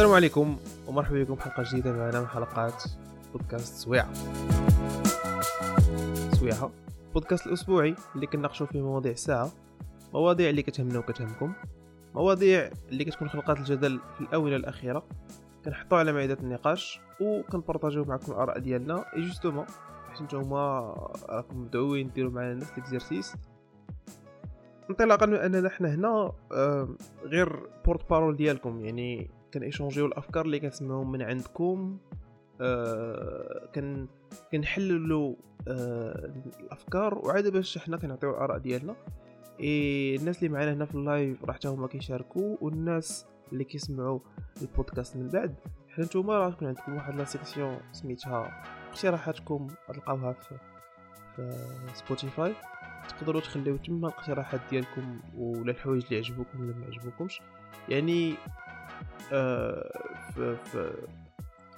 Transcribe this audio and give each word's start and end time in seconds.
السلام 0.00 0.14
عليكم 0.14 0.56
ومرحبا 0.86 1.22
بكم 1.22 1.34
في 1.34 1.42
حلقة 1.42 1.62
جديدة 1.70 1.92
معنا 1.92 2.20
من 2.20 2.26
حلقات 2.26 2.84
بودكاست 3.32 3.74
سويعة. 3.74 4.12
سويعة. 6.32 6.70
بودكاست 7.14 7.46
الأسبوعي 7.46 7.94
اللي 8.14 8.26
كنناقشوا 8.26 8.66
فيه 8.66 8.80
مواضيع 8.80 9.12
الساعة 9.12 9.50
مواضيع 10.14 10.50
اللي 10.50 10.62
كتهمنا 10.62 10.98
وكتهمكم 10.98 11.52
مواضيع 12.14 12.70
اللي 12.88 13.04
كتكون 13.04 13.28
خلقات 13.28 13.58
الجدل 13.58 14.00
في 14.14 14.20
الاونه 14.20 14.56
الأخيرة. 14.56 15.02
كنحطوا 15.64 15.98
على 15.98 16.12
مائده 16.12 16.38
النقاش 16.42 17.00
وكن 17.20 17.41
partageيو 17.41 18.04
معكم 18.04 18.32
الآراء 18.32 18.58
ديالنا. 18.58 19.04
et 19.16 19.22
justement 19.22 19.66
حيت 20.10 20.22
نتوما 20.22 20.94
راكم 21.28 21.60
مدعوين 21.60 22.10
ديروا 22.14 22.30
معنا 22.30 22.54
نفس 22.54 22.72
ال 22.72 22.78
exercice. 22.78 23.34
انطلاقا 24.90 25.26
من 25.26 25.34
أننا 25.34 25.68
حنا 25.68 25.94
هنا 25.94 26.32
آه، 26.52 26.88
غير 27.24 27.62
porte-parole 27.84 28.36
ديالكم 28.36 28.84
يعني 28.84 29.39
كن 29.54 29.64
échangeيو 29.64 30.06
الأفكار 30.06 30.44
اللي 30.44 30.60
كنسمعوهم 30.60 31.12
من 31.12 31.22
عندكم. 31.22 31.98
آه 32.60 33.68
كن 33.74 34.06
كنحللوا 34.52 35.34
آه 35.68 36.32
الأفكار 36.60 37.18
وعاد 37.18 37.48
باش 37.52 37.78
حنا 37.78 37.96
كنعطيو 37.96 38.30
الآراء 38.30 38.58
ديالنا. 38.58 38.96
إيه 39.60 40.16
الناس 40.16 40.38
اللي 40.38 40.48
معنا 40.48 40.72
هنا 40.72 40.84
في 40.84 40.94
ال 40.94 41.04
live 41.04 41.44
راح 41.44 41.54
حتى 41.56 41.68
هما 41.68 41.86
كيشاركوا 41.86 42.56
والناس 42.60 43.26
اللي 43.52 43.64
كيسمعوا 43.64 44.20
البودكاست 44.62 45.16
من 45.16 45.28
بعد 45.28 45.54
حنا 45.88 46.04
نتوما 46.04 46.38
راه 46.38 46.50
كون 46.50 46.68
عندكم 46.68 46.94
واحد 46.94 47.14
la 47.14 47.24
section 47.24 47.78
سميتها 47.92 48.64
اقتراحاتكم 48.90 49.68
غتلقاوها 49.90 50.32
في 50.32 50.54
في 51.36 51.56
Spotify 51.94 52.52
تقدروا 53.08 53.40
تخليو 53.40 53.76
تما 53.76 54.08
الاقتراحات 54.08 54.60
ديالكم 54.70 55.20
ولا 55.38 55.70
الحوايج 55.70 56.04
اللي 56.04 56.16
عجبوكم 56.16 56.60
ولا 56.60 56.74
ما 56.76 56.86
عجبوكمش. 56.86 57.40
يعني 57.88 58.34
في, 60.34 60.56
في, 60.64 60.92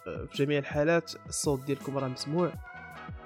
آه، 0.07 0.25
في 0.25 0.45
جميع 0.45 0.59
الحالات 0.59 1.13
الصوت 1.29 1.65
ديالكم 1.65 1.99
راه 1.99 2.09
مسموع. 2.09 2.53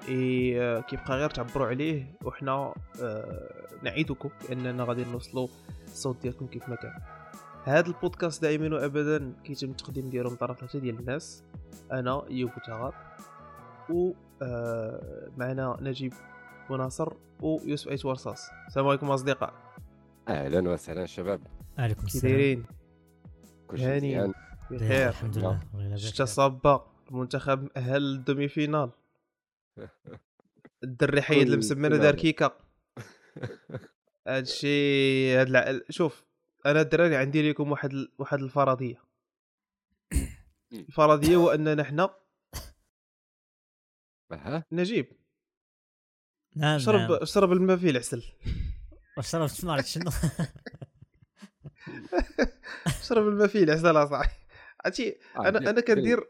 إي 0.09 0.61
آه، 0.61 0.79
كيبقى 0.79 1.17
غير 1.17 1.29
تعبروا 1.29 1.67
عليه 1.67 2.17
وحنا 2.23 2.73
آه 3.01 3.49
نعيدكم 3.83 4.29
باننا 4.49 4.83
غادي 4.83 5.05
نوصلوا 5.05 5.47
الصوت 5.85 6.21
ديالكم 6.21 6.47
كيف 6.47 6.69
ما 6.69 6.75
كان. 6.75 6.93
هذا 7.63 7.87
البودكاست 7.87 8.41
دائما 8.41 8.75
وابدا 8.75 9.33
كيتم 9.43 9.69
التقديم 9.69 10.09
ديالو 10.09 10.29
من 10.29 10.35
طرف 10.35 10.59
ثلاثة 10.59 10.79
ديال 10.79 10.99
الناس. 10.99 11.43
أنا 11.91 12.27
ايوب 12.29 12.51
تغاط 12.67 12.93
و 13.89 14.11
آه 14.41 15.29
معنا 15.37 15.77
نجيب 15.81 16.13
وناصر 16.69 17.13
ويوسف 17.41 17.87
ايت 17.87 18.05
ورصاص 18.05 18.49
السلام 18.67 18.87
عليكم 18.87 19.11
أصدقاء. 19.11 19.53
أهلا 20.27 20.69
وسهلا 20.69 21.05
شباب. 21.05 21.41
عليكم 21.77 22.05
السلام. 22.05 22.33
دايرين؟ 22.33 22.65
كل 23.67 23.77
شيء 23.77 23.87
هاني 23.87 24.17
مزيان 24.17 24.33
بخير 24.71 25.09
الحمد 25.09 25.37
لله. 25.37 25.61
يلا 25.73 25.97
شتا. 25.97 26.25
صابة 26.25 26.85
المنتخب 27.11 27.63
مأهل 27.63 28.01
للدومي 28.01 28.47
فينال. 28.47 28.91
الدري 30.83 31.21
حيد 31.21 31.47
كل 31.47 31.89
دار 31.89 31.93
هذا. 31.93 32.11
كيكا. 32.11 32.57
هادشي 34.27 35.35
هاد 35.35 35.47
الع... 35.47 35.79
شوف 35.89 36.25
أنا 36.65 36.81
الدراري 36.81 37.15
عندي 37.15 37.49
لكم 37.49 37.71
واحد 37.71 37.93
ال... 37.93 38.11
واحد 38.19 38.41
الفرضية. 38.41 39.03
الفرضية 40.73 41.35
هو 41.35 41.49
أننا 41.49 41.83
حنا 41.83 42.09
نجيب. 44.71 45.07
نعم 46.55 46.79
شرب 46.79 47.11
نعم. 47.11 47.25
شرب 47.25 47.51
الماء 47.51 47.77
فيه 47.77 47.89
العسل. 47.89 48.23
واش 49.17 49.29
شربت 49.29 49.65
ما 49.65 49.73
عرفت 49.73 49.87
شنو. 49.87 50.11
شرب 53.07 53.27
الماء 53.27 53.47
فيه 53.47 53.63
العسل 53.63 53.97
اصاحبي 53.97 54.31
عرفتي 54.85 55.15
آه، 55.37 55.39
أنا 55.47 55.57
أنا 55.59 55.71
دير- 55.71 55.81
كندير 55.83 56.23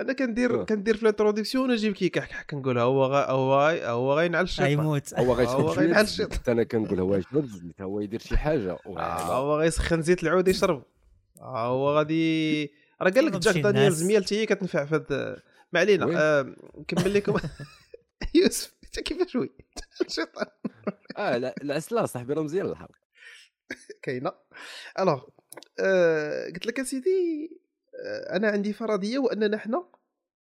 أنا 0.00 0.12
كندير 0.12 0.60
آه. 0.60 0.64
كندير 0.64 0.96
في 0.96 1.02
الانتروداكسيون 1.02 1.70
نجيب 1.70 1.92
كيكا 1.92 2.26
كنقول 2.50 2.78
هو 2.78 3.04
غا 3.04 3.30
هو 3.30 3.54
هو 3.84 4.12
غاينعل 4.18 4.44
الشيطان 4.44 4.66
غيموت. 4.66 5.14
هو 5.14 5.32
غينعل 5.34 5.74
شوية 5.74 6.00
الشيط. 6.00 6.32
حتى 6.34 6.52
أنا 6.52 6.62
كنقول 6.64 7.00
هو 7.00 7.14
يشرب 7.16 7.48
حتى 7.74 7.82
هو 7.84 8.00
يدير 8.00 8.20
شي 8.20 8.36
حاجة. 8.36 8.72
آه، 8.86 9.36
هو 9.36 9.58
غيسخن 9.60 10.02
زيت 10.02 10.22
العود 10.22 10.48
يشرب. 10.48 10.82
هو 11.40 11.96
غادي 11.96 12.64
راه 13.02 13.10
قال 13.10 13.26
لك 13.26 13.32
شرب 13.32 13.40
جاك 13.54 13.56
دانيال 13.64 14.24
حتى 14.24 14.40
هي 14.40 14.46
كتنفع 14.46 14.84
في 14.84 14.94
هاد 14.94 15.36
ما 15.72 15.80
علينا؟ 15.80 16.06
آه، 16.16 16.54
نكمل 16.78 17.14
لكم. 17.14 17.36
يوسف 18.34 18.74
انت 18.84 19.00
كيفاش 19.00 19.36
وي 19.36 19.50
الشيطان 20.06 20.46
آه 21.16 21.36
لا 21.36 21.54
العسل 21.62 22.08
صاحبي 22.08 22.32
راه 22.32 22.42
مزيان 22.42 22.66
الحظ 22.66 22.88
كاينة. 24.02 24.32
الوغ 24.98 25.22
آه، 25.80 26.46
قلت 26.46 26.66
لك 26.66 26.80
أسيدي 26.80 27.50
آه، 28.06 28.36
أنا 28.36 28.48
عندي 28.48 28.72
فرضية 28.72 29.18
واننا 29.18 29.58
حنا 29.58 29.88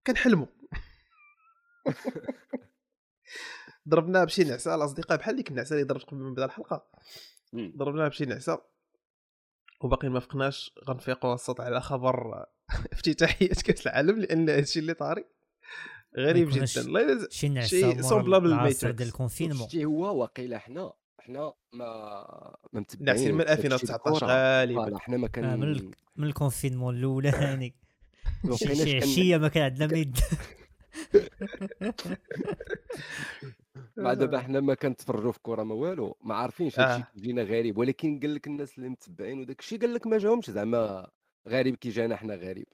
كنحلموا. 0.08 0.48
ضربنا 3.90 4.24
بشي 4.24 4.44
نعسة 4.44 4.76
الأصدقاء 4.76 5.18
بحال 5.18 5.36
ديك 5.36 5.50
النعسة 5.52 5.74
اللي 5.74 5.86
ضربت 5.86 6.04
قبل 6.04 6.18
ما 6.18 6.30
نبدا 6.30 6.46
الحلقة. 6.46 6.86
مم. 7.54 7.74
ضربنا 7.78 8.08
بشي 8.08 8.26
نعسة. 8.26 8.62
وباقي 9.82 10.10
ما 10.10 10.20
فقناش 10.20 10.76
غنفيقوا 10.90 11.34
الصوت 11.34 11.60
على 11.60 11.82
خبر 11.82 12.46
افتتاحية 12.94 13.48
كأس 13.48 13.88
العالم 13.88 14.20
لأن 14.20 14.50
هادشي 14.50 14.80
اللي 14.80 14.94
طاري. 14.94 15.26
غريب 16.18 16.50
جدا. 16.50 16.82
الله 16.82 17.02
يلا- 17.02 17.28
شي 17.30 17.50
نعسة 17.50 17.68
شي 17.68 17.86
مورا 17.86 18.02
semblable. 18.02 18.70
ديال 18.74 19.02
ال 19.02 19.07
confinement. 19.07 19.68
شتي 19.68 19.86
هو 19.86 20.22
واقيلا 20.22 20.58
حنا. 20.58 20.94
حنا 21.22 21.54
ما 21.74 21.86
ما 22.74 22.80
متبعين 22.80 23.06
نعسين 23.06 23.32
من 23.36 23.38
داكشي 23.46 23.54
2019 23.54 24.16
الكرة. 24.16 24.28
غالبا 24.28 24.82
voilà 24.84 25.00
حنا 25.00 25.18
ما 25.18 25.26
آه، 25.26 25.30
كان 25.30 25.60
من 25.60 25.72
ال- 25.72 25.92
من 26.16 26.28
ال 26.28 26.33
confinement 26.33 26.98
الاولاني 26.98 27.76
ما 28.44 28.56
شي 28.56 28.98
عشية 28.98 29.38
ما 29.38 29.48
كان 29.48 29.64
عندنا 29.64 29.88
ما 29.88 29.98
يد 29.98 30.18
مع 33.98 34.14
دابا 34.14 34.40
حنا 34.46 34.60
ما 34.60 34.74
كنتفرجوا 34.74 35.32
في 35.32 35.40
كره 35.42 35.64
ما 35.64 35.76
والو 35.76 36.18
ما 36.24 36.36
عارفينش 36.36 36.80
هادشي 36.80 37.04
آه. 37.04 37.08
كيجينا 37.14 37.44
غريب 37.44 37.78
ولكن 37.78 38.20
قال 38.20 38.36
لك 38.36 38.48
الناس 38.48 38.78
اللي 38.78 38.90
متبعين 38.90 39.40
وداك 39.40 39.60
الشيء 39.60 39.82
قال 39.82 39.94
لك 39.94 40.08
ما 40.08 40.18
جاهمش 40.18 40.50
زعما 40.52 41.08
غريب 41.48 41.76
كي 41.76 41.90
جانا 41.90 42.16
حنا 42.16 42.36
غريب 42.36 42.68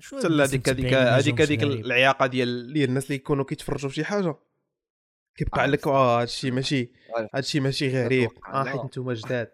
شو 0.00 0.16
هذيك 0.18 0.68
هذيك 0.68 0.94
هذيك 0.94 1.40
هذيك؟ 1.40 1.62
العياقة 1.62 2.26
ديال 2.26 2.72
ديال 2.72 2.88
الناس 2.88 3.04
اللي 3.04 3.14
يكونوا 3.14 3.44
كيتفرجوا 3.44 3.88
في 3.88 3.94
شي 3.94 4.04
حاجة 4.04 4.34
كيبقى 5.36 5.64
آه، 5.64 5.66
لك 5.66 5.86
آه 5.88 6.20
هادشي 6.20 6.50
ماشي. 6.50 6.92
هادشي 7.34 7.60
ماشي 7.60 8.04
غريب. 8.04 8.30
آه 8.48 8.64
لا. 8.64 8.70
حيت 8.70 8.80
نتوما 8.84 9.14
جداد. 9.14 9.50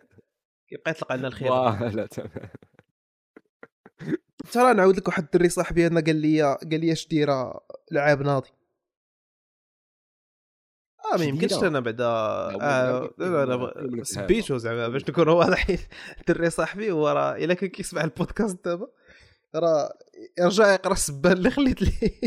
كيبقى 0.68 0.90
يطلق 0.90 1.12
علينا 1.12 1.28
الخير. 1.28 1.48
voilà 1.48 2.06
تمام. 2.06 2.30
ترى 4.52 4.74
نعاود 4.74 4.96
لك 4.96 5.08
واحد 5.08 5.22
الدري 5.24 5.48
صاحبي 5.48 5.86
أنا 5.86 6.00
قال 6.00 6.16
لي 6.16 6.42
قال 6.42 6.80
لي 6.80 6.92
اش 6.92 7.08
دايره 7.08 7.60
لعاب 7.92 8.22
ناضي. 8.22 8.48
آه 11.14 11.16
ما 11.16 11.24
يمكنش؟ 11.24 11.52
أنا 11.52 11.80
بعدا 11.80 12.04
آه 12.04 12.50
لا، 13.18 13.24
لا، 13.24 13.44
لا، 13.44 13.44
لا 13.44 13.54
لا، 13.56 13.96
لا، 13.96 14.04
سبيتو 14.04 14.56
زعما 14.56 14.88
باش 14.88 15.02
نكونوا 15.10 15.34
واضحين. 15.34 15.78
الدري 16.20 16.50
صاحبي 16.50 16.90
هو 16.90 17.08
راه 17.08 17.36
إلا 17.36 17.54
كان 17.54 17.68
كيسمع 17.68 18.04
البودكاست 18.04 18.64
دابا 18.64 18.88
راه 19.54 19.92
يرجع 20.38 20.72
يقرا 20.72 20.92
السبان 20.92 21.32
اللي 21.32 21.50
خليت 21.50 21.82
ليه. 21.82 22.20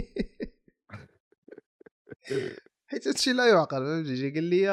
حيت 2.94 3.08
هادشي 3.08 3.34
لا 3.34 3.48
يعقل 3.50 3.78
فهمتي؟ 3.78 4.30
جا 4.30 4.34
قال 4.36 4.44
لي 4.44 4.68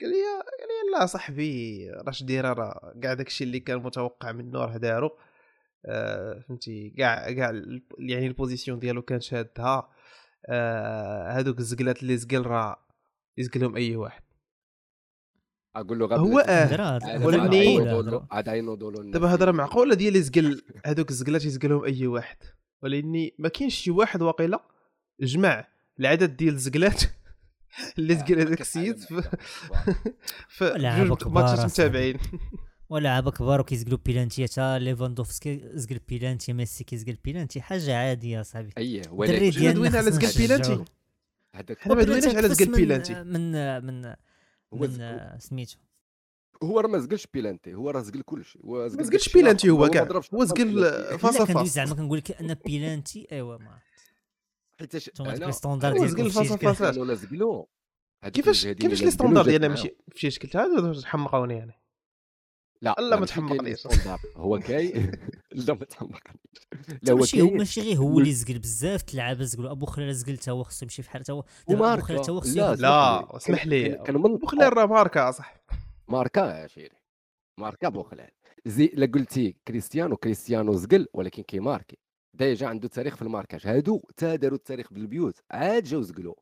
قال 0.00 0.10
لي 0.10 0.22
قال 0.58 0.68
لي 0.92 0.98
لا 0.98 1.06
صاحبي 1.06 1.90
راه 1.90 2.10
اش 2.10 2.22
دايره 2.22 2.52
راه 2.52 2.94
كاع 3.02 3.14
داكشي 3.14 3.44
اللي 3.44 3.60
كان 3.60 3.78
متوقع 3.78 4.32
منه 4.32 4.58
راه 4.58 4.76
دارو. 4.76 5.18
آه، 5.86 6.44
فهمتي؟ 6.48 6.90
كاع 6.98 7.32
كاع 7.32 7.62
يعني 7.98 8.26
ال 8.26 8.32
position 8.32 8.78
ديالو 8.78 9.02
كان 9.02 9.20
شادها. 9.20 9.88
آه، 10.48 11.32
هادوك 11.38 11.58
الزقلات 11.58 12.02
اللي 12.02 12.16
زقل 12.16 12.42
راه 12.42 12.86
يزقلهم 13.38 13.76
أي 13.76 13.96
واحد. 13.96 14.22
أقول 15.76 15.98
له 15.98 16.16
هو. 16.16 16.38
آه 16.38 16.66
عاد 18.30 18.48
دابا 19.10 19.34
هضرة 19.34 19.50
معقولة 19.50 19.94
ديال 19.94 20.16
يزقل 20.16 20.62
هادوك 20.86 21.10
الزقلات 21.10 21.44
يزقلهم 21.44 21.84
أي 21.84 22.06
واحد. 22.06 22.36
ولاني 22.82 23.34
ما 23.38 23.48
كاينش 23.48 23.74
شي 23.74 23.90
واحد 23.90 24.22
واقيلا 24.22 24.60
جمع 25.20 25.68
العدد 26.00 26.36
ديال 26.36 26.54
الزقلات 26.54 27.02
اللي 27.98 28.12
آه، 28.14 28.16
زقل 28.18 28.40
هذاك 28.40 28.60
السيد. 28.60 28.98
في 28.98 29.22
ماتشات. 31.28 31.64
متابعين. 31.64 32.18
ولعبة 32.90 33.30
كبار 33.30 33.60
وكيزقلوا 33.60 33.98
بيلانتي 34.04 34.44
حتى 34.44 34.78
ليفاندوفسكي 34.78 35.60
زقل 35.74 36.00
بيلانتي 36.08 36.52
ميسي 36.52 36.84
كيزقل 36.84 37.16
بيلانتي. 37.24 37.60
حاجة 37.60 37.96
عادية 37.96 38.42
صاحبي. 38.42 38.70
اييه 38.78 39.00
الدري 39.00 39.12
ولكن 39.48 39.74
دوينا 39.74 39.98
على 39.98 40.10
زقل 40.10 40.38
بيلانتي؟ 40.38 40.84
حنا 41.80 41.94
ما 41.94 42.02
دويناش 42.02 42.34
على 42.36 42.48
زقل 42.48 42.68
من- 42.70 42.74
بيلانتي. 42.76 43.14
من 43.14 43.52
من 43.86 44.14
من 44.72 44.88
زقل. 44.90 45.40
سميتو. 45.40 45.78
هو 46.62 46.80
راه 46.80 46.88
ما 46.88 46.98
زقلش 46.98 47.26
بيلانتي 47.34 47.74
هو 47.74 47.90
راه 47.90 48.00
زقل 48.00 48.22
كلشي 48.22 48.58
هو 48.64 48.82
ما 48.82 48.88
زقل 48.88 49.04
زقلش 49.04 49.10
داكشي 49.24 49.30
بيلانتي. 49.38 49.70
هو 49.70 49.78
ما 49.78 49.88
كاع. 49.88 50.20
هو 50.34 50.44
زقل 50.44 50.56
كندوي 50.62 51.18
face 51.18 51.68
زعما 51.74 51.94
كنقول 51.94 52.18
لك 52.18 52.30
أن 52.40 52.54
بيلانتي 52.66 53.26
أيوا 53.32 53.56
ما. 53.58 53.78
حيتاش 54.78 55.04
في 55.04 55.16
شي 55.16 56.30
فاس 56.30 56.48
شكل. 56.52 56.74
فاس. 56.74 56.98
ولا 56.98 57.14
هادوك 58.24 58.34
كيفاش 58.34 58.66
كيفاش 58.66 59.02
لي 59.02 59.10
ستوندار 59.10 59.42
زقلوا 59.44 59.58
ديالنا 59.58 59.68
ماشي 59.68 59.96
في 60.12 60.20
شي 60.20 60.30
شكل 60.30 60.58
هذا 60.58 61.06
حمقوني 61.06 61.62
أنا 61.62 61.72
لا 62.82 62.94
لا 62.98 63.10
ما 63.10 63.20
ماشي 63.20 63.32
تحمقنيش. 63.32 63.78
ستاندارد. 63.78 64.18
هو 64.36 64.58
كاي؟ 64.68 64.92
لا 65.66 65.74
ما 65.74 65.84
تحمقنيش. 65.84 66.22
لا 67.02 67.12
هو 67.12 67.16
ماشي 67.16 67.36
كاين. 67.36 67.56
ماشي 67.58 67.80
غير 67.80 67.96
هو 67.96 68.18
اللي 68.18 68.32
زقل 68.32 68.58
بزاف 68.58 69.02
تلعب 69.02 69.42
زقل 69.42 69.66
ابو 69.66 69.86
خلال 69.86 70.14
زقل 70.14 70.38
تا 70.38 70.52
هو 70.52 70.62
خصو 70.62 70.84
يمشي 70.84 71.02
بحال 71.02 71.22
تا 71.24 71.32
هو 71.32 71.44
أبو 71.70 72.00
خلال 72.02 72.20
تا 72.24 72.32
هو 72.32 72.40
خصو 72.40 72.74
لا 72.74 73.36
اسمح 73.36 73.66
لي. 73.66 74.02
من 74.08 74.36
بوخلال 74.36 74.76
راه 74.76 74.86
ماركه 74.86 75.30
صح 75.30 75.54
ماركا 76.08 76.40
يا 76.40 76.66
شيري. 76.66 76.96
ماركا 77.58 77.88
بوخلال 77.88 78.30
زي 78.66 78.90
لا 78.94 79.06
قلتي 79.06 79.56
كريستيانو 79.68 80.16
كريستيانو 80.16 80.72
زقل 80.76 81.06
ولكن 81.14 81.42
كيماركي 81.42 81.98
ديجا 82.34 82.66
عنده 82.66 82.88
تاريخ 82.88 83.16
في 83.16 83.22
الماركاج 83.22 83.66
هادو 83.66 84.00
تا 84.16 84.36
داروا 84.36 84.56
التاريخ 84.58 84.92
بالبيوت 84.92 85.40
عاد 85.50 85.84
جاو 85.84 86.02
زقلوا 86.02 86.34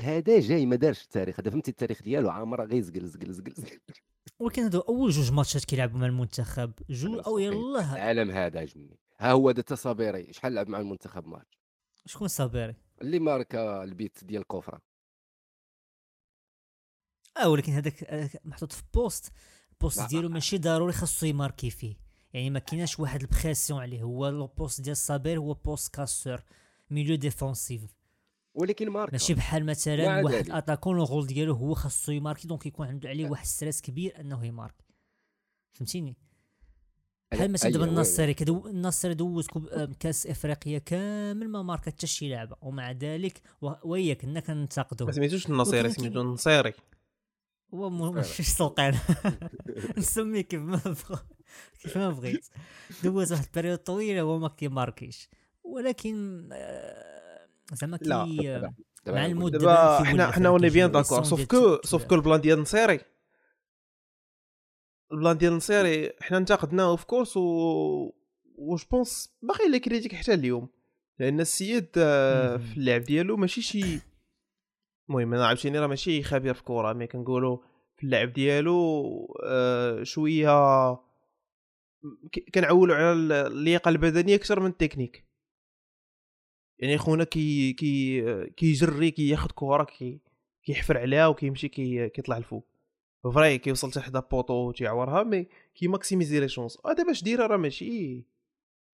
هذا 0.00 0.40
جاي 0.40 0.66
ما 0.66 0.76
دارش 0.76 1.02
التاريخ 1.04 1.40
هذا 1.40 1.50
فهمتي 1.50 1.70
التاريخ 1.70 2.02
ديالو 2.02 2.30
عامر 2.30 2.64
غير 2.66 2.82
زقل 2.82 3.06
زقل 3.06 3.32
زقل 3.32 3.78
ولكن 4.38 4.62
هادو 4.62 4.80
أول 4.80 5.10
جوج 5.10 5.32
ماتشات 5.32 5.64
كيلعبوا 5.64 5.98
مع 5.98 6.06
المنتخب 6.06 6.72
جوج 6.90 7.22
أو 7.26 7.38
يلاه. 7.38 7.94
العالم 7.94 8.30
هذا 8.30 8.62
اجمني 8.62 8.98
ها 9.18 9.32
هو 9.32 9.50
دا 9.50 9.62
تصابيري 9.62 10.32
شحال 10.32 10.54
لعب 10.54 10.68
مع 10.68 10.80
المنتخب 10.80 11.26
ماتش؟ 11.26 11.58
شكون 12.06 12.28
صابيري؟ 12.28 12.74
اللي 13.02 13.18
ماركا 13.18 13.84
البيت 13.84 14.24
ديال 14.24 14.42
الكفره 14.42 14.80
آه 17.36 17.48
ولكن 17.48 17.72
هذاك 17.72 18.04
آه، 18.04 18.30
محطوط 18.44 18.72
في 18.72 18.82
poste. 18.94 19.32
ال 19.72 19.77
poste. 19.77 20.08
ديالو 20.10 20.28
ماشي 20.28 20.58
ضروري 20.58 20.92
خاصو 20.92 21.26
يماركي 21.26 21.70
فيه. 21.70 22.03
يعني 22.34 22.50
ما 22.50 22.58
كايناش 22.58 23.00
واحد 23.00 23.20
ال 23.22 23.28
pression 23.28 23.80
عليه. 23.80 24.02
هو 24.02 24.28
ال 24.28 24.37
poste 24.37 24.80
ديال 24.80 24.96
صابير 24.96 25.38
هو 25.38 25.54
poste 25.54 25.94
casseur 25.94 26.42
milieu 26.90 27.16
défensif. 27.16 27.82
ولكن 28.54 28.90
ماركا 28.90 29.12
ماشي 29.12 29.34
بحال 29.34 29.66
مثلا 29.66 30.24
واحد. 30.24 30.50
attaquant 30.50 30.96
ال 30.96 31.02
rôle 31.02 31.26
ديالو 31.26 31.54
هو 31.54 31.74
خاصو 31.74 32.12
يماركي 32.12 32.48
donc 32.48 32.66
يكون 32.66 32.86
عنده 32.86 33.08
عليه 33.08 33.30
واحد 33.30 33.46
stress 33.46 33.80
كبير 33.80 34.20
أنه 34.20 34.46
يماركي. 34.46 34.84
فهمتيني؟ 35.72 36.16
بحال 37.32 37.52
مثلا 37.52 37.70
دابا 37.70 37.84
أيوة، 37.84 37.94
النصيري 37.94 38.34
كدو 38.34 38.66
النصيري 38.66 39.14
دوز 39.14 39.46
آه، 39.72 39.88
كاس 40.00 40.26
افريقيا 40.26 40.78
كامل 40.78 41.48
ما 41.48 41.62
ماركا 41.62 41.90
حتى 41.90 42.06
شي 42.06 42.28
لعبة. 42.28 42.56
ومع 42.62 42.90
ذلك 42.92 43.40
و- 43.62 43.72
وياك 43.84 44.20
كنا 44.20 44.40
كنتقدوا 44.40 45.06
ما 45.06 45.12
سميتوش 45.12 45.46
النصيري 45.46 45.90
سميتو 45.90 46.20
النصيري. 46.20 46.72
هو 47.74 47.90
ماشي 47.90 48.42
سلطان 48.42 48.98
نسميه 49.98 50.40
كيف 50.40 50.60
ما 50.60 50.76
بغ... 50.84 51.20
كيف 51.82 51.98
ما 51.98 52.10
بغيت. 52.10 52.46
دوز 53.04 53.32
واحد 53.32 53.44
ال 53.44 53.48
période 53.48 53.78
طويلة 53.78 54.20
هو 54.20 54.38
ما 54.38 54.48
كيماركيش. 54.48 55.28
ولكن 55.64 56.48
آه، 56.52 57.46
زعما 57.72 57.96
كي 57.96 58.08
دابا 58.08 58.74
مع 59.06 59.26
المدة 59.26 59.58
دابا 59.58 60.04
حنا 60.04 60.30
حنا 60.30 60.48
on 60.48 60.70
est 60.70 60.79
bien 60.79 60.92
d'accord. 60.92 61.24
sauf 61.24 61.44
que 61.44 61.78
sauf 61.84 62.04
que 62.04 62.14
ال 62.14 62.19
plan 62.19 62.40
ديال 62.40 62.60
نصيري 62.60 63.00
ال 65.12 65.17
plan 65.17 65.38
ديال 65.38 65.52
نصيري 65.52 66.12
حنا 66.20 66.38
انتقدناه 66.38 66.84
of 66.84 67.04
course 67.04 67.36
و 67.36 68.12
je 68.58 68.84
pense 68.84 69.34
باقي 69.42 69.68
les 69.68 69.78
critiques 69.78 70.14
حتى 70.14 70.34
اليوم. 70.34 70.68
لأن 71.18 71.40
السيد 71.40 71.88
آه،. 71.96 72.56
في 72.56 72.76
اللعب 72.76 73.02
ديالو 73.02 73.36
ماشي 73.36 73.62
شي 73.62 74.00
المهم 75.08 75.34
أنا 75.34 75.46
عاوتاني 75.46 75.78
راه 75.78 75.86
ماشي 75.86 76.22
خبير 76.22 76.54
في 76.54 76.62
كوره 76.62 76.92
mais 76.92 77.06
كنقولوا 77.06 77.58
في 77.96 78.04
اللعب 78.04 78.32
ديالو 78.32 79.38
آه، 79.44 80.02
شوية 80.02 80.90
كنعولوا 82.54 82.96
على 82.96 83.12
ال- 83.12 83.32
اللياقة 83.32 83.88
البدنية 83.88 84.34
أكثر 84.34 84.60
من 84.60 84.66
التكنيك. 84.70 85.24
يعني 86.78 86.98
خونا 86.98 87.24
كي 87.24 87.72
كي 87.72 88.46
كيجري 88.46 89.10
كياخذ 89.10 89.50
كره 89.54 89.84
كي 89.84 90.20
كيحفر 90.64 90.98
عليها 90.98 91.26
وكيمشي 91.26 91.68
كي 91.68 92.08
كيطلع 92.08 92.36
الفوق 92.36 92.66
vrai 93.34 93.58
كيوصل 93.58 93.90
حتى 93.90 94.00
حدا 94.00 94.20
بوطو 94.20 94.72
تيعورها 94.72 95.22
mais 95.22 95.46
كي 95.74 95.88
maximiser 95.88 96.40
les 96.40 96.48
chances. 96.48 96.78
هذا 96.86 97.04
باش 97.04 97.22
ديرها 97.22 97.46
راه 97.46 97.56
ماشي 97.56 98.24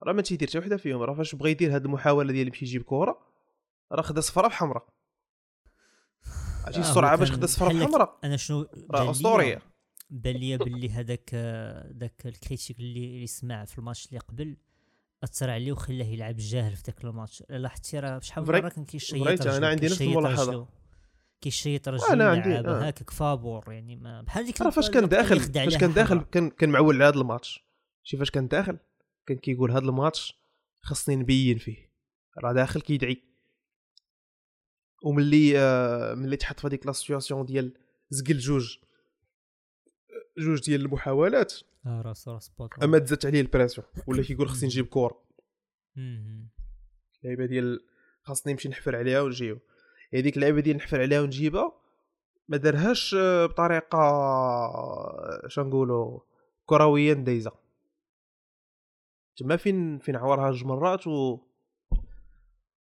راه 0.03 0.13
ما 0.13 0.21
تيدير 0.21 0.47
حتى 0.49 0.57
وحدة 0.59 0.77
فيهم. 0.77 1.01
راه 1.01 1.13
فاش 1.13 1.35
بغا 1.35 1.49
يدير 1.49 1.75
هاد 1.75 1.85
المحاولة 1.85 2.31
ديال 2.33 2.47
يمشي 2.47 2.65
يجيب 2.65 2.83
كره 2.83 3.19
راه 3.91 4.01
خدا 4.01 4.21
صفراء 4.21 4.47
بحمراء. 4.49 4.87
عرفتي 6.65 6.79
آه، 6.79 6.81
السرعة 6.83 7.15
باش 7.17 7.31
خدا 7.31 7.45
صفراء 7.47 7.73
بحمراء؟ 7.73 8.19
أنا 8.23 8.37
شنو 8.37 8.67
راه 8.91 9.11
أسطورية. 9.11 9.61
بان 10.11 10.35
ليا 10.35 10.57
باللي 10.57 10.89
هذاك 10.89 11.35
داك 11.91 12.25
ال 12.25 12.31
critique 12.31 12.79
اللي 12.79 13.05
اللي 13.05 13.27
سمع 13.27 13.65
في 13.65 13.77
الماتش 13.77 14.07
اللي 14.07 14.19
قبل 14.19 14.57
أثر 15.23 15.49
عليه 15.49 15.71
وخلاه 15.71 16.05
يلعب 16.05 16.35
جاهل 16.37 16.75
في 16.75 16.83
ذاك 16.87 17.03
الماتش 17.03 17.43
لاحظتي 17.49 17.99
راه 17.99 18.19
شحال 18.19 18.43
من 18.43 18.49
مرة 18.49 18.69
كان 18.69 18.85
كيشيط 18.85 19.27
رجلو، 19.27 19.67
عندي 19.67 19.85
نفس. 19.85 20.01
رجلو، 20.01 20.67
كيشيط 21.41 21.89
رجل 21.89 22.21
عندي، 22.21 22.49
اللعابه 22.49 22.71
آه. 22.71 22.87
هكاك 22.87 23.09
فابور 23.09 23.73
يعني 23.73 23.95
ما 23.95 24.21
بحال 24.21 24.45
ديك 24.45 24.57
فاش 24.57 24.89
كان 24.89 25.09
داخل 25.09 25.39
فاش 25.39 25.77
كان 25.77 25.93
داخل. 25.93 26.21
كان 26.21 26.49
كان 26.49 26.69
معول 26.69 26.95
على 26.95 27.05
هذا 27.05 27.21
الماتش 27.21 27.59
شي 28.03 28.17
فاش 28.17 28.31
كان 28.31 28.47
داخل 28.47 28.79
كان 29.25 29.37
كيقول 29.37 29.71
هذا 29.71 29.85
الماتش 29.85 30.33
خصني 30.81 31.15
نبين 31.15 31.57
فيه 31.57 31.91
راه 32.43 32.53
داخل 32.53 32.81
كيدعي 32.81 33.23
وملي 35.03 35.59
آه 35.59 36.13
ملي 36.13 36.37
تحط 36.37 36.59
في 36.59 36.67
هذيك 36.67 36.85
la 36.85 36.91
situation 36.91 37.45
ديال 37.45 37.73
زقل 38.09 38.37
جوج 38.37 38.77
جوج 40.41 40.61
ديال 40.65 40.81
المحاولات. 40.81 41.53
آه 41.85 42.01
راس 42.01 42.27
راس 42.27 42.49
بوط 42.49 42.83
أما 42.83 42.99
تزادت 42.99 43.25
عليه 43.25 43.41
ال 43.41 43.46
pression 43.46 43.87
ولا 44.07 44.23
كيقول 44.23 44.49
خصني 44.49 44.67
نجيب 44.67 44.85
كوره 44.85 45.23
مم. 45.95 46.49
اللعيبه 47.23 47.45
ديال 47.45 47.85
خاصني 48.23 48.53
نمشي 48.53 48.69
نحفر 48.69 48.95
عليها 48.95 49.21
ونجيو 49.21 49.59
هذيك 50.13 50.35
اللعيبة 50.37 50.61
ديال 50.61 50.77
نحفر 50.77 51.01
عليها 51.01 51.21
ونجيبها 51.21 51.71
ما 52.47 52.57
دارهاش 52.57 53.15
آه، 53.19 53.45
بطريقة 53.45 53.97
آه، 53.97 55.41
شنو 55.47 55.67
نقولوا 55.67 56.19
كرويا 56.65 57.13
دايزه 57.13 57.51
تما 59.37 59.57
فين 59.57 59.99
فين 59.99 60.15
عورها 60.15 60.51
جوج 60.51 60.63
مرات 60.65 61.07
و 61.07 61.39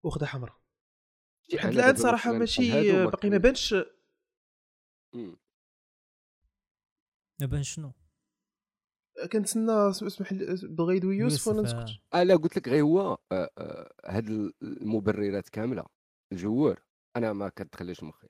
وخدا 0.04 0.26
حمراء. 0.26 0.56
لحد 1.54 1.72
الآن 1.72 1.96
صراحة 1.96 2.32
ماشي 2.32 3.06
باقي 3.06 3.30
ما 3.30 3.38
بانش 3.38 3.76
بان 7.40 7.64
شنو؟ 7.64 7.92
كنتسنى 9.32 9.90
اسمح 9.90 10.34
لي 10.34 10.56
بغيدو 10.64 11.12
يوسف 11.12 11.48
وأنا 11.48 11.62
يوسف، 11.62 11.76
نسكت؟ 11.78 12.00
آه 12.14 12.24
لا 12.24 12.36
قلت 12.36 12.58
لك 12.58 12.68
غير 12.70 12.84
هو 12.84 13.18
آه، 13.32 13.50
آه، 13.58 13.94
هاد 14.06 14.30
المبررات 14.64 15.50
كاملة. 15.50 15.86
الجوار 16.32 16.80
أنا 17.16 17.34
ما 17.34 17.50
كتدخليش 17.50 18.04
مخي 18.04 18.28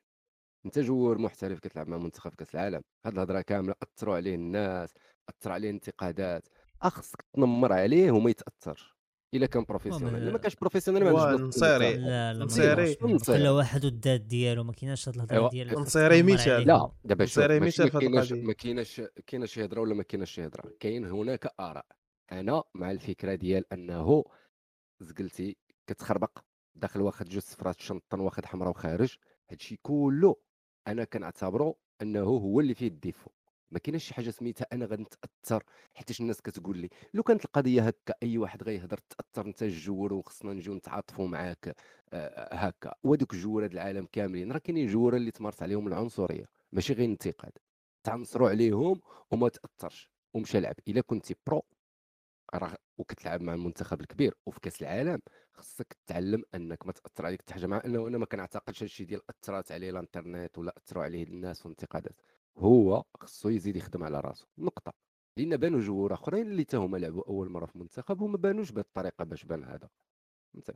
أنت 0.66 0.80
جوار 0.80 1.18
محترف 1.20 1.60
كتلعب 1.60 1.88
مع 1.90 1.98
منتخب 1.98 2.36
كأس 2.36 2.56
العالم. 2.56 2.84
هاد 3.06 3.14
الهضرة 3.14 3.42
كاملة 3.42 3.76
أثروا 3.84 4.16
عليه 4.16 4.36
الناس 4.36 4.94
اثر 5.30 5.52
عليه 5.52 5.70
انتقادات 5.70 6.50
أخصك 6.84 7.22
تنمر 7.36 7.74
عليه 7.74 8.12
وما 8.12 8.32
يتأثرش. 8.32 8.95
إلا 9.36 9.46
كان 9.46 9.64
بروفيسيونيل 9.64 10.16
إلا 10.16 10.32
ما 10.32 10.38
كانش 10.38 10.56
بروفيسيونيل 10.56 11.04
ما 11.04 11.10
عندوش 11.10 11.42
نص 11.42 11.58
نصيري. 11.58 11.98
لا 11.98 12.34
لا 12.34 12.46
نصيري. 12.46 12.96
كل 12.96 13.48
واحد 13.48 13.86
والذات 13.86 14.22
ديالو 14.22 14.64
ما 14.64 14.74
كايناش 14.74 15.10
هاد 15.10 15.16
الهضرة 15.16 15.36
أيوا. 15.36 15.50
ديال 15.50 15.74
نصيري 15.74 16.24
مثال. 16.24 16.68
لا 16.68 16.92
دابا 17.04 17.26
شوف 17.26 17.38
نصيري 17.38 17.60
مثال 17.60 17.86
ما 17.86 17.92
في 17.92 17.98
هاد 17.98 18.02
كايناش. 18.02 18.32
ما 18.32 18.54
كايناش 18.54 19.02
كاينة 19.28 19.46
شي 19.46 19.66
هضرة 19.66 19.82
ولا 19.82 19.94
ما 19.94 20.04
كايناش 20.04 20.32
شي 20.32 20.46
هضرة. 20.46 20.74
كاين 20.80 21.06
هناك 21.06 21.54
آراء. 21.60 21.86
أنا 22.32 22.64
مع 22.76 22.92
الفكرة 22.92 23.36
ديال 23.36 23.74
أنه 23.74 24.24
زقلتي 25.00 25.58
كتخربق 25.88 26.40
داخل 26.76 27.02
واخد 27.02 27.30
جوج 27.30 27.42
صفرات 27.42 27.82
شنطن 27.82 28.20
واخد 28.20 28.46
حمراء 28.46 28.70
وخارج. 28.70 29.16
هادشي 29.50 29.80
كله 29.82 30.36
أنا 30.88 31.04
كنعتبره 31.04 31.76
أنه 32.02 32.24
هو 32.24 32.60
اللي 32.60 32.74
فيه 32.74 32.88
ال 32.88 32.93
défaut. 32.93 33.30
ما 33.76 33.80
كايناش 33.80 34.04
شي 34.04 34.14
حاجة 34.14 34.30
سميتها 34.30 34.68
أنا 34.74 34.86
غادي 34.86 35.04
نتاثر 35.04 35.64
حيتاش 35.94 36.22
الناس 36.22 36.42
كتقول 36.42 36.78
لي 36.78 36.90
لو 37.14 37.24
كانت 37.24 37.46
القضية 37.46 37.82
هكا 37.82 38.14
أي 38.24 38.38
واحد 38.38 38.64
غيهضر 38.64 38.98
تأثر 38.98 39.48
انت 39.48 39.64
ال 39.64 39.71
joueur 39.71 40.14
وخصنا 40.14 40.54
نجيو 40.54 40.74
نتعاطفوا 40.74 41.28
معاك 41.28 41.76
آه، 42.14 42.56
هكا. 42.56 42.94
وهذوك 43.04 43.34
ال 43.34 43.39
joueurات 43.39 43.74
العالم 43.74 44.08
كاملين 44.12 44.52
راه 44.52 44.58
كاينين 44.60 44.88
joueur 44.88 45.16
اللي 45.16 45.32
تمارس 45.32 45.62
عليهم 45.64 45.88
العنصرية 45.88 46.46
ماشي 46.72 46.94
غير 46.94 47.06
انتقاد 47.06 47.52
تعنصروا 48.04 48.50
عليهم 48.50 49.02
وما 49.32 49.50
تأثرش 49.50 50.10
ومشى 50.34 50.60
لعب. 50.60 50.76
إلا 50.88 51.02
كنتي 51.02 51.36
pro 51.48 51.64
راه 52.54 52.78
وكتلعب 52.98 53.42
مع 53.42 53.54
المنتخب 53.54 54.02
الكبير 54.02 54.34
وفي 54.46 54.60
كاس 54.60 54.82
العالم 54.82 55.20
خصك 55.54 55.94
تتعلم 55.94 56.44
أنك 56.56 56.86
ما 56.86 56.92
تأثر 56.92 57.26
عليك 57.26 57.42
حتى 57.42 57.54
حاجة 57.54 57.66
مع 57.68 57.82
أنه 57.86 58.08
أنا 58.08 58.18
ما 58.18 58.26
كنعتقدش 58.26 58.84
هادشي 58.84 59.06
ديال 59.06 59.22
أثرات 59.30 59.72
عليه 59.72 59.90
الإنترنت 59.90 60.58
ولا 60.58 60.74
أثروا 60.78 61.04
عليه 61.04 61.24
الناس 61.24 61.66
والانتقادات. 61.66 62.22
هو 62.58 63.04
خصو 63.20 63.50
يزيد 63.50 63.76
يخدم 63.76 64.04
على 64.04 64.20
راسه 64.20 64.48
نقطة. 64.58 64.94
لأن 65.38 65.58
بانوا 65.58 65.82
joueurs 65.82 66.14
آخرين 66.14 66.48
اللي 66.48 66.64
تا 66.64 66.78
هما 66.78 66.98
لعبوا 66.98 67.24
أول 67.28 67.50
مرة 67.50 67.66
في 67.66 67.76
المنتخب 67.76 68.22
وما 68.22 68.38
بانوش 68.38 68.72
بهذه 68.72 68.86
الطريقة 68.86 69.24
باش 69.26 69.44
بان 69.44 69.64
هذا. 69.64 69.90
فهمتي 70.54 70.74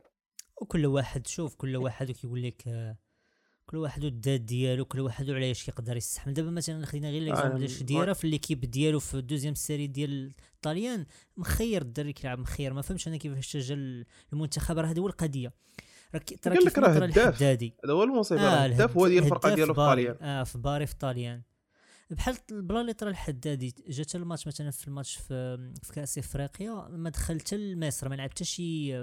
وكل 0.56 0.86
واحد 0.86 1.26
شوف 1.26 1.54
كل 1.54 1.76
واحد 1.76 2.10
كيقول 2.10 2.42
لك 2.42 2.68
آه، 2.68 2.96
كل 3.66 3.76
واحد 3.76 4.04
والذات 4.04 4.40
ديالو 4.40 4.84
كل 4.84 5.00
واحد 5.00 5.30
وعلاش 5.30 5.64
كيقدر 5.64 5.96
يستحمل. 5.96 6.34
دابا 6.34 6.50
مثلا 6.50 6.86
خلينا 6.86 7.10
غير 7.10 7.22
l'exemple 7.22 7.58
ديال 7.58 7.68
أنا- 7.68 7.72
شديره 7.72 8.12
في 8.12 8.30
l'équipe 8.30 8.60
ديالو 8.60 9.00
في 9.00 9.14
ال 9.14 9.18
deuxième 9.18 9.54
série 9.54 9.86
ديال 9.86 10.32
الطاليان 10.54 11.06
مخير 11.36 11.82
الدري 11.82 12.12
كيلعب 12.12 12.38
مخير. 12.38 12.72
ما 12.72 12.82
فهمتش 12.82 13.08
أنا 13.08 13.16
كيفاش 13.16 13.56
جا 13.56 14.04
المنتخب. 14.32 14.78
راه 14.78 14.86
هذه 14.86 14.98
هو 14.98 15.06
القضية. 15.06 15.52
لك 16.14 16.24
كيف 16.24 16.78
راه. 16.78 17.04
الحدادي. 17.04 17.74
هذا 17.84 17.92
هو 17.92 18.02
المصيبة. 18.02 18.44
راه 18.44 18.66
الهداف 18.66 18.96
هو 18.96 19.08
ديال 19.08 19.24
الفرقه 19.24 19.54
ديالو 19.54 19.74
في 19.74 19.76
باري. 19.80 20.04
طاليان 20.04 20.22
آه 20.28 20.44
في 20.44 20.58
باري 20.58 20.86
في 20.86 20.94
طاليان 20.96 21.42
بحال 22.10 22.36
البلا 22.50 22.80
اللي 22.80 22.92
طرا 22.92 23.10
الحدادي 23.10 23.74
جا 23.88 24.02
حتى 24.02 24.18
الماتش 24.18 24.46
مثلا 24.46 24.70
في 24.70 24.88
الماتش 24.88 25.16
في, 25.16 25.72
في 25.82 25.92
كأس 25.92 26.18
إفريقيا 26.18 26.88
ما 26.90 27.10
دخل 27.10 27.40
حتى 27.40 27.56
لمصر 27.56 28.08
ما 28.08 28.14
لعب 28.14 28.30
حتى 28.30 28.44
شي 28.44 28.94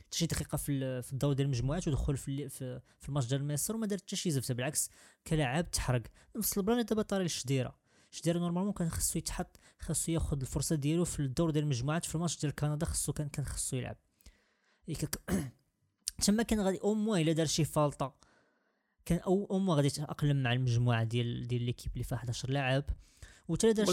حتى 0.00 0.18
شي 0.18 0.26
دقيقة 0.26 0.56
في 0.56 1.02
في 1.02 1.12
الدور 1.12 1.32
ديال 1.32 1.46
المجموعات 1.46 1.88
ودخل 1.88 2.16
في 2.16 2.48
في, 2.48 2.80
الماتش 3.08 3.26
ديال 3.26 3.46
مصر 3.46 3.76
وما 3.76 3.86
دار 3.86 3.98
حتى 3.98 4.16
شي 4.16 4.30
زفته 4.30 4.54
بالعكس 4.54 4.90
كلاعب 5.26 5.70
تحرق. 5.70 6.02
نفس 6.36 6.58
البلان 6.58 6.84
دابا 6.84 7.02
طاري 7.02 7.24
الشديرة. 7.24 7.78
شديره 8.10 8.38
normalement 8.38 8.72
كان 8.72 8.88
خصو 8.88 9.18
يتحط 9.18 9.56
خصو 9.78 10.12
ياخذ 10.12 10.40
الفرصة 10.40 10.76
ديالو 10.76 11.04
في 11.04 11.20
الدور 11.20 11.50
ديال 11.50 11.64
المجموعات 11.64 12.04
في 12.04 12.14
الماتش 12.14 12.40
ديال 12.40 12.54
كندا 12.54 12.86
خصو 12.86 13.12
كان 13.12 13.28
كان 13.28 13.44
خصو 13.44 13.76
يلعب. 13.76 13.96
تما 16.24 16.42
كان 16.42 16.60
غادي 16.60 16.80
au 16.80 16.94
moins 16.94 17.20
إلا 17.20 17.32
دار 17.32 17.46
شي 17.46 17.64
faute. 17.64 18.14
كان 19.06 19.18
au 19.18 19.58
moins 19.58 19.76
غادي 19.76 19.86
يتاقلم 19.86 20.42
مع 20.42 20.52
المجموعة 20.52 21.04
ديال 21.04 21.46
ديال 21.48 21.62
l'équipe 21.62 21.92
اللي 21.92 22.04
فيها 22.04 22.18
11 22.18 22.50
لاعب. 22.50 22.84
وتا 23.48 23.72
دار 23.72 23.86
ما 23.86 23.92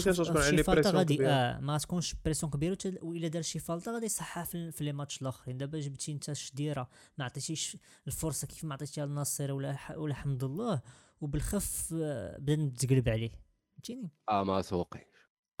شي 0.50 0.62
faute 0.62 0.90
غادي. 0.90 1.26
آه 1.28 1.60
ما 1.60 1.78
تكونش 1.78 2.14
pression 2.24 2.52
كبيرة 2.52 2.78
وإلا 3.02 3.28
دار 3.28 3.42
شي 3.42 3.58
faute 3.58 3.92
غادي 3.92 4.06
يصحها 4.06 4.44
في, 4.44 4.70
في 4.70 4.84
les 4.84 4.92
matchs 4.92 5.22
الآخرين. 5.22 5.58
دابا 5.58 5.80
جبتي 5.80 6.12
انت 6.12 6.32
شديرة 6.32 6.88
ما 7.18 7.24
عطيتيش 7.24 7.76
الفرصة 8.06 8.46
كيف 8.46 8.64
ما 8.64 8.74
عطيتيها 8.74 9.06
للناصر 9.06 9.52
ولا 9.52 9.76
ح- 9.76 9.96
ولا 9.96 10.14
حمد 10.14 10.44
الله 10.44 10.80
وبالخف 11.20 11.94
آه، 12.02 12.38
بدا 12.38 12.56
نتقلب 12.56 13.08
عليه. 13.08 13.30
فهمتيني؟ 13.72 14.10
آه 14.28 14.44
ما 14.44 14.62
سوقيش 14.62 15.02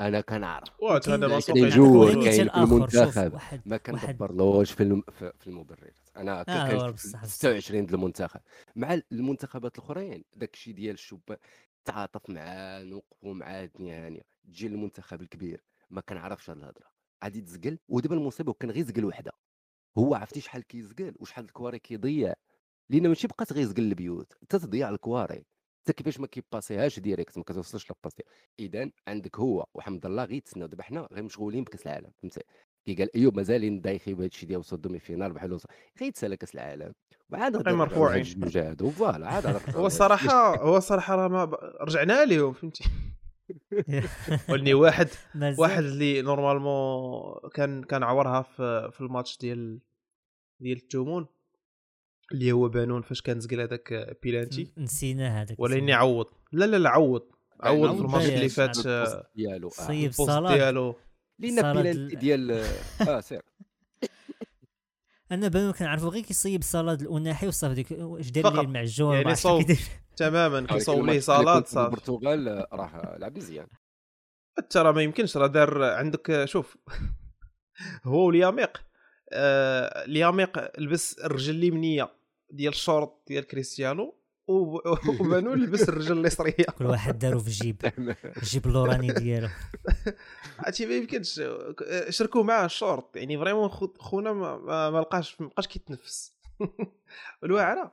أنا 0.00 0.20
كنعرف. 0.20 0.68
وات 0.82 1.08
هذا 1.08 1.16
ما 1.26 1.40
كاين- 1.40 1.40
سوقي 1.40 2.14
كاين 2.24 2.48
في 2.48 2.56
المنتخب. 2.58 3.40
ما 3.66 3.76
كندبرلوش 3.76 4.72
في 4.72 4.82
الم- 4.82 5.02
في 5.12 5.32
في 5.38 5.46
المبررات 5.46 5.94
أنا 6.16 6.40
آه، 6.40 6.42
كان 6.42 6.76
هو 6.80 6.92
في 6.92 7.08
بصح- 7.08 7.24
26 7.24 7.86
ديال 7.86 7.94
المنتخب. 7.94 8.40
مع 8.76 9.00
المنتخبات 9.12 9.78
الأخرين 9.78 10.24
داك 10.36 10.54
الشيء 10.54 10.74
ديال 10.74 10.94
الشبان 10.94 11.36
تعاطف 11.84 12.30
معاه 12.30 12.82
نوقفوا 12.82 13.34
معاه 13.34 13.64
الدنيا 13.64 14.06
هانيه 14.06 14.22
تجي 14.44 14.66
المنتخب 14.66 15.20
الكبير 15.22 15.64
ما 15.90 16.00
كنعرفش 16.00 16.50
هاد 16.50 16.56
الهضرة. 16.58 16.86
غادي 17.24 17.40
تزقل 17.40 17.78
ودابا 17.88 18.14
المصيبه 18.14 18.52
كان 18.52 18.70
غير 18.70 18.84
زقل 18.84 19.04
وحده. 19.04 19.32
هو 19.98 20.14
عرفتي 20.14 20.40
شحال 20.40 20.62
كيزقل 20.66 21.14
وشحال 21.20 21.44
الكواري 21.44 21.78
كيضيع؟ 21.78 22.34
لأن 22.90 23.08
ماشي 23.08 23.26
بقات 23.26 23.52
غير 23.52 23.64
زقل 23.64 23.82
البيوت 23.82 24.32
حتى 24.42 24.58
تضيع 24.58 24.88
الكواري. 24.90 25.44
حتى 25.84 25.92
كيفاش 25.92 26.20
ما 26.20 26.26
كيباسيهاش 26.26 27.00
ديريكت 27.00 27.38
ما 27.38 27.44
كتوصلش 27.44 27.90
لاباسي 27.90 28.22
اذا 28.58 28.90
عندك 29.08 29.38
هو 29.38 29.66
وحمد 29.74 30.06
الله 30.06 30.24
غير 30.24 30.40
تسناو 30.40 30.68
دابا 30.68 30.82
حنا 30.82 31.08
غير 31.12 31.22
مشغولين 31.22 31.64
بكأس 31.64 31.86
العالم 31.86 32.10
فهمتي؟ 32.22 32.40
كي 32.86 32.94
قال 32.94 33.16
ايوب 33.16 33.36
مازالين 33.36 33.80
دايخي 33.80 34.14
بهذا 34.14 34.26
الشيء 34.26 34.48
ديال 34.48 34.58
وصل 34.58 34.80
دومي 34.80 34.98
فينال 34.98 35.32
بحال 35.32 35.52
وصل. 35.52 35.68
غير 36.00 36.10
تسالى 36.10 36.36
كاس 36.36 36.54
العالم. 36.54 36.94
وعاد 37.30 37.56
باقي 37.56 37.76
مرفوعين. 37.76 38.22
جوج 38.22 38.82
وفوالا 38.82 39.28
عاد 39.28 39.76
هو 39.76 39.86
الصراحه 39.86 40.56
هو 40.62 40.76
الصراحه 40.76 41.14
راه 41.14 41.28
ما 41.28 41.44
رجعنا 41.80 42.24
لهم 42.24 42.52
فهمتي؟ 42.52 42.84
ولني 44.50 44.74
واحد 44.74 45.08
واحد 45.58 45.82
اللي 45.82 46.22
نورمالمون 46.22 47.50
كان 47.54 47.82
كان 47.82 48.02
عورها 48.02 48.42
في 48.42 48.90
في 48.92 49.00
الماتش 49.00 49.38
ديال 49.38 49.80
ديال 50.60 50.76
التومون 50.76 51.26
اللي 52.32 52.52
هو 52.52 52.68
بانون 52.68 53.02
فاش 53.02 53.22
كان 53.22 53.40
زقل 53.40 53.60
هذاك 53.60 54.16
بيلانتي 54.22 54.72
نسينا 54.78 55.42
هذاك 55.42 55.60
ولا 55.60 55.76
إني. 55.76 55.92
عوض 55.92 56.26
لا 56.52 56.64
لا 56.64 56.76
لا 56.76 56.90
عوض 56.90 57.22
عوض 57.60 57.86
عوض 57.88 57.96
في 57.96 58.02
الماتش. 58.04 58.28
اللي 58.28 58.48
فات 58.48 58.86
آه، 58.86 59.26
ديالو 59.36 59.68
آه. 59.68 59.70
صيب 59.70 60.02
البوست 60.10 60.30
صلاح 60.30 60.52
ديالو 60.52 60.94
لأن 61.38 61.54
بيلانتي 61.72 61.90
ال- 61.90 62.18
ديال 62.18 62.50
آه 63.08 63.20
سير 63.28 63.42
أنا 65.32 65.48
بانو 65.48 65.72
كنعرفو 65.72 66.08
غير 66.08 66.22
كيصيب 66.22 66.62
صالاد 66.62 67.00
الاناحي 67.02 67.46
وصافي 67.48 67.74
ديك 67.74 67.90
واش 67.90 68.26
فقط. 68.30 68.52
ليه 68.52 68.60
المعجون 68.60 69.14
يعني 69.14 69.34
صوب. 69.34 69.62
تماما 70.16 70.66
كيصوب 70.66 71.06
ليه 71.06 71.20
صالات 71.20 71.56
كنت 71.58 71.66
في 71.66 71.72
صافي 71.72 71.86
البرتغال 71.88 72.48
آه، 72.48 72.68
راه 72.72 73.16
لعب 73.18 73.36
مزيان 73.36 73.66
حتى 74.58 74.78
راه 74.78 74.92
ما 74.92 75.02
يمكنش 75.02 75.36
راه 75.36 75.46
دار 75.46 75.82
عندك 75.82 76.44
شوف 76.44 76.76
هو 78.04 78.26
ولياميق 78.26 78.82
آه 79.34 80.06
لياميق 80.06 80.80
لبس 80.80 81.18
الرجل 81.18 81.54
اليمنية 81.54 82.10
ديال 82.50 82.72
الشورت 82.72 83.12
ديال 83.26 83.44
كريستيانو 83.46 84.14
وب- 84.48 84.80
وبانو 85.20 85.54
لبس 85.54 85.88
الرجل 85.88 86.18
اليسريه 86.20 86.64
كل 86.78 86.86
واحد 86.86 87.18
دارو 87.18 87.38
في 87.40 87.46
الجيب 87.48 87.76
الجيب 88.42 88.66
اللوراني 88.66 89.12
ديالو. 89.12 89.48
هادشي 90.58 90.86
ما 90.86 90.94
يمكنش. 90.94 91.40
شركوا 92.08 92.42
معاه 92.42 92.64
الشورت 92.64 93.16
يعني 93.16 93.38
vraiment 93.38 93.68
خو- 93.68 93.94
خونا 93.98 94.32
ما, 94.32 94.90
ما, 94.90 95.00
لقاش 95.00 95.40
ما 95.40 95.46
بقاش 95.46 95.66
كيتنفس. 95.66 96.34
والواعرة. 97.42 97.92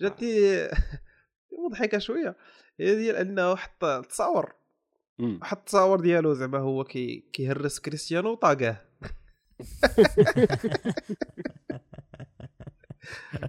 جاتني 0.00 0.68
مضحكة 1.66 1.98
شوية. 1.98 2.36
هي 2.80 2.94
ديال 2.96 3.16
أنه 3.16 3.54
حط 3.56 3.84
تصاور. 4.08 4.52
حط 5.42 5.66
تصاور 5.66 6.00
ديالو 6.00 6.34
زعما 6.34 6.58
هو 6.58 6.84
كي 6.84 7.24
كيهرس 7.32 7.78
كريستيانو 7.78 8.30
وطاقاه. 8.30 8.76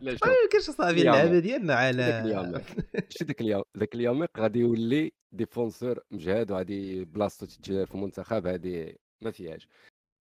لا 0.01 0.11
شوف. 0.11 0.27
ما 0.27 0.33
يمكنش 0.43 0.75
صاحبي 0.77 1.01
اليوم. 1.01 1.15
اللعبة 1.15 1.39
ديالنا 1.39 1.73
ذاك 1.73 1.77
على 1.77 2.21
اليوم. 2.21 2.61
شتي 3.09 3.23
ذاك 3.23 3.41
اليوم؟ 3.41 3.63
ذاك 3.77 3.95
اليوم 3.95 4.25
غادي 4.37 4.59
يولي 4.59 5.11
ديفونسور 5.31 5.99
مجهد 6.11 6.51
وغادي 6.51 7.05
بلاصتو 7.05 7.45
تتجير 7.45 7.85
في 7.85 7.95
المنتخب 7.95 8.47
هادي 8.47 8.99
ما 9.21 9.31
فيهاش. 9.31 9.67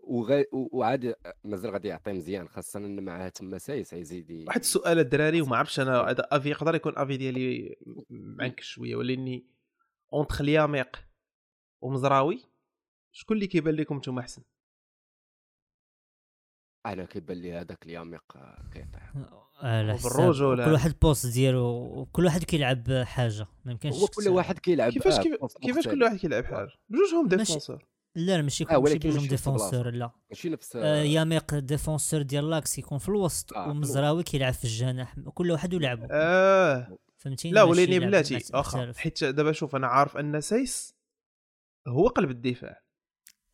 وغا... 0.02 0.44
وعاد 0.52 1.14
مازال 1.44 1.70
غادي 1.70 1.88
يعطي 1.88 2.12
مزيان 2.12 2.48
خاصة 2.48 2.78
إن 2.78 3.04
معاه 3.04 3.28
تما 3.28 3.58
سايس 3.58 3.92
يزيد 3.92 4.44
واحد 4.46 4.60
السؤال 4.60 4.98
الدراري 4.98 5.40
وما 5.40 5.56
عرفتش 5.56 5.80
أنا 5.80 6.00
هذا 6.00 6.28
افي 6.30 6.50
يقدر 6.50 6.74
يكون 6.74 6.92
أفي 6.96 7.16
ديالي 7.16 7.76
معنكش 8.10 8.66
شوية 8.66 8.96
ولاني 8.96 9.46
اونتخ 10.12 10.42
لياميق 10.42 10.96
ومزراوي؟ 11.80 12.44
شكون 13.12 13.36
اللي 13.36 13.46
كيبان 13.46 13.74
لكم 13.74 13.96
نتوما 13.96 14.20
أحسن؟ 14.20 14.42
أنا 16.86 17.04
كيبان 17.04 17.36
لي 17.36 17.52
هذاك 17.52 17.78
اليوم 17.86 18.18
كيطيح 18.72 19.12
على 19.62 19.92
وبالرجولة. 20.04 20.62
حساب 20.62 20.66
كل 20.68 20.72
واحد 20.72 20.94
بوست 21.02 21.26
ديالو 21.26 21.66
وكل 22.00 22.24
واحد 22.24 22.44
كيلعب 22.44 22.92
حاجة 23.04 23.46
ما 23.64 23.72
يمكنش 23.72 23.94
هو 23.94 24.06
كل 24.06 24.28
واحد 24.28 24.58
كيلعب 24.58 24.92
كيفاش 24.92 25.14
آه، 25.18 25.22
كيف- 25.22 25.36
كيفاش 25.62 25.88
كل. 25.88 26.02
واحد 26.02 26.16
كيلعب 26.16 26.44
حاجة؟ 26.44 26.68
بجوجهم 26.88 27.28
ديفونسور. 27.28 27.86
لا 28.16 28.36
لا 28.36 28.42
ماشي 28.42 28.64
آه، 28.70 28.80
ماشي 28.80 28.98
بلاصة. 28.98 29.28
ديفونسور 29.28 29.90
لا. 29.90 30.10
ماشي 30.30 30.48
نفس 30.48 30.76
آه، 30.76 31.02
ياميق 31.02 31.54
ديفونسور 31.54 32.22
ديال 32.22 32.50
لاكس 32.50 32.78
يكون 32.78 32.98
في 32.98 33.08
الوسط 33.08 33.52
آه، 33.52 33.68
ومزراوي 33.68 34.22
كيلعب 34.22 34.52
في 34.52 34.64
الجناح. 34.64 35.14
كل 35.34 35.50
واحد 35.50 35.74
ولعبو 35.74 36.06
آه. 36.10 36.96
فهمتيني؟ 37.18 37.54
لا 37.54 37.60
لعب 37.60 38.00
بلاتي 38.00 38.38
مختلف. 38.54 38.98
حيت 38.98 39.24
دابا 39.24 39.52
شوف 39.52 39.76
أنا 39.76 39.86
عارف 39.86 40.16
أن 40.16 40.40
سايس 40.40 40.94
هو 41.88 42.06
قلب 42.08 42.30
الدفاع. 42.30 42.82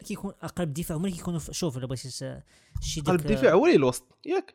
كيكون 0.05 0.33
قلب 0.33 0.69
الدفاع 0.69 0.97
هما 0.97 1.07
اللي 1.07 1.17
كيكونوا 1.17 1.41
شوف 1.41 1.79
الا 1.79 1.87
بغيتي 1.87 2.11
شي 2.81 3.01
قلب 3.01 3.21
الدفاع 3.21 3.53
هو 3.53 3.67
اللي 3.67 3.77
الوسط 3.77 4.19
ياك. 4.27 4.55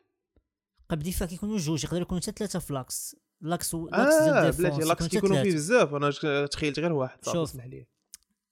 قلب 0.88 1.00
الدفاع 1.00 1.28
كيكونوا 1.28 1.58
جوج 1.58 1.84
يقدر 1.84 2.02
يكونوا 2.02 2.22
حتى 2.22 2.32
ثلاثة 2.32 2.58
في 2.58 2.72
لاكس. 2.72 3.16
لاكس 3.40 3.74
و 3.74 3.88
لاكس 3.88 4.22
ديفونس 4.22 4.56
بلاتي 4.60 4.88
لاكس 4.88 5.06
كيكونوا 5.06 5.42
فيه. 5.42 5.54
بزاف 5.54 5.94
أنا 5.94 6.10
تخيلت 6.46 6.78
غير 6.78 6.92
واحد 6.92 7.24
شوف. 7.24 7.36
اسمح 7.36 7.64
لي. 7.64 7.86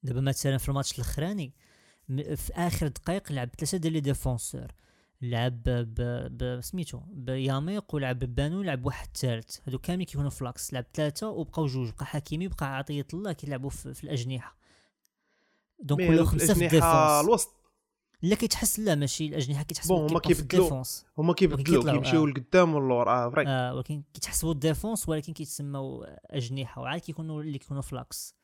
دابا 0.03 0.21
مثلا 0.21 0.59
في 0.59 0.69
الماتش 0.69 0.95
الأخراني 0.95 1.55
في 2.37 2.53
آخر 2.55 2.89
دقائق 2.89 3.33
لعب 3.33 3.49
ثلاثة 3.59 3.79
ديال 3.79 3.93
لي 3.93 4.01
ديفونسور. 4.01 4.67
لعب 5.23 5.63
ب 5.63 5.85
ب 6.39 6.61
سميتو 6.61 7.01
بياميق 7.07 7.95
ولعب 7.95 8.19
ببانو 8.19 8.63
لعب 8.63 8.87
واحد 8.87 9.17
ثالث. 9.17 9.59
هادو 9.67 9.79
كاملين 9.79 10.07
كيكونوا 10.07 10.31
في 10.31 10.45
لاكس. 10.45 10.73
لعب 10.73 10.85
ثلاثة 10.95 11.29
وبقاو 11.29 11.67
جوج 11.67 11.91
بقى 11.91 12.07
حكيمي 12.07 12.49
بقى 12.49 12.77
عطية 12.77 13.07
الله 13.15 13.33
كيلعبوا 13.33 13.71
في, 13.71 13.95
في 13.95 14.05
الأجنحة. 14.05 14.60
دونك 15.83 16.11
ولاو 16.11 16.25
خمسه 16.25 16.55
في 16.55 16.65
الديفونس 16.65 17.25
الوسط 17.25 17.61
لا 18.23 18.37
كيتحس 18.37 18.79
لا 18.79 18.95
ماشي 18.95 19.27
الاجنحه 19.27 19.63
كيتحسبوا 19.63 19.97
بون 19.99 20.11
هما 20.11 20.21
كيبدلوا. 20.21 20.83
هما 21.19 21.33
كيبدلوا 21.35 21.93
كيمشيو. 21.93 22.27
لقدام 22.27 22.75
واللور 22.75 23.11
آه 23.11 23.31
فري 23.31 23.49
آه 23.49 23.75
ولكن 23.75 24.03
كيتحسبوا 24.15 24.53
الديفونس 24.53 25.09
ولكن 25.09 25.33
كيتسموا 25.33 26.05
اجنحه 26.37 26.81
وعاد 26.83 27.01
كيكونوا 27.01 27.43
اللي 27.43 27.59
كيكونوا 27.59 27.83
في 27.83 27.95
لاكس 27.95 28.35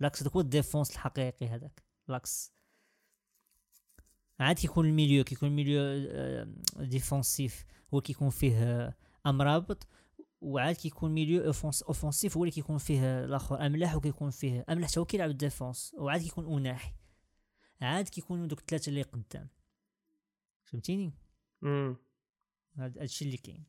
لاكس 0.00 0.22
داك 0.22 0.32
هو 0.32 0.40
الديفونس 0.40 0.90
الحقيقي 0.90 1.46
هذاك 1.46 1.82
لاكس 2.08 2.52
عاد 4.40 4.56
كيكون 4.58 4.86
الميليو 4.86 5.24
كيكون 5.24 5.48
الميليو 5.48 5.82
ديفونسيف 6.76 7.64
هو 7.94 8.00
كيكون 8.00 8.30
فيه 8.30 8.62
آه، 8.62 8.94
وعاد 10.40 10.76
كيكون 10.76 11.10
ميليو 11.10 11.44
اوفونس 11.44 11.82
اوفونسيف 11.82 12.36
هو 12.36 12.44
اللي 12.44 12.52
كيكون 12.54 12.78
فيه 12.78 13.24
الآخر 13.24 13.66
املاح 13.66 13.96
وكيكون 13.96 14.30
فيه 14.30 14.64
املاح 14.70 14.90
حتى 14.90 15.00
هو 15.00 15.04
كيلعب 15.04 15.30
الديفونس 15.30 15.94
وعاد 15.98 16.20
كيكون 16.20 16.58
اناحي 16.58 16.92
عاد 17.80 18.08
كيكونوا 18.08 18.46
دوك 18.46 18.58
الثلاثه 18.58 18.90
اللي 18.90 19.02
قدام 19.02 19.48
فهمتيني 20.64 21.12
مم. 21.62 21.96
هذا 22.76 23.02
الشيء 23.02 23.28
اللي 23.28 23.38
كاين 23.38 23.64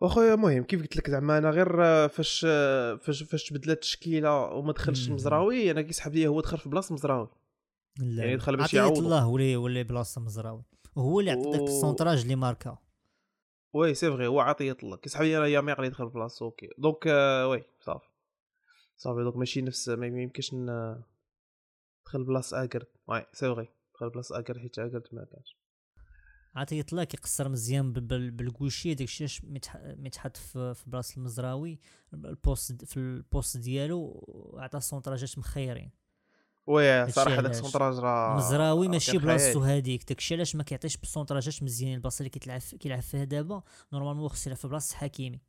واخويا 0.00 0.34
المهم 0.34 0.62
كيف 0.64 0.80
قلت 0.80 0.96
لك 0.96 1.10
زعما 1.10 1.38
أنا 1.38 1.50
غير 1.50 1.84
آه، 1.84 2.06
فاش 2.06 2.46
آه، 2.48 2.96
فاش 2.96 3.22
فاش 3.22 3.44
تبدلت 3.44 3.68
التشكيلة 3.70 4.40
وما 4.40 4.72
دخلش 4.72 5.08
مم. 5.08 5.14
مزراوي 5.14 5.70
أنا 5.70 5.82
كيسحب 5.82 6.14
لي 6.14 6.26
هو 6.26 6.40
دخل 6.40 6.58
في 6.58 6.68
بلاصة 6.68 6.94
مزراوي 6.94 7.28
لا 7.98 8.24
يعني. 8.24 8.36
دخل 8.36 8.56
باش 8.56 8.74
يعوضو. 8.74 9.00
الله 9.00 9.26
ولي 9.26 9.56
ولي 9.56 9.84
بلاصة 9.84 10.20
مزراوي 10.20 10.62
وهو 10.96 11.20
اللي 11.20 11.30
عطى 11.30 11.50
داك 11.50 11.60
السونتراج 11.60 12.20
اللي 12.20 12.36
ماركا 12.36 12.78
وي 13.72 13.94
سي 13.94 14.10
فغي 14.10 14.26
هو 14.26 14.40
عطيه 14.40 14.76
الله 14.82 14.96
كيسحب 14.96 15.22
لي 15.24 15.36
أنا 15.36 15.44
اللي 15.78 15.86
يدخل 15.86 16.10
في 16.10 16.14
أوكي 16.42 16.68
دونك 16.78 17.06
آه، 17.06 17.48
وي 17.48 17.64
صافي. 17.80 18.06
صافي 18.96 19.22
دونك 19.22 19.36
ماشي 19.36 19.62
نفس 19.62 19.88
ما 19.88 20.06
يمكنش 20.06 20.54
دخل 22.06 22.24
بلاص 22.24 22.54
أكرد. 22.54 22.86
واي 23.06 23.26
سي 23.32 23.46
فغي 23.54 23.68
دخل 23.94 24.10
بلاص 24.10 24.32
أكرد 24.32 24.58
حيت 24.58 24.78
أكرد 24.78 25.02
ما 25.12 25.24
كانش. 25.24 25.56
عاد 26.54 26.72
يطلع 26.72 27.04
كيقصر 27.04 27.48
مزيان 27.48 27.92
بال- 27.92 28.02
بال- 28.04 28.30
بالكوشي 28.30 28.94
داكشي 28.94 29.24
اش 29.24 29.42
ميتح- 29.44 29.76
ميتحط 29.98 30.36
في 30.36 30.74
بلاصة 30.86 31.16
المزراوي. 31.16 31.80
البوست 32.14 32.84
في 32.84 32.96
البوست 32.96 33.56
ديالو 33.56 34.24
عطى 34.58 34.78
ال 34.78 34.84
centrages 34.84 35.38
مخيرين. 35.38 35.90
oui 36.66 37.10
صراحة 37.10 37.30
داك 37.30 37.38
علاش. 37.44 37.50
ال 37.56 37.61
centrage 37.61 37.98
راه 37.98 38.36
مزراوي 38.36 38.88
ماشي 38.88 39.18
بلاصتو. 39.18 39.60
هذيك 39.60 40.08
داكشي 40.08 40.34
علاش 40.34 40.56
ما 40.56 40.62
كيعطيش 40.62 40.96
بال 40.96 41.08
centrages 41.08 41.62
مزيانين 41.62 41.96
البلاصة 41.96 42.18
اللي 42.18 42.30
كيتلعب 42.30 42.60
كيلعب 42.60 43.00
فيها 43.00 43.24
دابا؟ 43.24 43.62
normalement 43.92 44.28
خصو 44.28 44.50
يلعب 44.50 44.58
في 44.58 44.68
بلاصة 44.68 44.96
حكيمي. 44.96 45.40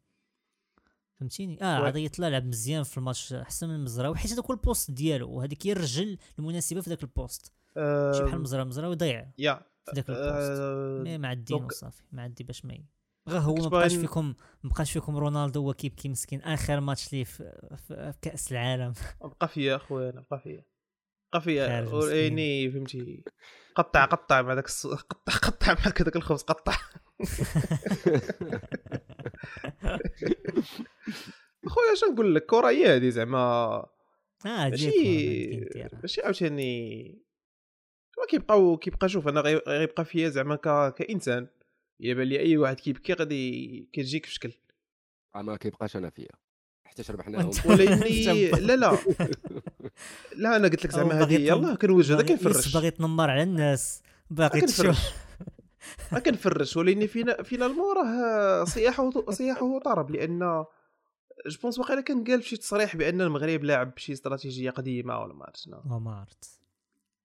فهمتيني؟ 1.19 1.61
آه. 1.63 1.65
عاد 1.65 1.95
يطلع 1.95 2.27
لعب 2.27 2.45
مزيان 2.45 2.83
في 2.83 2.97
الماتش 2.97 3.33
أحسن 3.33 3.69
من 3.69 3.75
المزراوي 3.75 4.15
حيت 4.17 4.31
هذاك 4.31 4.45
هو 4.45 4.53
ال 4.53 4.60
poste 4.60 4.91
ديالو 4.91 5.29
وهذيك 5.31 5.67
هي 5.67 5.71
الرجل 5.71 6.17
المناسبة 6.39 6.81
في 6.81 6.89
ذاك 6.89 7.03
ال 7.03 7.10
poste. 7.10 7.51
ماشي 7.75 8.19
بحال 8.19 8.31
آه، 8.33 8.35
المزراوي 8.35 8.63
المزراوي 8.63 8.95
ضيع 8.95 9.27
يا 9.37 9.61
في 9.85 9.91
ذاك 9.95 10.09
ال 10.09 10.16
poste. 10.16 10.59
آه، 10.61 11.01
mais 11.03 11.17
معدينو 11.17 11.59
donc- 11.59 11.71
صافي 11.71 12.03
معدي 12.11 12.43
باش 12.43 12.65
ما 12.65 12.77
غير 13.29 13.39
هو 13.41 13.55
ما 13.55 13.67
بقاش 13.67 13.95
فيكم 13.95 14.33
ما 14.63 14.69
بقاش 14.69 14.91
فيكم 14.91 15.17
رونالدو 15.17 15.61
هو 15.61 15.73
كيبكي 15.73 16.09
مسكين 16.09 16.41
آخر 16.41 16.79
ماتش 16.79 17.13
ليه 17.13 17.23
في, 17.23 17.67
في, 17.87 18.11
في 18.11 18.17
كأس 18.21 18.51
العالم. 18.51 18.93
بقى 19.21 19.47
فيا 19.47 19.75
أخويا 19.75 20.11
بقى 20.31 20.39
فيا. 20.39 20.63
بقى 21.33 21.41
فيا 21.41 21.67
خارج 21.67 21.93
و- 21.93 21.97
مسكين. 21.97 22.37
يعني 22.39 22.71
فهمتي. 22.71 23.23
قطع 23.75 24.05
قطع 24.05 24.41
مع 24.41 24.53
داك 24.53 24.65
الص... 24.65 24.87
قطع 24.87 25.33
قطع 25.33 25.73
مع 25.73 25.91
داك 25.99 26.15
الخبز 26.15 26.41
قطع. 26.41 26.73
خويا 31.67 31.93
اش 31.93 32.03
نقول 32.13 32.35
لك؟ 32.35 32.45
كره 32.45 32.69
هي 32.69 32.95
هذه 32.95 33.09
زعما 33.09 33.37
آه 34.45 34.69
ماشي 34.69 34.89
ماشي 36.01 36.21
عاوتاني. 36.21 37.03
ما 38.17 38.25
كيبقاو 38.29 38.77
كيبقى 38.77 39.09
شوف 39.09 39.27
أنا 39.27 39.41
غي- 39.41 39.61
غيبقى 39.67 40.05
فيا 40.05 40.29
زعما 40.29 40.55
ك... 40.55 40.93
كإنسان. 40.93 41.47
الا 42.01 42.13
بان 42.13 42.27
لي 42.27 42.39
أي 42.39 42.57
واحد 42.57 42.79
كيبكي 42.79 43.13
غادي 43.13 43.89
كتجيك 43.93 44.25
في 44.25 44.33
شكل 44.33 44.53
ما 45.35 45.57
كيبقاش 45.57 45.95
أنا 45.95 46.09
فيا. 46.09 46.27
حتى 47.03 47.13
ربحناهم 47.13 47.51
ولاني 47.65 48.49
لا 48.51 48.75
لا. 48.75 48.97
لا 50.41 50.55
أنا 50.55 50.67
قلت 50.67 50.85
لك 50.85 50.91
زعما 50.91 51.23
هذه 51.23 51.33
يلاه 51.41 51.75
كنوجه 51.75 52.13
هذا 52.15 52.21
يس 52.21 52.27
كنفرش. 52.29 52.73
باغي 52.73 52.91
تنمر 52.91 53.29
على 53.29 53.43
الناس 53.43 54.01
باغي 54.29 54.61
تشوف. 54.61 54.99
ما 56.11 56.19
كنفرش 56.19 56.77
ولكن 56.77 57.07
فينا 57.07 57.43
فينالمون 57.43 57.95
راه 57.97 58.63
صياحه 58.63 59.31
صياحه 59.31 59.79
طرب 59.79 60.11
لأن 60.11 60.39
جو 61.47 61.57
بونس 61.63 61.79
واقيلا 61.79 62.01
كان 62.01 62.23
قال 62.23 62.43
شي 62.43 62.57
تصريح 62.57 62.95
بأن 62.95 63.21
المغرب 63.21 63.63
لاعب 63.63 63.95
بشي 63.95 64.13
استراتيجية 64.13 64.69
قديمة 64.69 65.19
ولا 65.19 65.33
ما 65.33 65.43
عرفت 65.45 65.57
شنو. 65.57 65.81
ما 65.99 66.15
عرفت. 66.15 66.59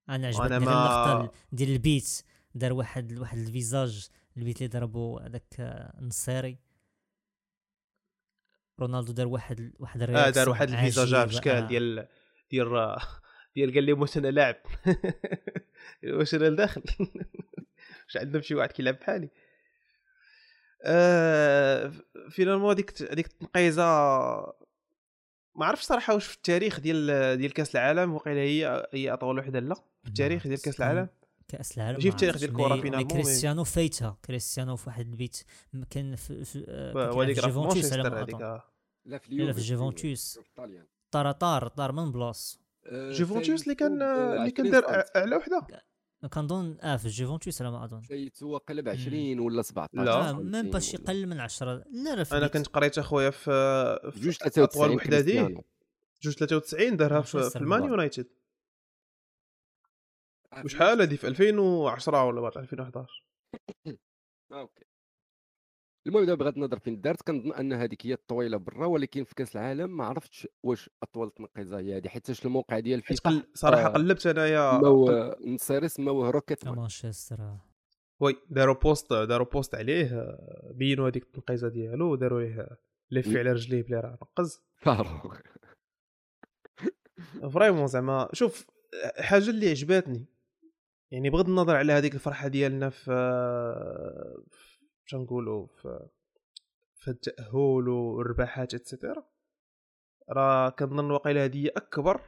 أنا 0.08 0.26
عجبتني 0.26 0.58
ما- 0.58 1.16
اللقطة 1.16 1.32
ديال 1.52 1.70
ال 1.70 1.83
but 1.83 2.22
دار 2.54 2.72
واحد 2.72 3.18
واحد 3.18 3.38
ال 3.38 3.49
visage 3.49 4.08
ال 4.37 4.41
but 4.41 4.56
اللي 4.56 4.68
ضربو 4.68 5.18
هذاك 5.18 5.44
النصيري 6.00 6.58
رونالدو 8.82 9.12
دار 9.12 9.26
واحد 9.26 9.72
واحد 9.78 10.02
آه 10.02 10.06
دار 10.06 10.14
ال 10.16 10.20
réaction 10.20 10.49
واحد 10.48 10.68
الفيزاجات 10.70 11.28
في 11.28 11.34
شكال 11.34 11.52
آه. 11.52 11.66
ديال 11.66 12.06
ديال 12.50 12.96
ديال 13.56 13.74
قال 13.74 13.84
لي 13.84 13.92
واش 14.00 14.16
أنا 14.18 14.28
لاعب. 14.28 14.56
واش 16.04 16.34
أنا 16.34 16.46
الداخل 16.46 16.82
واش 18.04 18.16
عندهم 18.16 18.42
شي 18.42 18.54
واحد 18.54 18.72
كيلعب 18.72 18.94
بحالي؟ 18.94 19.28
آه 20.84 21.92
finalement 22.30 22.70
هذيك 22.70 23.02
هذيك 23.02 23.26
التنقيزه 23.26 23.82
ما 25.54 25.66
عرفتش 25.66 25.84
صراحة 25.84 26.14
واش 26.14 26.26
في 26.26 26.36
التاريخ 26.36 26.80
ديال 26.80 27.36
ديال 27.38 27.52
كأس 27.52 27.76
العالم 27.76 28.14
وقيلا 28.14 28.40
هي 28.40 28.86
هي 28.92 29.12
أطول 29.12 29.38
وحدة 29.38 29.60
لا 29.60 29.74
في 29.74 30.08
التاريخ 30.08 30.46
ديال 30.46 30.62
كأس 30.62 30.80
العالم. 30.80 31.08
كأس 31.48 31.78
العالم 31.78 32.00
في 32.00 32.08
التاريخ 32.08 32.36
ديال 32.38 32.50
الكرة 32.50 32.74
مي- 32.74 32.83
فينالمون، 32.83 33.09
كريستيانو 33.09 33.64
فايتها. 33.64 34.18
كريستيانو 34.24 34.76
في 34.76 34.88
واحد 34.88 35.07
البيت 35.09 35.42
كان 35.90 36.16
في, 36.16 36.44
في 36.44 36.64
آه، 36.68 36.92
في 36.92 36.98
راه 36.98 37.24
في 37.26 37.33
جيفونتوس 37.33 37.92
على 37.92 38.02
مانشستر 38.11 38.22
هذيك. 38.22 38.62
لا 39.04 39.18
في 39.18 39.30
لا، 39.34 39.42
اليوفي 39.42 39.60
في 39.60 39.66
جيفونتوس. 39.66 40.38
في 40.38 40.48
الطاليان 40.48 40.86
طار 41.10 41.32
طار 41.32 41.68
طار 41.68 41.92
من 41.92 42.12
بلاص 42.12 42.60
جيفونتوس 42.92 43.62
اللي 43.62 43.74
كان 43.74 44.02
اللي 44.02 44.50
كان 44.50 44.66
20 44.66 44.70
دار. 44.70 45.04
اعلى 45.16 45.36
وحده 45.36 45.66
كنظن 46.32 46.78
آه 46.80 46.96
في 46.96 47.08
جيفونتوس 47.08 47.62
على 47.62 47.70
ما 47.70 47.84
اظن 47.84 48.00
فايتو 48.00 48.56
قلب 48.56 48.88
20 48.88 49.38
ولا 49.38 49.62
17 49.62 50.04
لا. 50.04 50.32
ميم 50.32 50.70
با 50.70 50.78
شي 50.78 50.96
قل 50.96 51.26
من 51.26 51.40
10 51.40 51.74
لا 51.74 52.14
لا 52.14 52.38
أنا. 52.38 52.46
كنت 52.46 52.68
قريت 52.68 52.98
اخويا 52.98 53.30
في 53.30 53.50
جوج 54.16 54.32
في 54.32 54.50
93 54.50 54.62
اطول 54.64 54.96
وحده 54.96 55.20
دي. 55.20 55.58
جوج 56.22 56.34
93 56.34 56.96
دارها 56.96 57.20
في, 57.20 57.56
المان. 57.56 57.84
يونايتد 57.84 58.26
وشحال 60.64 61.02
هذه 61.02 61.16
في 61.16 61.26
2010 61.28 62.24
ولا 62.24 62.40
بعد 62.40 62.58
2011 62.58 63.24
آه، 63.86 63.96
أوكي 64.52 64.84
المهم 66.06 66.24
دابا 66.24 66.44
بغض 66.44 66.54
النظر 66.56 66.78
فين 66.78 67.00
دارت 67.00 67.22
كنظن 67.22 67.52
أن 67.52 67.72
هذيك 67.72 68.06
هي 68.06 68.12
الطويلة 68.12 68.56
برا 68.56 68.86
ولكن 68.86 69.24
في 69.24 69.34
كأس 69.34 69.56
العالم 69.56 69.96
ما 69.96 70.04
عرفتش 70.04 70.48
واش 70.62 70.90
أطول 71.02 71.30
تنقيزة 71.30 71.78
هي 71.78 71.96
هذه 71.96 72.08
حيت 72.08 72.44
الموقع 72.46 72.78
ديال 72.78 73.02
فيفا 73.02 73.30
قل... 73.30 73.42
صراحة 73.54 73.86
آه، 73.86 73.88
قلبت 73.88 74.26
أنايا 74.26 74.78
سماو 74.78 75.06
قل... 75.06 75.54
نصيري 75.54 75.88
سماوه 75.88 76.30
روكيت 76.30 76.64
مان. 76.64 76.76
مانشستر. 76.76 77.56
وي 78.20 78.36
داروا 78.50 78.74
بوست 78.74 79.12
داروا 79.12 79.46
بوست 79.46 79.74
عليه 79.74 80.38
بينوا 80.74 81.08
هذيك 81.08 81.22
التنقيزة 81.22 81.68
ديالو 81.68 82.12
وداروا 82.12 82.40
ليه 82.40 82.68
ليفي 83.10 83.38
على 83.38 83.52
رجليه 83.52 83.82
بلي 83.82 84.00
راه 84.00 84.18
نقز 84.22 84.60
فاروق 84.76 85.36
فريمون 87.54 87.86
زعما 87.86 88.28
شوف 88.32 88.66
حاجة 89.18 89.50
اللي 89.50 89.70
عجباتني 89.70 90.26
يعني 91.10 91.30
بغض 91.30 91.48
النظر 91.48 91.76
على 91.76 91.92
هذيك 91.92 92.14
الفرحة 92.14 92.48
ديالنا 92.48 92.90
في 92.90 93.10
نقولوا 95.18 95.66
في 95.66 96.09
في 96.94 97.11
التاهل 97.11 97.88
والرباحات 97.88 98.75
اتسيتيرا 98.75 99.25
راه 100.31 100.68
كنظن 100.68 101.11
واقيلا 101.11 101.44
هذه 101.44 101.70
أكبر 101.77 102.20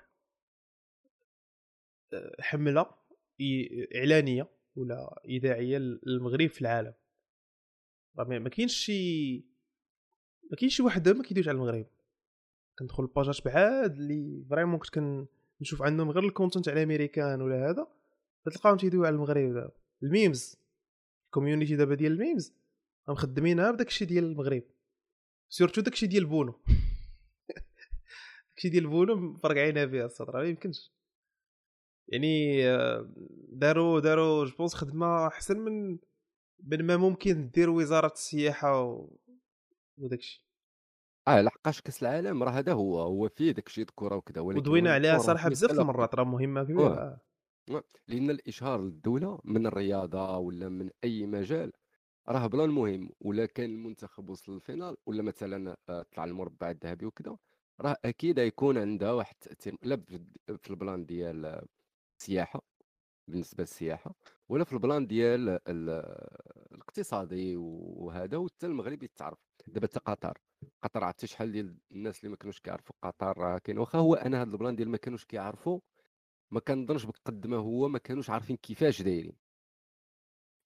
آه، 2.12 2.36
حملة 2.40 2.86
إعلانية 3.96 4.48
ولا 4.76 5.22
إذاعية 5.24 5.78
للمغرب 5.78 6.46
في 6.46 6.60
العالم. 6.60 6.94
راه 8.18 8.24
ما 8.24 8.48
كاينش 8.48 8.76
شي 8.76 9.36
ما 10.50 10.56
كاينش 10.58 10.76
شي 10.76 10.82
واحد 10.82 11.08
ما 11.08 11.22
كيدويش 11.22 11.48
على 11.48 11.54
المغرب. 11.54 11.86
كندخل 12.78 13.02
الباجات 13.02 13.44
بعاد 13.44 13.92
اللي 13.92 14.44
vraiment 14.50 14.78
كنت 14.78 15.28
كنشوف 15.58 15.82
عندهم 15.82 16.10
غير 16.10 16.24
ال 16.24 16.30
content 16.30 16.68
على 16.68 16.82
الامريكان 16.82 17.42
ولا 17.42 17.70
هذا 17.70 17.86
فتلقاهم 18.46 18.76
تيدويو 18.76 19.04
على 19.04 19.14
المغرب 19.14 19.54
دابا. 19.54 19.72
ال 20.02 20.11
memes 20.11 20.56
ال 21.26 21.31
community 21.31 21.76
دابا 21.76 21.94
ديال 21.94 22.12
ال 22.12 22.18
memes. 22.18 22.52
مخدمينها 23.08 23.70
بداك 23.70 23.88
الشيء 23.88 24.08
ديال 24.08 24.24
المغرب. 24.24 24.62
surtout 25.48 25.80
داك 25.80 25.92
الشيء 25.92 26.08
ديال 26.08 26.26
بونو. 26.26 26.60
داكشي 28.54 28.68
ديال 28.68 28.86
بونو 28.86 29.14
مفرقعينها 29.14 29.86
فيها 29.86 30.06
السطر 30.06 30.36
ما 30.36 30.48
يمكنش. 30.48 30.92
يعني 32.08 32.66
آه، 32.68 33.12
داروا 33.48 34.00
داروا 34.00 34.44
جو 34.44 34.56
بونس 34.56 34.74
خدمة 34.74 35.26
أحسن 35.26 35.58
من 35.58 35.98
من 36.62 36.86
ما 36.86 36.96
ممكن 36.96 37.50
دير 37.50 37.70
وزارة 37.70 38.12
السياحة 38.12 38.82
و... 38.82 39.16
وداكشي 39.98 40.44
آه 41.28 41.40
لحقاش 41.40 41.80
كأس 41.80 42.02
العالم 42.02 42.42
راه 42.42 42.50
هذا 42.50 42.72
هو 42.72 43.00
هو 43.00 43.28
فيه 43.28 43.52
داك 43.52 43.66
الشيء 43.66 43.84
الكرة 43.84 44.16
وكذا 44.16 44.40
ولكن 44.40 44.60
ودوينا 44.60 44.94
عليها 44.94 45.18
صراحة 45.18 45.48
بزاف 45.48 45.70
المرات 45.70 46.14
راه 46.14 46.24
مهمة 46.24 46.64
كبيرة. 46.64 47.20
آه. 47.68 47.82
لأن 48.08 48.30
الإشهار 48.30 48.80
للدولة 48.80 49.38
من 49.44 49.66
الرياضة 49.66 50.38
ولا 50.38 50.68
من 50.68 50.90
أي 51.04 51.26
مجال 51.26 51.72
راه 52.28 52.46
plan 52.46 52.70
مهم 52.70 53.10
ولا 53.20 53.46
كان 53.46 53.70
المنتخب 53.70 54.28
وصل 54.30 54.52
لل 54.52 54.63
finale 54.63 54.96
ولا 55.06 55.22
مثلا 55.22 55.76
آه، 55.88 56.02
طلع 56.12 56.24
المربع 56.24 56.70
الذهبي 56.70 57.06
وكذا 57.06 57.36
راه 57.80 57.96
أكيد 58.04 58.38
يكون 58.38 58.78
عندها 58.78 59.12
واحد 59.12 59.34
التأثير 59.42 59.76
لا 59.82 59.96
في 60.58 60.70
ال 60.70 60.78
plan 60.78 61.06
ديال 61.06 61.66
السياحة 62.20 62.62
بالنسبة 63.28 63.62
للسياحة 63.62 64.14
ولا 64.48 64.64
في 64.64 64.72
ال 64.72 64.79
plan 64.79 65.06
ديال 65.06 65.48
ال- 65.68 65.90
الاقتصادي 66.72 67.56
وهذا 67.56 68.36
وحتى 68.36 68.66
المغرب 68.66 69.02
يتعرف. 69.02 69.38
دابا 69.66 69.86
حتى 69.86 70.00
قطر 70.00 70.38
قطر 70.82 71.04
عرفتي 71.04 71.26
شحال 71.26 71.52
ديال 71.52 71.76
الناس 71.92 72.18
اللي 72.20 72.30
ما 72.30 72.36
كانوش 72.36 72.60
كيعرفوا 72.60 72.96
قطر 73.02 73.38
راه 73.38 73.58
كاين 73.58 73.78
واخا 73.78 73.98
هو 73.98 74.14
أنا 74.14 74.42
هذا 74.42 74.50
ال 74.52 74.57
plan 74.57 74.76
ديال 74.76 74.88
ما 74.88 74.96
كانوش 74.96 75.24
كيعرفوا 75.24 75.80
ما 76.50 76.60
كنظنش 76.60 77.04
بقد 77.04 77.46
ما 77.46 77.56
هو 77.56 77.88
ما 77.88 77.98
كانوش 77.98 78.30
عارفين 78.30 78.56
كيفاش 78.56 79.02
دايرين. 79.02 79.43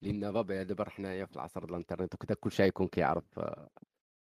لأن 0.01 0.19
دابا 0.19 0.63
دابا 0.63 0.89
حنايا 0.89 1.25
في 1.25 1.35
العصر 1.35 1.59
ديال 1.59 1.69
الإنترنت 1.71 2.13
وكذا 2.13 2.35
كلشي 2.39 2.63
غيكون 2.63 2.87
كيعرف 2.87 3.39
آه، 3.39 3.69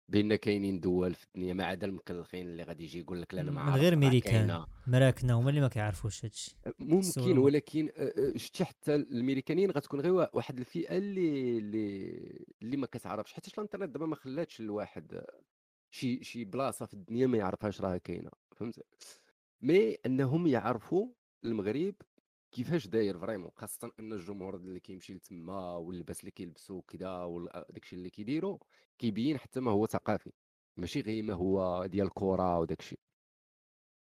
بأن 0.10 0.36
كاينين 0.36 0.80
دول 0.80 1.14
في 1.14 1.26
الدنيا 1.26 1.54
ما 1.54 1.66
عدا 1.66 1.88
المكلخين 1.88 2.48
اللي 2.48 2.64
غادي 2.64 2.84
يجي 2.84 3.00
يقول 3.00 3.22
لك 3.22 3.34
لا 3.34 3.42
أنا 3.42 3.52
ما 3.52 3.62
عارف 3.62 3.76
غير 3.82 3.94
راه 3.94 4.00
ميريكان. 4.00 4.66
مراكنا 4.88 5.34
هما 5.34 5.50
اللي 5.50 5.62
ما 5.62 5.68
كيعرفوش 5.68 6.26
هادشي 6.26 6.56
ممكن. 6.80 7.38
ولكن 7.38 7.90
شتي 8.36 8.66
حتى 8.66 8.96
الامريكانيين 8.96 9.72
غتكون 9.72 10.02
غير 10.02 10.12
وا- 10.14 10.36
واحد 10.36 10.60
الفئة 10.60 10.98
اللي 10.98 11.58
اللي 11.58 12.46
اللي 12.62 12.78
ما 12.78 12.88
كتعرفش 12.88 13.34
حيت 13.34 13.48
الإنترنت 13.48 13.90
دابا 13.94 14.06
ما 14.06 14.16
خلاتش 14.16 14.60
الواحد 14.60 15.14
آه، 15.14 15.40
شي 15.92 16.24
شي 16.24 16.44
بلاصة 16.46 16.86
في 16.86 16.94
الدنيا 16.94 17.28
ما 17.28 17.38
يعرفهاش 17.38 17.82
راها 17.82 17.98
كاينة 17.98 18.30
فهمت 18.56 18.80
mais 19.62 19.94
أنهم 20.06 20.48
يعرفوا 20.48 21.08
المغرب 21.46 21.96
كيفاش 22.56 22.88
داير 22.88 23.20
vraiment 23.20 23.52
خاصة 23.56 23.92
أن 24.00 24.14
الجمهور 24.14 24.56
اللي 24.56 24.80
كيمشي 24.80 25.14
لتما 25.14 25.76
واللباس 25.76 26.20
اللي 26.20 26.32
كيلبسوا 26.32 26.82
كذا 26.88 27.24
وداكشي 27.24 27.96
اللي 27.96 28.10
كيديروا 28.10 28.58
كيبين 28.98 29.38
حتى 29.38 29.60
ما 29.60 29.72
هو 29.72 29.88
ثقافي. 29.88 30.32
ماشي 30.78 31.02
غير 31.02 31.24
ما 31.24 31.34
هو 31.34 31.86
ديال 31.86 32.08
الكره 32.08 32.60
وداكشي. 32.60 32.98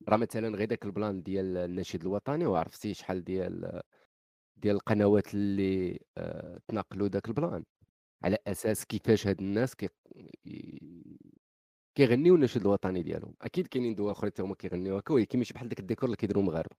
راه 0.10 0.17
مثلا 0.17 0.57
غير 0.57 0.67
داك 0.67 0.86
البلان 0.86 1.23
ديال 1.23 1.57
النشيد 1.57 2.01
الوطني 2.01 2.45
وعرفتي 2.45 2.93
شحال 2.93 3.23
ديال 3.23 3.81
ديال 4.57 4.75
القنوات 4.75 5.33
اللي 5.33 5.99
آه، 6.17 6.60
تناقلوا 6.67 7.07
داك 7.07 7.27
البلان. 7.27 7.63
على 8.23 8.38
أساس 8.47 8.86
كيفاش 8.86 9.27
هاد 9.27 9.41
الناس 9.41 9.75
كي 9.75 9.89
كيغنيو 11.95 12.36
النشيد 12.36 12.62
الوطني 12.62 13.03
ديالهم. 13.03 13.33
أكيد 13.41 13.67
كاينين 13.67 13.95
دول 13.95 14.12
أخرى 14.12 14.29
حتى 14.29 14.41
هما 14.41 14.55
كيغنيو 14.55 14.97
هكا 14.97 15.13
ولكن 15.13 15.38
ماشي 15.38 15.53
بحال 15.53 15.69
داك 15.69 15.79
الديكور 15.79 16.05
اللي 16.05 16.17
كيديروا 16.17 16.43
المغاربه 16.43 16.75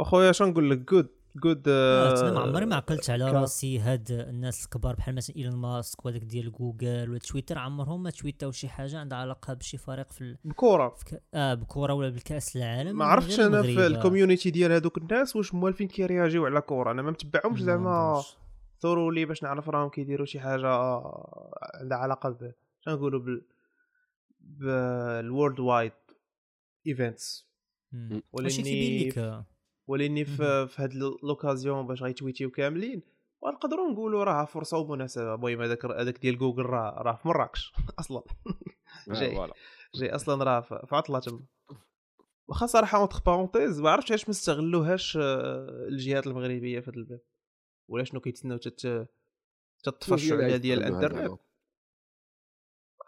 أخويا 0.00 0.32
شنو 0.32 0.48
نقول 0.48 0.70
لك؟ 0.70 0.78
جود 0.78 1.08
جود 1.36 1.62
آه، 1.68 2.30
ما 2.30 2.40
عمري 2.40 2.66
ما 2.66 2.76
عقلت 2.76 3.10
على 3.10 3.30
راسي 3.32 3.78
هاد 3.78 4.10
الناس 4.10 4.64
الكبار 4.64 4.94
بحال 4.94 5.14
مثلا 5.14 5.36
إيلون 5.36 5.56
ماسك 5.56 6.04
وهذاك 6.04 6.22
ديال 6.22 6.52
جوجل 6.52 7.10
ولا 7.10 7.18
تويتر 7.18 7.58
عمرهم 7.58 8.02
ما 8.02 8.10
tweetاو 8.10 8.52
شي 8.52 8.68
حاجة 8.68 8.98
عندها 8.98 9.18
علاقة 9.18 9.54
بشي 9.54 9.78
فريق 9.78 10.12
في 10.12 10.20
ال... 10.20 10.38
بكره 10.44 10.88
في 10.88 11.04
ك... 11.04 11.22
آه 11.34 11.54
بكره 11.54 11.94
ولا 11.94 12.08
بالكأس 12.08 12.56
العالم. 12.56 12.98
ما 12.98 13.04
عرفتش 13.04 13.40
أنا 13.40 13.62
في. 13.62 13.86
ال 13.86 13.92
community 13.92 14.50
ديال 14.50 14.72
هذوك 14.72 14.98
الناس 14.98 15.36
واش 15.36 15.54
موالفين 15.54 15.88
كي 15.88 16.03
réagiو 16.03 16.46
على 16.46 16.60
كورة. 16.60 16.90
أنا 16.90 17.02
ما 17.02 17.10
متبعهمش 17.10 17.60
ما 17.60 17.66
زعما 17.66 17.90
عمرش. 17.90 18.36
تورّوا 18.80 19.12
لي 19.12 19.24
باش 19.24 19.42
نعرف 19.42 19.68
راهم 19.68 19.88
كيديروا 19.88 20.26
شي 20.26 20.40
حاجة 20.40 20.68
عندها 21.74 21.98
علاقة 21.98 22.28
ب 22.28 22.52
شنو 22.80 22.94
نقولوا 22.94 23.20
بال 23.20 23.42
بال 24.40 25.60
worldwide 25.60 25.92
events 26.86 27.48
ماشي 28.40 28.62
كيبين 28.62 29.08
لك؟ 29.08 29.18
آه. 29.18 29.46
ولاني 29.86 30.24
في 30.24 30.66
في 30.66 30.82
هاد 30.82 30.94
l'occasion 31.22 31.86
باش 31.86 32.02
غي 32.02 32.13
tweetيو 32.13 32.50
كاملين 32.50 33.02
ونقدروا 33.42 33.90
نقولوا 33.90 34.24
راه 34.24 34.44
فرصة 34.44 34.78
ومناسبة. 34.78 35.34
المهم 35.34 35.62
هذاك 35.62 35.84
هذاك 35.84 36.18
ديال 36.18 36.38
جوجل 36.38 36.62
راه 36.62 37.02
راه 37.02 37.16
في 37.16 37.28
مراكش 37.28 37.72
أصلا. 38.00 38.22
جاي. 39.08 39.34
voilà. 39.34 39.54
جاي 39.94 40.14
أصلا 40.14 40.44
راه 40.44 40.60
في 40.60 40.96
عطلة 40.96 41.18
تما 41.18 41.40
واخا 42.48 42.66
صراحة 42.66 42.98
entre 42.98 43.18
parenthèses 43.26 43.80
ما 43.80 43.90
عرفتش 43.90 44.10
علاش 44.12 44.24
ما 44.24 44.30
استغلوهاش 44.30 45.16
آه، 45.16 45.86
الجهات 45.88 46.26
المغربية 46.26 46.80
في 46.80 46.90
هذا 46.90 46.96
الباب. 46.96 47.20
ولا 47.90 48.04
شنو 48.04 48.20
كيتسناو 48.20 48.58
تت 48.58 49.08
تطفى 49.84 50.14
الشعله 50.14 50.56
ديال 50.56 50.78
الإنترنت؟ 50.78 51.40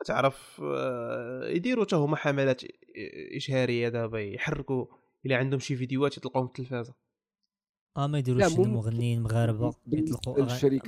تعرف 0.06 0.60
آه، 0.64 1.48
يديروا 1.48 1.84
حتى 1.84 1.96
هما 1.96 2.16
حملات 2.16 2.62
إشهارية 3.36 3.88
دابا 3.88 4.20
يحركوا 4.20 4.86
الا 5.26 5.36
عندهم 5.36 5.60
شي 5.60 5.76
فيديوهات 5.76 6.16
يطلقوهم 6.16 6.46
في 6.46 6.50
التلفازة. 6.50 6.94
آه 7.96 8.06
ما 8.06 8.18
يديروش 8.18 8.58
مغنيين 8.58 9.22
مغاربة 9.22 9.74
بالنسبة 9.86 10.16
يطلقوا 10.18 10.38
الوحيدين 10.38 10.80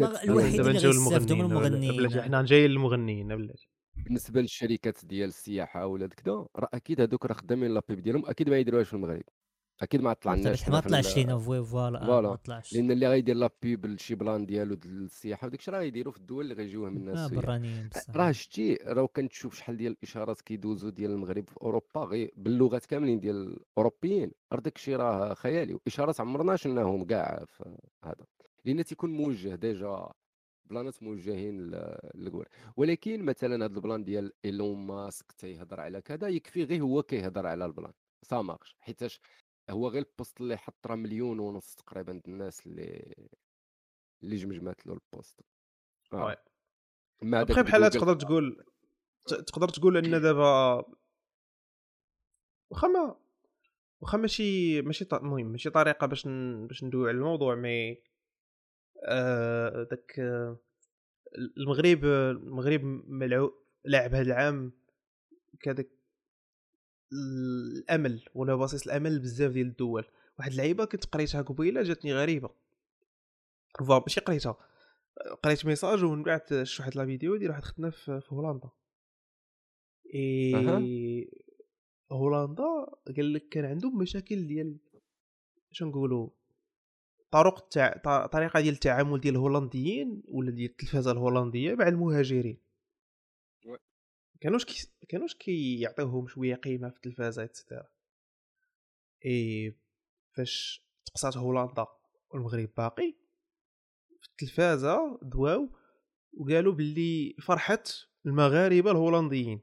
دابا 0.57 0.70
اللي 0.70 0.79
نجيو 0.79 0.90
غيستافدوا 0.90 1.37
من 1.37 1.44
للمغنيين 1.44 1.90
المغنيين. 1.90 1.96
بلاتي 1.96 2.22
حنا 2.22 2.42
جايين 2.42 2.70
للمغنيين 2.70 3.37
بلاتي 3.37 3.68
بالنسبة 3.96 4.40
للشركات 4.40 5.05
ديال 5.05 5.29
السياحة 5.29 5.87
ولا 5.87 6.07
كذا 6.07 6.33
راه 6.57 6.68
أكيد 6.74 7.01
هذوك 7.01 7.27
راه 7.27 7.35
خدامين 7.35 7.74
لابيب 7.74 8.01
ديالهم 8.03 8.27
أكيد 8.27 8.51
ما 8.51 8.59
يديروهاش 8.59 8.88
في 8.88 8.94
المغرب. 8.94 9.22
أكيد 9.83 10.01
ما 10.03 10.12
طلعناش 10.12 10.69
ما 10.69 10.81
طلعش 10.81 11.17
لينا 11.17 11.38
فوي 11.38 11.64
فوالا 11.64 12.07
فوالا. 12.07 12.29
ما 12.29 12.35
طلعش. 12.37 12.73
لأن 12.73 12.91
اللي 12.91 13.09
غيدير 13.09 13.37
لابيب 13.37 13.87
لشي 13.87 14.14
بلان 14.14 14.47
ديالو 14.47 14.75
ديال 14.75 15.03
السياحة 15.05 15.47
وداك 15.47 15.59
الشيء 15.61 15.75
راه 15.75 15.83
يديروا 15.83 16.12
في 16.12 16.19
الدول 16.19 16.53
اللي 16.53 16.87
الناس 16.88 17.31
سياح. 17.31 17.41
برانيين 17.43 17.88
بصح. 17.88 18.17
راه 18.17 18.33
شتي 18.33 18.75
راه 18.75 19.07
كنتشوف 19.07 19.55
شحال 19.55 19.77
ديال 19.77 19.93
الإشارات 19.93 20.41
كيدوزوا 20.41 20.91
ديال 20.91 21.11
المغرب 21.11 21.49
في 21.49 21.57
أوروبا 21.62 22.01
غير 22.01 22.33
باللغات 22.37 22.87
كاملين 22.87 23.21
ديال 23.21 23.37
الأوروبيين. 23.77 24.31
راه 24.53 24.61
داك 24.61 24.77
الشيء 24.77 24.97
راه 24.97 25.35
خيالي 25.35 25.75
وإشارات 25.75 26.21
عمرنا 26.21 26.57
شفناهم 26.57 27.05
كاع 27.05 27.45
في 27.47 27.77
هذا. 28.05 28.25
لأن 28.64 28.85
تيكون 28.85 29.11
موجه 29.11 29.55
ديجا 29.55 30.09
بلانات 30.71 31.03
موجهين 31.03 31.71
ل- 31.71 31.99
للكور 32.14 32.49
ولكن 32.77 33.23
مثلا 33.25 33.64
هذا 33.64 33.75
البلان 33.77 34.05
ديال 34.05 34.33
إيلون 34.45 34.87
ماسك 34.87 35.33
تيهضر 35.33 35.81
على 35.81 36.01
كذا 36.01 36.29
يكفي 36.29 36.64
غير 36.64 36.83
هو 36.83 37.03
كيهضر 37.03 37.47
على 37.47 37.64
البلان. 37.64 37.93
سا 38.23 38.43
مارش 38.43 38.77
حيتاش 38.81 39.21
هو 39.70 39.88
غير 39.88 40.02
البوست 40.02 40.40
اللي 40.40 40.57
حط 40.57 40.87
راه 40.87 40.96
مليون 40.96 41.38
ونص 41.38 41.74
تقريبا 41.74 42.20
الناس 42.28 42.66
اللي 42.66 43.14
اللي 44.22 44.37
جمجمات 44.37 44.87
له 44.87 44.92
البوست. 44.92 45.40
ما 47.22 47.42
بخي 47.42 47.62
بحال 47.62 47.90
تقدر 47.90 48.14
تقول 48.14 48.64
تقدر 49.24 49.68
تقول 49.68 49.96
إن 49.96 50.20
دابا 50.22 50.85
واخا 52.70 52.88
ما 52.88 53.16
واخا 54.00 54.18
ماشي 54.18 54.83
ماشي 54.83 55.07
المهم 55.12 55.46
ماشي 55.46 55.70
طريقة 55.70 56.07
باش 56.07 56.26
ن... 56.26 56.66
باش 56.66 56.85
ندوي 56.85 57.09
على 57.09 57.18
الموضوع 57.18 57.54
مي 57.54 58.02
آه 59.04 59.83
داك 59.90 60.18
آه، 60.18 60.59
المغرب 61.59 62.04
المغرب 62.04 62.85
ملعو 63.09 63.54
لعب 63.85 64.14
هذا 64.14 64.22
العام 64.22 64.72
كذاك 65.61 65.97
الأمل 67.12 68.25
ولا 68.35 68.55
بصيص 68.55 68.87
الأمل 68.87 69.18
بزاف 69.18 69.53
ديال 69.53 69.66
الدول. 69.66 70.05
واحد 70.38 70.51
اللعيبة 70.51 70.85
كنت 70.85 71.05
قريتها 71.05 71.42
قبيلة 71.42 71.83
جاتني 71.83 72.14
غريبة. 72.14 72.51
فوا 73.87 73.99
ماشي 73.99 74.21
قريتها 74.21 74.57
قريت 75.42 75.66
message 75.66 76.05
ومن 76.05 76.23
بعد 76.23 76.62
شفت 76.62 76.81
واحد 76.81 76.97
la 76.96 77.05
vidéo 77.05 77.37
ديال 77.37 77.51
واحد 77.51 77.64
خونا 77.64 77.90
في, 77.90 78.21
هولندا. 78.29 78.68
إي 80.14 81.31
هولندا 82.12 82.87
قال 83.16 83.33
لك 83.33 83.49
كان 83.49 83.64
عندهم 83.64 83.99
مشاكل 83.99 84.47
ديال 84.47 84.79
شنو 85.71 85.88
نقولوا 85.88 86.29
طرق 87.31 87.59
التع... 87.62 88.27
طريقة 88.27 88.61
ديال 88.61 88.75
التعامل 88.75 89.21
ديال 89.21 89.35
الهولنديين 89.35 90.23
ولا 90.29 90.51
ديال 90.51 90.71
التلفازه 90.71 91.12
الهولندية 91.12 91.75
مع 91.75 91.88
المهاجرين. 91.88 92.67
كانوش 94.40 94.64
كي 94.64 94.88
كانوش 95.09 95.35
كيعطيوهم 95.35 96.27
شوية 96.29 96.55
قيمة 96.55 96.88
في 96.90 96.96
التلفازة 96.96 97.44
et 97.44 97.56
cetera 97.56 97.88
et 99.27 99.74
فاش 100.37 100.85
تقصّات 101.05 101.37
هولندا 101.37 101.87
والمغرب 102.31 102.70
باقي 102.77 103.14
في 104.20 104.29
التلفازة 104.31 105.18
دواو 105.22 105.77
وقالوا 106.33 106.72
باللي 106.72 107.35
فرحة 107.42 107.83
المغاربة 108.27 108.90
الهولنديين 108.90 109.61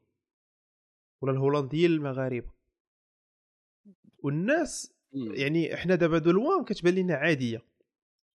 ولا 1.21 1.31
الهولنديين 1.33 1.91
المغاربة. 1.91 2.51
والناس 4.17 4.93
يعني 5.13 5.73
إحنا 5.73 5.95
دابا 5.95 6.17
دو 6.17 6.31
لوان 6.31 6.65
كتبان 6.65 6.95
لنا 6.95 7.15
عادية. 7.15 7.57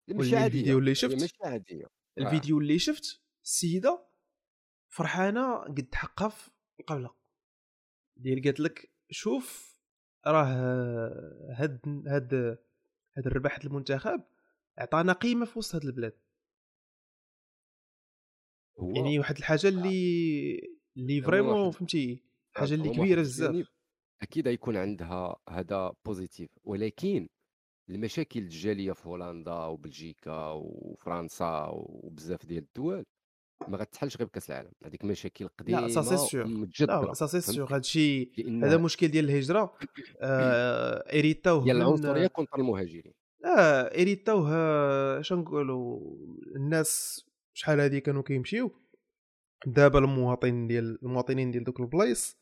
ماشي 0.07 0.19
واللي 0.19 0.37
عادية. 0.37 0.47
الفيديو 0.59 0.77
اللي 0.79 0.91
هي 0.91 0.95
شفت- 0.95 1.13
الفيديو 2.17 2.59
اللي 2.59 2.79
شفت 2.79 3.21
السيدة 3.43 4.08
فرحانة 4.89 5.57
قد 5.57 5.95
حقها 5.95 6.29
في 6.29 6.49
القبله 6.79 7.15
ديال 8.17 8.43
قالت 8.43 8.59
لك 8.59 8.91
شوف 9.11 9.79
راه 10.27 10.45
هاد 11.57 11.79
هاد 12.07 12.33
هاد 13.17 13.27
الرباح 13.27 13.57
المنتخب 13.57 14.23
عطانا 14.77 15.13
قيمة 15.13 15.45
في 15.45 15.59
وسط 15.59 15.75
هاد 15.75 15.83
البلاد. 15.85 16.19
هو 18.79 18.95
يعني 18.95 19.19
واحد 19.19 19.37
الحاجة 19.37 19.67
اللي 19.67 20.79
اللي 20.97 21.21
vraiment 21.21 21.71
فهمتي 21.71 22.23
حاجة 22.55 22.73
اللي 22.73 22.89
كبيرة 22.89 23.21
بزاف. 23.21 23.69
أكيد 24.21 24.47
غيكون 24.47 24.77
عندها 24.77 25.35
هذا 25.49 25.93
positif 26.05 26.49
ولكن 26.63 27.27
المشاكل 27.89 28.39
الجالية 28.39 28.91
في 28.91 29.07
هولندا 29.07 29.53
وبلجيكا 29.65 30.51
وفرنسا 30.51 31.67
وبزاف 31.73 32.45
ديال 32.45 32.63
الدول 32.63 33.05
ما 33.67 33.77
غتحلش 33.77 34.17
غير 34.17 34.27
بكاس 34.27 34.51
العالم. 34.51 34.71
هذيك 34.85 35.05
مشاكل 35.05 35.47
قديمه 35.47 35.79
là 35.81 35.87
ça 35.87 36.15
c'est 36.15 36.39
ومتجدده 36.39 37.01
là 37.01 37.13
ça 37.13 37.25
c'est? 37.27 37.41
sûr 37.41 37.75
هادشي 37.75 38.31
هذا 38.63 38.77
مشكل 38.77 39.07
ديال 39.07 39.25
الهجرة. 39.25 39.73
آه 40.21 41.19
اريتاوه 41.19 41.63
ديال 41.63 41.75
من- 41.75 41.81
العنصريه 41.81 42.27
كونتر 42.27 42.57
المهاجرين. 42.57 43.13
آه 43.45 43.81
اريتاوه 43.81 45.21
نقولوا 45.31 45.99
الناس 46.55 47.21
شحال 47.53 47.79
هادي 47.79 47.99
كانوا 47.99 48.21
كيمشيو. 48.21 48.71
دابا 49.65 49.99
المواطنين 49.99 50.67
ديال 50.67 50.99
المواطنين 51.03 51.51
ديال 51.51 51.63
دوك 51.63 51.79
البلايص 51.79 52.37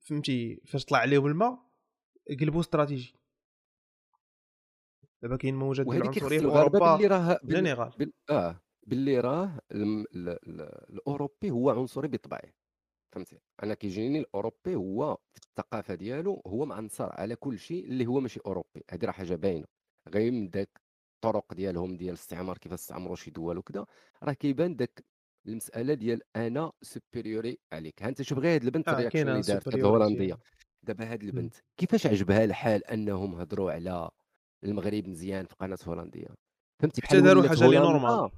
فهمتي 0.00 0.60
فاش 0.66 0.84
طلع 0.84 0.98
عليهم 0.98 1.26
الماء 1.26 1.58
قلبوا 2.40 2.60
استراتيجي. 2.60 3.14
دابا 5.22 5.36
كاين 5.36 5.54
موجات 5.54 5.86
ديال 5.86 6.02
العنصريه 6.02 6.38
في 6.38 6.44
أوروبا 6.44 7.38
جينيرال 7.44 7.92
بال... 7.98 8.12
آه. 8.30 8.60
باللي 8.88 9.20
راه. 9.20 9.60
الأوروبي 10.90 11.50
هو 11.50 11.70
عنصري 11.70 12.08
بطبعه 12.08 12.52
فهمتي 13.12 13.38
أنا 13.62 13.74
كيجيني 13.74 14.18
الأوروبي 14.18 14.74
هو 14.74 15.18
في 15.32 15.40
الثقافة 15.46 15.94
ديالو 15.94 16.42
هو 16.46 16.66
معنصر 16.66 17.12
على 17.12 17.36
كل 17.36 17.58
شيء 17.58 17.84
اللي 17.84 18.06
هو 18.06 18.20
ماشي 18.20 18.40
أوروبي 18.46 18.84
هذه 18.90 19.04
راه 19.04 19.12
حاجة 19.12 19.34
باينة 19.34 19.66
غير 20.08 20.32
من 20.32 20.50
داك 20.50 20.80
الطرق 21.14 21.54
ديالهم 21.54 21.96
ديال 21.96 22.08
الاستعمار 22.08 22.58
كيف 22.58 22.72
استعمروا 22.72 23.16
شي 23.16 23.30
دول 23.30 23.58
وكذا 23.58 23.86
راه 24.22 24.32
كيبان 24.32 24.76
داك 24.76 25.04
المسألة 25.46 25.94
ديال 25.94 26.22
أنا 26.36 26.72
supérieur 26.82 27.58
عليك 27.72 28.02
ها 28.02 28.08
أنت 28.08 28.22
شوف 28.22 28.38
غير 28.38 28.54
هاد 28.54 28.64
البنت 28.64 28.88
آه 28.88 28.92
ال 28.92 28.96
réaction 28.96 29.28
اللي 29.28 29.40
دارت. 29.40 29.68
الهولندية 29.68 30.38
دابا 30.82 31.12
هاد. 31.12 31.22
البنت 31.22 31.54
كيفاش 31.76 32.06
عجبها 32.06 32.44
الحال 32.44 32.84
أنهم 32.84 33.34
هضروا 33.34 33.72
على 33.72 34.10
المغرب 34.64 35.08
مزيان 35.08 35.46
في 35.46 35.54
قناة 35.54 35.78
هولندية 35.86 36.28
فهمتي 36.82 37.02
حتى 37.02 37.16
بحال 37.16 37.22
داروا 37.22 37.48
حاجة 37.48 37.64
اللي 37.64 37.78
normal 37.78 38.30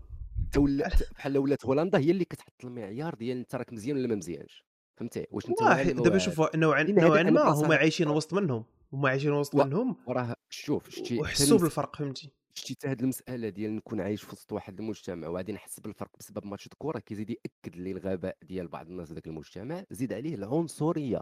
ولات 0.56 0.92
بحال 1.14 1.38
ولات 1.38 1.66
هولندا 1.66 1.98
هي 1.98 2.10
اللي 2.10 2.24
كتحط 2.24 2.64
المعيار 2.64 3.14
ديال 3.14 3.38
أنت 3.38 3.54
راك 3.54 3.72
مزيان 3.72 3.96
ولا 3.96 4.08
ما 4.08 4.14
مزيانش. 4.14 4.64
فهمتي؟ 4.96 5.26
واش 5.30 5.46
أنت 5.48 5.62
دابا 6.02 6.18
شوف 6.18 6.56
نوعا 6.56 6.82
نوعا 6.82 7.22
ما 7.22 7.42
هما 7.48 7.74
عايشين. 7.76 8.08
وسط 8.08 8.34
منهم 8.34 8.64
هما 8.92 9.08
عايشين 9.08 9.32
وسط 9.32 9.54
منهم 9.54 9.96
وراه 10.06 10.34
شوف 10.50 10.90
شتي 10.90 11.20
وحسوا 11.20 11.58
بالفرق 11.58 11.96
فهمتي؟ 11.96 12.30
شتي 12.54 12.74
حتى 12.74 12.88
هاد 12.88 13.00
المسألة 13.00 13.48
ديال 13.48 13.76
نكون 13.76 14.00
عايش 14.00 14.22
في 14.22 14.32
وسط 14.32 14.52
واحد 14.52 14.80
المجتمع 14.80 15.28
وغادي 15.28 15.52
نحس 15.52 15.80
بالفرق 15.80 16.10
بسبب 16.18 16.46
ماتش 16.46 16.66
الكره 16.66 16.98
كيزيد 16.98 17.30
يأكد 17.30 17.76
لي 17.76 17.92
الغباء 17.92 18.36
ديال 18.42 18.68
بعض 18.68 18.86
الناس 18.88 19.08
في 19.08 19.14
ذاك 19.14 19.26
المجتمع 19.26 19.84
زيد 19.90 20.12
عليه 20.12 20.34
العنصرية. 20.34 21.20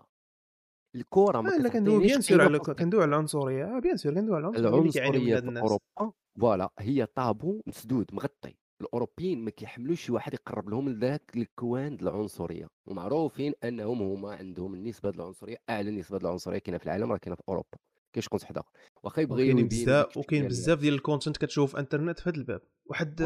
الكره 0.95 1.41
ما 1.41 1.55
آه 1.55 1.59
لا 1.59 1.69
كندوي 1.69 1.99
bien 1.99 2.21
sûr 2.21 2.43
على 2.43 2.59
كندوي 2.59 3.03
على 3.03 3.09
العنصرية 3.09 3.77
آه 3.77 3.79
bien 3.79 3.97
sûr 3.97 4.15
كندوي 4.15 4.37
على 4.37 4.43
العنصرية 4.49 4.69
العنصرية 4.69 5.41
في 5.41 5.61
أوروبا 5.61 6.13
voilà 6.41 6.71
هي 6.79 7.07
طابو 7.07 7.63
مسدود 7.67 8.07
مغطي. 8.13 8.57
الأوروبيين 8.81 9.45
ما 9.45 9.51
كيحملوش 9.51 10.01
شي 10.05 10.13
واحد 10.13 10.35
يقرب 10.35 10.69
لهم 10.69 10.89
لذاك 10.89 11.37
ال 11.37 11.49
coin 11.49 11.97
د 11.97 12.03
العنصرية. 12.03 12.69
ومعروفين 12.87 13.53
أنهم 13.65 14.03
هما 14.03 14.35
عندهم 14.35 14.75
النسبة 14.75 15.11
د 15.11 15.15
العنصرية 15.15 15.57
أعلى 15.71 15.91
نسبه 15.91 16.19
د 16.19 16.25
العنصرية 16.25 16.59
كاينة 16.59 16.79
في 16.79 16.85
العالم 16.87 17.13
راه 17.13 17.19
كاينة 17.19 17.37
في 17.37 17.43
أوروبا. 17.49 17.79
كاين 18.13 18.23
شكون 18.23 18.41
واحد 18.43 18.59
اخر 18.59 18.69
واخا 19.03 19.23
وكاينين 19.23 19.59
يبينوا 19.59 19.69
بزاف 19.69 20.17
وكاين 20.17 20.41
ديال- 20.41 20.51
بزاف 20.51 20.79
ديال 20.79 20.95
ال 20.95 21.00
content 21.00 21.37
كتشوف 21.37 21.71
في 21.73 21.79
انترنت 21.79 22.21
في 22.21 22.31
هذا 22.31 22.39
الباب. 22.39 22.61
واحد 22.87 23.21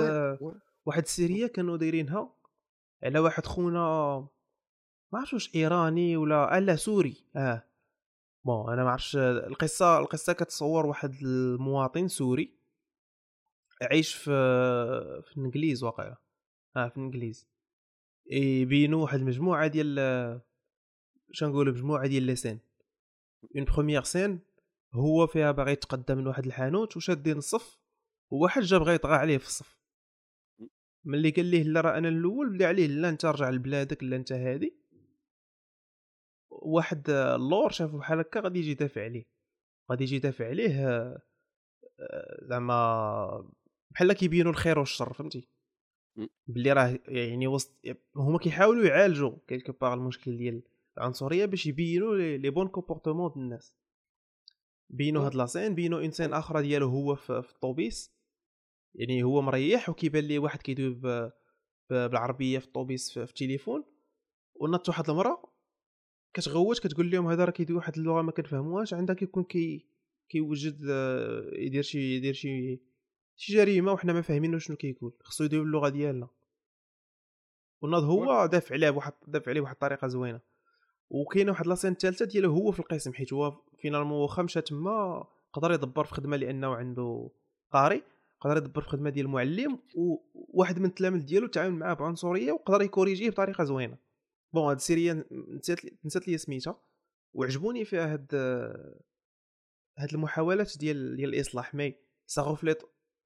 واحد 0.86 1.02
ال 1.02 1.10
série 1.10 1.46
كانوا 1.46 1.76
دايرينها 1.76 2.32
على 3.02 3.18
واحد 3.18 3.46
خونا 3.46 3.80
ما 5.12 5.18
عرفتش 5.18 5.32
واش 5.34 5.54
إيراني 5.54 6.16
ولا 6.16 6.60
لا 6.60 6.76
سوري. 6.76 7.24
آه. 7.36 7.62
بون 8.44 8.72
أنا 8.72 8.84
ما 8.84 8.90
عرفتش 8.90 9.16
القصة 9.16 9.98
القصة 9.98 10.32
كتصور 10.32 10.86
واحد 10.86 11.14
المواطن 11.22 12.08
سوري. 12.08 12.61
عايش 13.90 14.14
في 14.14 14.30
في 15.24 15.36
الإنجليز 15.36 15.84
واقيلا. 15.84 16.16
آه 16.76 16.88
في 16.88 16.96
الإنجليز. 16.96 17.48
يبينوا 18.30 19.02
واحد 19.02 19.18
المجموعه 19.18 19.66
ديال 19.66 20.40
شنقولوا 21.32 21.72
مجموعة 21.72 22.06
ديال 22.06 22.26
لسان 22.26 22.58
اون 23.56 23.64
بروميير 23.64 24.02
سين 24.02 24.40
هو 24.94 25.26
فيها 25.26 25.50
باغي 25.52 25.72
يتقدم 25.72 26.18
من 26.18 26.26
واحد 26.26 26.46
الحانوت 26.46 26.96
وشادين 26.96 27.36
الصف؟ 27.38 27.78
وواحد 28.30 28.62
جا 28.62 28.78
بغا 28.78 28.92
يطغى 28.92 29.14
عليه 29.14 29.38
في 29.38 29.46
الصف. 29.46 29.78
ملي 31.04 31.30
قال 31.30 31.46
ليه 31.46 31.62
لا 31.62 31.80
راه 31.80 31.98
أنا 31.98 32.08
الأول 32.08 32.50
بدا 32.56 32.68
عليه 32.68 32.86
لا 32.86 33.08
انت 33.08 33.24
رجع 33.24 33.50
لبلادك 33.50 34.04
لا 34.04 34.16
انت 34.16 34.32
هادي. 34.32 34.76
واحد 36.50 37.10
اللور 37.10 37.70
شافو 37.70 37.98
بحال 37.98 38.18
هكا 38.18 38.40
غادي 38.40 38.58
يجي 38.58 38.70
يدافع 38.70 39.04
عليه. 39.04 39.24
غادي 39.90 40.04
يجي 40.04 40.16
يدافع 40.16 40.48
عليه 40.48 40.86
آه، 40.86 41.22
زعما 42.42 43.52
بحال 43.94 44.12
كيبينوا 44.12 44.52
الخير 44.52 44.78
والشر 44.78 45.12
فهمتي؟ 45.12 45.48
م. 46.16 46.26
باللي 46.46 46.72
راه 46.72 46.98
يعني 47.08 47.46
وسط 47.46 47.74
هما 48.16 48.38
كيحاولوا 48.38 48.84
يعالجوا 48.84 49.32
quelque 49.48 49.72
part 49.72 49.94
المشكل 49.94 50.36
ديال 50.36 50.62
العنصرية 50.98 51.44
باش 51.44 51.66
يبينوا 51.66 52.16
les 52.16 52.50
bons 52.50 52.68
comportements 52.68 53.30
ديال 53.32 53.44
الناس. 53.44 53.76
بينوا 54.90 55.26
هاد 55.26 55.34
la 55.34 55.46
scène 55.46 55.74
بينوا 55.74 56.04
إنسان 56.04 56.32
أخرى 56.32 56.62
ديالو 56.62 56.88
هو 56.88 57.14
في, 57.14 57.42
في 57.42 57.50
الطوبيس. 57.50 58.12
يعني 58.94 59.22
هو 59.22 59.42
مريح 59.42 59.88
وكيبان 59.88 60.24
ليه 60.24 60.38
واحد 60.38 60.62
كيدوي 60.62 61.30
بالعربية 61.90 62.58
في 62.58 62.66
الطوبيس 62.66 63.12
في, 63.12 63.26
في 63.26 63.32
التليفون 63.32 63.84
ونط 64.54 64.88
واحد 64.88 65.10
المرأة 65.10 65.52
كتغوت 66.34 66.78
كتقول 66.78 67.10
لهم 67.10 67.26
هذا 67.26 67.44
راه 67.44 67.50
كيدوي 67.50 67.76
واحد 67.76 67.96
اللغة 67.96 68.22
ما 68.22 68.32
كنفهموهاش 68.32 68.94
عندها 68.94 69.14
كيكون 69.14 69.44
كي 69.44 69.86
كيوجد 70.28 70.86
آه، 70.90 71.50
يدير 71.52 71.82
شي 71.82 72.16
يدير 72.16 72.34
شي 72.34 72.80
شي 73.36 73.52
جريمه 73.52 73.92
وحنا 73.92 74.12
ما 74.12 74.22
فاهمين 74.22 74.58
شنو 74.58 74.76
كيقول 74.76 75.12
خصو 75.24 75.44
يدوي 75.44 75.60
باللغة 75.60 75.88
ديالنا. 75.88 76.28
وناض 77.82 78.02
هو 78.02 78.46
دافع 78.46 78.74
عليه 78.74 78.90
بواحد 78.90 79.12
دافع 79.26 79.50
عليه 79.50 79.60
بواحد 79.60 79.74
الطريقة 79.74 80.08
زوينة. 80.08 80.40
وكاينة 81.10 81.52
واحد 81.52 81.66
la 81.66 81.74
scène 81.74 81.92
الثالثه 81.92 82.24
ديالو 82.24 82.52
هو 82.52 82.72
في 82.72 82.80
القسم 82.80 83.12
حيت 83.12 83.32
هو 83.32 83.56
finalement 83.78 84.20
واخا 84.20 84.42
مشى 84.42 84.60
تما 84.60 85.24
قدر 85.52 85.72
يدبر 85.72 86.04
في 86.04 86.14
خدمة 86.14 86.36
لأنه 86.36 86.74
عنده 86.74 87.30
قاري 87.70 88.02
قدر 88.40 88.56
يدبر 88.56 88.80
في 88.80 88.88
خدمة 88.88 89.10
ديال 89.10 89.26
المعلم 89.26 89.78
وواحد 89.94 90.78
من 90.78 90.84
التلاميذ 90.84 91.24
ديالو 91.24 91.46
تعامل 91.46 91.78
معاه 91.78 91.94
بعنصرية 91.94 92.52
وقدر 92.52 92.82
يكوريجيه 92.82 93.30
بطريقة 93.30 93.64
زوينة. 93.64 93.98
bon 94.52 94.68
هاد 94.68 94.76
ال 94.76 94.85
série 94.85 95.26
نسيت 95.48 96.04
نسيت 96.04 96.28
لي 96.28 96.38
سميتها 96.38 96.80
وعجبوني 97.34 97.84
فيها 97.84 98.12
هاد 98.12 98.34
هاد 99.98 100.14
المحاولات 100.14 100.78
ديال 100.78 101.16
ديال 101.16 101.34
الإصلاح 101.34 101.74
mais 101.74 101.94
ça 102.26 102.42
reflète 102.42 102.82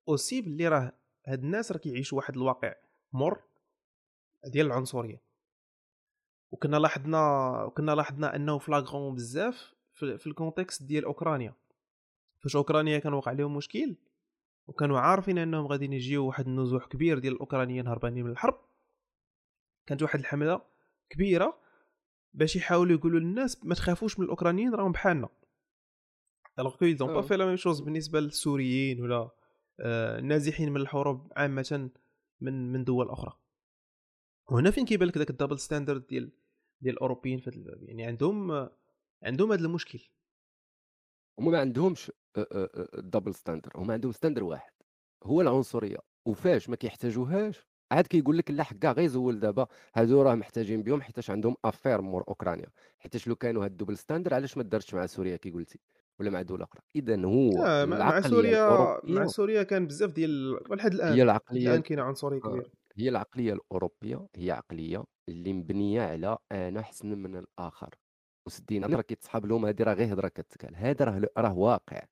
aussi 0.09 0.41
بلي 0.41 0.69
راه 0.69 0.93
هاد 1.27 1.43
الناس 1.43 1.73
راه 1.73 1.79
كيعيشوا 1.79 2.19
واحد 2.19 2.37
الواقع 2.37 2.75
مر 3.13 3.43
ديال 4.45 4.67
العنصرية. 4.67 5.23
وكنا 6.51 6.77
لاحظنا 6.77 7.63
وكنا 7.65 7.93
لاحظنا 7.93 8.37
أنه 8.37 8.59
flagrant 8.59 9.15
بزاف 9.15 9.75
في, 9.93 10.19
في 10.19 10.27
ال 10.27 10.33
contexte 10.33 10.83
ديال 10.83 11.05
أوكرانيا. 11.05 11.55
فاش 12.39 12.57
أوكرانيا 12.57 12.99
كان 12.99 13.13
وقع 13.13 13.33
لهم 13.33 13.57
مشكل 13.57 13.97
وكانوا 14.67 15.01
عارفين 15.01 15.39
أنهم 15.39 15.67
غادي 15.67 15.85
يجيو 15.85 16.27
واحد 16.27 16.47
النزوح 16.47 16.87
كبير 16.87 17.19
ديال 17.19 17.33
الأوكرانيين 17.33 17.87
هربانين 17.89 18.25
من 18.25 18.31
الحرب. 18.31 18.61
كانت 19.87 20.03
واحد 20.03 20.19
الحملة 20.19 20.63
كبيرة 21.11 21.59
باش 22.35 22.57
يحاولوا 22.57 22.97
يقولوا 22.99 23.21
للناس 23.21 23.65
ما 23.65 23.75
تخافوش 23.75 24.19
من 24.19 24.25
الأوكرانيين 24.25 24.75
راهم 24.75 24.93
بحالنا. 24.93 25.29
alors 26.59 26.77
qu'ils 26.77 26.85
ont 26.85 27.13
pas 27.13 27.23
fait 27.23 27.37
la 27.37 27.47
même 27.47 27.57
chose 27.57 27.81
بالنسبة 27.81 28.21
للسوريين 28.21 29.03
ولا 29.03 29.31
آه، 29.81 30.19
النازحين 30.19 30.73
من 30.73 30.81
الحروب 30.81 31.33
عامة 31.37 31.91
من 32.41 32.73
من 32.73 32.85
دول 32.85 33.11
أخرى. 33.11 33.39
وهنا 34.51 34.71
فين 34.71 34.85
كيبان 34.85 35.09
لك 35.09 35.19
داك 35.19 35.31
ال 35.31 35.35
double 35.35 35.59
standard 35.59 36.07
ديال 36.07 36.31
ديال 36.81 36.95
الأوروبيين 36.95 37.39
في 37.39 37.49
الباب. 37.49 37.83
يعني 37.83 38.07
عندهم 38.07 38.51
آه، 38.51 38.77
عندهم 39.23 39.53
هذا 39.53 39.65
المشكل. 39.67 40.01
هما 41.39 41.51
ما 41.51 41.61
عندهمش 41.61 42.13
ال 42.95 43.00
double 43.00 43.35
standard 43.35 43.73
هما 43.77 43.93
عندهم 43.93 44.13
standard 44.13 44.45
واحد 44.45 44.73
هو 45.25 45.41
العنصرية. 45.41 45.99
وفاش 46.27 46.69
ما 46.69 46.77
كيحتاجوهاش 46.77 47.67
عاد 47.93 48.07
كيقول 48.07 48.39
لك 48.39 48.51
لا 48.51 48.63
حكا 48.63 48.93
غير 48.93 49.09
زول 49.09 49.41
دابا. 49.41 49.67
هادو 49.95 50.23
راه 50.23 50.35
محتاجين 50.35 50.83
بهم 50.83 51.03
حيتاش 51.03 51.31
عندهم 51.31 51.57
افير 51.65 52.01
مور 52.01 52.25
أوكرانيا. 52.29 52.67
حيتاش 52.99 53.29
لو 53.29 53.37
كانوا 53.37 53.65
هاد 53.65 53.71
ال 53.71 53.75
double 53.75 53.99
standard 53.99 54.35
علاش 54.35 54.57
ما 54.57 54.63
دارش 54.63 54.95
مع 54.95 55.07
سوريا 55.07 55.37
كي 55.37 55.51
قلتي؟ 55.51 55.79
ولا 56.21 56.31
مع 56.31 56.43
دوله 56.43 56.65
أخرى؟ 56.65 56.83
اذا 56.97 57.25
هو 57.25 57.51
مع 57.87 58.21
سوريا 58.21 59.01
مع 59.05 59.27
سوريا 59.27 59.63
كان 59.63 59.87
بزاف 59.87 60.13
ديال 60.13 60.59
لحد 60.71 60.95
الآن 60.95 61.13
هي 61.13 61.23
العقلية 61.23 61.69
الآن 61.71 61.83
كاينة 61.83 62.03
عنصريه 62.03 62.37
آه، 62.37 62.41
كبيره 62.41 62.71
هي 62.99 63.09
العقلية 63.09 63.53
الأوروبية 63.53 64.27
هي 64.37 64.51
عقلية 64.51 65.05
اللي 65.29 65.53
مبنية 65.53 66.03
على 66.03 66.39
أنا 66.53 66.81
احسن 66.81 67.09
من 67.19 67.37
الآخر. 67.37 67.95
وسدينا 68.47 68.87
راه 68.87 69.03
كيتصحاب 69.03 69.47
لهم 69.47 69.67
هذه 69.67 69.83
راه 69.83 69.95
غير 69.95 70.13
هضره 70.15 70.29
كتقال 70.29 70.77
هذا 70.77 71.05
راه 71.05 71.23
راه 71.39 71.59
واقع. 71.59 72.03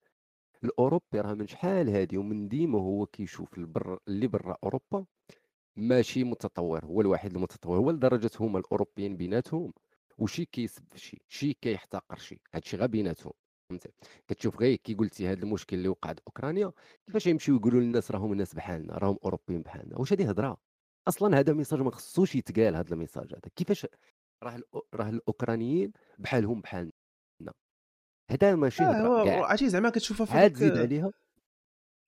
الأوروبي 0.65 1.21
راه 1.21 1.35
من 1.35 1.47
شحال 1.47 1.89
هادي؟ 1.91 2.19
ومن 2.19 2.49
ديما 2.49 2.79
هو 2.81 3.07
كيشوف 3.07 3.59
البر 3.59 3.99
اللي 4.09 4.27
برا 4.29 4.57
أوروبا 4.65 5.07
ماشي 5.77 6.25
متطور 6.25 6.85
هو 6.85 7.01
الوحيد 7.01 7.35
المتطور. 7.37 7.79
هو 7.79 7.91
لدرجة 7.91 8.31
هما 8.41 8.59
الأوروبيين 8.59 9.17
بيناتهم 9.17 9.73
وشي 10.19 10.45
كيسب 10.45 10.85
شي 10.97 11.23
شي 11.29 11.53
كيحتقر 11.55 12.17
شي 12.19 12.41
هادشي 12.55 12.77
غير 12.77 12.89
بيناتهم. 12.89 13.33
فهمتي. 13.71 13.89
كتشوف 14.29 14.61
غير 14.61 14.77
كي 14.77 14.95
قلتي 14.95 15.29
هذا 15.29 15.43
المشكل 15.43 15.77
اللي 15.77 15.89
وقع 15.89 16.13
في 16.13 16.21
أوكرانيا 16.27 16.73
كيفاش 17.07 17.27
يمشيو 17.27 17.57
يقولوا 17.57 17.81
للناس 17.81 18.11
راهم 18.11 18.33
الناس 18.33 18.55
بحالنا 18.55 18.99
راهم 18.99 19.19
أوروبيين 19.25 19.63
بحالنا؟ 19.63 19.99
واش 19.99 20.13
هذه 20.13 20.29
هضرة؟ 20.31 20.57
أصلا 21.09 21.39
هذا 21.39 21.53
message 21.53 21.81
ما 21.81 21.91
خصوش 21.91 22.35
يتقال 22.35 22.77
هذا 22.77 22.95
ال 22.95 22.99
message 23.00 23.33
هذا. 23.33 23.41
كيفاش 23.57 23.87
راه 24.43 24.57
الأو- 24.57 24.83
راه 24.95 25.09
الأوكرانيين 25.09 25.93
بحالهم 26.19 26.61
بحالنا؟ 26.61 26.93
هذا 28.31 28.55
ماشي 28.55 28.83
آه 28.83 28.87
هضرة 28.87 29.21
هو 29.21 29.25
كاع. 29.25 29.45
عرفتي 29.45 29.69
زعما 29.69 29.91
كتشوفها 29.91 30.27
في 30.27 30.33
عاد 30.33 30.55
زيد 30.55 30.77
عليها؟ 30.77 31.11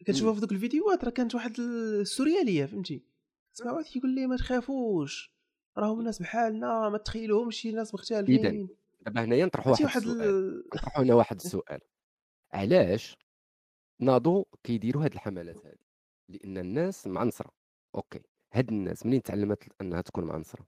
كتشوفها 0.01 0.29
مم. 0.29 0.35
في 0.35 0.41
دوك 0.41 0.53
الفيديوهات 0.53 1.05
راه 1.05 1.11
كانت 1.11 1.35
واحد 1.35 1.61
السوريالية 1.61 2.67
فهمتي. 2.67 3.03
تسمع 3.55 3.73
واحد 3.73 3.85
كيقول 3.85 4.15
لي 4.15 4.27
ما 4.27 4.37
تخافوش 4.37 5.33
راهم 5.79 5.99
الناس 6.01 6.19
بحالنا 6.23 6.89
ما 6.89 6.99
تخيلوهمش 6.99 7.57
شي 7.57 7.73
ناس 7.73 7.95
مختلفين. 7.95 8.69
دابا 9.07 9.25
هنايا 9.25 9.47
نطرحوا 9.47 9.73
واحد 9.73 9.85
واحد 9.85 10.03
ال... 10.03 10.63
نطرحوا 10.67 11.03
هنا 11.03 11.15
واحد 11.15 11.37
السؤال. 11.37 11.81
علاش 12.53 13.17
ناضوا 14.01 14.45
كيديروا 14.65 15.05
هاد 15.05 15.13
الحملات 15.13 15.67
هذه 15.67 15.77
لأن 16.29 16.59
الناس 16.59 17.07
معنصرة. 17.07 17.51
OK 17.95 18.21
هاد 18.53 18.69
الناس 18.69 19.07
منين 19.07 19.23
تعلمت 19.23 19.69
أنها 19.81 20.01
تكون 20.01 20.25
معنصرة؟ 20.25 20.67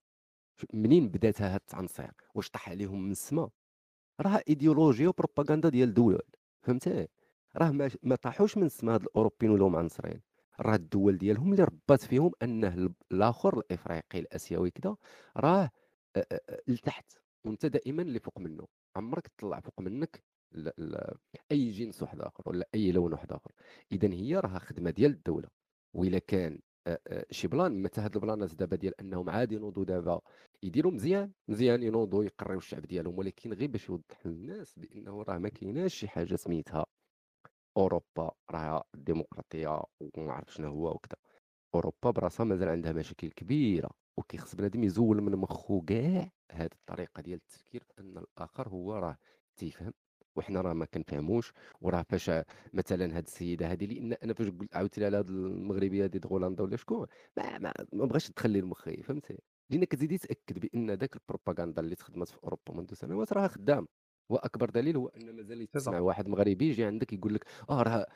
منين 0.75 1.09
بدات 1.09 1.43
هاد 1.43 1.55
التعنصير؟ 1.61 2.11
واش 2.35 2.51
طاح 2.51 2.69
عليهم 2.69 3.05
من 3.05 3.11
السماء 3.11 3.49
راه 4.21 4.43
ايديولوجيا 4.49 5.09
وبروباغندا 5.09 5.69
ديال 5.69 5.95
دول 5.95 6.21
فهمتي؟ 6.63 7.09
راه 7.57 7.71
ما, 7.71 7.91
ما 8.03 8.17
طاحوش 8.17 8.57
من 8.57 8.65
السماء 8.67 8.95
هاد 8.95 9.03
الأوروبيين 9.03 9.53
ولاو 9.53 9.69
معنصرين. 9.69 10.21
راه 10.61 10.75
الدول 10.75 11.19
ديالهم 11.19 11.53
اللي 11.53 11.65
ربات 11.65 12.03
فيهم 12.05 12.33
أنه 12.43 12.75
ال- 12.75 12.95
الآخر 13.13 13.59
الإفريقي 13.59 14.19
الآسيوي 14.19 14.71
كذا 14.71 14.97
راه 15.37 15.71
لتحت. 16.69 17.13
وأنت 17.49 17.67
دائما 17.67 18.03
اللي 18.03 18.19
فوق 18.21 18.39
منه. 18.39 18.67
عمرك 18.97 19.27
تطلع 19.27 19.61
فوق 19.61 19.81
منك 19.81 20.23
ل... 20.53 20.69
ل... 20.79 21.15
أي 21.53 21.71
جنس 21.71 22.03
واحد 22.03 22.21
آخر 22.21 22.43
ولا 22.47 22.69
أي 22.75 22.93
لون 22.93 23.13
واحد 23.13 23.33
آخر. 23.33 23.53
اذا 23.93 24.09
هي 24.13 24.37
راها 24.37 24.59
خدمة 24.59 24.91
ديال 24.91 25.11
الدولة. 25.11 25.49
وإلا 25.95 26.19
كان 26.19 26.61
شي 27.31 27.49
بلان 27.49 27.83
مثل 27.83 28.01
هاد 28.01 28.15
البلانات 28.17 28.55
دابا 28.55 28.77
ديال 28.77 29.01
أنهم 29.01 29.31
عادي 29.31 29.55
ينوضوا 29.55 29.85
دابا 29.85 30.21
يديروا 30.63 30.93
مزيان 30.93 31.33
مزيان 31.49 31.83
ينوضوا 31.83 32.25
يقريو 32.25 32.59
الشعب 32.59 32.83
ديالهم 32.83 33.19
ولكن 33.19 33.53
غير 33.53 33.71
باش 33.71 33.89
يوضح 33.89 34.27
للناس 34.27 34.79
بأنه 34.79 35.23
راه 35.23 35.39
ما 35.39 35.49
كايناش 35.49 35.95
شي 35.95 36.09
حاجة 36.09 36.37
سميتها 36.37 36.87
أوروبا 37.77 38.31
راه 38.51 38.85
ديمقراطية 38.95 39.83
وما 40.17 40.33
عرف 40.33 40.55
شنو 40.55 40.69
هو 40.69 40.91
وكذا 40.91 41.17
أوروبا 41.75 42.11
براسها 42.11 42.45
مازال 42.45 42.69
عندها 42.69 42.93
مشاكل 42.93 43.29
كبيرة. 43.29 43.91
وكيخص 44.19 44.55
بنادم 44.55 44.85
يزول 44.85 45.21
من 45.23 45.33
مخو 45.33 45.81
كاع 45.81 46.31
هذه 46.53 46.71
الطريقة 46.73 47.21
ديال 47.23 47.39
التفكير 47.39 47.83
أن 47.99 48.19
الآخر 48.19 48.69
هو 48.69 48.95
راه 48.95 49.19
تيفهم 49.57 49.93
وحنا 50.37 50.61
راه 50.61 50.73
ما 50.73 50.85
كنفهموش 50.85 51.53
وراه 51.81 52.03
فاش 52.03 52.31
مثلا 52.73 53.17
هاد 53.17 53.25
السيدة 53.27 53.67
هذه 53.73 53.87
لأن 53.87 54.13
أنا 54.13 54.35
فاش 54.35 54.49
قلت 54.49 54.77
عاودت 54.77 54.99
لها 54.99 55.07
على 55.07 55.17
هاد 55.17 55.29
المغربية 55.29 56.05
هذه 56.05 56.21
هولندا 56.27 56.63
ولا 56.63 56.77
شكون 56.77 57.07
ما 57.37 57.59
ما, 57.59 57.73
ما 57.93 58.05
بغاش 58.05 58.31
تخلي 58.31 58.59
المخي 58.59 59.03
فهمتي؟ 59.03 59.39
لأن 59.71 59.85
كتزيدي 59.85 60.19
تاكد 60.19 60.59
بأن 60.59 60.91
ذاك 60.91 61.17
البروباغندا 61.17 61.83
اللي 61.83 61.95
تخدمت 61.95 62.29
في 62.29 62.39
أوروبا 62.45 62.75
منذ 62.75 62.95
سنوات 62.95 63.33
راه 63.33 63.49
خدام. 63.49 63.89
وأكبر 64.31 64.71
دليل 64.71 64.97
هو 64.97 65.09
أن 65.09 65.37
مازال 65.37 65.67
تسمع 65.67 66.01
واحد 66.01 66.29
مغربي 66.29 66.69
يجي 66.69 66.85
عندك 66.85 67.13
يقول 67.13 67.35
لك 67.35 67.45
آه 67.71 67.83
راه 67.83 68.07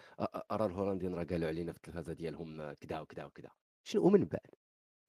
راه 0.53 0.67
الهولنديين 0.67 1.15
راه 1.15 1.25
قالوا 1.25 1.49
علينا 1.49 1.73
في 1.73 1.79
التلفازة 1.79 2.13
ديالهم 2.13 2.73
كذا 2.73 3.01
وكذا 3.01 3.25
وكذا 3.25 3.51
شنو 3.85 4.09
من 4.09 4.25
بعد؟ 4.25 4.51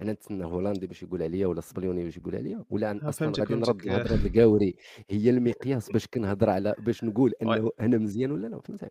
أنا 0.01 0.11
نتسنى 0.13 0.37
الهولندي 0.43 0.87
باش 0.87 1.03
يقول 1.03 1.23
عليا 1.23 1.47
ولا 1.47 1.59
الصبليوني 1.59 2.03
باش 2.03 2.17
يقول 2.17 2.35
عليا 2.35 2.65
ولا 2.69 2.91
آه، 2.91 3.09
أصلا 3.09 3.11
فهمتك، 3.11 3.39
غادي 3.39 3.53
نرد 3.55 3.65
فهمتك. 3.65 3.85
الهضرة 3.87 4.15
الكاوري 4.27 4.75
هي 5.09 5.29
المقياس 5.29 5.91
باش 5.91 6.07
كنهضر 6.07 6.49
على 6.49 6.75
باش 6.79 7.03
نقول 7.03 7.33
إنه 7.41 7.71
أنا 7.79 7.97
مزيان 7.97 8.31
ولا 8.31 8.47
لا 8.47 8.59
فهمتي 8.61 8.87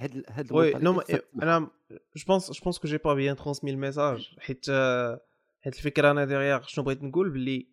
هاد 0.00 0.14
ال- 0.14 0.24
هاد 0.28 0.52
oui 0.52 0.72
non 0.74 0.92
mais-. 0.92 1.02
أنا 1.42 1.70
je 2.16 2.24
pense 2.28 2.50
je 2.52 2.60
pense 2.64 2.78
que 2.78 2.88
j'ai 2.88 2.98
pas 2.98 3.14
bien 3.14 3.36
transmis 3.36 3.70
ال 3.70 3.78
message 3.78 4.34
حيت 4.38 4.66
آه، 4.70 5.20
حيت 5.60 5.74
الفكرة 5.76 6.10
أنا 6.10 6.24
derrière 6.24 6.62
شنو 6.62 6.84
بغيت 6.84 7.02
نقول 7.02 7.30
باللي 7.30 7.66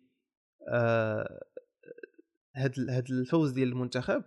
آه، 0.68 1.44
هاد 2.56 2.78
ال- 2.78 2.90
هاد 2.90 3.10
الفوز 3.10 3.50
ديال 3.52 3.68
المنتخب 3.68 4.24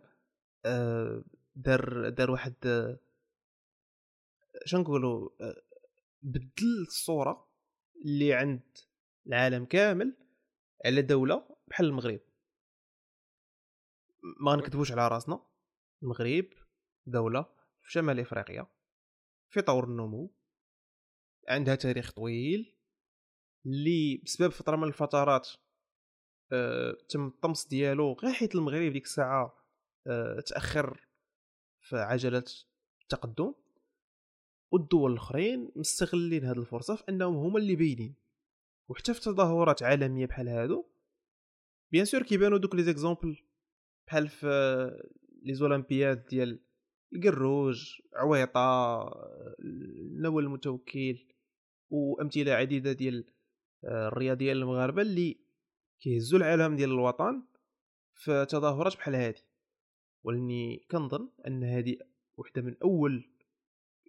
آه، 0.66 1.24
دار 1.56 2.10
دار 2.10 2.32
واحد 2.32 2.54
آه، 2.66 3.00
شنو 4.66 4.82
نقولوا 4.82 5.30
آه، 5.42 5.56
بدل 6.22 6.82
الصورة 6.88 7.47
اللي 8.06 8.34
عند 8.34 8.78
العالم 9.28 9.66
كامل 9.66 10.18
على 10.86 11.02
دولة 11.02 11.56
بحال 11.68 11.86
المغرب. 11.86 12.20
ما 14.40 14.56
نكذبوش 14.56 14.92
على 14.92 15.08
راسنا. 15.08 15.48
المغرب 16.04 16.46
دولة 17.06 17.46
في 17.82 17.92
شمال 17.92 18.20
إفريقيا 18.20 18.68
في 19.50 19.62
طور 19.62 19.84
النمو 19.84 20.36
عندها 21.50 21.76
تاريخ 21.76 22.12
طويل 22.12 22.78
اللي 23.66 24.18
بسبب 24.26 24.50
فترة 24.50 24.76
من 24.76 24.88
الفترات 24.88 25.50
آه، 26.52 26.98
تم 27.10 27.28
الطمس 27.28 27.68
ديالو 27.68 28.14
غير 28.14 28.34
حيت 28.34 28.56
المغرب 28.56 28.92
ديك 28.92 29.06
الساعة 29.06 29.66
آه، 30.08 30.40
تأخر 30.40 31.08
في 31.82 31.98
عجلة 31.98 32.44
التقدم. 33.02 33.54
والدول 34.72 35.12
الأخرين 35.12 35.72
مستغلين 35.76 36.46
هذه 36.46 36.60
الفرصة 36.60 36.96
في 36.96 37.04
أنهم 37.10 37.36
هما 37.36 37.60
اللي 37.60 37.76
باينين. 37.76 38.16
وحتى 38.90 39.14
في 39.14 39.22
تظاهرات 39.22 39.84
عالمية 39.84 40.26
بحال 40.26 40.50
هادو 40.50 40.86
bien 41.92 42.06
sûr 42.06 42.24
كيبانوا 42.24 42.58
دوك 42.58 42.76
les 42.76 42.84
exemples 42.84 43.38
بحال 44.08 44.28
في 44.28 44.92
les 45.44 45.54
olympiades 45.54 46.26
ديال 46.26 46.60
القروج 47.14 48.02
عويطة 48.16 49.04
النوى 49.60 50.44
المتوكل 50.44 51.26
وأمثلة 51.90 52.52
عديدة 52.52 52.92
ديال 52.92 53.26
آه، 53.84 54.08
الرياضيين 54.08 54.52
المغاربة 54.52 55.02
اللي 55.02 55.38
كيهزوا 56.00 56.40
العالم 56.40 56.76
ديال 56.76 56.90
الوطن 56.90 57.44
في 58.14 58.46
تظاهرات 58.46 58.98
بحال 58.98 59.16
هذه 59.16 59.42
ولاني 60.24 60.86
كنظن 60.92 61.30
أن 61.48 61.64
هذه 61.64 61.98
وحدة 62.38 62.62
من 62.62 62.76
أول 62.84 63.30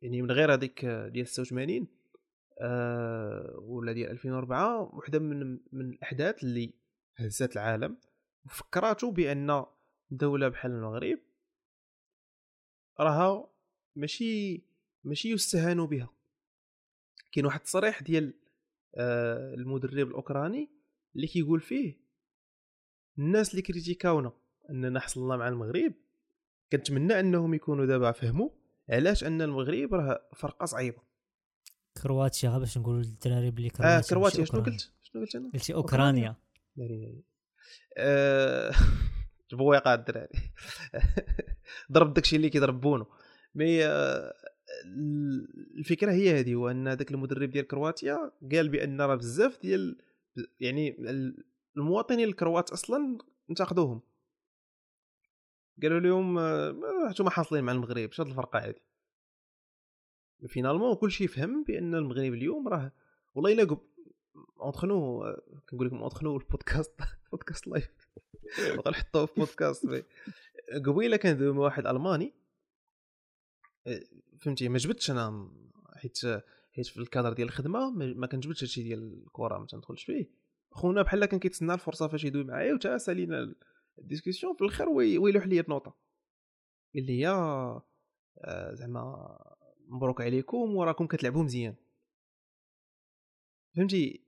يعني 0.03 0.23
من 0.23 0.31
غير 0.31 0.55
هذيك 0.55 0.85
ديال 0.85 1.27
86 1.29 1.87
آه 2.61 3.59
ولا 3.63 3.93
ديال 3.93 4.11
2004 4.11 4.95
وحده 4.97 5.19
من 5.19 5.59
من 5.73 5.91
الاحداث 5.91 6.45
اللي 6.45 6.75
هزت 7.17 7.53
العالم 7.53 7.97
وفكراتو 8.45 9.11
بأن 9.11 9.65
دولة 10.11 10.49
بحال 10.49 10.71
المغرب 10.71 11.19
راها 13.01 13.51
ماشي 13.97 14.63
ماشي 15.05 15.31
يستهان 15.31 15.87
بها. 15.87 16.09
كاين 17.33 17.47
واحد 17.47 17.59
التصريح 17.61 18.03
ديال 18.03 18.35
آه 18.95 19.55
المدرب 19.55 20.09
الأوكراني 20.09 20.71
اللي 21.17 21.27
كيقول 21.27 21.61
فيه 21.61 22.01
الناس 23.19 23.51
اللي 23.51 23.63
كريتيكاونا 23.63 24.33
أننا 24.71 25.01
حصلنا 25.01 25.37
مع 25.37 25.49
المغرب 25.49 25.93
كنتمنى 26.73 27.21
أنهم 27.21 27.55
يكونوا 27.55 27.87
دابا 27.87 28.13
فهموا 28.13 28.51
علاش 28.90 29.24
إن 29.24 29.42
المغرب 29.42 29.94
راه 29.94 30.29
فرقه 30.37 30.66
صعيبه 30.66 31.03
كرواتيا 32.03 32.51
غير 32.51 32.59
باش 32.59 32.79
نقولوا 32.79 33.03
للدراري 33.03 33.51
بلي 33.51 33.66
آه 33.81 34.01
كرواتيا 34.01 34.09
كرواتيا 34.11 34.40
ماشي 34.40 34.53
شنو. 34.53 34.62
قلت؟ 34.62 34.92
شنو 35.03 35.22
قلت 35.22 35.37
أنا؟ 35.37 35.51
قلتي 35.55 35.74
أوكرانيا. 35.74 36.37
ناري 36.77 37.22
آه، 37.98 38.72
الدراري 39.94 40.29
ضرب 41.92 42.14
داكشي 42.14 42.37
اللي 42.37 42.51
كيضرب 42.51 42.81
بونو 42.81 43.07
مي 43.55 43.85
آه، 43.87 44.33
الفكرة 45.79 46.12
هي 46.12 46.40
هذه 46.40 46.55
هو 46.55 46.68
أن 46.70 46.96
داك 46.96 47.11
المدرب 47.11 47.51
ديال 47.51 47.66
كرواتيا 47.66 48.31
قال 48.53 48.68
بأن 48.68 49.01
راه 49.01 49.14
بزاف 49.14 49.62
ديال 49.62 49.98
يعني 50.61 50.96
المواطنين 51.77 52.29
الكروات 52.29 52.70
أصلا 52.70 53.18
انتقدوهم. 53.51 54.01
قالوا 55.83 56.01
لهم 56.01 56.38
آه، 56.38 57.09
أنتم 57.09 57.29
حاصلين 57.29 57.64
مع 57.64 57.73
المغرب 57.73 58.12
شاد 58.12 58.27
الفرقه 58.27 58.59
هذه؟ 58.59 58.81
finalement 60.47 60.94
كلشي 60.95 61.29
فهم 61.29 61.64
بأن 61.64 61.95
المغرب 61.95 62.35
اليوم 62.35 62.69
راه 62.69 62.93
والله 63.35 63.53
إلا 63.53 63.64
قب 63.64 63.79
entre 64.61 64.85
nous 64.85 65.25
كنقول 65.71 65.87
لكم 65.87 65.97
entre 65.97 66.23
nous 66.23 66.37
البودكاست 66.37 66.93
بودكاست 67.33 67.67
live 67.66 67.90
غنحطوه 68.87 69.27
في 69.27 69.35
بودكاست 69.37 70.05
قبيلة 70.87 71.17
كان 71.17 71.38
دوما 71.38 71.61
واحد 71.61 71.87
ألماني. 71.87 72.35
آه، 73.87 74.01
فهمتي 74.41 74.69
ما 74.69 74.79
جبتش 74.79 75.11
أنا 75.11 75.51
حيت 75.97 76.19
حيت 76.73 76.87
في 76.87 76.97
الكادر 76.97 77.33
ديال 77.33 77.49
الخدمة 77.49 77.91
ما 77.91 78.07
ما 78.07 78.27
كنجبدش 78.27 78.62
هادشي 78.62 78.83
ديال 78.83 79.23
الكره 79.27 79.59
ما 79.59 79.67
تندخلش 79.67 80.05
فيه. 80.05 80.31
خونا 80.71 81.03
بحال 81.03 81.25
كان 81.25 81.41
كيتسنى 81.41 81.75
الفرصة 81.75 82.09
فاش 82.09 82.25
يدوي 82.25 82.45
معايا 82.45 82.75
وتا 82.75 82.99
سالينا 82.99 83.55
ال 83.99 84.04
discussion 84.04 84.55
في 84.55 84.61
الآخر 84.65 84.89
وي- 84.89 85.19
ويلوح 85.19 85.47
لي 85.47 85.61
ال 85.61 85.68
note 85.68 85.97
اللي 86.97 87.21
هي 87.21 87.29
آه، 87.29 88.75
زعما 88.75 89.39
مبروك 89.89 90.21
عليكم 90.21 90.77
وراكم 90.77 91.07
كتلعبوا 91.07 91.43
مزيان. 91.43 91.75
فهمتي؟ 93.77 94.25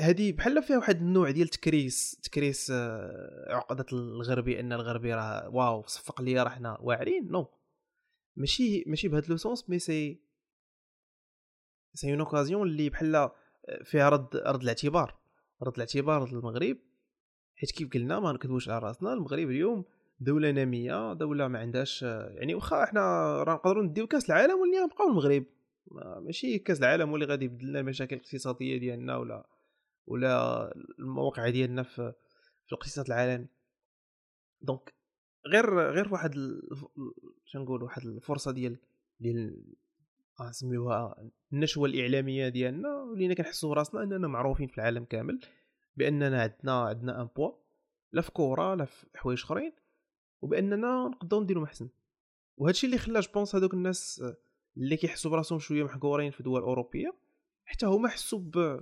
هذه 0.00 0.32
بحال 0.32 0.62
فيها 0.62 0.76
واحد 0.76 0.96
النوع 0.96 1.30
ديال 1.30 1.48
تكريس 1.48 2.20
تكريس 2.22 2.70
آه، 2.70 3.46
عقدة 3.48 3.86
الغربي 3.92 4.60
إن 4.60 4.72
الغربي 4.72 5.14
راه 5.14 5.48
واو 5.48 5.86
صفق 5.86 6.20
لي 6.22 6.42
راه 6.42 6.48
حنا 6.50 6.78
واعرين 6.80 7.28
non. 7.30 7.46
ماشي 8.36 8.84
ماشي 8.86 9.08
بهذا 9.08 9.26
le 9.28 9.36
sens 9.36 9.70
mais 9.70 9.78
c'est 9.78 10.22
c'est 11.94 12.10
une 12.10 12.20
occasion 12.20 12.68
اللي 12.68 12.90
بحال 12.90 13.14
آه، 13.16 13.32
فيها 13.84 14.08
رد 14.08 14.36
رد 14.36 14.62
الاعتبار. 14.62 15.18
رد 15.62 15.72
الاعتبار 15.74 16.28
للمغرب 16.28 16.78
حيت 17.62 17.70
كيف 17.70 17.88
قلنا 17.92 18.20
ما 18.20 18.32
نكذبوش 18.32 18.68
على 18.68 18.78
راسنا 18.78 19.12
المغرب 19.12 19.50
اليوم 19.50 19.84
دولة 20.20 20.50
نامية 20.50 21.12
دولة 21.12 21.48
ما 21.48 21.58
عندهاش 21.58 22.02
يعني 22.02 22.54
واخا 22.54 22.84
إحنا 22.84 23.00
راه 23.42 23.54
نقدروا 23.54 23.82
نديو 23.82 24.06
كاس 24.06 24.30
العالم 24.30 24.60
واللي 24.60 24.76
نبقاو 24.84 25.08
المغرب. 25.08 25.44
ما- 25.90 26.20
ماشي 26.20 26.58
كاس 26.58 26.78
العالم 26.78 27.08
هو 27.08 27.14
اللي 27.14 27.26
غادي 27.26 27.44
يبدل 27.44 27.66
لنا 27.68 27.80
المشاكل 27.80 28.16
الاقتصادية 28.16 28.78
ديالنا 28.78 29.16
ولا 29.16 29.46
ولا 30.06 30.72
المواقع 30.98 31.48
ديالنا 31.48 31.82
في 31.82 32.12
في 32.66 32.72
الاقتصاد 32.72 33.06
العالمي 33.06 33.46
donc 34.62 34.94
غير 35.46 35.78
غير 35.90 36.12
واحد 36.12 36.34
ال- 36.34 36.62
شنو 37.44 37.62
نقول 37.62 37.82
واحد 37.82 38.02
الفرصة 38.06 38.50
ديال 38.52 38.76
ديال 39.20 39.64
آه، 40.40 40.48
نسميوها 40.48 41.30
النشوة 41.52 41.88
الإعلامية 41.88 42.48
ديالنا 42.48 42.88
ولينا 43.02 43.34
كنحسوا 43.34 43.70
براسنا 43.70 44.02
أننا 44.02 44.28
معروفين 44.28 44.66
في 44.68 44.78
العالم 44.78 45.04
كامل. 45.04 45.40
بأننا 45.96 46.42
عندنا 46.42 46.82
عندنا 46.82 47.20
un 47.22 47.28
poids 47.36 47.52
لا 48.12 48.22
في 48.22 48.30
كورة 48.30 48.74
لا 48.74 48.84
في 48.84 49.06
حوايج 49.14 49.42
أخرين 49.42 49.72
وبأننا 50.42 51.08
نقدروا 51.08 51.42
نديروا 51.42 51.62
محسن. 51.62 51.88
وهذا 52.56 52.70
الشيء 52.70 52.90
اللي 52.90 52.98
خلى 52.98 53.20
je 53.20 53.30
pense 53.30 53.54
هذوك 53.54 53.74
الناس 53.74 54.24
اللي 54.76 54.96
كيحسوا 54.96 55.30
براسهم 55.30 55.58
شوية 55.58 55.84
محقورين 55.84 56.30
في 56.30 56.42
دول 56.42 56.62
اوروبيه 56.62 57.14
حتى 57.64 57.86
هما 57.86 58.08
حسوا 58.08 58.38
ب 58.38 58.80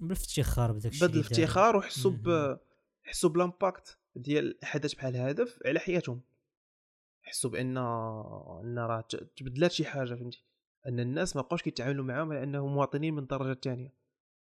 بالافتخار 0.00 0.72
بداك 0.72 0.86
الشيء 0.92 1.08
بهذا 1.08 1.20
الافتخار 1.20 1.76
وحسوا. 1.76 2.10
ب 2.10 2.58
حسوا 3.02 3.30
ب 3.30 3.38
l'impact 3.38 3.98
ديال 4.16 4.58
حدث 4.62 4.94
بحال 4.94 5.16
هذا 5.16 5.44
ف- 5.44 5.58
على 5.66 5.78
حياتهم. 5.80 6.20
حسوا 7.22 7.50
بأن 7.50 7.76
أن 7.76 8.78
راه 8.78 9.00
تبدلات 9.36 9.72
شي 9.72 9.84
حاجة 9.84 10.14
فهمتي؟ 10.14 10.44
أن 10.86 11.00
الناس 11.00 11.36
ما 11.36 11.42
بقاوش 11.42 11.62
كيتعاملوا 11.62 12.04
معاهم 12.04 12.32
على 12.32 12.42
أنهم 12.42 12.74
مواطنين 12.74 13.14
من 13.14 13.22
الدرجه 13.22 13.52
الثانية 13.52 13.94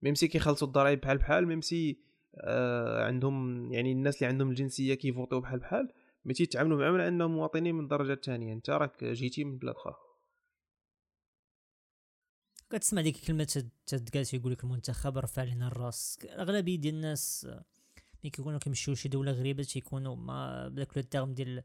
même 0.05 0.20
si 0.20 0.27
كيخلصوا 0.27 0.67
الضرائب 0.67 1.01
بحال 1.01 1.17
بحال 1.17 1.47
même 1.47 1.81
si 1.81 1.97
آه 2.35 3.05
عندهم 3.05 3.71
يعني 3.73 3.91
الناس 3.91 4.15
اللي 4.17 4.27
عندهم 4.27 4.49
الجنسية 4.49 4.93
كيفوتوا 4.93 5.39
بحال 5.39 5.59
بحال 5.59 5.91
mais 6.25 6.33
تيتعاملوا 6.33 6.77
معاهم 6.77 6.93
على 6.93 7.07
انهم 7.07 7.31
مواطنين 7.31 7.75
من 7.75 7.83
الدرجه 7.83 8.13
الثانية 8.13 8.53
أنت 8.53 8.69
راك 8.69 9.03
جيتي 9.03 9.43
من 9.43 9.57
بلاد 9.57 9.75
أخرى. 9.75 9.95
كتسمع 12.69 13.01
ديك 13.01 13.15
الكلمة 13.15 13.43
تد- 13.43 13.69
تدقات 13.85 14.33
يقول 14.33 14.51
لك 14.51 14.63
المنتخب 14.63 15.17
رفع 15.17 15.43
لنا 15.43 15.67
الراس. 15.67 16.19
الاغلبيه 16.23 16.75
ديال 16.75 16.95
الناس 16.95 17.47
آه، 17.49 17.63
ملي 18.23 18.29
كيكونوا 18.29 18.59
كيمشيو 18.59 18.93
لشي 18.93 19.09
دولة 19.09 19.31
غريبة 19.31 19.63
تيكونوا 19.63 20.15
ما 20.15 20.67
بداك 20.67 20.97
le 20.97 21.03
terme 21.03 21.33
ديال 21.33 21.63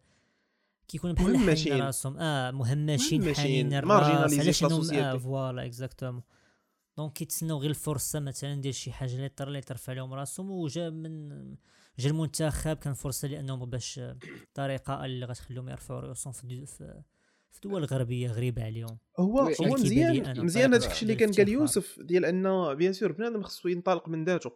كيكونوا 0.89 1.15
بحال 1.17 1.33
مهمشين. 1.33 1.83
راسهم. 1.83 2.17
آه 2.17 2.51
مهمشين 2.51 3.35
حالين 3.35 3.73
الراس. 3.75 4.39
علاش 4.41 4.65
إنهم 4.65 4.95
آه. 4.95 5.17
voilà 5.17 5.67
exactement 5.67 6.23
donc 7.01 7.13
كيتسناو 7.13 7.59
غير 7.59 7.71
الفرصة 7.71 8.21
مثلا 8.21 8.61
ديال 8.61 8.75
شي 8.75 8.93
حاجة 8.93 9.15
اللي 9.15 9.29
طر 9.29 9.49
اللي 9.49 9.61
ترفع 9.61 9.93
لهم 9.93 10.15
راسهم 10.15 10.51
وجا 10.51 10.91
من 10.91 11.29
جا 11.99 12.11
المنتخب 12.11 12.77
كان 12.77 12.95
فرصة 12.95 13.29
لأنهم 13.29 13.71
باش 13.71 14.01
طريقة 14.55 15.05
اللي 15.05 15.27
غتخليهم 15.27 15.69
يرفعوا 15.69 16.01
راسهم 16.01 16.33
في 16.33 16.67
في 16.67 17.03
في 17.51 17.61
دول 17.69 17.85
غربيه 17.85 18.29
غريبة 18.29 18.65
عليهم. 18.65 18.99
هو 19.19 19.45
وي- 19.47 19.55
هو 19.61 19.73
مزيان 19.75 20.45
مزيان 20.45 20.75
هذاك 20.75 20.91
الشيء 20.91 21.03
اللي 21.03 21.15
كان 21.15 21.33
قال. 21.33 21.49
يوسف 21.49 22.01
ديال 22.01 22.25
أن 22.25 22.75
bien 22.75 22.93
sûr 22.93 23.13
بنادم 23.13 23.43
خصو 23.43 23.69
ينطلق 23.69 24.09
من 24.09 24.25
ذاته. 24.25 24.53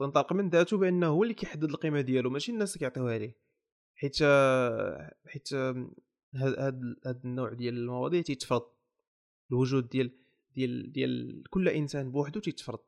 ينطلق 0.00 0.32
من 0.32 0.48
ذاته 0.50 0.76
بأنه 0.78 1.06
هو 1.06 1.22
اللي 1.22 1.34
كيحدد 1.34 1.64
القيمة 1.64 2.00
ديالو 2.00 2.30
ماشي 2.30 2.52
الناس 2.52 2.68
اللي 2.70 2.78
كيعطيوها 2.78 3.18
ليه 3.18 3.36
حيت 3.94 4.16
حيت 5.26 5.52
هاد 5.52 5.88
هاد 6.34 6.96
هاد 7.06 7.20
النوع 7.24 7.52
ديال 7.52 7.74
المواضيع 7.76 8.22
تيتفرض 8.22 8.62
الوجود 9.50 9.88
ديال 9.88 10.10
ديال 10.56 10.92
ديال 10.92 11.42
كل 11.50 11.68
إنسان 11.68 12.10
بوحدو 12.10 12.40
تيتفرض. 12.40 12.78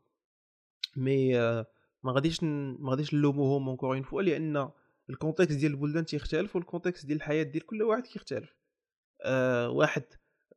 mais 0.96 1.38
آه، 1.40 1.66
ما 2.02 2.12
غاديش 2.12 2.42
ما 2.44 2.90
غاديش 2.90 3.14
نلوموهم 3.14 3.68
encore 3.68 3.94
une 3.94 4.02
fois 4.02 4.22
لأن 4.22 4.70
ال 5.10 5.15
contexte 5.15 5.58
ديال 5.58 5.72
البلدان 5.72 6.04
تيختلف 6.04 6.56
وال 6.56 6.66
contexte 6.66 7.06
ديال 7.06 7.16
الحياة 7.16 7.42
ديال 7.42 7.66
كل 7.66 7.82
واحد 7.82 8.06
كيختلف. 8.06 8.56
آه 9.24 9.70
واحد 9.70 10.04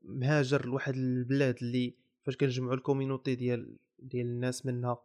مهاجر 0.01 0.65
لواحد 0.65 0.95
البلاد 0.95 1.57
اللي 1.61 1.95
فاش 2.23 2.37
كنجمعوا 2.37 2.73
ال 2.73 2.80
community 2.80 3.35
ديال 3.35 3.77
ديال 3.99 4.25
الناس 4.25 4.65
منها 4.65 5.03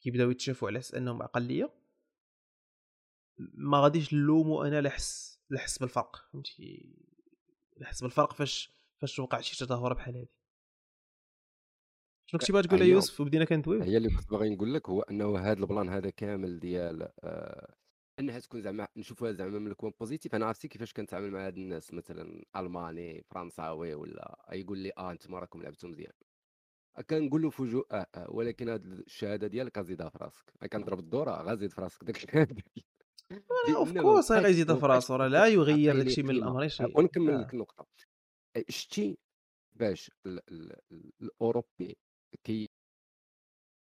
كيبداو 0.00 0.30
يتشافوا 0.30 0.68
على 0.68 0.78
أساس 0.78 0.94
أنهم 0.94 1.22
أقلية 1.22 1.72
ما 3.38 3.80
غاديش 3.80 4.14
نلومو 4.14 4.62
أنا 4.62 4.80
لحس 4.80 5.40
لحس 5.50 5.78
بالفرق 5.78 6.16
فهمتي؟ 6.32 6.96
لحس 7.76 8.02
بالفرق 8.02 8.32
فاش 8.32 8.70
فاش 8.98 9.18
وقع 9.18 9.40
شي 9.40 9.64
تظاهرة 9.64 9.94
بحال 9.94 10.16
هذه 10.16 10.28
شنو 12.26 12.40
كنتي 12.40 12.52
باغي 12.52 12.68
تقول 12.68 12.80
يا 12.80 12.84
أيوه. 12.84 12.94
يوسف 12.94 13.20
وبدينا 13.20 13.44
كندويو 13.44 13.82
هي 13.82 13.96
اللي 13.96 14.08
كنت 14.08 14.30
باغي 14.30 14.50
نقول 14.50 14.74
لك 14.74 14.88
هو 14.88 15.00
إنه 15.02 15.38
هذا 15.38 15.60
ال 15.60 15.66
plan 15.66 15.88
هذا 15.88 16.10
كامل 16.10 16.58
ديال 16.60 17.08
آه 17.20 17.74
إنها 18.20 18.38
تكون 18.38 18.62
زعما 18.62 18.88
نشوفوها 18.96 19.32
زعما 19.32 19.58
من 19.58 19.66
ال 19.70 19.74
coin 19.74 19.92
positif 20.00 20.34
أنا 20.34 20.46
عرفتي 20.46 20.68
كيفاش 20.68 20.92
كنتعامل 20.92 21.30
مع 21.30 21.46
هاد 21.46 21.56
الناس 21.56 21.94
مثلا 21.94 22.42
ألماني 22.56 23.24
فرنساوي 23.30 23.94
ولا 23.94 24.46
يقول 24.52 24.78
لي 24.78 24.92
آه 24.98 25.10
أنتم 25.12 25.34
راكم 25.34 25.62
لعبتوا 25.62 25.88
مزيان 25.88 26.12
كنقول 27.10 27.42
له 27.42 27.50
فجوء 27.50 27.86
آه, 27.92 28.06
آه 28.14 28.30
ولكن 28.30 28.68
هاد 28.68 28.84
الشهادة 28.86 29.46
ديالك 29.46 29.78
غزيدها 29.78 30.08
في 30.08 30.18
راسك 30.18 30.44
كنضرب 30.72 30.98
الدورة 30.98 31.42
غزيد 31.42 31.70
في 31.70 31.80
راسك 31.80 32.04
داك 32.04 32.16
الشهادة 32.16 32.56
اوف 33.76 33.92
كورس 33.98 34.32
غيزيدها 34.32 34.74
ما 34.74 34.80
في 34.80 34.86
راسو 34.86 35.16
راه 35.16 35.28
لا 35.28 35.46
يغير 35.46 35.96
داكشي 35.96 36.22
من. 36.22 36.30
الأمر 36.30 36.68
شيء 36.68 36.98
ونكمل 36.98 37.30
آه. 37.34 37.40
لك 37.40 37.54
النقطة 37.54 37.86
شتي 38.68 39.18
باش 39.74 40.10
ال- 40.26 40.40
ال- 40.52 40.76
ال- 40.92 41.12
الأوروبي 41.22 41.96
كي 42.44 42.68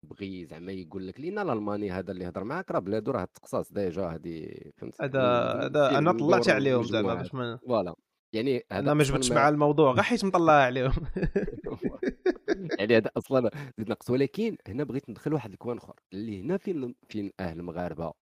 بغي 0.06 0.46
زعما 0.46 0.72
يقول 0.72 1.08
لك 1.08 1.20
لأن 1.20 1.40
الألماني 1.40 1.92
هذا 1.92 2.12
اللي 2.12 2.28
هضر 2.28 2.44
معاك 2.44 2.72
راه 2.72 2.80
بلادو 2.80 3.12
راه 3.12 3.24
التقصاص 3.24 3.74
ديجا 3.74 4.04
هذه 4.08 4.56
فهمت 4.78 5.02
هذا 5.02 5.22
هذا 5.66 5.98
أنا 5.98 6.12
طلعت 6.12 6.50
عليهم 6.50 6.84
زعما. 6.84 7.16
باش 7.16 7.34
ما 7.34 7.58
فوالا. 7.58 7.96
يعني 8.34 8.64
هذا 8.72 8.80
أنا 8.80 8.94
ما 8.94 9.04
جبتش 9.04 9.32
مع 9.32 9.50
الموضوع 9.50 9.92
غير 9.92 10.04
حيت 10.04 10.26
مطلع 10.26 10.54
عليهم. 10.66 10.94
يعني 12.80 12.98
هذا 12.98 13.12
أصلا 13.18 13.52
زيد 13.78 13.90
نقص 13.90 14.10
ولكن 14.10 14.58
هنا 14.68 14.84
بغيت 14.84 15.10
ندخل 15.10 15.34
واحد 15.34 15.52
ال 15.52 15.57
coin 15.57 15.78
آخر. 15.78 15.96
اللي 16.14 16.42
هنا 16.42 16.58
فين 16.58 16.96
فين 17.10 17.32
أهل 17.40 17.60
المغاربة 17.60 18.14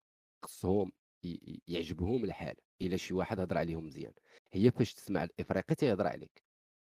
خصهم 0.44 0.92
يعجبهم 1.68 2.24
الحال. 2.24 2.54
إلا 2.82 2.96
شي 2.96 3.14
واحد 3.14 3.40
هضر 3.40 3.58
عليهم 3.58 3.86
مزيان. 3.86 4.12
هي 4.52 4.70
فاش 4.70 4.94
تسمع 4.94 5.24
الإفريقي 5.24 5.74
تيهضر 5.74 6.06
عليك 6.06 6.42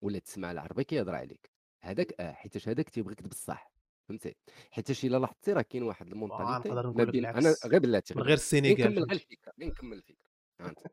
ولا 0.03 0.19
تسمع 0.19 0.51
العربي 0.51 0.83
كيهضر 0.83 1.15
عليك. 1.15 1.49
هذاك 1.82 2.13
آه 2.21 2.32
حيتاش 2.32 2.69
هذاك 2.69 2.89
تيبغيك 2.89 3.23
بصح 3.23 3.71
فهمتي 4.09 4.36
حيتاش 4.71 5.05
إلا 5.05 5.17
لاحظتي 5.17 5.53
راه 5.53 5.61
كاين 5.61 5.84
واحد 5.84 6.07
ال 6.07 6.14
mentalité 6.14 6.70
نقدر 6.69 6.91
ما 6.91 7.03
بين 7.03 7.25
أنا. 7.25 7.55
غير 7.65 7.80
بلاتي 7.80 8.13
من 8.13 8.21
غير. 8.21 8.34
السينيغال 8.34 8.82
نكمل 8.91 9.03
غير. 9.03 9.11
الفكرة 9.11 9.53
نكمل 9.59 9.97
الفكرة 9.97 10.27
فهمت 10.59 10.88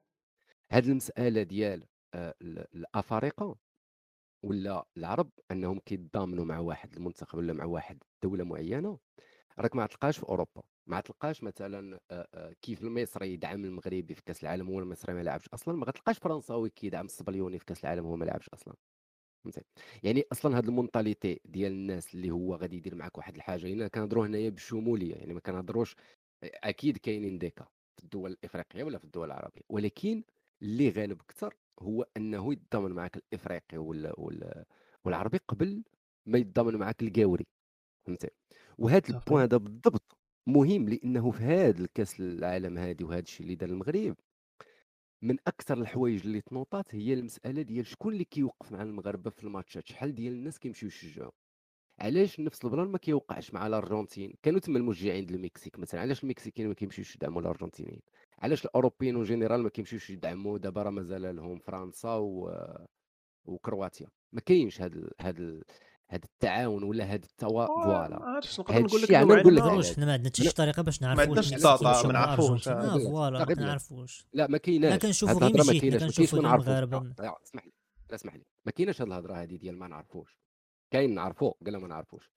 هاد 0.71 0.87
المسألة 0.87 1.43
ديال 1.43 1.87
آه، 2.15 2.35
ال- 2.43 2.67
الأفارقة 2.75 3.57
ولا 4.43 4.87
العرب 4.97 5.31
أنهم 5.51 5.79
كيتضامنوا 5.79 6.45
مع 6.45 6.59
واحد 6.59 6.95
المنتخب 6.97 7.39
ولا 7.39 7.53
مع 7.53 7.65
واحد 7.65 8.03
دولة 8.23 8.45
معينة 8.45 8.99
راك 9.59 9.77
ما 9.77 9.87
تلقاش 9.87 10.19
في 10.19 10.29
أوروبا 10.29 10.63
ما 10.87 11.01
تلقاش 11.01 11.43
مثلا 11.43 12.01
آه، 12.11 12.29
آه، 12.35 12.53
كيف 12.63 12.83
المصري 12.83 13.33
يدعم 13.33 13.65
المغربي 13.65 14.15
في 14.15 14.23
كأس 14.23 14.43
العالم 14.43 14.69
هو 14.69 14.79
المصري 14.79 15.15
ما 15.15 15.23
لعبش 15.23 15.49
أصلا 15.49 15.77
ما 15.77 15.87
غتلقاش 15.87 16.19
فرنساوي 16.19 16.71
كيدعم 16.71 17.05
الصبليوني 17.05 17.59
في 17.59 17.65
كأس 17.65 17.85
العالم 17.85 18.07
هو 18.07 18.17
ما 18.17 18.25
لعبش 18.25 18.49
أصلا 18.49 18.75
فهمتي 19.47 19.61
يعني 20.03 20.25
أصلا 20.33 20.57
هاد 20.59 20.65
المونتاليتي 20.69 21.41
ديال 21.45 21.73
الناس 21.73 22.15
اللي 22.15 22.31
هو 22.31 22.55
غادي 22.55 22.77
يدير 22.77 22.95
معك 22.95 23.19
واحد 23.19 23.35
الحاجة 23.37 23.67
هنا 23.67 23.89
كنهضروا 23.89 24.27
هنايا 24.27 24.51
بالشموليه 24.51 25.15
يعني 25.15 25.35
ما 25.35 25.41
كنهضروش 25.41 25.97
أكيد 26.45 26.97
كاينين 26.99 27.39
ديكا 27.39 27.67
في 27.97 28.05
الدول 28.05 28.31
الإفريقية 28.33 28.85
ولا 28.85 28.99
في 28.99 29.05
الدول 29.05 29.27
العربية. 29.27 29.63
ولكن 29.69 30.25
اللي 30.63 30.91
غالب 30.91 31.21
أكثر 31.21 31.55
هو 31.81 32.07
أنه 32.17 32.53
يتضامن 32.53 32.93
معك 32.93 33.17
الإفريقي 33.17 33.79
ولا 33.79 34.21
ولا 34.21 34.65
والعربي 35.05 35.39
قبل 35.49 35.85
ما 36.27 36.39
يتضامن 36.39 36.77
معك 36.77 37.03
القاوري 37.03 37.47
فهمتي؟ 38.07 38.29
وهذا. 38.79 39.03
البوان 39.11 39.43
هذا 39.43 39.57
بالضبط 39.57 40.19
مهم 40.47 40.89
لأنه 40.89 41.31
في 41.31 41.43
هذا 41.45 41.81
الكأس 41.85 42.21
العالم 42.21 42.79
هذه 42.79 43.05
وهذا 43.05 43.21
الشيء 43.23 43.43
اللي 43.43 43.55
دار 43.55 43.69
المغرب 43.69 44.17
من 45.23 45.37
أكثر 45.47 45.79
الحوايج 45.79 46.27
اللي 46.27 46.41
تنوطات 46.41 46.95
هي 46.95 47.15
المسألة 47.15 47.63
ديال 47.63 47.87
شكون 47.87 48.13
اللي 48.13 48.25
كيوقف 48.25 48.73
مع 48.73 48.83
المغاربه 48.83 49.31
في 49.31 49.45
الماتشات 49.45 49.87
شحال 49.89 50.15
ديال 50.15 50.33
الناس 50.33 50.59
كيمشيو 50.59 50.89
يشجعوا 50.89 51.33
علاش 52.01 52.41
نفس 52.41 52.65
ال 52.65 52.70
plan 52.70 52.89
ما 52.89 52.99
كيوقعش 52.99 53.55
مع 53.55 53.67
الأرجنتين؟ 53.67 54.35
كانوا 54.43 54.61
تما 54.61 54.79
المشجعين 54.79 55.27
ديال 55.27 55.39
المكسيك 55.39 55.79
مثلا 55.79 56.01
علاش 56.01 56.25
المكسيكيين 56.25 56.69
ما 56.69 56.75
كيمشيوش 56.75 57.17
يدعموا 57.17 57.41
الأرجنتينيين؟ 57.41 58.01
علاش 58.39 58.65
الأوروبيين 58.65 59.15
en 59.15 59.25
général 59.25 59.63
ما 59.63 59.69
كيمشيوش 59.69 60.11
يدعموا 60.11 60.59
دابا 60.59 60.83
راه 60.83 60.91
مازال 60.91 61.37
لهم 61.37 61.59
فرنسا 61.59 62.15
و... 62.15 62.53
وكرواتيا؟ 63.45 64.07
ما 64.33 64.41
كاينش 64.41 64.81
هذا 64.83 65.11
هذا 65.21 65.61
هذا 66.09 66.25
التعاون 66.25 66.83
ولا 66.83 67.05
هذا 67.05 67.25
التوا 67.25 67.67
voilà. 67.67 68.19
ما 68.19 68.25
عرفتش 68.27 68.61
نقدر 68.61 68.77
هاد 68.77 68.85
نقول 68.85 69.03
لك 69.03 69.11
نقول 69.11 69.55
نقدروش 69.55 69.93
حنا 69.97 70.07
ما 70.07 70.13
عندنا 70.13 70.29
حتى 70.29 70.43
شي 70.43 70.51
طريقة 70.51 70.83
باش 70.83 71.03
نعرفوا 71.03 71.23
عندناش 71.23 71.53
ال 71.53 71.57
data، 71.57 71.81
الناس 71.81 72.07
ما 72.07 72.13
نعرفوش. 72.13 72.65
voilà 72.69 73.39
ما 73.39 73.45
غير 73.45 73.57
لا. 73.57 73.65
كنعرفوش 73.65 74.27
لا 74.33 74.47
ما 74.47 74.59
كايناش. 74.59 74.93
ما 74.93 74.99
كنشوفوا 74.99 75.35
غير 75.35 75.43
الهضرة 75.47 75.65
ما 75.65 75.71
مشيتنا، 75.71 75.91
ما 75.99 76.07
كنشوفوا 76.07 76.39
ما 76.39 76.49
نعرفوش. 76.49 76.69
المغاربة. 76.69 76.99
لا، 76.99 77.15
لا، 77.23 77.35
اسمح 77.45 77.65
لي. 77.65 77.73
لا 78.11 78.15
اسمح 78.15 78.35
لي. 78.35 78.45
ما 78.67 78.73
كايناش 78.73 79.03
هاد 79.03 79.09
الهضرة 79.09 79.35
هذه 79.35 79.57
ديال 79.57 79.79
ما 79.79 79.89
نعرفوش. 79.89 80.39
كاين 80.91 81.15
نعرفوه 81.15 81.55
قال 81.67 81.77
ما 81.77 81.89
نعرفوش. 81.89 82.31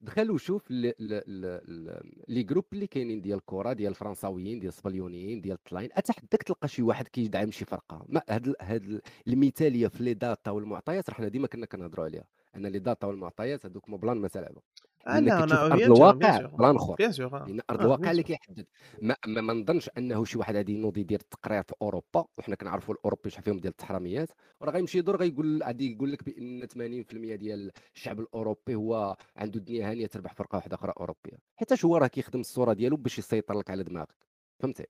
دخل 0.00 0.30
وشوف 0.30 0.70
لي 0.70 2.42
جروب 2.42 2.64
اللي 2.72 2.86
كاينين 2.86 3.20
ديال 3.20 3.38
الكره 3.38 3.72
ديال 3.72 3.90
الفرنساويين 3.90 4.58
ديال 4.58 4.72
الاسبانيوليين 4.72 5.40
ديال 5.40 5.54
الطلاين 5.56 5.88
اتحداك 5.92 6.42
تلقى 6.42 6.68
شي 6.68 6.82
واحد 6.82 7.08
كيدعم 7.08 7.50
شي 7.50 7.64
فرقة. 7.64 8.04
ما 8.08 8.22
هاد 8.28 8.54
هاد 8.60 8.84
ال- 8.84 9.02
المثالية 9.28 9.88
في 9.88 10.02
لي 10.02 10.14
داتا 10.14 10.50
والمعطيات 10.50 11.10
راه 11.10 11.16
حنا 11.16 11.28
ديما 11.28 11.46
كنا 11.46 11.66
كنهضروا 11.66 12.04
عليها. 12.04 12.24
ان 12.58 12.66
لي 12.66 12.78
داتا 12.78 13.06
والمعطيات 13.06 13.66
هذوك 13.66 13.88
مو 13.88 13.96
بلان 13.96 14.16
ما 14.16 14.28
تلعبوا 14.28 14.62
آه، 15.06 15.18
لا 15.20 15.44
أنا 15.44 15.66
أرض 15.66 15.80
الواقع. 15.80 16.40
بلان 16.40 16.76
آخر. 16.76 16.94
بيان 16.94 17.12
سور 17.12 17.36
آه. 17.36 17.46
لأن 17.46 17.60
أرض 17.70 17.80
آه، 17.80 17.84
الواقع 17.84 18.10
اللي. 18.10 18.22
كيحدد. 18.22 18.66
ما, 19.02 19.16
ما, 19.26 19.40
ما 19.40 19.52
نظنش 19.52 19.90
أنه 19.98 20.24
شي 20.24 20.38
واحد 20.38 20.56
غادي 20.56 20.72
ينوض 20.74 20.98
يدير 20.98 21.20
تقرير 21.20 21.62
في 21.62 21.74
أوروبا 21.82 22.24
وحنا 22.38 22.54
كنعرفوا 22.56 22.94
الاوروبي 22.94 23.30
شحال 23.30 23.44
فيهم 23.44 23.58
ديال 23.58 23.70
التحرميات 23.70 24.28
وراه 24.60 24.72
غيمشي 24.72 24.98
يدور 24.98 25.16
غيقول 25.16 25.62
غادي 25.62 25.92
يقول 25.92 26.12
لك 26.12 26.24
بأن 26.24 26.66
80% 26.66 27.36
ديال 27.36 27.72
الشعب 27.94 28.20
الأوروبي 28.20 28.74
هو 28.74 29.16
عنده 29.36 29.58
الدنيا 29.58 29.90
هانية 29.90 30.06
تربح 30.06 30.34
فرقة 30.34 30.56
واحدة 30.56 30.74
أخرى 30.74 30.92
أوروبية. 31.00 31.38
حيت 31.56 31.84
هو 31.84 31.96
راه 31.96 32.06
كيخدم 32.06 32.40
الصورة 32.40 32.72
ديالو 32.72 32.96
باش 32.96 33.18
يسيطر 33.18 33.58
لك 33.58 33.70
على 33.70 33.84
دماغك؟ 33.84 34.14
فهمتي؟ 34.60 34.86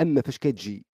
أما 0.00 0.20
فاش 0.20 0.38
كتجي 0.38 0.86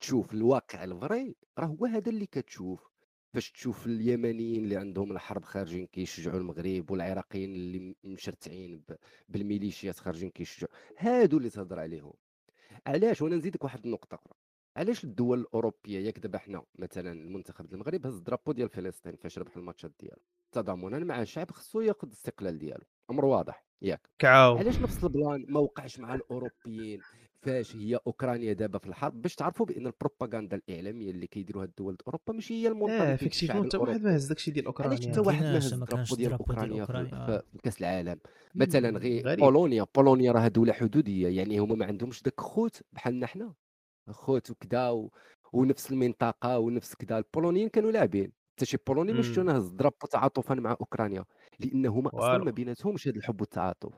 تشوف 0.00 0.32
الواقع 0.34 0.84
الفري 0.84 1.36
راه 1.58 1.66
هو 1.66 1.86
هذا 1.86 2.10
اللي 2.10 2.26
كتشوف. 2.26 2.93
فاش 3.34 3.52
تشوف 3.52 3.86
اليمنيين 3.86 4.64
اللي 4.64 4.76
عندهم 4.76 5.12
الحرب 5.12 5.44
خارجين 5.44 5.86
كيشجعوا 5.86 6.38
المغرب 6.38 6.90
والعراقيين 6.90 7.54
اللي 7.54 7.94
مشرتعين 8.04 8.82
بالميليشيات 9.28 9.98
خارجين 9.98 10.30
كيشجعوا. 10.30 10.72
هادو 10.98 11.38
اللي 11.38 11.50
تهضر 11.50 11.78
عليهم. 11.78 12.12
علاش؟ 12.86 13.22
وأنا 13.22 13.36
نزيدك 13.36 13.64
واحد 13.64 13.84
النقطة 13.84 14.14
أخرى. 14.14 14.34
علاش 14.76 15.04
الدول 15.04 15.40
الأوروبية 15.40 15.98
ياك 15.98 16.18
دابا 16.18 16.38
حنا 16.38 16.62
مثلا 16.78 17.12
المنتخب 17.12 17.74
المغرب 17.74 18.06
هز 18.06 18.16
ال 18.16 18.20
drapeau 18.20 18.52
ديال 18.52 18.68
فلسطين 18.68 19.16
فاش 19.16 19.38
ربح 19.38 19.56
الماتشات 19.56 19.92
ديالو. 20.00 20.22
تضامنا 20.52 20.98
مع 20.98 21.22
الشعب 21.22 21.50
خصو 21.50 21.80
ياخذ 21.80 22.06
الاستقلال 22.06 22.58
ديالو. 22.58 22.84
أمر 23.10 23.24
واضح 23.24 23.64
ياك. 23.82 24.10
كعاو. 24.18 24.56
علاش 24.56 24.78
نفس 24.78 25.04
ال 25.04 25.12
plan 25.12 25.46
ما 25.48 25.60
وقعش 25.60 25.98
مع 25.98 26.14
الأوروبيين؟ 26.14 27.00
فاش 27.44 27.76
هي 27.76 27.98
أوكرانيا 28.06 28.52
دابا 28.52 28.78
في 28.78 28.86
الحرب 28.86 29.22
باش 29.22 29.34
تعرفوا 29.34 29.66
بأن 29.66 29.86
البروباغندا 29.86 30.56
الإعلامية 30.56 31.10
اللي 31.10 31.26
كيديروها 31.26 31.64
الدول 31.64 31.96
اوروبا 32.06 32.32
ماشي 32.32 32.54
هي 32.54 32.68
المنطلقه 32.68 33.12
آه 33.12 33.16
effectivement 33.16 33.66
حتى 33.66 33.76
واحد 33.76 34.02
ما 34.02 34.16
هز 34.16 34.26
داكشي 34.26 34.50
ديال 34.50 34.66
اوكرانيا 34.66 35.10
حتى 35.10 35.20
واحد 35.20 35.42
ما 35.42 35.58
هز 35.58 35.72
ال 35.72 35.78
drapeau 35.78 36.16
ديال 36.16 36.32
أوكرانيا؟ 36.32 36.84
في 36.84 37.42
في 37.52 37.58
كأس 37.62 37.80
العالم؟ 37.80 38.18
مثلا 38.54 38.98
غير. 38.98 39.36
بولونيا 39.40 39.86
بولونيا 39.94 40.32
راه 40.32 40.48
دولة 40.48 40.72
حدودية 40.72 41.28
يعني 41.28 41.58
هما 41.58 41.74
ما 41.74 41.86
عندهمش 41.86 42.22
داك 42.22 42.40
خوت 42.40 42.82
بحالنا 42.92 43.26
حنا 43.26 43.54
خوت 44.10 44.50
وكذا 44.50 44.90
و... 44.90 45.10
ونفس 45.52 45.92
المنطقة 45.92 46.58
ونفس 46.58 46.94
كذا 46.94 47.18
البولونيين 47.18 47.68
كانوا 47.68 47.90
لاعبين. 47.90 48.32
حتى 48.56 48.66
شي 48.66 48.76
بولوني 48.86 49.12
ما 49.12 49.22
شفتو 49.22 49.50
هز 49.50 49.68
ال 49.68 49.73
drapeau 49.73 50.06
تعاطفا 50.10 50.54
مع 50.54 50.70
أوكرانيا. 50.70 51.24
لأن 51.60 51.86
هما 51.86 52.10
أصلا. 52.14 52.44
ما 52.44 52.50
بيناتهمش 52.50 53.08
هذا 53.08 53.16
الحب 53.16 53.40
والتعاطف. 53.40 53.92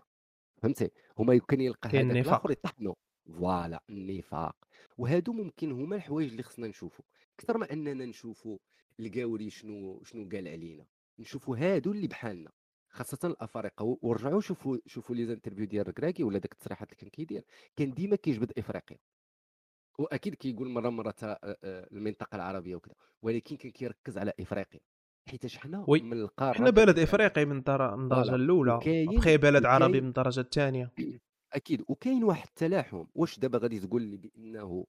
فهمتي؟ 0.63 0.91
هما 1.19 1.39
كان 1.39 1.61
يلقى 1.61 1.89
هذاك. 1.89 2.27
الآخر 2.27 2.51
يطحنوا. 2.51 2.95
voilà 3.33 3.83
النفاق. 3.91 4.57
وهادو 4.99 5.33
ممكن 5.33 5.73
هما 5.73 5.97
الحوايج 5.97 6.31
اللي 6.31 6.43
خصنا 6.43 6.69
نشوفوا 6.69 7.05
أكثر 7.39 7.59
ما 7.59 7.73
أننا 7.73 8.05
نشوفوا 8.05 8.59
القاوري 9.01 9.51
شنو 9.51 10.03
شنو 10.05 10.29
قال 10.29 10.49
علينا. 10.49 10.87
نشوفوا 11.19 11.57
هادو 11.57 11.93
اللي 11.93 12.07
بحالنا 12.07 12.51
خاصة 12.89 13.19
الافارقه 13.29 13.99
ورجعوا 14.03 14.41
شوفوا 14.41 14.79
شوفوا 14.87 15.17
les 15.17 15.27
interviews 15.27 15.67
ديال 15.67 15.83
الركراكي 15.83 16.25
ولا 16.25 16.39
داك 16.39 16.53
التصريحات 16.53 16.89
اللي 16.89 17.01
كان 17.01 17.11
كيدير. 17.11 17.45
كان 17.77 17.95
ديما 17.95 18.17
كيجبد 18.17 18.53
إفريقيا. 18.59 18.99
وأكيد 19.99 20.35
كيقول 20.35 20.69
مرة 20.69 20.89
مرة 20.89 21.15
المنطقة 21.65 22.37
العربية 22.37 22.77
وكذا 22.77 22.95
ولكن 23.23 23.57
كان 23.57 23.71
كيركز 23.71 24.19
على 24.19 24.33
إفريقيا. 24.41 24.81
حيتاش 25.29 25.59
حنا. 25.59 25.85
من 25.89 26.13
القارة 26.13 26.57
حنا 26.57 26.71
بلد 26.71 26.99
إفريقي 26.99 27.45
من 27.45 27.63
در... 27.63 27.97
من 27.97 28.03
الدرجة. 28.05 28.35
الأولى. 28.35 28.81
بخي 29.17 29.37
بلد 29.37 29.65
عربي 29.65 30.01
من 30.01 30.09
الدرجه 30.09 30.41
الثانية. 30.41 30.93
أكيد 31.53 31.85
وكاين 31.89 32.25
واحد 32.25 32.47
التلاحم 32.49 33.05
واش 33.15 33.39
دابا 33.39 33.59
غادي 33.59 33.81
تقول 33.81 34.03
لي 34.03 34.17
بأنه 34.17 34.87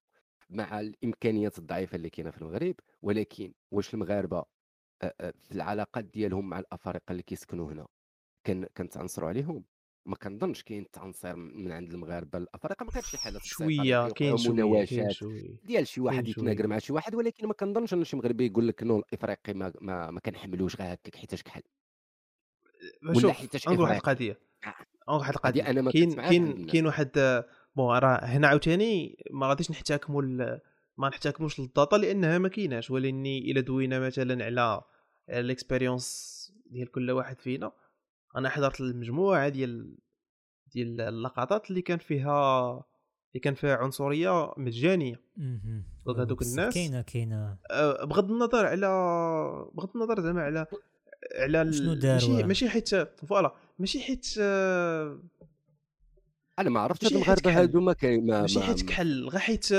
مع 0.50 0.80
الإمكانيات 0.80 1.58
الضعيفة 1.60 1.96
اللي 1.96 2.10
كاينة 2.10 2.32
في 2.32 2.38
المغرب 2.42 2.76
ولكن 3.02 3.54
واش 3.72 3.94
المغاربة 3.94 4.38
آه، 5.02 5.14
آه، 5.22 5.34
في 5.44 5.52
العلاقات 5.52 6.06
ديالهم 6.06 6.50
مع 6.50 6.60
الأفارقة 6.60 7.12
اللي 7.12 7.24
كيسكنوا 7.24 7.72
هنا 7.72 7.88
كان 8.44 8.66
كنتعنصروا 8.78 9.30
عليهم 9.30 9.64
ما 10.06 10.16
كنظنش 10.16 10.64
كاين 10.64 10.92
تعنصير 10.92 11.36
من 11.36 11.72
عند 11.72 11.94
المغاربة 11.94 12.38
الأفارقة 12.38 12.84
ما 12.84 12.92
كانش 12.92 13.06
شي 13.12 13.18
حالات 13.18 13.42
شوية 13.44 14.10
كاين 14.10 14.36
مناوشات 14.50 15.24
ديال 15.64 15.88
شي 15.88 16.02
واحد. 16.02 16.28
يتناقر 16.28 16.68
مع 16.68 16.78
شي 16.80 16.94
واحد 16.94 17.16
ولكن 17.16 17.48
ما 17.48 17.54
كنظنش 17.54 17.94
أن 17.94 18.04
شي 18.04 18.16
مغربي 18.18 18.46
يقول 18.46 18.68
لك 18.68 18.84
non 18.84 19.00
الإفريقي 19.00 19.54
ما 19.54 19.74
ما, 19.82 20.12
ما 20.12 20.20
كنحملوش 20.20 20.76
غير 20.76 20.94
هكاك 20.94 21.16
حيتاش 21.16 21.44
كحل 21.44 21.62
ولا 23.04 23.34
حيتاش 23.34 23.68
نقول 23.68 23.80
واحد. 23.82 23.96
القضية 23.96 24.40
نقول 24.66 24.97
واحد 25.16 25.34
القضية 25.34 25.70
أنا 25.70 25.82
ما 25.82 25.92
كاين 25.92 26.14
كاين. 26.14 26.66
كاين 26.66 26.86
واحد 26.86 27.44
bon 27.76 27.98
راه 27.98 28.26
هنا 28.26 28.48
عاوتاني 28.48 29.18
ما 29.32 29.48
غاديش 29.48 29.72
نحتكموا 29.72 30.22
ال- 30.22 30.60
ما 30.98 31.10
نحتكموش 31.10 31.60
لل 31.60 31.72
data 31.72 31.96
لأنها 31.96 32.38
ما 32.38 32.50
كايناش 32.50 32.92
ولكن 32.92 33.26
إلا 33.26 33.62
دوينا 33.62 34.00
مثلا 34.00 34.46
على 34.46 34.82
ال 35.30 35.40
expérience 35.40 36.38
ديال 36.72 36.92
كل 36.92 37.12
واحد 37.12 37.40
فينا 37.42 37.72
أنا 38.38 38.50
حضرت 38.50 38.82
المجموعة 38.82 39.50
ديال 39.50 39.98
ديال 40.74 41.02
اللقطات 41.02 41.70
اللي 41.70 41.82
كان 41.82 41.98
فيها 41.98 42.70
اللي 43.32 43.40
كان 43.44 43.54
فيها 43.54 43.76
عنصرية 43.76 44.54
مجانية. 44.58 45.22
ضد 46.08 46.34
بصح 46.34 46.48
الناس. 46.50 46.74
كاينة 46.74 47.02
كاينة 47.02 47.58
أه، 47.72 48.06
بغض 48.06 48.32
النظر 48.32 48.66
على 48.66 48.88
بغض 49.74 49.90
النظر 49.96 50.22
زعما 50.22 50.42
على 50.42 50.66
على 51.40 51.62
ال- 51.62 51.74
شنو 51.76 51.94
داروا؟ 51.94 52.30
ماشي 52.30 52.44
ماشي 52.44 52.70
حيت 52.70 52.96
voilà 52.96 53.56
ماشي 53.80 54.02
حيت 54.02 54.28
آه، 54.40 55.20
أنا 56.60 56.70
ما 56.70 56.80
عرفتش 56.80 57.06
هاد 57.08 57.14
المغاربه. 57.14 57.62
هادو 57.62 57.82
ما 57.82 57.94
كاين 57.94 58.26
ما 58.28 58.42
ماشي 58.42 58.60
ما- 58.60 58.66
حيت 58.66 58.82
كحل 58.90 59.28
غير 59.30 59.40
حيت 59.40 59.74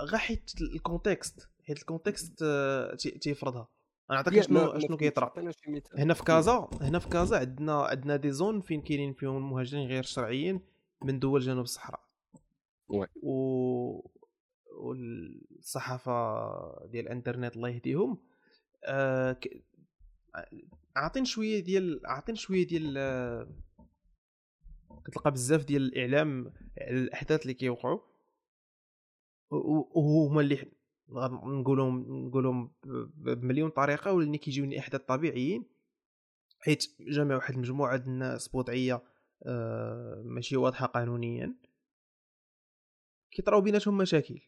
غير 0.00 0.18
حيت 0.18 0.50
ال 0.60 0.70
contexte 0.70 1.48
حيت 1.66 1.78
ال 1.78 1.85
contexte 1.85 2.44
تي- 2.98 3.10
تيفرضها 3.10 3.68
أنا 4.10 4.18
نعطيك 4.18 4.40
شنو 4.42 4.78
شنو 4.78 4.96
كيطرا. 4.96 5.32
هنا 5.98 6.14
في 6.14 6.24
كازا 6.24 6.68
هنا 6.80 6.98
في 6.98 7.08
كازا 7.08 7.38
عندنا 7.38 7.82
عندنا 7.82 8.16
des 8.16 8.30
zones 8.30 8.60
فين 8.60 8.82
كاينين 8.82 9.12
فيهم 9.12 9.36
المهاجرين 9.36 9.88
غير 9.88 10.02
شرعيين 10.02 10.60
من 11.04 11.18
دول 11.18 11.40
جنوب 11.40 11.64
الصحراء 11.64 12.00
وي. 12.88 13.06
و 13.22 14.10
والصحافة 14.72 16.86
ديال 16.86 17.04
الانترنت 17.06 17.56
الله 17.56 17.68
يهديهم 17.68 18.18
آه 18.84 19.36
ك... 20.96 20.98
عاطين 20.98 21.24
شوية 21.24 21.60
ديال 21.60 22.00
عاطين 22.06 22.34
شوية 22.34 22.66
ديال 22.66 22.94
آه، 22.98 23.48
كتلقى 25.04 25.30
بزاف 25.30 25.64
ديال 25.64 25.82
الإعلام 25.82 26.52
على 26.80 26.98
الأحداث 26.98 27.42
اللي 27.42 27.54
كيوقعوا. 27.54 28.00
وهما 29.50 30.40
اللي 30.40 30.72
نقولهم 31.44 32.26
نقولهم 32.26 32.74
بمليون 33.14 33.70
طريقة 33.70 34.12
ولاني 34.12 34.38
كيجيوني 34.38 34.78
أحداث 34.78 35.00
طبيعيين 35.00 35.64
حيت 36.58 36.96
جمع 37.00 37.34
واحد 37.34 37.54
المجموعة 37.54 37.96
ديال 37.96 38.08
الناس 38.08 38.54
وضعيه 38.54 39.02
آه، 39.42 40.22
ماشي 40.24 40.56
واضحة 40.56 40.86
قانونيا. 40.86 41.54
كيطراو 43.30 43.60
بيناتهم 43.60 43.98
مشاكل. 43.98 44.40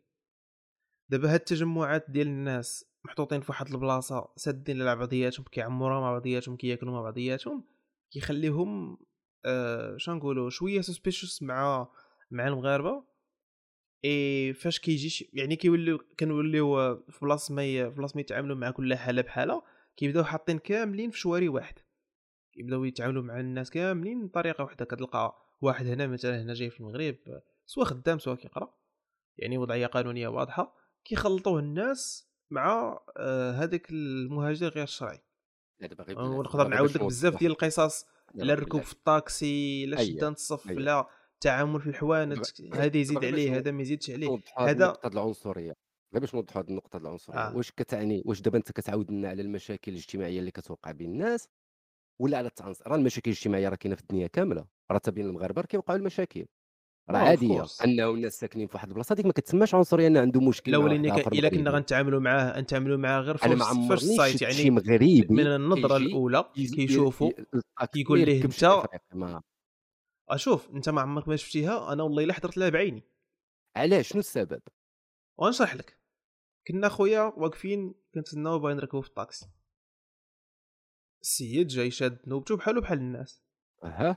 دابا 1.08 1.34
هاد 1.34 1.40
التجمعات 1.40 2.10
ديال 2.10 2.26
الناس 2.26 2.84
محطوطين 3.08 3.40
في 3.40 3.52
واحد 3.52 3.68
البلاصة 3.68 4.28
سادين 4.36 4.82
على 4.82 4.96
بعضياتهم 4.96 5.46
كيعمروها 5.52 6.00
مع 6.00 6.12
بعضياتهم 6.12 6.56
كياكلوا 6.56 6.92
مع 6.92 7.02
بعضياتهم 7.02 7.64
كيخليهم 8.10 8.98
آه 9.44 9.96
شنقولوا 9.96 10.50
شوية 10.50 10.80
suspicious 10.80 11.42
مع 11.42 11.88
مع 12.30 12.48
المغاربة. 12.48 13.04
إي 14.04 14.52
فاش 14.54 14.78
كيجي 14.78 15.30
يعني 15.32 15.56
كيوليو 15.56 15.98
كنوليو 16.20 16.96
في 16.96 17.18
بلاصة 17.22 17.54
ما 17.54 17.62
في 17.62 17.96
بلاصة 17.96 18.12
ما 18.14 18.20
يتعاملوا 18.20 18.56
مع 18.56 18.70
كل 18.70 18.94
حالة 18.94 19.22
بحالة 19.22 19.62
كيبداو 19.96 20.24
حاطين 20.24 20.58
كاملين 20.58 21.10
في 21.10 21.18
شواري 21.18 21.48
واحد. 21.48 21.74
كيبداو 22.52 22.84
يتعاملوا 22.84 23.22
مع 23.22 23.40
الناس 23.40 23.70
كاملين 23.70 24.26
بطريقه 24.26 24.64
واحدة 24.64 24.84
كتلقى 24.84 25.36
واحد 25.60 25.86
هنا 25.86 26.06
مثلا 26.06 26.42
هنا 26.42 26.54
جاي 26.54 26.70
في 26.70 26.80
المغرب 26.80 27.16
سواء 27.66 27.86
خدام 27.86 28.18
سواء 28.18 28.36
كيقرأ. 28.36 28.74
يعني 29.38 29.58
وضعية 29.58 29.86
قانونية 29.86 30.28
واضحة 30.28 30.76
كيخلطوه 31.04 31.60
الناس 31.60 32.27
مع 32.50 32.98
آه، 33.16 33.52
هذاك 33.52 33.90
المهاجر 33.90 34.68
غير 34.68 34.82
الشرعي. 34.84 35.18
ونقدر 36.16 36.68
نعاود 36.68 36.90
لك 36.90 37.04
بزاف. 37.04 37.38
ديال 37.38 37.50
القصص 37.52 38.06
لا 38.34 38.52
الركوب. 38.52 38.80
في 38.82 38.92
الطاكسي 38.92 39.86
لا 39.86 40.04
شدان 40.04 40.32
الصف. 40.32 40.66
لا 40.66 41.08
التعامل 41.34 41.80
في 41.80 41.86
الحوانت 41.86 42.60
هذا 42.74 42.96
يزيد 42.96 43.24
عليه 43.24 43.56
هذا 43.56 43.70
ما 43.70 43.82
يزيدش 43.82 44.10
عليه 44.10 44.38
هذا- 44.56 44.72
النقطة 44.84 45.08
ديال 45.08 45.18
العنصرية 45.18 45.72
غير 46.12 46.20
باش 46.20 46.34
نوضحوا 46.34 46.62
هاد 46.62 46.68
النقطة 46.68 46.96
العنصرية 46.96 47.38
آه. 47.38 47.56
واش 47.56 47.70
كتعني 47.70 48.22
واش 48.26 48.40
دابا 48.40 48.58
أنت 48.58 48.72
كتعاود 48.72 49.10
لنا 49.10 49.28
على 49.28 49.42
المشاكل 49.42 49.92
الاجتماعية 49.92 50.38
اللي 50.40 50.50
كتوقع 50.50 50.90
بين 50.92 51.10
الناس 51.10 51.48
ولا 52.20 52.38
على 52.38 52.46
التعنصر 52.48 52.86
راه 52.90 52.96
المشاكل 52.96 53.30
الاجتماعية 53.30 53.68
راه 53.68 53.76
كاينة 53.76 53.96
في 53.96 54.02
الدنيا 54.02 54.26
كاملة 54.26 54.66
راه 54.90 55.00
بين 55.08 55.26
المغاربة 55.26 55.60
راه 55.60 55.66
كيوقعوا 55.66 55.98
المشاكل 55.98 56.46
راه 57.10 57.18
عادية. 57.18 57.64
أنه 57.84 58.10
الناس 58.10 58.40
ساكنين 58.40 58.66
في 58.66 58.74
واحد 58.74 58.88
البلاصة 58.88 59.12
هذيك 59.12 59.26
ما 59.26 59.32
كتسماش 59.32 59.74
عنصرية 59.74 60.06
ان 60.06 60.16
عنده 60.16 60.40
مشكل 60.40 60.72
مع 60.72 60.78
ولكن 60.78 61.38
إلا 61.38 61.48
كنا. 61.48 61.70
غنتعاملوا 61.70 62.20
معاه 62.20 62.60
نتعاملوا 62.60 62.96
معاه 62.96 63.20
غير 63.20 63.36
ما 63.56 63.88
first 63.88 64.16
sight 64.16 64.42
يعني 64.42 64.54
شي 64.54 64.70
مغربي 64.70 65.26
من 65.30 65.46
النظرة 65.46 65.96
الأولى 65.96 66.44
كيشوفوا 66.54 67.30
كيقول 67.92 68.20
ليه 68.20 68.44
انت- 68.44 69.40
أشوف 70.28 70.70
أنت 70.70 70.88
ما 70.88 71.00
عمرك 71.00 71.28
ما 71.28 71.36
شفتيها 71.36 71.92
أنا 71.92 72.02
والله 72.02 72.24
إلا 72.24 72.32
حضرت 72.32 72.56
لها 72.56 72.68
بعيني. 72.68 73.02
علاش؟ 73.76 74.08
شنو 74.08 74.18
السبب؟ 74.20 74.62
ونشرح 75.38 75.74
لك. 75.74 75.98
كنا 76.68 76.88
خويا 76.88 77.20
واقفين 77.36 77.94
كنتسناو 78.14 78.58
باغي 78.58 78.74
نركبوا 78.74 79.02
في 79.02 79.08
الطاكسي. 79.08 79.46
السيد 81.22 81.66
جاي 81.66 81.90
شاد 81.90 82.18
نوبته 82.26 82.56
بحالو 82.56 82.80
بحال 82.80 82.98
الناس. 82.98 83.42
أها. 83.84 84.16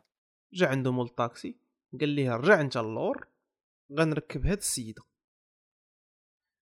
جا 0.54 0.68
عنده 0.68 0.92
مول 0.92 1.06
الطاكسي. 1.06 1.61
قال 2.00 2.10
ليه 2.10 2.36
رجع 2.36 2.62
انت 2.62 2.78
اللور 2.78 3.28
غنركب 4.00 4.46
هاد 4.46 4.58
السيدة. 4.58 5.04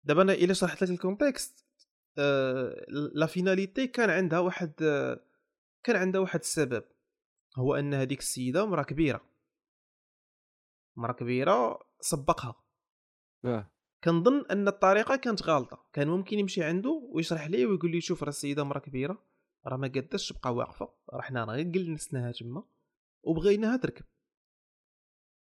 دابا 0.04 0.22
أنا 0.22 0.34
إلا 0.34 0.54
شرحت 0.54 0.84
لك 0.84 0.90
ال 0.90 0.98
contexte 0.98 1.66
آه 2.18 2.86
la 3.14 3.26
finalité 3.26 3.88
كان 3.88 4.10
عندها 4.10 4.40
واحد 4.40 4.74
آه 4.82 5.20
كان 5.84 5.96
عندها 5.96 6.22
واحد 6.22 6.40
السبب 6.40 6.84
هو 7.58 7.76
أن 7.76 7.94
هذيك 7.94 8.20
السيدة 8.20 8.66
مرا 8.66 8.84
كبيرة. 8.84 9.22
مرا 10.98 11.14
كبيرة 11.14 11.80
سبقها. 12.00 12.56
آه. 13.46 13.72
كنظن 14.04 14.46
أن 14.52 14.68
الطريقة 14.68 15.16
كانت 15.16 15.44
غلطة. 15.44 15.86
كان 15.94 16.08
ممكن 16.08 16.40
يمشي 16.40 16.64
عنده 16.64 16.90
ويشرح 16.90 17.48
ليه 17.48 17.66
ويقول 17.66 17.92
لي 17.92 18.02
شوف 18.02 18.24
راه 18.24 18.30
السيدة 18.30 18.64
مرا 18.64 18.80
كبيرة 18.80 19.24
راه 19.68 19.78
ما 19.78 19.88
قاداش 19.88 20.30
تبقى 20.30 20.54
واقفة 20.56 20.90
راه 21.14 21.22
حنا 21.22 21.44
غير 21.44 21.66
جلسناها 21.66 22.32
تما 22.32 22.64
وبغيناها 23.24 23.78
تركب. 23.78 24.06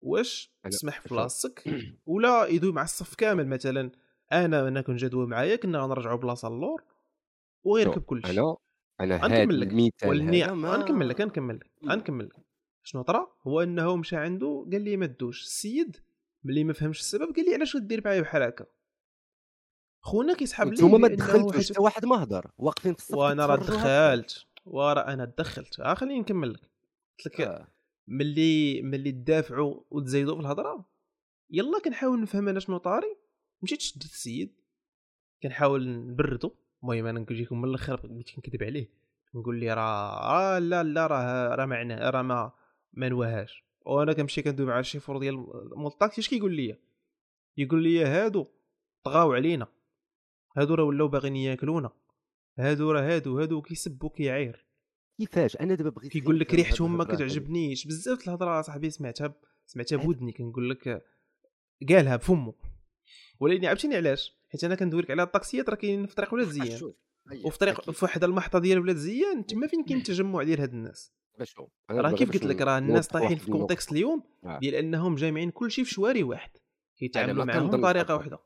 واش 0.02 0.54
تسمح 0.64 1.02
في. 1.02 1.10
بلاصتك 1.10 1.64
ولا 2.06 2.46
يدوي 2.46 2.72
مع 2.72 2.84
الصف 2.84 3.16
كامل؟ 3.16 3.48
مثلا 3.48 3.92
أنا 4.32 4.68
أنا 4.68 4.82
كنت 4.82 5.16
معايا 5.16 5.56
كنا 5.56 5.80
غنرجعوا 5.80 6.18
بلاصة 6.18 6.48
اللور 6.48 6.84
وغيركب 7.64 8.02
كل 8.02 8.22
شيء. 8.26 8.58
أنا 9.00 9.26
أنا 9.26 9.46
لك. 9.46 9.68
المثال 9.68 10.10
ولني 10.10 10.44
غنكمل 10.46 11.10
لك 11.10 11.22
غنكمل 11.22 11.56
لك. 11.56 11.72
غنكمل 11.90 12.26
لك 12.26 12.36
شنو 12.84 13.02
طرا؟ 13.02 13.28
هو 13.48 13.62
إنه 13.62 13.96
مشى 13.96 14.16
عنده 14.16 14.68
قال 14.72 14.82
لي 14.82 14.98
ما 14.98 15.06
دوش 15.06 15.42
السيد 15.44 15.98
ملي 16.44 16.64
ما 16.64 16.74
فهمش 16.74 17.00
السبب 17.00 17.36
قال 17.36 17.46
لي 17.46 17.54
علاش 17.54 17.78
دير 17.78 18.02
معايا 18.06 18.22
بحال 18.22 18.42
هكا؟ 18.44 18.66
خونا 20.02 20.34
كيسحب 20.34 20.68
لي 20.68 20.74
نتوما 20.74 20.98
ما 20.98 21.08
دخلتوش 21.08 21.72
حتى 21.72 21.82
واحد 21.82 22.06
ما 22.06 22.24
هضر 22.24 22.52
واقفين 22.58 22.94
في 22.94 23.00
الصف 23.00 23.16
وأنا 23.16 23.46
راه. 23.46 23.56
دخلت. 23.56 24.46
وراه 24.66 25.14
أنا 25.14 25.26
دخلت. 25.38 25.80
آه 25.80 25.94
خليني 25.94 26.20
نكمل 26.20 26.54
لك. 26.54 26.60
قلت 27.20 27.28
لك 27.28 27.42
آه. 27.42 27.68
ملي 28.08 28.82
ملي 28.82 29.12
تدافعوا 29.12 29.84
وتزايدوا 29.92 30.36
في 30.36 30.42
الهضرة؟ 30.42 30.86
يلا 31.50 31.80
كنحاول 31.80 32.22
نفهم 32.22 32.48
أنا 32.48 32.60
شنو 32.60 32.78
طاري 32.78 33.18
مشيت 33.62 33.82
شدت 33.82 34.04
السيد. 34.04 34.62
كنحاول 35.44 35.90
نبردو 35.90 36.52
المهم 36.84 37.06
أنا 37.06 37.26
لكم 37.30 37.62
من 37.62 37.70
الآخر 37.70 38.08
بغيت 38.08 38.30
كنكذب 38.30 38.64
عليه. 38.64 38.90
نقول 39.36 39.60
لي 39.60 39.74
راه 39.74 40.56
آه 40.56 40.60
لا 40.60 40.84
لا 40.84 41.08
راه 41.08 41.56
راه 41.56 41.66
معناه 41.66 42.10
راه 42.10 42.22
ما 42.22 42.52
ما 42.94 43.10
نواهاش 43.10 43.64
وأنا 43.86 44.14
كنمشي 44.14 44.42
كندوي 44.42 44.68
مع 44.68 44.80
الشيفور 44.80 45.18
ديال 45.18 45.36
مول 45.76 45.92
الطاكسي 45.92 46.22
اش 46.22 46.30
كيقول 46.30 46.56
لي 46.56 46.78
يقول 47.58 47.84
لي 47.84 48.06
هادو 48.06 48.48
طغاو 49.04 49.34
علينا. 49.34 49.68
هادو 50.58 50.74
راه 50.74 50.84
ولاو 50.84 51.08
باغيين 51.08 51.36
ياكلونا. 51.36 51.92
هادو 52.60 52.92
راه 52.92 53.02
هادو 53.02 53.40
هادو 53.40 53.62
كيسبوا 53.62 54.10
كيعاير. 54.10 54.66
كيفاش 55.26 55.58
أنا 55.58 55.76
دابا 55.76 55.90
بغيت 55.90 56.12
كيقول 56.12 56.40
لك 56.40 56.54
ريحتهم 56.54 56.98
ما. 56.98 57.04
كتعجبنيش 57.04 57.88
بزاف 57.88 58.28
الهضرة 58.28 58.62
صاحبي 58.62 58.90
سمعتها. 58.90 59.34
سمعتها 59.66 59.98
بودني 59.98 60.32
كنقول 60.32 60.70
لك 60.70 61.04
قالها 61.90 62.16
بفمو 62.16 62.56
ولكن 63.40 63.66
عرفتيني 63.66 63.96
علاش 63.96 64.38
حيت 64.50 64.64
أنا 64.64 64.76
كندوي 64.76 65.02
لك 65.02 65.12
على 65.12 65.24
الطاكسيات 65.24 65.70
راه 65.70 65.76
كاينين 65.76 66.06
في 66.06 66.16
طريق 66.16 66.34
ولاد 66.34 66.48
زيان 66.48 66.94
وفي 67.46 67.58
طريق. 67.58 67.92
في 67.92 68.06
واحد 68.06 68.24
المحطة 68.24 68.60
ديال 68.60 68.80
ولاد 68.80 68.96
زيان 68.96 69.46
تما 69.46 69.68
فين 69.68 69.84
كاين 69.84 69.98
التجمع 69.98 70.44
ديال 70.44 70.62
هاد 70.62 70.74
الناس 70.74 71.12
راه 71.92 72.12
كيف 72.12 72.32
قلت 72.32 72.44
لك 72.46 72.62
راه 72.62 72.78
الناس 72.78 73.08
طايحين 73.08 73.38
في. 73.38 73.52
contexte 73.52 73.92
اليوم 73.92 74.24
آه. 74.44 74.60
ديال 74.60 74.76
انهم 74.76 75.16
جامعين 75.16 75.52
كلشي 75.52 75.84
في 75.84 75.92
شواري 75.92 76.24
واحد 76.24 76.50
كيتعاملوا 76.98 77.46
معاهم 77.46 77.70
بطريقة. 77.70 78.16
واحدة 78.16 78.40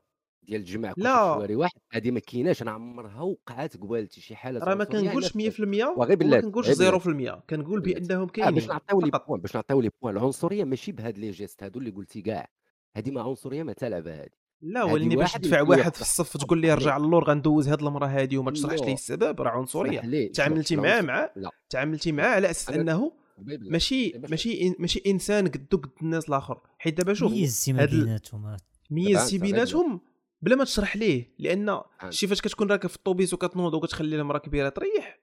ديال 0.46 0.82
لا. 0.82 0.92
في 0.94 1.34
شواري 1.38 1.56
واحد 1.56 1.72
هذه 1.92 2.10
ما 2.10 2.20
كايناش. 2.20 2.62
أنا 2.62 2.70
عمرها 2.70 3.20
وقعت 3.20 3.76
قبالتي 3.76 4.20
شي 4.20 4.36
حالة 4.36 4.60
راه 4.60 4.74
ما 4.74 4.84
كنقولش 4.84 5.32
على 5.36 5.50
100% 5.50 5.60
وغير 5.60 5.88
وما 5.96 6.14
بلاتي، 6.14 6.42
كنقولش 6.46 6.68
غير 6.80 6.98
0% 6.98 7.42
كنقول. 7.50 7.80
بأنهم 7.80 8.20
آه 8.22 8.24
باش 8.24 8.32
كاينين. 8.32 8.68
نعطيو 8.68 9.00
لي 9.00 9.10
بوان 9.28 9.40
باش 9.40 9.54
نعطيو 9.54 9.80
لي 9.80 9.90
بوان 10.02 10.16
العنصرية 10.16 10.64
ماشي 10.64 10.92
بهاد 10.92 11.18
لي 11.18 11.30
جيست 11.30 11.62
هادو 11.62 11.78
اللي 11.78 11.90
قلتي 11.90 12.22
كاع. 12.22 12.48
هذه 12.96 13.10
ما 13.10 13.22
عنصرية 13.22 13.62
ما 13.62 13.72
تلعب 13.72 14.06
هذه 14.08 14.28
لا 14.62 14.84
ولاني 14.84 15.16
باش 15.16 15.28
واحد 15.28 15.40
تدفع 15.40 15.62
واحد 15.62 15.94
في 15.94 16.00
الصف. 16.00 16.36
تقول 16.36 16.60
لي 16.60 16.74
رجع 16.74 16.96
اللور 16.96 17.24
غندوز 17.24 17.68
هاد 17.68 17.82
المراه 17.82 18.06
هادي 18.06 18.36
وما 18.36 18.50
تشرحش. 18.50 18.80
ليه 18.82 18.94
السبب 18.94 19.40
راه 19.40 19.50
عنصرية. 19.50 20.28
تعاملتي 20.34 20.76
معاه 20.76 21.00
مع؟ 21.00 21.30
لا. 21.36 21.50
تعاملتي 21.70 22.12
معاه 22.12 22.28
على 22.34 22.50
أساس 22.50 22.70
أنه. 22.70 23.12
ماشي 23.38 24.08
باش- 24.18 24.30
ماشي 24.30 24.70
إن- 24.70 24.80
ماشي 24.80 25.02
إنسان 25.06 25.48
قدو 25.48 25.76
قد 25.76 25.90
الناس 26.02 26.28
الآخر. 26.28 26.60
حيت 26.78 26.96
دابا 26.96 27.14
شوف 27.14 27.32
ميزتي 27.32 27.72
ما 27.72 27.84
بيناتهم 27.84 28.56
ميزتي 28.90 29.38
بيناتهم 29.38 30.00
بلا 30.42 30.56
ما 30.56 30.64
تشرح 30.64 30.96
ليه 30.96 31.34
لأن. 31.38 31.80
شي 32.10 32.26
فاش 32.26 32.40
كتكون 32.40 32.70
راكب 32.70 32.88
في 32.88 32.96
الطوبيس 32.96 33.34
وكتنوض 33.34 33.74
وكتخلي 33.74 34.16
المراه 34.16 34.38
كبيرة 34.38 34.68
تريح 34.68 35.20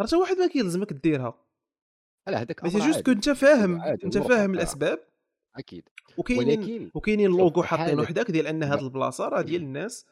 راه 0.00 0.06
حتى 0.06 0.16
واحد 0.16 0.36
ما 0.36 0.46
كيلزمك 0.46 0.92
ديرها 0.92 1.44
لا 2.26 2.42
هذاك 2.42 2.64
أمر 2.64 2.86
juste. 2.86 3.00
كنت 3.06 3.30
فاهم 3.30 3.80
أنت. 3.82 4.18
فاهم. 4.18 4.54
الأسباب 4.54 4.98
أكيد 5.56 5.88
وكاينين 6.18 6.90
وكاينين 6.94 7.50
حاطينه 7.62 8.02
حالة- 8.04 8.06
حداك 8.06 8.30
ديال 8.30 8.46
أن 8.46 8.62
هاد 8.62 8.78
لا. 8.78 8.84
البلاصة 8.84 9.28
راه 9.28 9.40
ديال 9.42 9.62
الناس 9.62 10.06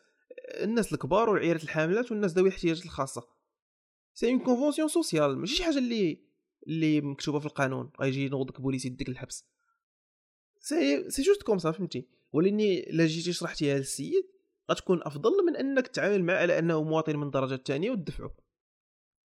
الناس 0.62 0.92
الكبار 0.92 1.30
والعيالات 1.30 1.62
الحاملات 1.64 2.12
والناس 2.12 2.32
ذوي 2.32 2.48
الاحتياجات 2.48 2.84
الخاصة 2.84 3.28
c'est 4.14 4.28
une 4.30 4.38
convention 4.38 4.88
sociale 4.88 5.38
ماشي 5.38 5.54
شي 5.54 5.64
حاجة 5.64 5.78
اللي 5.78 6.18
اللي 6.66 7.00
مكتوبة 7.00 7.38
في 7.38 7.46
القانون 7.46 7.90
غيجي 8.00 8.24
ينوضك 8.26 8.60
بوليس 8.60 8.84
يديك 8.84 9.08
الحبس 9.08 9.44
c'est 10.60 11.10
c'est 11.10 11.22
juste 11.22 11.42
comme 11.42 11.58
ça 11.58 11.70
فهمتي 11.72 12.08
ولاني 12.34 12.90
الا 12.90 13.06
جيتي 13.06 13.32
شرحتيها 13.32 13.78
للسيد 13.78 14.32
غتكون 14.70 15.00
أفضل 15.02 15.46
من 15.46 15.56
أنك 15.56 15.86
تتعامل 15.86 16.24
معه 16.24 16.36
على 16.36 16.58
أنه 16.58 16.82
مواطن 16.82 17.16
من 17.16 17.26
الدرجه 17.26 17.54
الثانية 17.54 17.90
وتدفعو 17.90 18.30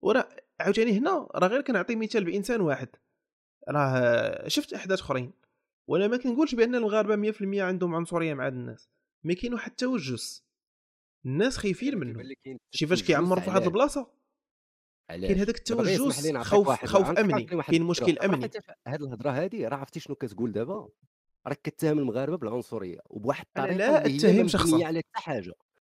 وراه 0.04 0.28
عاوتاني 0.60 0.98
هنا 0.98 1.28
راه 1.34 1.48
غير 1.48 1.60
كنعطي 1.60 1.96
مثال 1.96 2.24
بإنسان 2.24 2.60
واحد. 2.60 2.88
راه 3.68 4.48
شفت 4.48 4.72
أحداث 4.72 5.00
أخرين. 5.00 5.32
وأنا 5.88 6.08
ما 6.08 6.16
كنقولش 6.16 6.54
بأن 6.54 6.74
المغاربه 6.74 7.32
100% 7.32 7.42
عندهم 7.42 7.94
عنصرية 7.94 8.34
مع 8.34 8.46
هاد 8.46 8.52
الناس. 8.52 8.88
ما 9.24 9.34
كاين 9.34 9.54
واحد 9.54 9.70
التوجس 9.70 10.46
الناس 11.26 11.56
خايفين 11.56 11.90
كيبان 11.90 12.16
منه. 12.16 12.58
شي 12.70 12.86
فاش 12.86 13.02
كيعمر 13.02 13.40
في 13.40 13.50
واحد؟ 13.50 13.62
البلاصة. 13.62 14.10
كاين 15.08 15.38
هذاك 15.38 15.58
التوجس 15.58 16.00
خوف 16.36 16.84
خوف 16.84 17.18
أمني. 17.18 17.44
كاين. 17.44 17.82
مشكل 17.82 18.18
أمني. 18.18 18.50
هاد 18.86 19.02
الهضرة 19.02 19.30
هادي 19.30 19.66
راه 19.66 19.76
عرفتي 19.76 20.00
شنو 20.00 20.16
كتقول 20.16 20.52
دابا؟ 20.52 20.88
راك 21.46 21.60
كتهم 21.62 21.98
المغاربة 21.98 22.36
بالعنصرية 22.36 22.98
وبواحد 23.10 23.44
الطريقة 23.46 23.76
لا 23.76 24.42
ما 24.42 24.48
شخصاً. 24.48 24.86
على 24.86 24.98
حتى 24.98 25.24
حاجة 25.24 25.52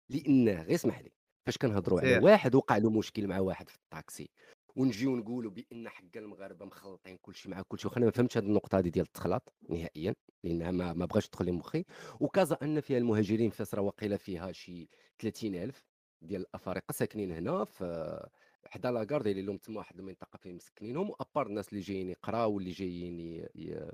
لأنه 0.09 0.61
غير 0.61 0.75
اسمح 0.75 0.99
لي 1.01 1.11
فاش 1.45 1.57
كنهضروا 1.57 2.01
على. 2.01 2.25
واحد 2.25 2.55
وقع 2.55 2.77
له 2.77 2.89
مشكل 2.89 3.27
مع 3.27 3.39
واحد 3.39 3.69
في 3.69 3.75
الطاكسي 3.75 4.29
ونجيو 4.75 5.15
نقولوا 5.15 5.51
بأن 5.51 5.89
حق 5.89 6.03
المغاربة 6.15 6.65
مخلطين 6.65 7.17
كلشي 7.21 7.49
مع 7.49 7.61
كلشي 7.67 7.87
واخا 7.87 7.97
أنا 7.97 8.05
ما 8.05 8.11
فهمتش 8.11 8.37
هذه 8.37 8.45
النقطة 8.45 8.79
هذه 8.79 8.89
ديال 8.89 9.05
التخلاط 9.05 9.53
نهائيا 9.69 10.15
لأنها 10.43 10.71
ما, 10.71 10.93
ما 10.93 11.05
بغاش 11.05 11.27
تدخل 11.27 11.45
لي 11.45 11.51
مخي 11.51 11.85
وكازا 12.19 12.57
أن 12.63 12.81
فيها 12.81 12.97
المهاجرين 12.97 13.49
فاس 13.49 13.75
راه 13.75 13.81
واقيلا 13.81 14.17
فيها 14.17 14.51
شي 14.51 14.89
30000 15.19 15.85
ديال 16.21 16.41
الأفارقة 16.41 16.91
ساكنين 16.91 17.31
هنا 17.31 17.65
في 17.65 18.27
حدا 18.65 18.91
la 18.91 19.01
gare 19.01 19.21
دايرين 19.21 19.45
لهم 19.45 19.57
تما 19.57 19.77
واحد 19.77 19.99
المنطقة 19.99 20.37
فين 20.37 20.55
مسكنينهم 20.55 21.09
و 21.09 21.16
à 21.16 21.22
part 21.22 21.47
الناس 21.47 21.69
اللي 21.69 21.81
جايين 21.81 22.09
يقراو 22.09 22.53
واللي 22.53 22.71
جايين 22.71 23.19
ي... 23.19 23.47
ي... 23.55 23.91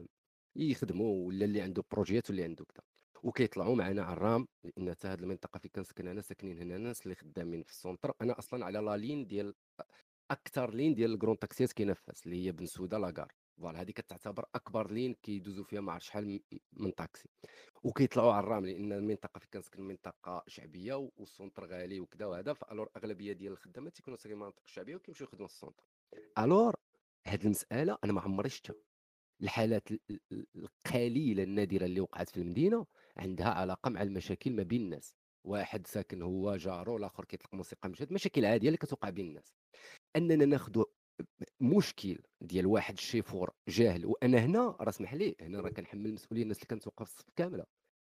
يخدموا 0.55 1.27
ولا 1.27 1.45
اللي 1.45 1.61
عنده 1.61 1.83
projet 1.91 2.29
واللي 2.29 2.43
عنده 2.43 2.65
كذا. 2.65 2.83
وكيطلعوا 3.23 3.75
معنا 3.75 4.03
عرام 4.03 4.47
لأن 4.63 4.91
حتى 4.91 5.07
هذه 5.07 5.19
المنطقة 5.19 5.57
فين 5.57 5.71
كنسكن 5.75 6.07
أنا 6.07 6.21
ساكنين 6.21 6.57
هنا 6.59 6.77
ناس 6.77 7.01
اللي 7.03 7.15
خدامين 7.15 7.63
في 7.63 7.69
ال 7.71 7.76
centre. 7.76 8.13
أنا 8.21 8.39
أصلا 8.39 8.65
على 8.65 8.79
la 8.79 8.97
ligne 8.97 9.27
ديال 9.27 9.53
أكثر 10.31 10.73
ligne 10.73 10.95
ديال 10.95 11.13
ال 11.13 11.17
grands 11.17 11.39
taxis 11.39 11.73
كاينة 11.73 11.93
في 11.93 12.03
فاس 12.03 12.25
اللي 12.25 12.45
هي 12.45 12.51
بن 12.51 12.65
سوده 12.65 12.97
la 12.97 13.08
gare 13.08 13.31
voilà 13.57 13.81
هذه 13.81 13.91
كتعتبر 13.91 14.45
أكبر 14.55 14.91
ligne 14.91 15.13
كيدوزوا 15.13 15.63
فيها 15.63 15.81
ما 15.81 15.91
عرف 15.91 16.05
شحال 16.05 16.39
من- 16.73 16.91
طاكسي 16.91 17.29
وكيطلعوا 17.83 18.33
عرام 18.33 18.65
لأن 18.65 18.91
المنطقة 18.93 19.39
فين 19.39 19.49
كنسكن 19.53 19.81
منطقة 19.83 20.43
شعبية 20.47 21.09
وال 21.17 21.29
centre 21.29 21.65
غالي 21.65 21.99
وكذا 21.99 22.25
وهذا. 22.25 22.53
ف 22.53 22.59
alors 22.59 22.89
أغلبية 22.97 23.33
ديال 23.33 23.51
الخدامات 23.51 23.95
تيكونوا 23.95 24.17
ساكنين 24.17 24.37
في 24.37 24.41
المناطق 24.43 24.61
الشعبيه 24.65 24.95
وكيمشيو 24.95 25.27
يخدموا 25.27 25.47
في 25.47 25.53
ال 25.53 25.57
centre. 25.57 25.83
alors 26.39 26.73
هاد 27.27 27.43
المسألة 27.43 27.97
أنا 28.03 28.13
ما 28.13 28.21
عمري 28.21 28.49
شفتها. 28.49 28.75
الحالات 29.41 29.91
ال- 29.91 29.99
ال- 30.09 30.19
ال- 30.31 30.47
القليلة 30.55 31.43
النادرة 31.43 31.85
اللي 31.85 31.99
وقعت 32.01 32.29
في 32.29 32.37
المدينة 32.37 32.85
عندها 33.17 33.47
علاقه 33.47 33.89
مع 33.89 34.01
المشاكل 34.01 34.51
ما 34.51 34.63
بين 34.63 34.81
الناس. 34.81 35.15
واحد 35.43 35.87
ساكن 35.87 36.21
هو 36.21 36.55
جارو 36.55 36.97
الآخر 36.97 37.25
كيطلق 37.25 37.53
موسيقى 37.53 37.89
مشهد 37.89 38.11
مشاكل 38.13 38.45
عادية 38.45 38.67
اللي 38.67 38.77
كتوقع 38.77 39.09
بين 39.09 39.25
الناس. 39.27 39.53
أننا 40.15 40.45
ناخذ 40.45 40.83
مشكل 41.59 42.17
ديال 42.41 42.65
واحد 42.65 42.93
الشيفور 42.93 43.51
جاهل 43.67 44.05
وأنا 44.05 44.37
هنا 44.37 44.77
راه 44.81 44.89
اسمح 44.89 45.13
لي 45.13 45.35
هنا 45.41 45.59
راه 45.61 45.69
كنحمل 45.69 46.05
المسؤولية 46.05 46.43
الناس 46.43 46.57
اللي 46.57 46.67
كنتوقف 46.67 47.09
في 47.09 47.19
الصف 47.19 47.29
كاملة. 47.35 47.65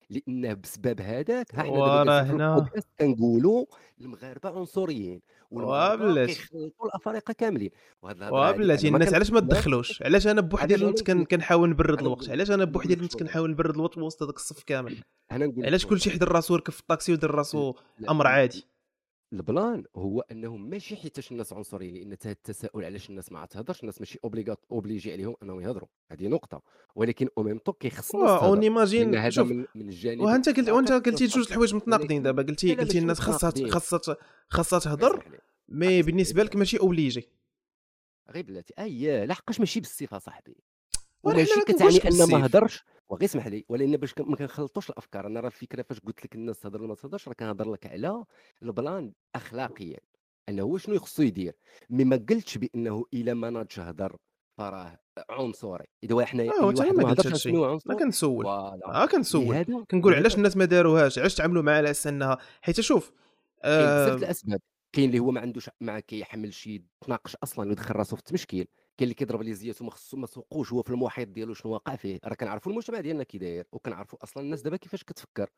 لأنه 0.10 0.54
بسبب 0.54 1.02
هذاك 1.02 1.56
ها 1.56 1.64
حنا 1.64 2.04
دابا 2.04 2.22
هنا- 2.22 2.70
كنقولوا 3.00 3.66
المغاربه 4.02 4.50
عنصريين 4.50 5.22
وبلاتي. 5.52 6.38
الافارقه 6.86 7.34
كاملين 7.34 7.70
وبلاتي 8.02 8.88
الناس 8.88 9.14
علاش 9.14 9.32
ما. 9.32 9.40
تدخلوش 9.40 10.02
علاش 10.04 10.28
أنا 10.28 10.42
بوحدي 10.42 10.76
أنا 10.76 10.82
اللي 10.82 10.92
نت 10.92 11.02
نقول 11.02 11.08
كن- 11.18 11.22
لك- 11.22 11.28
كنحاول 11.32 11.70
نبرد 11.70 12.00
الوقت 12.02 12.30
علاش 12.30 12.52
أنا 12.52 12.66
بوحدي 12.66 12.88
لك 12.94 12.98
اللي 12.98 13.06
نت 13.06 13.12
شنو. 13.12 13.20
كنحاول 13.20 13.52
نبرد 13.52 13.76
الوقت 13.76 13.98
وسط 13.98 14.24
هذاك 14.24 14.36
الصف 14.36 14.64
كامل 14.64 14.96
علاش 15.32 15.86
كلشي. 15.86 16.10
يحضر 16.10 16.32
راسو 16.32 16.54
يركب 16.54 16.74
في 16.74 16.80
الطاكسي 16.80 17.12
ويدير 17.12 17.32
راسو 17.32 17.74
أمر 18.10 18.28
عادي 18.28 18.66
ال 19.34 19.44
plan 19.44 19.84
هو 19.96 20.22
أنه 20.22 20.58
ماشي 20.58 20.96
حيتاش 20.96 21.32
الناس 21.32 21.54
عنصريين 21.54 21.96
لأن 21.96 22.18
تا 22.18 22.32
التساؤل 22.32 22.86
علاش 22.86 23.10
الناس 23.10 23.32
ما 23.32 23.46
تهضرش 23.46 23.82
الناس 23.82 24.00
ماشي 24.00 24.20
obligatoire 24.24 24.66
obligé 24.72 25.12
عليهم 25.12 25.36
أنهم 25.44 25.62
يهضروا 25.62 25.88
هذه 26.12 26.28
نقطة 26.28 26.62
ولكن 26.96 27.28
au 27.38 27.44
même 27.44 27.58
temps 27.58 27.74
كيخص 27.74 28.16
الناس 28.16 28.30
on 28.30 28.62
imagine 28.62 29.16
هذا 29.16 29.30
شوف 29.30 29.52
من, 29.52 29.66
من 29.76 29.90
الجانب 29.90 30.22
وانت 30.22 30.50
قلت 30.50 30.70
وانت 30.70 30.92
قلتي 30.92 31.26
جوج. 31.26 31.48
الحوايج 31.48 31.76
متناقضين 31.76 32.24
دابا 32.24 32.44
قلتي 32.44 32.76
قلتي 32.76 33.00
الناس 33.00 33.20
خاصها. 33.20 33.70
خاصها 33.70 34.18
خاصها 34.50 34.80
تهضر. 34.80 35.42
mais 35.70 36.02
بالنسبة 36.02 36.44
لك 36.44 36.56
ماشي 36.56 36.80
obligé 36.80 37.30
غير 38.30 38.44
بلاتي 38.44 38.74
اييه 38.80 39.26
لحقاش 39.26 39.60
ماشي 39.60 39.80
بالصفة 39.80 40.18
صاحبي 40.20 40.58
وماشي 41.24 41.56
ما 41.56 41.64
كتعني 41.64 41.98
ان 41.98 42.32
ما. 42.32 42.46
هضرش 42.46 42.84
وغير 43.10 43.26
اسمح 43.26 43.48
لي 43.48 43.66
ولأن 43.70 43.98
باش 43.98 44.14
ما 44.20 44.36
كنخلطوش 44.36 44.90
الأفكار. 44.90 45.28
أنا 45.28 45.40
راه 45.40 45.48
الفكرة 45.48 45.82
فاش 45.82 46.00
قلت 46.00 46.26
لك 46.26 46.36
الناس 46.36 46.60
تهضر 46.60 46.80
ولا 46.80 46.90
ما 46.90 46.96
تهضرش 46.96 47.28
راه 47.28 47.34
كنهضر 47.34 47.72
لك 47.72 47.88
على 47.88 48.24
ال 48.64 48.74
plan 48.74 49.14
اخلاقيا. 49.36 49.98
أنه 50.50 50.64
هو 50.64 50.78
شنو 50.78 51.00
خصو 51.00 51.24
يدير؟ 51.24 51.54
mais 51.90 52.04
ما 52.04 52.16
قلتش 52.30 52.58
بأنه 52.58 53.06
إلا 53.14 53.34
ما 53.34 53.50
ناضش 53.50 53.80
هضر 53.80 54.16
فراه 54.58 55.00
عنصري. 55.30 55.86
إذا 56.04 56.26
حنا 56.26 56.52
حتى 56.52 56.64
واحد 56.66 56.94
ما 56.94 57.04
ما 57.04 57.12
هضرش 57.12 57.44
شنو 57.44 57.62
ما 57.62 57.68
عنصر 57.68 57.94
كنسول 57.94 58.46
آه 58.46 59.06
كنسول. 59.06 59.86
كنقول 59.92 60.14
علاش 60.14 60.36
الناس 60.36 60.58
ما 60.58 60.66
داروهاش؟ 60.66 61.20
علاش 61.20 61.36
تعاملوا 61.36 61.64
معها 61.64 61.78
على 61.78 61.92
أساس 61.92 62.08
انها 62.08 62.38
حيت 62.62 62.82
شوف 62.82 63.12
كاين 63.64 63.86
بزاف 63.86 64.12
آه 64.12 64.16
الأسباب. 64.16 64.62
كاين 64.94 65.10
اللي 65.10 65.20
هو 65.20 65.32
ما 65.32 65.42
عندوش 65.42 65.70
ما 65.82 66.00
كيحمل 66.00 66.54
شي 66.54 66.84
يتناقش 67.02 67.36
أصلا 67.36 67.70
ويدخل 67.70 67.96
راسو 67.96 68.16
في 68.16 68.22
التمشكيل. 68.22 68.68
كاين 69.00 69.08
اللي 69.08 69.14
كيضرب 69.14 69.42
لي 69.42 69.54
زياتو 69.54 69.86
ما 69.86 69.92
خصو 69.92 70.18
ما 70.18 70.28
سوقوش 70.28 70.74
هو 70.74 70.82
في 70.82 70.90
المحيط 70.90 71.28
ديالو 71.28 71.54
شنو 71.54 71.74
واقع 71.74 71.96
فيه. 71.96 72.20
راه 72.26 72.34
كنعرفوا 72.34 72.72
المجتمع 72.72 73.00
ديالنا 73.00 73.24
كي 73.24 73.38
داير 73.38 73.68
وكنعرفوا 73.72 74.24
أصلا 74.24 74.44
الناس 74.44 74.62
دابا 74.62 74.78
كيفاش 74.78 75.04
كتفكر. 75.04 75.50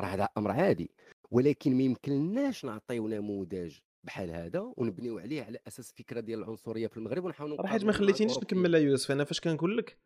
راه 0.00 0.06
هذا 0.06 0.28
أمر 0.38 0.50
عادي. 0.50 0.90
ولكن 1.30 1.76
ما 1.76 1.82
يمكنناش 1.82 2.64
نعطيو 2.64 3.08
نموذج 3.08 3.78
بحال 4.04 4.30
هذا 4.30 4.72
ونبنيو 4.76 5.18
عليه 5.18 5.42
على 5.42 5.58
أساس 5.66 5.90
الفكرة 5.90 6.20
ديال 6.20 6.38
العنصرية 6.38 6.86
في 6.86 6.96
المغرب 6.96 7.24
ونحاولوا 7.24 7.56
راه 7.56 7.66
حيت 7.66 7.84
ما 7.84 7.92
خليتينيش. 7.92 8.38
نكمل 8.38 8.74
يا 8.74 8.78
يوسف. 8.78 9.10
أنا 9.10 9.24
فاش 9.24 9.40
كنقول 9.40 9.78
لك 9.78 9.98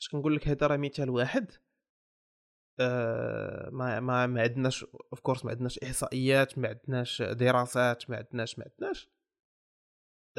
فاش 0.00 0.08
كنقول 0.08 0.36
لك 0.36 0.48
هذا 0.48 0.66
راه 0.66 0.76
مثال 0.76 1.10
واحد 1.10 1.50
آه 2.80 3.70
ما 3.70 4.00
ما 4.00 4.26
ما 4.26 4.42
عندناش 4.42 4.84
of 4.84 5.20
course 5.20 5.44
ما 5.44 5.50
عندناش 5.50 5.78
إحصائيات 5.78 6.58
ما 6.58 6.68
عندناش 6.68 7.22
دراسات 7.22 8.10
ما 8.10 8.16
عندناش 8.16 8.58
ما 8.58 8.64
عندناش. 8.70 9.08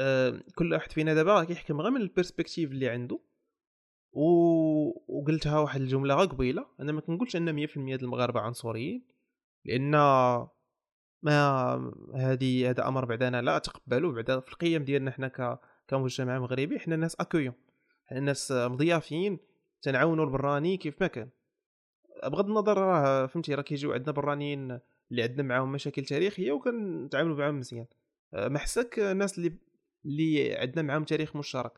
آه 0.00 0.40
كل 0.54 0.72
واحد 0.72 0.92
فينا 0.92 1.14
دابا 1.14 1.44
كيحكم 1.44 1.80
غير 1.80 1.90
من 1.90 2.00
ال 2.00 2.06
perspective 2.06 2.70
اللي 2.70 2.88
عنده. 2.88 3.20
و... 4.12 4.26
وقلتها 5.18 5.58
واحد 5.58 5.80
الجملة 5.80 6.14
غا 6.14 6.24
قبيلة. 6.24 6.66
أنا 6.80 6.92
ما 6.92 7.00
كنقولش 7.00 7.36
أن 7.36 7.66
100% 7.66 7.74
ديال 7.74 8.02
المغاربة 8.04 8.40
عنصريين 8.40 9.06
لأن 9.64 9.94
ما 11.22 11.74
هذه 12.14 12.70
هذا 12.70 12.88
أمر 12.88 13.04
بعدا 13.04 13.28
أنا 13.28 13.42
لا 13.42 13.56
اتقبله 13.56 14.12
بعدا 14.12 14.40
في 14.40 14.52
القيم 14.52 14.84
ديالنا 14.84 15.10
حنا 15.10 15.28
ك... 15.28 15.58
كمجتمع 15.88 16.38
مغربي 16.38 16.78
حنا 16.78 16.96
ناس 16.96 17.16
accueillants 17.20 17.54
حنا 18.06 18.20
ناس 18.20 18.52
مضيافين 18.52 19.38
تنعاونوا 19.82 20.24
البراني 20.24 20.76
كيف 20.76 21.00
ما 21.00 21.06
كان. 21.06 21.28
بغض 22.24 22.46
النظر 22.46 22.78
راه 22.78 23.26
فهمتي 23.26 23.54
راه 23.54 23.62
كيجيو 23.62 23.92
عندنا 23.92 24.12
برانيين 24.12 24.80
اللي 25.10 25.22
عندنا 25.22 25.42
معاهم 25.42 25.72
مشاكل 25.72 26.04
تاريخية 26.04 26.52
وكنتعاملوا 26.52 27.36
معاهم 27.36 27.58
مزيان. 27.58 27.86
أه، 28.34 28.48
ما 28.48 28.58
حسك 28.58 28.98
الناس 28.98 29.38
اللي 29.38 29.52
اللي 30.06 30.54
عندنا 30.54 30.82
معاهم 30.82 31.04
تاريخ 31.04 31.36
مشترك. 31.36 31.72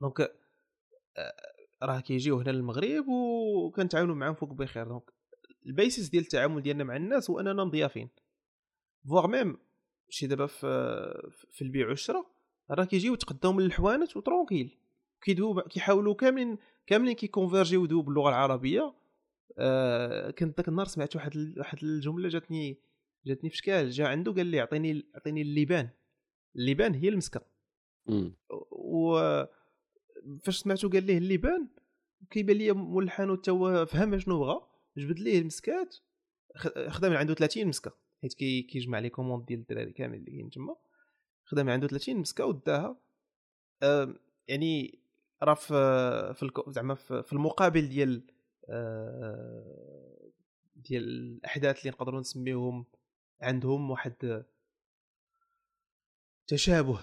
donc 0.00 0.20
أه، 0.20 1.34
راه 1.82 2.00
كيجيو 2.00 2.40
هنا 2.40 2.50
للمغرب 2.50 3.08
وكنتعاونوا 3.08 4.14
معاهم 4.14 4.34
فوق 4.34 4.52
بخير. 4.52 4.88
donc 4.88 5.10
ال 5.66 5.73
basis 5.73 6.08
ديال 6.08 6.22
التعامل 6.22 6.62
ديالنا 6.62 6.84
مع 6.84 6.96
الناس 6.96 7.30
هو 7.30 7.40
اننا 7.40 7.64
مضيافين 7.64 8.08
voire 9.08 9.26
même 9.26 9.58
شي 10.08 10.26
دابا 10.26 10.46
في 10.46 10.66
في 11.50 11.62
البيع 11.62 11.88
والشراء 11.88 12.26
راه 12.70 12.84
كيجيو 12.84 13.14
يتقداو 13.14 13.52
من 13.52 13.64
الحوانت 13.64 14.16
و 14.16 14.21
tranquille. 14.21 14.78
كيدويو 15.22 15.60
كيحاولوا 15.60 16.14
كاملين 16.14 16.58
كاملين 16.86 17.14
كيكونفيرجيو 17.14 17.84
يدويو 17.84 18.02
باللغة 18.02 18.28
العربية. 18.28 18.94
آه 19.58 20.30
كنت 20.30 20.56
ذاك 20.56 20.68
النهار 20.68 20.86
سمعت 20.86 21.16
واحد 21.16 21.54
واحد 21.58 21.78
الجملة 21.82 22.28
جاتني 22.28 22.78
جاتني 23.26 23.50
في 23.50 23.56
شكال 23.56 23.90
جا 23.90 24.08
عنده 24.08 24.32
قال 24.32 24.46
لي 24.46 24.60
أعطيني 24.60 25.04
أعطيني 25.14 25.42
اللبان. 25.42 25.90
اللبان 26.56 26.94
هي 26.94 27.08
المسكه. 27.08 27.40
و 28.70 29.18
فاش 30.42 30.58
سمعتو 30.58 30.88
قال 30.88 31.04
ليه 31.04 31.18
اللبان 31.18 31.68
كيبان 32.30 32.56
لي 32.56 32.72
مول 32.72 33.04
الحانوت 33.04 33.44
تا 33.44 33.52
هو 33.52 33.86
فهم 33.86 34.18
شنو 34.18 34.38
بغا. 34.38 34.68
جبد 34.96 35.18
ليه 35.18 35.38
المسكات 35.38 35.96
خدا 36.88 37.08
من 37.08 37.16
عنده 37.16 37.34
30 37.34 37.66
مسكة. 37.66 37.92
حيت 38.22 38.34
كي 38.34 38.62
كيجمع 38.62 38.98
لي 38.98 39.10
commande 39.10 39.46
ديال 39.46 39.60
الدراري 39.60 39.92
كامل 39.92 40.18
اللي 40.18 40.30
كاين 40.30 40.50
تما. 40.50 40.76
خدا 41.44 41.62
من 41.62 41.70
عنده 41.70 41.86
30 41.86 42.16
مسكة 42.16 42.46
وداها. 42.46 43.00
يعني 44.48 44.98
راه 45.42 45.54
في 45.54 46.34
في 46.34 46.62
زعما 46.68 46.94
في 46.94 47.32
المقابل 47.32 47.88
ديال 47.88 48.22
آه، 48.68 50.30
ديال 50.76 51.04
الأحداث 51.04 51.78
اللي 51.80 51.90
نقدروا 51.90 52.20
نسميوهم 52.20 52.86
عندهم 53.40 53.90
واحد 53.90 54.44
تشابه. 56.46 56.98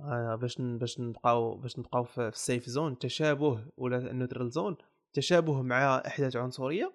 آه، 0.00 0.34
باش 0.34 0.60
باش 0.60 1.00
نبقاو 1.00 1.56
باش 1.56 1.78
نبقاو 1.78 2.04
في 2.04 2.28
ال 2.28 2.36
safe 2.36 2.66
zone 2.66 2.98
تشابه 2.98 3.64
ولا 3.76 3.96
ال 4.10 4.15
neutral 4.15 4.50
zone 4.50 4.76
تشابه 5.12 5.62
مع 5.62 6.02
إحداث 6.06 6.36
عنصرية. 6.36 6.94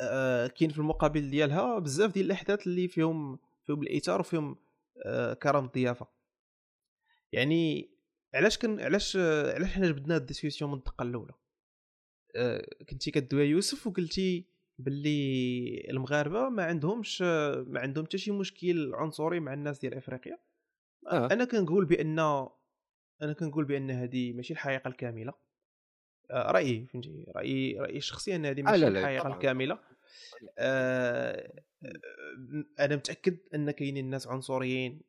آه، 0.00 0.46
كاين 0.46 0.70
في 0.70 0.78
المقابل 0.78 1.30
ديالها 1.30 1.78
بزاف 1.78 2.12
ديال 2.14 2.26
الإحداث 2.26 2.66
اللي 2.66 2.88
فيهم 2.88 3.38
فيهم 3.66 3.82
الإيثار 3.82 4.20
وفيهم 4.20 4.56
آه، 5.06 5.34
كرم 5.34 5.64
الضيافة. 5.64 6.06
يعني 7.32 7.90
علاش 8.34 8.58
كن 8.58 8.80
علاش 8.80 9.16
علاش 9.56 9.68
حنا 9.68 9.86
جبدنا 9.86 10.14
هاد 10.14 10.20
ال 10.20 10.24
discussion 10.24 10.70
من 10.70 10.78
الدقه 10.78 11.02
الاولى 11.02 11.32
كنتي 12.90 13.10
كدوي 13.10 13.44
يوسف 13.44 13.86
وقلتي 13.86 14.46
باللي 14.80 15.86
المغاربة 15.90 16.48
ما 16.48 16.64
عندهمش 16.64 17.22
آه، 17.26 17.64
ما 17.68 17.80
عندهم 17.80 18.04
حتى 18.04 18.18
شي 18.18 18.30
مشكل 18.30 18.94
عنصري 18.94 19.40
مع 19.40 19.54
الناس 19.54 19.78
ديال 19.78 19.94
إفريقيا. 19.94 20.38
آه. 21.06 21.28
أنا 21.32 21.44
كنقول 21.44 21.84
بأن 21.84 22.18
أنا 23.22 23.32
كنقول 23.38 23.64
بأن 23.64 23.90
هذه 23.90 24.32
ماشي 24.32 24.52
الحقيقة 24.52 24.88
الكاملة. 24.88 25.32
آه، 26.30 26.50
رأيي 26.52 26.86
فهمتي؟ 26.86 27.26
رأيي 27.36 27.78
رأيي 27.80 27.96
الشخصي 27.96 28.36
أن 28.36 28.46
هذه 28.46 28.60
آه، 28.60 28.62
ماشي 28.64 28.80
لا، 28.80 28.88
الحقيقة 28.88 29.22
طبعاً. 29.22 29.34
الكاملة. 29.34 29.78
آه، 30.58 31.62
آه، 31.84 32.64
أنا 32.80 32.96
متأكد 32.96 33.38
أن 33.54 33.70
كاينين 33.70 34.10
ناس 34.10 34.26
عنصريين 34.26 35.00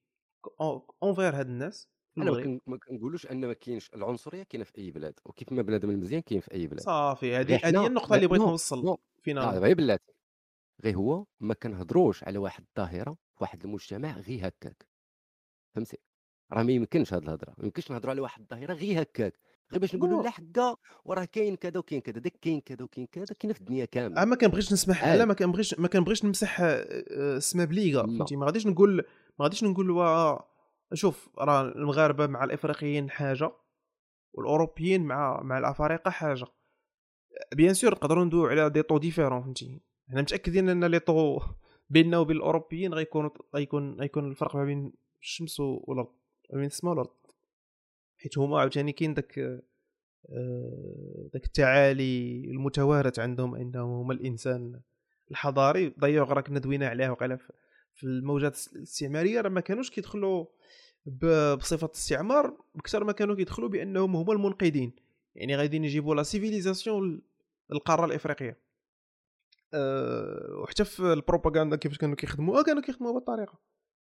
envers 1.04 1.36
هاد 1.36 1.48
الناس 1.48 1.90
أنا 2.18 2.60
ما 2.68 2.78
كنقولوش 2.78 3.28
أن 3.28 3.46
ما 3.46 3.54
كاينش 3.54 3.90
العنصرية 3.96 4.44
كاينة 4.44 4.64
في 4.66 4.78
أي 4.78 4.92
بلاد 4.92 5.20
وكيف 5.26 5.52
ما 5.52 5.62
بنادم 5.62 5.90
المزيان 5.90 6.22
كاين 6.22 6.42
في 6.42 6.54
أي 6.54 6.68
بلاد. 6.68 6.80
صافي 6.80 7.36
هذه 7.36 7.60
هذه 7.64 7.88
النقطة 7.88 8.16
اللي 8.16 8.28
بغيت 8.28 8.42
نو، 8.42 8.50
نوصل. 8.50 8.86
نو. 8.86 9.00
فينا 9.22 9.56
آه 9.56 9.60
غير 9.60 9.76
بلاتي 9.76 10.14
غير 10.84 10.96
هو 10.96 11.26
ما 11.40 11.54
كنهضروش 11.54 12.24
على 12.24 12.38
واحد 12.38 12.64
الظاهرة 12.68 13.12
في 13.14 13.38
واحد 13.42 13.64
المجتمع 13.66 14.18
غير 14.18 14.48
هكاك 14.48 14.88
فهمتي 15.76 15.98
راه 16.54 16.64
ما 16.64 16.72
يمكنش 16.72 17.14
هاد 17.14 17.24
الهضرة 17.24 17.54
ما 17.58 17.66
يمكنش 17.66 17.92
نهضروا 17.92 18.12
على 18.12 18.22
واحد 18.22 18.42
الظاهرة 18.42 18.74
غير 18.74 19.02
هكاك 19.02 19.40
غير 19.72 19.82
باش 19.82 19.96
نقولوا. 19.96 20.24
لا 20.24 20.30
حكا 20.30 20.76
وراه 21.06 21.26
كاين 21.26 21.56
كذا 21.56 21.80
وكاين 21.80 22.02
كذا 22.02 22.20
داك 22.20 22.34
كاين 22.42 22.62
كذا 22.62 22.84
وكاين 22.84 23.08
كذا 23.08 23.26
كاينة 23.40 23.54
في 23.54 23.62
الدنيا 23.62 23.86
كاملة 23.86 24.22
آه، 24.22 24.26
ما 24.26 24.36
كنبغيش 24.36 24.74
نسمح. 24.74 25.06
لا 25.06 25.26
ما 25.26 25.34
كنبغيش 25.34 25.80
ما 25.80 25.88
كنبغيش 25.88 26.26
نمسح 26.26 26.62
آه، 26.62 26.66
آه، 26.66 27.38
اسم 27.38 27.66
بليغا. 27.66 28.08
فهمتي 28.08 28.36
ما 28.36 28.46
غاديش 28.46 28.68
نقول 28.68 28.96
ما 29.40 29.46
غاديش 29.46 29.64
نقول 29.64 29.92
وا 29.92 30.38
شوف 30.94 31.30
راه 31.38 31.62
المغاربة 31.62 32.28
مع 32.28 32.44
الإفريقيين 32.44 33.10
حاجة 33.10 33.52
والأوروبيين 34.34 35.04
مع 35.04 35.42
مع 35.44 35.58
الأفارقة 35.58 36.12
حاجة 36.12 36.46
bien 37.56 37.74
sûr 37.74 37.92
نقدروا 37.92 38.26
ندويو 38.26 38.46
على 38.46 38.70
des 38.70 38.82
taux 38.82 38.98
différents 38.98 39.42
فهمتي؟ 39.44 39.80
حنا 40.10 40.22
متأكدين 40.22 40.70
أن 40.70 40.84
les 40.84 41.00
taux 41.00 41.40
بيننا 41.90 42.18
وبين 42.18 42.36
الأوروبيين 42.38 42.94
غيكون 42.94 43.30
غيكون 43.56 43.94
غيكون 44.00 44.28
الفرق 44.32 44.56
ما 44.56 44.66
بين 44.66 44.94
الشمس 45.22 45.60
والأرض 45.60 46.12
ما 46.54 46.58
بين 46.58 46.66
السماء 46.66 46.92
والأرض. 46.94 47.10
حيت 48.18 48.38
هما 48.38 48.60
عاوتاني 48.60 48.92
كاين 48.92 49.14
داك 49.14 49.40
آه، 50.30 51.30
داك 51.34 51.46
التعالي 51.46 52.46
المتوارث 52.46 53.20
عندهم 53.20 53.56
انهم 53.56 53.90
هما 53.90 54.14
الإنسان 54.14 54.80
الحضاري. 55.32 55.94
راه 56.04 56.42
كنا 56.42 56.60
دوينا 56.60 56.88
عليه 56.88 57.10
وقيلا 57.10 57.36
في- 57.36 57.52
الموجات 58.04 58.60
الاستعمارية 58.76 59.42
راه 59.42 59.50
ما 59.50 59.62
كانوش 59.62 59.90
كيدخلوا 59.90 60.46
بصفة 61.56 61.92
استعمار 61.96 62.58
بكثر 62.76 63.04
ما 63.04 63.12
كانوا 63.12 63.36
كيدخلوا 63.36 63.70
بأنهم 63.70 64.16
هما 64.16 64.34
المنقذين. 64.34 64.92
يعني 65.36 65.56
غاديين 65.56 65.86
يجيبوا 65.86 66.16
لا 66.16 66.24
سيفيليزاسيون 66.24 67.22
للقارة 67.70 68.06
الإفريقية. 68.06 68.58
أه 69.74 70.60
وحتى 70.64 70.86
في 70.86 71.14
البروباغندا 71.14 71.76
كيفاش 71.76 71.98
كانوا 71.98 72.16
كيخدموها 72.16 72.64
كانوا 72.64 72.82
كيخدموها 72.82 73.12
بهذه 73.14 73.22
الطريقة 73.22 73.60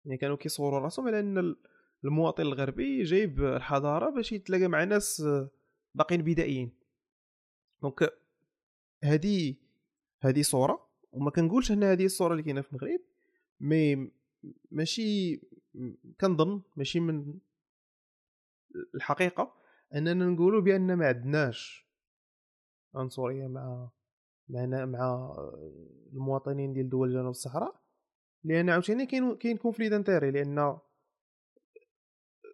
يعني 0.04 0.18
كانوا 0.18 0.36
كيصوروا 0.36 0.78
راسهم 0.78 1.06
على 1.08 1.20
إن 1.20 1.38
ال- 1.38 1.56
المواطن 2.04 2.42
الغربي 2.42 3.02
جايب 3.02 3.44
الحضارة 3.44 4.10
باش 4.10 4.32
يتلاقى 4.32 4.68
مع 4.68 4.84
ناس 4.84 5.20
آه، 5.20 5.50
باقيين 5.94 6.22
بدائيين. 6.22 6.72
donc 7.82 8.12
هذه 9.04 9.54
هذه 10.20 10.42
صورة. 10.42 10.86
وما 11.12 11.30
كنقولش 11.30 11.72
إن 11.72 11.84
هذه 11.84 12.04
الصورة 12.04 12.32
اللي 12.32 12.42
كاينة 12.42 12.60
في 12.60 12.72
المغرب. 12.72 13.00
mais 13.60 14.10
ماشي 14.70 15.40
كنظن 16.20 16.62
ماشي 16.76 17.00
من 17.00 17.34
الحقيقة. 18.94 19.54
أننا 19.94 20.26
نقولوا 20.26 20.60
بأن 20.60 20.94
ما 20.94 21.06
عندناش 21.06 21.86
عنصرية 22.94 23.46
مع 23.46 23.90
مع 24.48 24.84
مع 24.84 25.36
المواطنين 26.12 26.72
ديال 26.72 26.88
دول 26.88 27.12
جنوب 27.12 27.30
الصحراء 27.30 27.82
لأن 28.44 28.70
عاوتاني 28.70 29.06
كاين 29.06 29.36
كاين 29.36 29.56
conflit 29.56 29.88
d'intérêt 29.88 30.30
لأن 30.30 30.78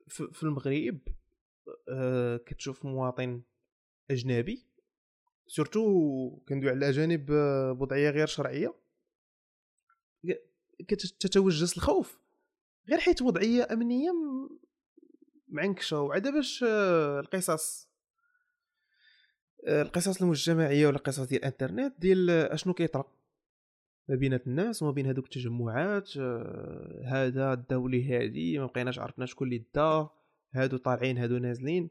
في 0.08 0.42
المغرب 0.42 0.98
آه، 1.88 2.36
كتشوف 2.36 2.84
مواطن 2.84 3.42
أجنبي 4.10 4.66
surtout 5.46 5.82
كندوي 6.48 6.70
على 6.70 6.78
الاجانب 6.78 7.30
آه، 7.30 7.72
بوضعية 7.72 8.10
غير 8.10 8.26
شرعية 8.26 8.74
كتتوجس 10.88 11.76
الخوف 11.76 12.20
غير 12.88 12.98
حيت 12.98 13.22
وضعية 13.22 13.68
أمنية 13.72 14.10
معنكشه 15.52 16.00
وعاد 16.00 16.28
باش 16.28 16.64
آه، 16.68 17.20
القصص 17.20 17.88
آه، 19.66 19.82
القصص 19.82 20.22
المجتمعية 20.22 20.86
ولا 20.86 20.96
القصص 20.96 21.20
ديال 21.20 21.40
الإنترنت 21.40 22.00
ديال 22.00 22.30
آه، 22.30 22.54
أشنو 22.54 22.74
كيطرا 22.74 23.04
ما 24.08 24.16
بين 24.16 24.34
الناس 24.34 24.82
وما 24.82 24.92
بين 24.92 25.06
هذوك 25.06 25.24
التجمعات؟ 25.24 26.18
هذا 27.06 27.54
داو 27.54 27.88
لي 27.88 28.14
هادي 28.14 28.58
ما 28.58 28.66
بقيناش 28.66 28.98
عرفنا 28.98 29.26
شكون 29.26 29.48
اللي 29.48 29.64
دا 29.74 30.08
هادو 30.54 30.76
طالعين 30.76 31.18
هادو 31.18 31.38
نازلين. 31.38 31.90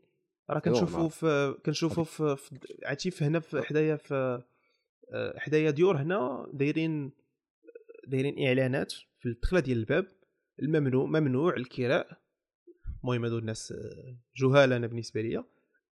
راه 0.49 0.59
كنشوفوا 0.59 0.99
نعم. 0.99 1.09
في 1.09 1.55
كنشوفوا 1.65 2.03
في 2.03 2.37
عرفتي 2.85 3.11
في 3.11 3.25
هنا 3.25 3.39
في 3.39 3.61
حدايا 3.61 3.95
في 3.95 4.41
حدايا 5.37 5.71
ديور 5.71 5.97
هنا 5.97 6.47
دايرين 6.53 7.11
دايرين 8.07 8.47
إعلانات 8.47 8.91
في 8.91 9.25
الدخلة 9.25 9.59
ديال 9.59 9.77
الباب 9.77 10.07
الممنوع 10.59 11.05
ممنوع 11.05 11.55
الكراء. 11.55 12.21
المهم 13.03 13.23
هادو 13.25 13.37
الناس 13.37 13.71
آه، 13.71 14.15
جهال 14.35 14.73
أنا 14.73 14.87
بالنسبة 14.87 15.21
ليا. 15.21 15.43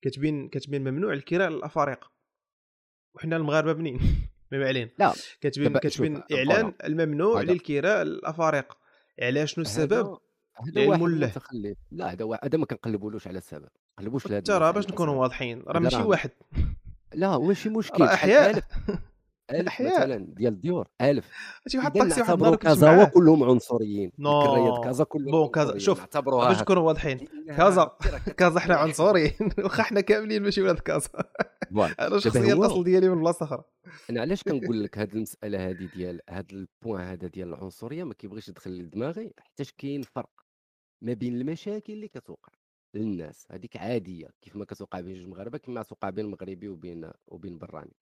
كاتبين 0.03 0.49
كاتبين 0.49 0.85
ممنوع 0.85 1.13
الكراء 1.13 1.51
للأفارقة. 1.51 2.11
وحنا 3.15 3.37
المغاربة 3.37 3.73
منين 3.73 4.01
ما 4.53 4.67
علينا 4.67 4.91
لا. 4.99 5.13
كاتبين 5.41 5.91
شوف، 5.91 6.33
إعلان 6.33 6.73
الممنوع. 6.85 7.43
للكراء 7.43 8.03
للأفارقة. 8.03 8.77
على 9.23 9.47
شنو 9.47 9.63
السبب؟ 9.63 10.19
هذا. 10.77 10.97
متخلف 10.97 11.79
لا 11.91 12.13
هذا 12.13 12.39
هذا 12.45 12.59
ما 12.59 12.67
كنقلبولوش 12.67 13.29
على 13.29 13.39
السبب. 13.39 13.69
قلبوش 13.99 14.27
لهذا 14.27 14.41
ترى 14.41 14.73
باش 14.73 14.89
نكونوا. 14.89 15.15
واضحين 15.15 15.63
راه 15.67 15.81
ماشي 15.81 16.03
واحد. 16.03 16.31
لا 17.15 17.39
ماشي 17.39 17.69
مشكل 17.69 18.03
أ 18.03 18.63
حيا. 19.55 19.74
أ 19.74 19.81
حيا. 19.81 20.01
مثلا 20.01 20.27
ديال 20.29 20.53
الديور 20.53 20.89
ألف. 21.01 21.31
شي 21.69 21.79
واحد 21.79 21.97
إذا 21.97 22.05
طاكسي 22.05 22.21
واحد 22.21 22.33
النهار 22.33 22.57
كازا 22.57 23.05
كلهم 23.05 23.43
عنصريين. 23.43 24.13
non. 24.19 24.41
الكرايات 24.41 24.85
كازا 24.85 25.05
كلهم 25.05 25.31
bon 25.31 25.49
كازا. 25.49 25.79
شوف 25.79 26.17
باش 26.17 26.61
نكونوا 26.61 26.83
واضحين. 26.83 27.19
كازا 27.57 27.97
كازا 28.37 28.61
حنا 28.61 28.75
عنصريين. 28.77 29.33
واخا 29.65 29.83
حنا 29.83 30.01
كاملين 30.01 30.43
ماشي 30.43 30.63
ولاد 30.63 30.79
كازا. 30.79 31.11
أنا 32.01 32.19
شخصيا 32.19 32.55
الأصل 32.55 32.85
ديالي 32.85 33.09
من 33.09 33.21
بلاصة 33.21 33.45
أخرى. 33.45 33.65
أنا 34.11 34.21
علاش 34.21 34.43
كنقول 34.43 34.85
لك 34.85 34.99
هذه 34.99 35.13
المسألة 35.13 35.71
هذه 35.71 35.89
ديال 35.95 36.21
هذا 36.31 36.47
ال 36.53 36.61
point 36.61 37.01
هذا 37.01 37.29
ديال 37.29 37.49
العنصرية 37.49 38.05
ما 38.05 38.15
كيبغيش 38.15 38.49
يدخل 38.49 38.71
لدماغي 38.71 39.33
حيتاش 39.39 39.73
كاين 39.73 40.03
فرق 40.03 40.31
ما 41.03 41.13
بين 41.13 41.37
المشاكل 41.37 41.93
اللي 41.93 42.09
كتوقع 42.09 42.53
للناس. 42.95 43.47
هذيك 43.51 43.77
عادية 43.77 44.29
كيف 44.43 44.57
ما 44.57 44.65
كتوقع 44.65 45.01
بين 45.01 45.15
جوج 45.15 45.29
مغاربه 45.29 45.59
كما 45.59 45.83
توقع 45.83 46.11
بين 46.11 46.25
المغربي 46.25 46.69
وبين 46.69 47.11
وبين 47.27 47.59
براني. 47.59 47.97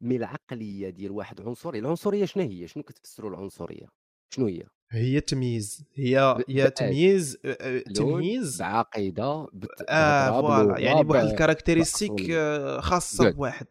mais 0.00 0.16
العقلية 0.16 0.90
ديال 0.90 1.10
واحد 1.10 1.40
عنصري 1.40 1.78
العنصرية 1.78 2.24
شنو 2.24 2.42
هي 2.42 2.68
شنو 2.68 2.82
كتفسروا 2.82 3.30
العنصرية 3.30 3.86
شنو 4.34 4.46
هي 4.46 4.62
هي 4.90 5.18
التمييز 5.18 5.84
هي 5.94 6.36
هي. 6.48 6.70
تمييز 6.70 7.38
آه، 7.44 7.56
آه، 7.60 7.78
تمييز 7.78 8.58
بعقيدة 8.62 9.46
بت... 9.52 9.68
آه 9.88 10.40
voilà 10.40 10.78
يعني 10.78 11.04
بواحد 11.04 11.24
ال 11.24 11.30
caractéristique. 11.30 12.30
آه، 12.30 12.80
خاصة. 12.80 13.30
بواحد. 13.30 13.66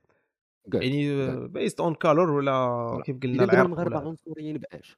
يعني. 0.74 1.48
peste 1.48 1.80
une 1.80 1.96
couleur 1.96 2.30
ولا 2.30 2.52
voilà. 2.52 3.04
كيف 3.04 3.18
قلنا 3.24 3.44
العرق 3.44 3.60
المغاربه 3.60 4.00
عنصريين 4.00 4.58
باش 4.58 4.98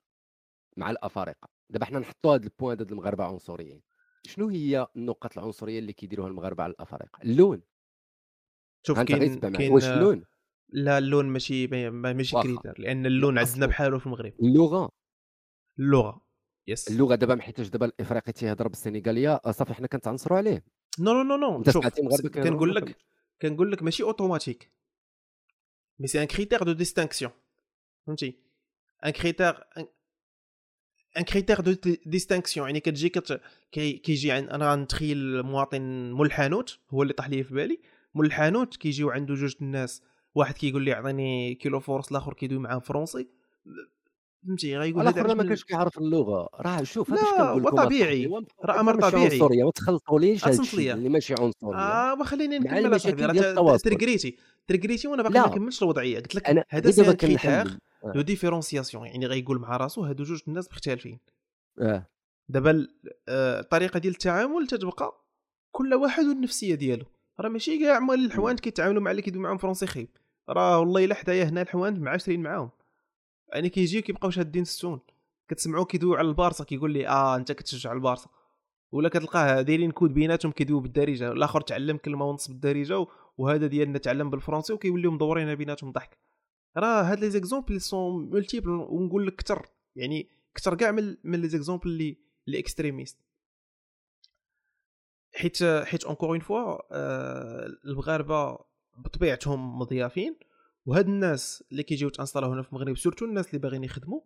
مع 0.77 0.91
الأفارقة 0.91 1.49
دابا 1.69 1.85
حنا 1.85 1.99
نحطوا 1.99 2.35
هذا 2.35 2.43
ال 2.43 2.49
point 2.49 2.79
هذا 2.79 2.91
المغاربه 2.91 3.23
عنصريين 3.23 3.81
شنو 4.25 4.47
هي 4.49 4.87
النقط 4.95 5.37
العنصرية 5.37 5.79
اللي 5.79 5.93
كيديروها 5.93 6.27
المغاربة 6.27 6.63
على 6.63 6.71
الأفارقة 6.71 7.19
اللون 7.23 7.61
شوف 8.87 8.99
كاين. 8.99 9.39
كاين 9.39 9.71
واش 9.71 9.85
اللون 9.85 10.25
لا 10.71 10.97
اللون 10.97 11.25
ماشي 11.25 11.67
ما- 11.67 11.89
ما- 11.89 12.13
ماشي 12.13 12.35
واخا. 12.35 12.47
critère 12.47 12.73
لأن 12.81 13.05
اللون 13.05 13.37
عندنا. 13.37 13.65
بحاله 13.65 13.99
في 13.99 14.05
المغرب. 14.05 14.33
اللغة. 14.43 14.89
اللغة 15.79 16.21
yes 16.67 16.87
اللغة 16.91 17.15
دابا 17.15 17.35
ما 17.35 17.41
حيتاش 17.41 17.67
دابا 17.69 17.85
الإفريقي 17.85 18.31
تيهضر 18.33 18.67
بالسنغالية 18.67 19.41
آه، 19.45 19.51
صافي 19.51 19.73
حنا 19.73 19.87
كنتعنصروا 19.87 20.37
عليه. 20.37 20.63
non 20.99 21.13
non 21.13 21.23
non 21.23 21.37
non 21.37 21.63
شوف 21.71 21.87
كنقول 22.27 22.75
لك 22.75 22.97
كنقول 23.41 23.71
لك 23.71 23.83
ماشي 23.83 24.03
اوتوماتيك 24.03 24.71
mais 25.99 26.07
c'est 26.07 26.21
un 26.21 26.27
critère 26.27 26.63
de 26.63 26.71
distinction 26.71 27.31
فهمتي؟ 28.07 28.39
un 29.05 29.09
critère 29.11 29.63
un 31.17 31.23
critère 31.23 31.61
de 31.61 31.75
distinction 32.05 32.67
يعني 32.67 32.79
كتجي 32.79 33.09
كت... 33.09 33.41
كي... 33.71 33.93
كيجي 33.93 34.31
عن... 34.31 34.49
أنا 34.49 34.71
غنتخيل 34.73 35.43
مواطن 35.43 36.11
مول 36.11 36.27
الحانوت 36.27 36.79
هو 36.89 37.01
اللي 37.03 37.13
طاح 37.13 37.29
لي 37.29 37.43
في 37.43 37.53
بالي. 37.53 37.79
مول 38.15 38.25
الحانوت 38.25 38.75
كيجيو 38.77 39.09
عنده 39.09 39.33
جوج 39.35 39.55
الناس 39.61 40.03
واحد 40.39 40.53
كيقول 40.53 40.83
لي 40.83 40.93
عطيني 40.93 41.55
كيلو 41.55 41.79
force 41.79 42.11
الآخر 42.11 42.33
كيدوي 42.33 42.59
معاه 42.59 42.79
فرنسي 42.79 43.27
فهمتي؟ 44.47 44.77
غيقول 44.77 45.07
هذا 45.07 45.21
الآخر 45.21 45.35
ما 45.35 45.43
كانش 45.43 45.63
كيعرف 45.63 45.97
اللغة. 45.97 46.49
راه 46.59 46.83
شوف 46.83 47.11
هذا 47.11 47.21
كنقول 47.21 47.61
هو 47.61 47.69
لكم 47.69 47.83
طبيعي. 47.83 48.29
راه 48.65 48.81
ماشي 48.81 48.99
طبيعي. 48.99 49.25
عنصرية 49.33 49.63
ما 49.63 49.71
تخلطوليش 49.71 50.73
ليا. 50.73 50.93
اللي 50.93 51.09
ماشي 51.09 51.33
عنصرية. 51.33 51.75
آه 51.75 52.15
ما 52.15 52.23
خليني 52.25 52.59
مع 52.59 52.79
نكمل 52.79 52.95
أصاحبي. 52.95 53.77
تركريتي 53.77 54.37
تركريتي 54.67 55.07
وأنا 55.07 55.23
باقي. 55.23 55.39
ما 55.39 55.47
كملتش 55.55 55.83
الوضعية. 55.83 56.15
قلت 56.19 56.35
لك 56.35 56.65
هذا 56.69 56.91
c'est 56.91 57.03
critère 57.03 57.29
كنحل 57.29 57.77
دو 58.13 58.21
ديفيرونسياسيون 58.21 59.05
يعني 59.05 59.25
غيقول 59.25 59.59
مع 59.59 59.77
راسو 59.77 60.03
هادو 60.03 60.23
جوج 60.23 60.41
الناس 60.47 60.71
مختلفين. 60.71 61.19
آه. 61.79 62.07
دابا 62.49 62.71
ال- 62.71 62.89
آه، 63.29 63.59
الطريقة 63.59 63.99
ديال 63.99 64.13
التعامل 64.13 64.67
تتبقى 64.67 65.25
كل 65.71 65.93
واحد 65.93 66.23
والنفسية 66.23 66.75
ديالو. 66.75 67.05
راه 67.39 67.49
ماشي 67.49 67.79
كاع 67.79 67.99
مال 67.99 68.25
الحوانت 68.25 68.59
كيتعاملوا 68.59 69.01
مع 69.01 69.11
اللي 69.11 69.21
كيدوي 69.21 69.41
معاهم 69.43 69.57
فرنسي 69.57 69.87
خايب. 69.87 70.09
راه 70.49 70.79
والله 70.79 71.05
إلا 71.05 71.15
حدايا 71.15 71.43
هنا 71.43 71.61
الحوانت 71.61 71.99
معاشرين 71.99 72.41
معاهم. 72.41 72.69
يعني 73.53 73.69
كيجيو 73.69 74.01
كيبقاو 74.01 74.29
شادين 74.29 74.61
ال 74.61 74.67
sens. 74.67 74.99
كتسمعوه 75.47 75.85
كيدوي 75.85 76.17
على 76.17 76.27
البارسا 76.27 76.63
كيقول 76.63 76.93
لي 76.93 77.07
آه 77.07 77.35
أنت 77.35 77.51
كتشجع 77.51 77.91
البارسا 77.93 78.29
ولا 78.91 79.09
كتلقاه 79.09 79.61
دايرين 79.61 79.91
كود 79.91 80.13
بيناتهم 80.13 80.51
كيدويو 80.51 80.79
بالدارجة. 80.79 81.31
الآخر 81.31 81.61
تعلم 81.61 81.97
كلمة 81.97 82.25
ونص 82.25 82.47
بالدارجه 82.47 83.05
وهذا 83.37 83.67
ديالنا 83.67 83.97
تعلم 83.97 84.29
بالفرنسي 84.29 84.73
وكيوليو 84.73 85.11
مدورين 85.11 85.55
بيناتهم 85.55 85.91
ضحك. 85.91 86.17
راه 86.77 87.01
هاد 87.01 87.19
les 87.19 87.29
exemples 87.29 87.81
sont 87.81 88.29
multiples 88.29 88.69
ونقول 88.69 89.27
لك 89.27 89.35
كثر 89.35 89.65
يعني 89.95 90.29
كثر 90.55 90.75
كاع 90.75 90.91
من 90.91 91.17
من 91.23 91.41
les 91.41 91.49
exemples 91.49 91.89
اللي 91.89 92.17
اللي 92.47 92.59
extrémistes. 92.59 93.19
حيت 95.35 95.63
حيت 95.63 96.03
encore 96.03 96.29
une 96.29 96.39
fois 96.39 96.77
المغاربة 97.85 98.68
بطبيعتهم 98.99 99.79
مضيافين 99.79 100.35
وهاد 100.85 101.07
الناس 101.07 101.63
اللي 101.71 101.83
كيجيو 101.83 102.09
t'installaو 102.09 102.51
هنا 102.51 102.61
في 102.61 102.69
المغرب 102.69 102.97
surtout 102.97 103.25
الناس 103.25 103.47
اللي 103.47 103.59
باغيين 103.59 103.83
يخدموا 103.83 104.21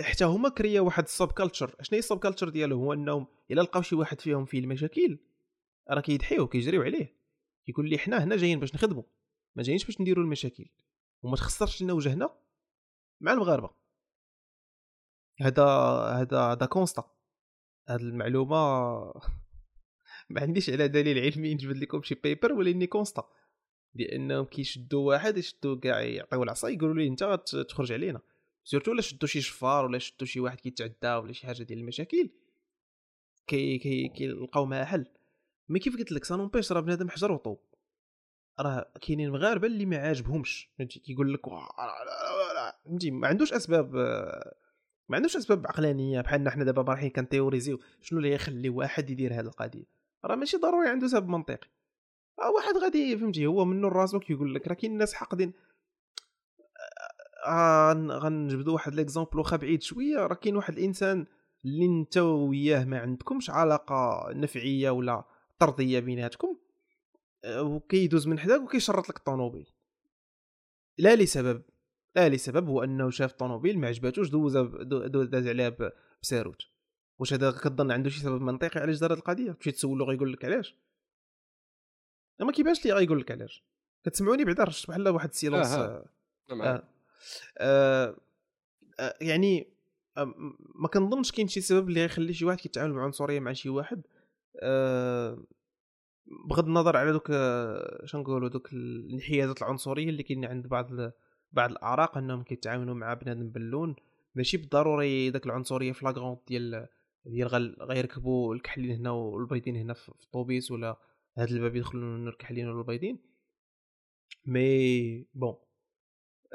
حتى 0.00 0.24
هما 0.24 0.48
créa 0.48 0.80
واحد 0.80 1.04
ال 1.04 1.32
subculture 1.32 1.68
شنو 1.68 1.96
هي 1.96 1.98
ال 1.98 2.18
subculture 2.18 2.48
ديالو؟ 2.48 2.76
هو 2.76 2.92
أنهم 2.92 3.26
إلا 3.50 3.60
لقاو 3.60 3.82
شي 3.82 3.94
واحد 3.94 4.20
فيهم 4.20 4.44
فيه 4.44 4.58
المشاكل 4.58 5.18
راه 5.90 6.00
كيدحيو 6.00 6.46
كيجريو 6.46 6.82
عليه. 6.82 7.16
كيقول 7.66 7.88
لي 7.90 7.98
حنا 7.98 8.24
هنا 8.24 8.36
جايين 8.36 8.60
باش 8.60 8.74
نخدموا 8.74 9.02
ما 9.56 9.62
جايينش 9.62 9.84
باش 9.84 10.00
نديروا 10.00 10.24
المشاكل. 10.24 10.66
وما 11.22 11.36
تخسرش 11.36 11.82
لنا 11.82 11.92
وجهنا 11.92 12.30
مع 13.20 13.32
المغاربة. 13.32 13.70
هذا 15.40 15.64
هذا 16.20 16.40
هذا 16.40 16.66
constat. 16.66 17.10
هذه 17.88 18.00
المعلومة 18.00 19.12
ما 20.30 20.40
عنديش 20.40 20.70
على 20.70 20.88
دليل 20.88 21.18
علمي 21.18 21.54
نجبد 21.54 21.76
لكم 21.76 22.02
شي 22.02 22.14
paper 22.14 22.52
ولكني 22.52 22.86
constat 22.86 23.28
لأنهم 23.94 24.44
كيشدوا 24.44 25.08
واحد 25.08 25.38
يشدوا 25.38 25.76
كاع 25.76 26.00
يعطيو 26.00 26.42
العصا 26.42 26.68
يقولوا 26.68 26.94
ليه 26.94 27.08
أنت 27.08 27.22
غت- 27.22 27.56
تخرج 27.56 27.92
علينا. 27.92 28.20
surtout 28.64 28.92
الا 28.92 29.02
شدوا 29.02 29.28
شي 29.28 29.40
شفار 29.40 29.84
ولا 29.84 29.98
شدوا 29.98 30.26
شي 30.26 30.40
واحد 30.40 30.60
كيتعدى 30.60 31.08
ولا 31.24 31.32
شي 31.32 31.46
حاجة 31.46 31.62
ديال 31.62 31.78
المشاكل 31.78 32.30
كي 33.46 33.78
كي 33.78 34.08
كيلقاو 34.08 34.66
معاه 34.66 34.84
حل. 34.84 35.06
mais 35.68 35.78
كيف 35.78 35.96
قلت 35.96 36.12
لك 36.12 36.24
ça 36.24 36.33
n'empêche 36.33 36.72
راه 36.72 36.80
بنادم 36.80 37.08
حجر 37.08 37.32
وطوب. 37.32 37.60
راه 38.60 38.92
كاينين 39.00 39.30
مغاربة 39.30 39.66
اللي 39.66 39.86
ما 39.86 39.96
عاجبهمش. 39.96 40.70
فهمتي؟ 40.78 40.98
كيقول 41.00 41.34
لك. 41.34 41.40
فهمتي؟ 42.84 43.10
ما 43.10 43.28
عندوش 43.28 43.52
أسباب 43.52 43.94
ما 45.08 45.16
عندوش 45.16 45.36
أسباب 45.36 45.66
عقلانية. 45.66 46.20
بحالنا 46.20 46.50
حنا 46.50 46.64
دابا 46.64 46.82
رايحين 46.82 47.10
كنتيوريزيو 47.10 47.80
شنو 48.00 48.18
اللي 48.18 48.32
يخلي 48.32 48.68
واحد 48.68 49.10
يدير 49.10 49.32
هذه 49.34 49.40
القضية؟ 49.40 49.97
راه 50.24 50.34
ماشي 50.36 50.56
ضروري 50.56 50.88
عنده 50.88 51.06
سبب 51.06 51.28
منطقي. 51.28 51.68
آه 52.42 52.50
واحد 52.50 52.76
غادي 52.76 53.18
فهمتي 53.18 53.46
هو 53.46 53.64
منه 53.64 53.88
راسو 53.88 54.18
كيقول 54.20 54.54
لك 54.54 54.68
راه 54.68 54.74
كاين 54.74 54.98
ناس 54.98 55.14
حاقدين. 55.14 55.52
آه 57.46 57.92
غنجبدوا 57.92 58.72
واحد 58.74 58.94
l'exemple 58.94 59.38
واخا 59.38 59.56
بعيد 59.56 59.82
شوية. 59.82 60.16
راه 60.26 60.34
كاين 60.34 60.56
واحد 60.56 60.78
الإنسان 60.78 61.26
اللي 61.64 61.84
أنت 61.86 62.18
وياه 62.18 62.84
ما 62.84 62.98
عندكمش 62.98 63.50
علاقة 63.50 64.28
نفعية 64.32 64.90
ولا 64.90 65.24
طردية 65.58 66.00
بيناتكم 66.00 66.58
آه، 67.44 67.62
وكيدوز 67.62 68.28
من 68.28 68.38
حداك 68.38 68.60
وكيشرط 68.60 69.08
لك 69.08 69.16
الطوموبيل. 69.16 69.70
لا 70.98 71.16
لسبب 71.16 71.62
لا 72.16 72.28
لسبب 72.28 72.68
هو 72.68 72.84
أنه 72.84 73.10
شاف 73.10 73.30
الطوموبيل 73.32 73.78
ما 73.78 73.88
عجباتوش 73.88 74.28
دوز 74.30 74.56
دو- 74.56 75.06
دو- 75.06 75.24
داز 75.24 75.46
عليها 75.48 75.76
بساروت 76.22 76.62
واش 77.18 77.32
هذا 77.32 77.50
كظن 77.50 77.90
عنده 77.90 78.10
شي 78.10 78.20
سبب 78.20 78.40
منطقي 78.40 78.80
علاش 78.80 78.98
دار 78.98 79.12
هاد 79.12 79.18
القضية 79.18 79.52
تمشي 79.52 79.70
تسولو 79.70 80.04
غيقول 80.04 80.32
لك 80.32 80.44
علاش 80.44 80.74
ما 82.40 82.52
كيبانش 82.52 82.84
لي 82.84 82.92
غيقول 82.92 83.20
لك 83.20 83.30
علاش 83.30 83.62
كتسمعوني 84.04 84.44
بعدا 84.44 84.64
رشت 84.64 84.88
بحال 84.88 85.08
واحد 85.08 85.28
ال 85.28 85.33
silence 85.33 85.66
آه، 85.66 85.78
آه. 85.78 86.04
آه. 86.50 86.54
معاك. 86.54 86.84
آه. 87.58 88.16
آه. 89.00 89.14
يعني 89.20 89.66
آه، 90.16 90.34
ما 90.74 90.88
كنظنش 90.88 91.32
كاين 91.32 91.48
شي 91.48 91.60
سبب 91.60 91.88
اللي 91.88 92.02
غيخلي 92.02 92.32
شي 92.34 92.44
واحد 92.44 92.58
كيتعامل 92.58 92.94
بعنصريه 92.94 93.40
مع 93.40 93.52
شي 93.52 93.68
واحد 93.68 94.02
آه. 94.62 95.38
بغض 96.48 96.66
النظر 96.66 96.96
على 96.96 97.12
دوك 97.12 97.30
آه، 97.30 98.02
شنقولوا 98.04 98.48
دوك 98.48 98.72
الانحيازات 98.72 99.62
العنصرية 99.62 100.08
اللي 100.08 100.22
كاين 100.22 100.44
عند 100.44 100.66
بعض 100.66 100.90
بعض 101.52 101.70
الأعراق 101.70 102.18
أنهم 102.18 102.42
كيتعاملوا 102.42 102.94
مع 102.94 103.14
بنادم 103.14 103.48
باللون 103.48 103.96
ماشي 104.34 104.56
بالضروري 104.56 105.30
داك 105.30 105.46
العنصرية 105.46 105.92
flagrante 105.92 106.40
ديال 106.48 106.88
ديال 107.28 107.48
غل- 107.48 107.76
غيركبوا 107.80 108.54
الكحلين 108.54 108.90
هنا 108.96 109.10
والبيضين 109.10 109.76
هنا 109.76 109.94
في 109.94 110.08
الطوبيس 110.08 110.70
ولا 110.70 110.96
هاد 111.38 111.48
الباب 111.50 111.76
يدخلوا 111.76 112.28
الكحلين 112.28 112.68
ولا 112.68 112.80
البيضين 112.80 113.18
mais 114.46 115.26
bon 115.34 115.54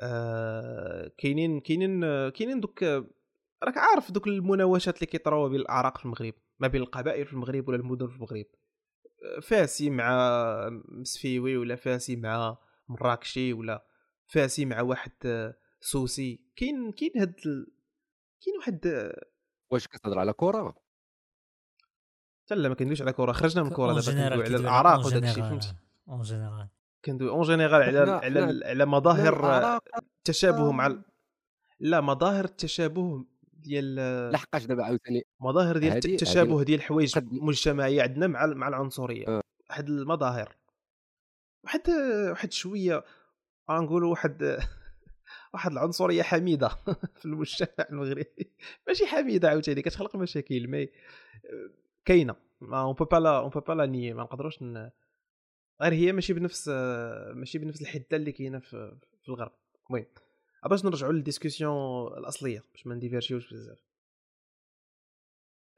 آه 0.02 1.12
كاينين 1.18 1.60
كاينين 1.60 2.02
كاينين 2.30 2.60
دوك 2.60 2.84
راك 3.64 3.78
عارف 3.78 4.12
دوك 4.12 4.28
المناوشات 4.28 4.96
اللي 4.96 5.06
كيطراو 5.06 5.50
بين 5.50 5.60
الأعراق 5.60 5.98
في 5.98 6.06
المغرب 6.06 6.34
ما 6.60 6.68
بين 6.68 6.82
القبائل 6.82 7.26
في 7.26 7.34
المغرب 7.34 7.68
ولا 7.68 7.78
المدن 7.78 8.08
في 8.08 8.16
المغرب 8.16 8.46
فاسي 9.42 9.90
مع 9.90 10.30
مسفيوي 10.88 11.58
ولا 11.58 11.76
فاسي 11.76 12.16
مع 12.16 12.58
مراكشي 12.90 13.54
ولا 13.54 13.86
فاسي 14.28 14.66
مع 14.66 14.82
واحد 14.82 15.12
سوسي 15.82 16.42
كاين 16.56 16.92
كاين 16.92 17.12
هاد. 17.18 17.36
كاين 18.46 18.58
واحد 18.60 19.12
واش 19.72 19.88
كتهضر 19.88 20.20
على 20.20 20.34
كره 20.34 20.76
حتى 22.46 22.56
لا 22.56 22.70
ما 22.70 22.76
كندويش 22.76 23.02
على 23.02 23.14
كره 23.14 23.32
خرجنا 23.32 23.64
من 23.64 23.74
اون 23.74 23.88
دابا 24.00 24.02
كندوي 24.02 24.44
على 24.44 24.56
الاعراق 24.56 25.06
وداك 25.06 25.24
الشيء 25.24 25.44
فهمتي؟ 25.44 25.74
en 26.10 26.22
général. 26.22 26.68
كندوي 27.06 27.30
en 27.30 27.42
général 27.42 27.82
على 27.84 28.12
على 28.12 28.66
على 28.66 28.86
مظاهر 28.86 29.80
التشابه 29.98 30.72
مع 30.72 30.88
ال- 30.88 31.04
لا 31.80 32.02
مظاهر 32.02 32.46
التشابه 32.46 33.26
ديال 33.54 33.96
لحقاش 34.32 34.66
دابا 34.66 34.84
عاوتاني. 34.84 35.22
مظاهر 35.40 35.78
ديال 35.78 35.98
التشابه 35.98 36.64
ديال 36.64 36.80
الحوايج 36.80 37.16
قد- 37.16 37.34
مجتمعيه 37.34 38.02
عندنا 38.02 38.28
مع 38.28 38.46
مع 38.46 38.68
العنصرية. 38.68 39.28
آه. 39.28 39.42
واحد 39.70 39.88
المظاهر. 39.90 40.56
واحد 41.64 41.82
واحد 42.30 42.54
شوية 42.54 43.04
غنقولوا 43.72 44.12
واحد 44.12 44.60
واحد 45.54 45.72
العنصرية 45.72 46.24
حميدة 46.24 46.68
في 47.20 47.26
المجتمع 47.26 47.88
المغربي. 47.90 48.52
ماشي 48.88 49.06
حميدة 49.06 49.50
عاوتاني 49.50 49.82
كتخلق 49.82 50.16
مشاكل 50.16 50.68
mais 50.68 50.90
كاينة. 52.06 52.36
on 52.62 52.94
peut 52.94 53.06
pas 53.06 53.18
la 53.18 53.40
on 53.40 53.50
peut 53.50 53.60
pas 53.60 53.74
la 53.74 53.86
nier 53.86 54.14
ما 54.14 54.24
نقدروش 54.24 54.64
ن... 54.64 54.90
غير 55.82 55.94
هي 55.94 56.12
ماشي 56.12 56.34
بنفس 56.34 56.68
ماشي 57.36 57.58
بنفس 57.60 57.82
الحدة 57.82 58.18
اللي 58.18 58.32
كاينة 58.32 58.60
في 58.60 58.98
الغرب. 59.30 59.52
المهم 59.90 60.06
باش 60.70 60.86
نرجعوا 60.86 61.14
لل 61.14 61.29
discussion 61.29 62.08
الأصلية 62.18 62.64
باش 62.74 62.88
ما 62.88 62.96
نديفيرشيوش 62.96 63.54
بزاف. 63.54 63.80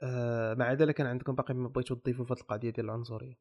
آه 0.01 0.53
مع 0.53 0.73
ذلك 0.73 0.95
كان 0.95 1.07
عندكم 1.07 1.35
باقي 1.35 1.53
ما 1.53 1.67
بغيتو 1.67 1.95
تضيفوا 1.95 2.25
في 2.25 2.33
هذه 2.33 2.39
القضية 2.41 2.69
ديال 2.69 2.85
العنصرية. 2.85 3.35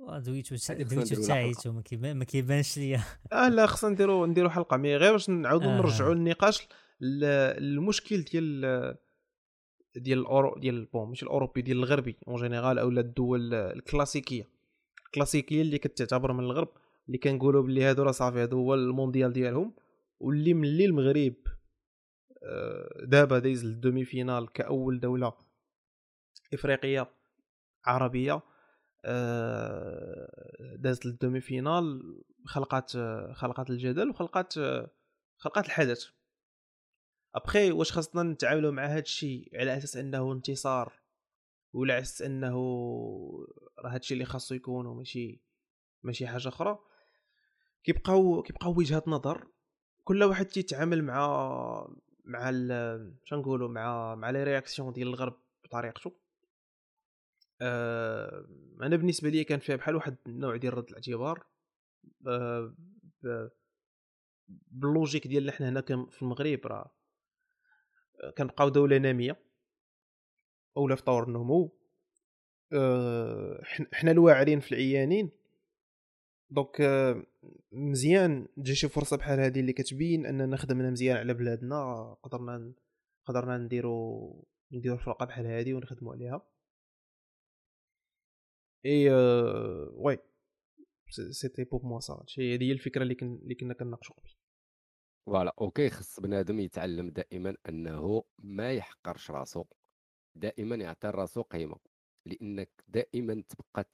دويتو 0.00 0.24
دويتو 0.68 0.94
نديرو 1.00 1.22
تاعيتو 1.26 1.72
ما 1.72 1.82
كيبان- 1.82 2.16
ما 2.16 2.24
كيبانش 2.24 2.78
ليا. 2.78 3.02
آه 3.32 3.48
لا 3.48 3.66
خصنا 3.66 3.90
نديروا 3.90 4.26
نديروا 4.26 4.50
حلقة. 4.50 4.76
mais 4.76 4.96
غير 4.96 5.12
باش 5.12 5.30
نعاودوا 5.30 5.70
آه. 5.70 5.76
نرجعوا 5.78 6.12
النقاش 6.14 6.68
للمشكل 7.00 8.22
ديال 8.22 8.96
ديال 9.96 10.18
الأورو 10.18 10.58
ديال 10.58 10.84
bon 10.84 11.08
ماشي 11.08 11.22
الأوروبي 11.22 11.62
ديال 11.62 11.76
الغربي 11.78 12.16
en 12.28 12.36
général 12.42 12.78
اولا 12.78 13.00
الدول 13.00 13.54
الكلاسيكية. 13.54 14.48
الكلاسيكية 15.06 15.62
اللي 15.62 15.78
كتعتبر 15.78 16.32
من 16.32 16.44
الغرب 16.44 16.68
اللي 17.06 17.18
كنقولوا 17.18 17.62
باللي 17.62 17.84
هادو 17.84 18.02
راه 18.02 18.10
صافي 18.12 18.42
هادو 18.42 18.56
هو 18.58 18.74
المونديال 18.74 19.32
ديالهم. 19.32 19.74
واللي 20.20 20.54
ملي 20.54 20.84
المغرب 20.84 21.34
آه، 22.42 23.04
دابا 23.04 23.38
دايز 23.38 23.64
لل 23.64 24.04
demi-finale 24.04 24.52
كأول 24.52 25.00
دولة 25.00 25.32
إفريقية 26.54 27.10
عربية 27.84 28.42
دازت 30.76 31.06
لل 31.06 31.40
demi-finale 31.40 32.02
خلقات 32.46 32.92
خلقات 33.32 33.70
الجدل 33.70 34.10
وخلقات 34.10 34.52
خلقات 35.36 35.66
الحدث. 35.66 36.04
أبخي 37.34 37.72
واش 37.72 37.92
خاصنا 37.92 38.22
نتعاملوا 38.22 38.70
مع 38.72 38.86
هذا 38.86 38.98
الشيء 38.98 39.50
على 39.54 39.76
أساس 39.76 39.96
أنه 39.96 40.32
انتصار 40.32 40.92
ولا 41.72 41.94
على 41.94 42.02
أساس 42.02 42.22
أنه 42.22 42.56
راه 43.78 43.90
هذا 43.90 43.96
الشيء 43.96 44.14
اللي 44.14 44.24
خاصو 44.24 44.54
يكون 44.54 44.86
وماشي 44.86 45.42
ماشي 46.02 46.26
حاجة 46.26 46.48
أخرى. 46.48 46.78
كيبقاو 47.84 48.42
كيبقاو 48.42 48.78
وجهات 48.78 49.08
نظر. 49.08 49.48
كل 50.04 50.22
واحد 50.22 50.46
تيتعامل 50.46 51.04
مع 51.04 51.26
مع 52.24 52.50
ال- 52.50 53.16
شنقولوا 53.24 53.68
مع 53.68 54.14
مع 54.14 54.30
les 54.30 54.44
réactions 54.44 54.92
ديال 54.92 55.08
الغرب 55.08 55.36
بطريقته. 55.64 56.23
آه 57.62 58.46
أنا 58.82 58.96
بالنسبة 58.96 59.28
لي 59.28 59.44
كان 59.44 59.58
فيها 59.58 59.76
بحال 59.76 59.94
واحد 59.96 60.16
النوع 60.26 60.56
ديال 60.56 60.74
رد 60.74 60.88
الاعتبار 60.88 61.46
آه 62.26 62.74
بال 64.48 64.65
logique 64.65 65.26
ديالنا 65.26 65.52
حنا 65.52 65.68
هنا 65.68 65.80
في 66.10 66.22
المغرب 66.22 66.66
راه 66.66 66.94
كنبقاو 68.38 68.68
دولة 68.68 68.98
نامية 68.98 69.36
أولا 70.76 70.94
في 70.96 71.02
طور 71.02 71.24
النمو 71.28 71.78
آه، 72.72 73.60
حن- 73.64 73.86
حنا 73.92 74.10
الواعرين 74.10 74.60
في 74.60 74.72
العيانين 74.72 75.30
donc 76.50 76.80
آه، 76.80 77.26
مزيان 77.72 78.48
تجي 78.56 78.74
شي 78.74 78.88
فرصة 78.88 79.16
بحال 79.16 79.40
هذه 79.40 79.60
اللي 79.60 79.72
كتبين 79.72 80.26
اننا 80.26 80.56
خدمنا 80.56 80.90
مزيان 80.90 81.16
على 81.16 81.34
بلادنا 81.34 82.12
قدرنا 82.22 82.72
قدرنا 83.26 83.58
نديرو 83.58 84.46
نديرو 84.72 84.96
فرقه 84.96 85.26
بحال 85.26 85.46
هذه 85.46 85.74
ونخدموا 85.74 86.12
عليها. 86.14 86.42
et 88.86 89.10
آه، 89.10 89.88
oui 89.92 90.18
c'- 91.10 91.32
c'était 91.32 91.64
pour 91.64 91.80
moi 91.84 92.00
ça 92.00 92.24
هذه 92.38 92.62
هي 92.64 92.72
الفكرة 92.72 93.02
اللي 93.02 93.14
كن 93.14 93.34
اللي 93.42 93.54
كنا 93.54 93.74
كنناقشوا 93.74 94.16
قبل. 94.16 94.30
voilà 95.26 95.54
ok 95.60 95.90
خص 95.90 96.20
بنادم 96.20 96.60
يتعلم 96.60 97.10
دائما 97.10 97.56
أنه 97.68 98.24
ما 98.38 98.72
يحقرش 98.72 99.30
راسو. 99.30 99.64
دائما 100.34 100.76
يعطي 100.76 101.08
راسو 101.08 101.42
قيمة. 101.42 101.76
لأنك 102.26 102.70
دائما 102.88 103.42
تبقى 103.48 103.90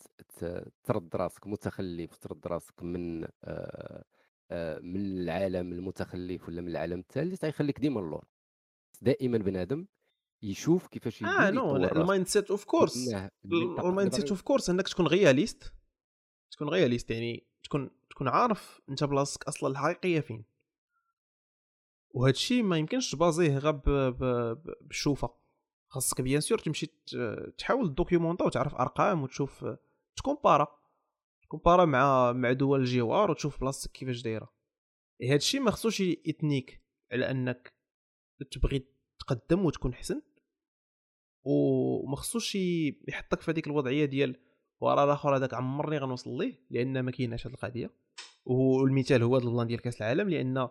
ترد 0.84 1.16
راسك 1.16 1.46
متخلف 1.46 2.16
ترد 2.16 2.46
راسك 2.46 2.82
من 2.82 3.24
آه، 3.44 4.04
آه، 4.50 4.78
من 4.78 4.96
العالم 4.96 5.72
المتخلف 5.72 6.48
ولا 6.48 6.60
من 6.62 6.68
العالم 6.68 6.98
الثالث 6.98 7.44
غيخليك 7.44 7.80
ديما 7.80 8.00
اللور. 8.00 8.24
دائما 9.00 9.38
بنادم 9.38 9.86
يشوف 10.42 10.86
كيفاش 10.86 11.22
يدير 11.22 11.38
آه 11.38 11.50
no 11.50 11.76
ال 11.76 12.26
mindset 12.26 12.50
of 12.50 12.64
course 12.64 13.14
ال 13.44 14.12
mindset 14.12 14.30
of 14.30 14.42
course 14.42 14.70
انك 14.70 14.88
تكون 14.88 15.06
réaliste 15.06 15.72
تكون 16.50 16.68
réaliste 16.68 17.10
يعني 17.10 17.46
تكون 17.64 17.90
تكون 18.10 18.28
عارف 18.28 18.80
انت 18.88 19.04
بلاصتك 19.04 19.44
أصلا 19.44 19.70
الحقيقية 19.70 20.20
فين. 20.20 20.44
وهذا 22.10 22.30
الشيء 22.30 22.62
ما 22.62 22.78
يمكنش 22.78 23.10
تبازيه 23.12 23.58
غير 23.58 23.72
بالشوفه 24.80 25.34
خاصك 25.88 26.20
bien 26.20 26.40
sûr 26.40 26.58
تمشي 26.58 26.86
تحاول 27.58 27.94
دوكيومونطا 27.94 28.44
وتعرف 28.44 28.74
أرقام 28.74 29.22
وتشوف 29.22 29.66
تكومبارا. 30.16 30.66
تكومبارا 31.42 31.84
مع 31.84 32.32
مع 32.32 32.52
دول 32.52 32.80
الجوار 32.80 33.30
وتشوف 33.30 33.60
بلاصتك 33.60 33.92
كيفاش 33.92 34.22
دايرة. 34.22 34.52
هذا 35.22 35.34
الشيء 35.34 35.60
ما 35.60 35.70
خصوش 35.70 36.00
يثنيك 36.00 36.82
على 37.12 37.30
أنك 37.30 37.74
تبغي 38.50 38.88
تقدم 39.18 39.64
وتكون 39.64 39.94
حسن. 39.94 40.22
وما 41.44 42.16
خصوش 42.16 42.54
يحطك 43.08 43.40
في 43.40 43.50
هذيك 43.50 43.66
الوضعية 43.66 44.04
ديال 44.04 44.36
وراه 44.80 45.04
الآخر 45.04 45.36
هذاك 45.36 45.54
عمرني 45.54 45.98
غنوصل 45.98 46.38
ليه؟ 46.38 46.60
لأن 46.70 47.00
ما 47.00 47.10
كايناش 47.10 47.46
هذه 47.46 47.54
القضية. 47.54 47.90
والمثال 48.44 49.22
هو 49.22 49.36
هذا 49.36 49.44
البلان 49.44 49.66
ديال 49.66 49.80
كأس 49.80 50.02
العالم 50.02 50.28
لأن 50.28 50.68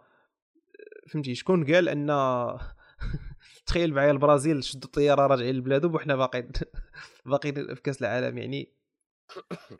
فهمتي 1.10 1.36
شكون 1.36 1.74
قال 1.74 1.90
أن 1.90 2.08
تخيل 3.68 3.94
معايا 3.94 4.12
البرازيل 4.12 4.64
شدوا 4.64 4.86
الطيارة 4.86 5.28
راجعين 5.28 5.56
لبلادهم 5.56 5.96
وحنا 5.96 6.16
باقيين 6.16 6.52
باقيين 7.26 7.76
في 7.76 7.82
كأس 7.82 8.02
العالم. 8.02 8.38
يعني 8.38 8.74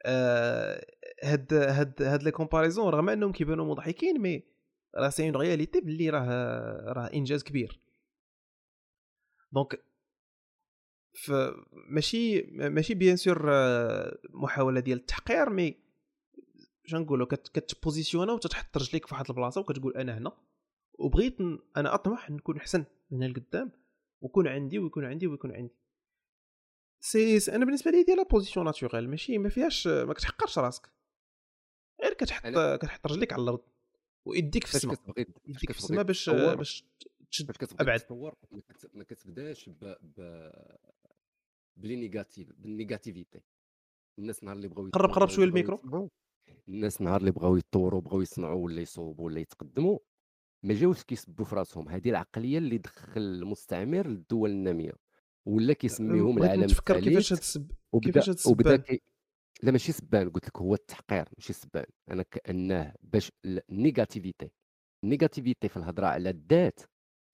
آه، 0.06 0.86
هاد 1.24 1.54
هاد 1.54 2.02
هاد 2.02 2.24
les 2.24 2.32
comparaisons 2.32 2.90
رغم 2.94 3.10
أنهم 3.10 3.32
كيبانوا 3.32 3.66
مضحكين 3.66 4.22
mais 4.22 4.44
راه 4.96 5.10
c'est 5.10 5.26
en 5.26 5.36
réalité 5.36 5.82
باللي 5.82 6.10
راه 6.10 6.24
راه 6.94 7.06
إنجاز 7.14 7.44
كبير. 7.44 7.80
donc 9.52 9.89
ف 11.24 11.32
ماشي 11.90 12.94
bien 12.94 13.16
sûr 13.16 13.46
آه، 13.54 14.18
محاولة 14.30 14.80
ديال 14.80 14.98
التحقير 14.98 15.50
mais 15.50 15.78
شنقولوا 16.86 17.28
كت 17.28 17.48
كتبوزيسيونا 17.48 18.34
وتتحط 18.34 18.78
رجليك 18.78 19.08
في 19.08 19.14
واحد 19.14 19.26
البلاصة 19.30 19.62
وكتقول 19.62 19.98
أنا 19.98 20.18
هنا 20.18 20.38
وبغيت 20.94 21.38
أنا 21.78 21.94
أطمح 21.94 22.30
نكون 22.30 22.58
أحسن 22.58 22.86
من 23.12 23.24
هنا 23.24 23.32
لقدام 23.32 23.72
ويكون 24.22 24.48
عندي 24.48 24.80
ويكون 24.80 25.06
عندي 25.06 25.28
ويكون 25.28 25.52
عندي. 25.56 25.76
c'est 27.00 27.56
أنا 27.56 27.66
بالنسبة 27.66 27.92
لي 27.92 28.04
ديال 28.04 28.18
la 28.18 28.24
position 28.24 28.66
naturelle 28.66 29.10
ماشي 29.10 29.38
ما 29.38 29.50
فيهاش 29.50 29.88
ما 29.88 30.14
كتحقرش 30.14 30.60
راسك. 30.60 30.90
غير 32.04 32.14
كتحط 32.14 32.44
كتحط 32.82 33.08
رجليك 33.08 33.34
على 33.34 33.44
الأرض 33.44 33.62
ويديك 34.26 34.66
في 34.66 34.76
السماء 34.76 34.96
يديك 35.48 35.72
في 35.72 35.80
السماء 35.80 36.04
باش 36.04 36.30
باش 36.30 36.86
تشد 37.32 37.52
أبعد. 37.80 38.00
تطور 38.00 38.36
ما 38.94 39.04
كتبداش 39.04 39.70
ب 39.70 39.96
ب 40.02 40.50
ب 41.78 41.82
les 41.82 41.96
négatifs 41.96 42.54
بال 42.58 42.71
négativité. 42.71 43.42
الناس 44.20 44.44
نهار 44.44 44.56
اللي 44.56 44.68
بغاو 44.68 44.90
قرب- 44.90 45.12
قرب 45.12 45.30
وبغاو 45.30 45.44
الميكرو. 45.44 46.10
الناس 46.68 47.02
نهار 47.02 47.20
اللي 47.20 47.32
بغاو 47.32 47.56
يطوروا 47.58 48.02
بغاو 48.02 48.22
يصنعوا 48.22 48.64
ولا 48.66 48.82
يصوبوا 48.82 49.26
ولا 49.26 49.40
يتقدموا. 49.40 50.00
ما 50.64 50.74
جاوش 50.74 51.04
كيسبوا 51.04 51.46
في 51.46 51.56
راسهم. 51.56 51.90
هذه 51.90 52.10
العقلية 52.10 52.58
اللي 52.58 52.78
دخل 52.78 53.22
المستعمر 53.22 54.08
للدول 54.08 54.50
النامية. 54.50 54.92
ولا 55.46 55.74
كيسميهم 55.74 56.38
العالم 56.38 56.64
نتفكر 56.64 57.00
كيفاش 57.00 57.32
وبدا 57.94 58.12
كيفاش 58.12 58.30
هاد 58.30 58.38
وبدا 58.48 58.76
كي... 58.76 59.02
لا 59.64 59.72
ماشي 59.72 59.92
سبان 59.92 60.30
قلت 60.30 60.48
لك 60.48 60.58
هو 60.58 60.74
التحقير 60.74 61.26
ماشي 61.38 61.54
سبان. 61.54 61.86
أنا 62.12 62.24
كأنه 62.24 62.94
باش 63.02 63.32
ال- 63.46 63.72
ال 63.72 63.79
négativité 63.79 64.50
ال 65.04 65.10
négativité 65.10 65.70
في 65.70 65.78
الهضرة 65.78 66.08
على 66.08 66.30
الذات. 66.30 66.80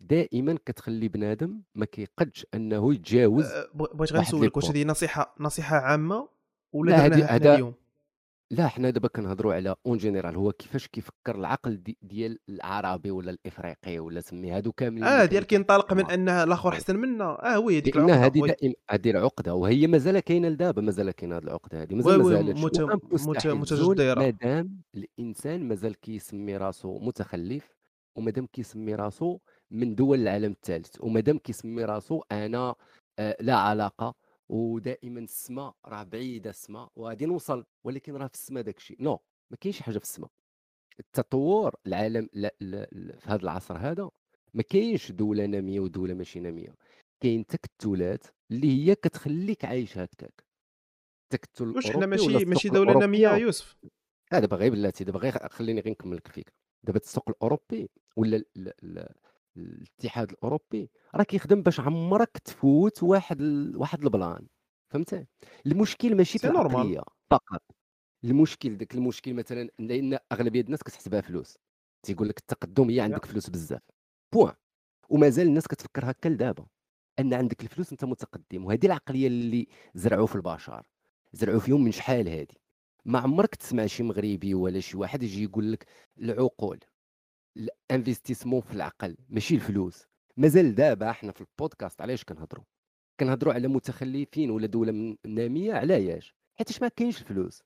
دائما 0.10 0.58
كتخلي 0.66 1.08
بنادم 1.08 1.62
ما 1.76 1.86
كيقدش 1.86 2.46
أنه 2.54 2.94
يتجاوز 2.94 3.46
أه، 3.46 3.68
بغيت 3.74 4.12
غير 4.14 4.22
نسولك 4.22 4.58
واش. 4.58 4.66
هذه 4.70 4.84
نصيحة 4.84 5.36
نصيحة 5.40 5.78
عامة 5.78 6.28
ولا 6.74 7.08
درناها 7.08 7.36
هذا- 7.36 7.54
اليوم 7.56 7.74
لا 8.52 8.68
حنا 8.68 8.90
دابا 8.90 9.08
كنهضروا 9.08 9.54
على 9.54 9.76
en 9.86 9.98
général 9.98 10.36
هو 10.36 10.52
كيفاش 10.52 10.88
كيفكر 10.88 11.36
العقل 11.36 11.84
دي 11.84 11.98
ديال 12.02 12.40
العربي 12.50 13.12
ولا 13.12 13.32
الإفريقي 13.32 14.00
ولا 14.00 14.22
سمي 14.22 14.52
هادو 14.52 14.72
كاملين 14.72 15.04
آه 15.04 15.26
ديال 15.26 15.44
كينطلق 15.44 15.94
من. 15.94 16.10
ان 16.12 16.30
الأخر 16.30 16.70
أحسن 16.70 16.96
منا 16.98 17.56
آه 17.56 17.60
oui 17.60 17.78
هذيك 17.78 17.96
العقدة 17.98 18.16
هذه 18.26 18.40
دائما 18.48 18.74
هذه 18.90 19.12
العقدة 19.12 19.56
وهي 19.56 19.88
مازال 19.88 20.20
كاينة 20.20 20.50
لدابا 20.50 20.82
مازال 20.82 21.12
كاينة 21.12 21.38
هذه 21.38 21.44
العقدة 21.44 21.82
هذه 21.82 21.96
مازال 21.96 22.18
مازالت 22.24 22.58
مت- 22.58 22.82
مت- 22.82 23.48
متجدرة. 23.48 24.20
مادام 24.20 24.82
الإنسان 24.96 25.68
مازال 25.68 26.00
كيسمي 26.00 26.58
راسو 26.58 27.00
متخلف 27.00 27.76
ومادام 28.16 28.46
كيسمي 28.46 28.96
راسو 28.96 29.38
من 29.72 29.96
دول 29.96 30.20
العالم 30.20 30.52
الثالث. 30.52 31.02
ومادام 31.02 31.38
كيسمي 31.38 31.86
راسو 31.86 32.22
أنا 32.32 32.76
آه، 33.20 33.38
لا 33.40 33.56
علاقة. 33.56 34.16
ودائما 34.50 35.20
السماء 35.20 35.76
راه 35.86 36.04
بعيدة 36.04 36.50
السماء 36.50 36.90
وغادي 36.96 37.26
نوصل 37.26 37.66
ولكن 37.84 38.16
راه 38.16 38.28
في 38.28 38.34
السماء 38.34 38.64
داك 38.64 38.78
الشيء 38.78 39.04
نو 39.04 39.20
ما 39.52 39.58
كاينش 39.62 39.82
حاجة 39.82 39.98
في 39.98 40.04
السماء 40.04 40.30
التطور 41.00 41.76
العالم 41.88 42.30
لا 42.34 42.56
لا 42.60 42.88
لا 42.92 43.18
في 43.18 43.30
هذا 43.30 43.44
العصر 43.44 43.78
هذا 43.78 44.10
ما 44.54 44.64
كاينش 44.64 45.12
دولة 45.12 45.46
نامية 45.46 45.80
ودولة 45.80 46.14
ماشي 46.14 46.40
نامية. 46.40 46.76
كاين 47.24 47.46
تكتلات 47.46 48.24
اللي 48.52 48.88
هي 48.88 48.96
كتخليك 48.96 49.66
عايش 49.66 49.98
هكاك. 49.98 50.44
التكتل 51.24 51.68
واش 51.68 51.92
حنا 51.92 52.06
ماشي 52.06 52.46
ماشي 52.46 52.70
دولة 52.70 53.00
نامية. 53.00 53.36
يوسف؟ 53.36 53.76
لا 54.32 54.40
دابا 54.40 54.56
غير 54.56 54.72
بلاتي. 54.72 55.04
دابا 55.04 55.20
غير 55.20 55.50
خليني 55.50 55.82
غير 55.82 55.92
نكمل 55.92 56.18
لك 56.18 56.28
الفكرة 56.28 56.54
دابا 56.84 57.00
السوق 57.00 57.30
الأوروبي 57.30 57.90
ولا 58.18 58.44
الاتحاد 59.58 60.32
الأوروبي 60.32 60.90
راه 61.16 61.24
كيخدم 61.24 61.62
باش 61.62 61.80
عمرك 61.80 62.38
تفوت 62.38 63.04
واحد 63.04 63.42
ال... 63.42 63.78
واحد 63.78 64.04
البلان 64.04 64.48
فهمتي 64.90 65.26
المشكل 65.66 66.16
ماشي 66.16 66.38
في. 66.40 66.48
العقلية 66.78 67.02
فقط 67.30 67.62
المشكل 68.24 68.78
داك 68.78 68.96
المشكل 68.96 69.34
مثلا 69.34 69.70
لأن 69.80 70.20
أغلبية 70.32 70.62
الناس 70.62 70.84
كتحسبها 70.84 71.22
فلوس 71.22 71.58
تيقول 72.04 72.30
لك 72.30 72.38
التقدم 72.40 72.90
هي 72.90 73.00
عندك 73.02 73.26
فلوس 73.26 73.50
بزاف 73.50 73.82
بوان 74.34 74.54
ومازال 75.10 75.48
الناس 75.48 75.68
كتفكر 75.68 76.12
هكا 76.12 76.30
لدابا 76.30 76.66
أن 77.20 77.34
عندك 77.34 77.62
الفلوس 77.64 77.92
أنت 77.92 78.06
متقدم 78.06 78.66
وهذه 78.66 78.86
العقلية 78.86 79.28
اللي 79.28 79.68
زرعوا 79.96 80.28
في 80.28 80.36
البشر 80.36 80.88
زرعوا 81.34 81.60
فيهم 81.60 81.84
من 81.84 81.92
شحال 81.92 82.30
هذه؟ 82.30 82.56
ما 83.06 83.20
عمرك 83.20 83.56
تسمع 83.56 83.86
شي 83.86 84.04
مغربي 84.04 84.54
ولا 84.54 84.80
شي 84.80 84.98
واحد 84.98 85.24
يجي 85.24 85.44
يقول 85.44 85.72
لك 85.72 85.86
العقول 86.18 86.80
ال 87.58 87.65
investissement 87.65 88.62
في 88.62 88.74
العقل 88.74 89.18
ماشي 89.30 89.56
الفلوس. 89.56 90.08
مازال 90.38 90.76
دابا 90.76 91.10
إحنا 91.10 91.32
في 91.32 91.42
البودكاست 91.42 92.02
علاش 92.02 92.24
كنهضروا 92.24 92.64
كنهضروا 93.20 93.54
على 93.54 93.68
متخلفين 93.68 94.50
ولا 94.52 94.68
دولة 94.68 94.92
من- 94.92 95.18
نامية 95.26 95.74
علاش 95.74 96.36
حيت 96.56 96.82
ما 96.82 96.88
كاينش 96.88 97.22
الفلوس. 97.22 97.64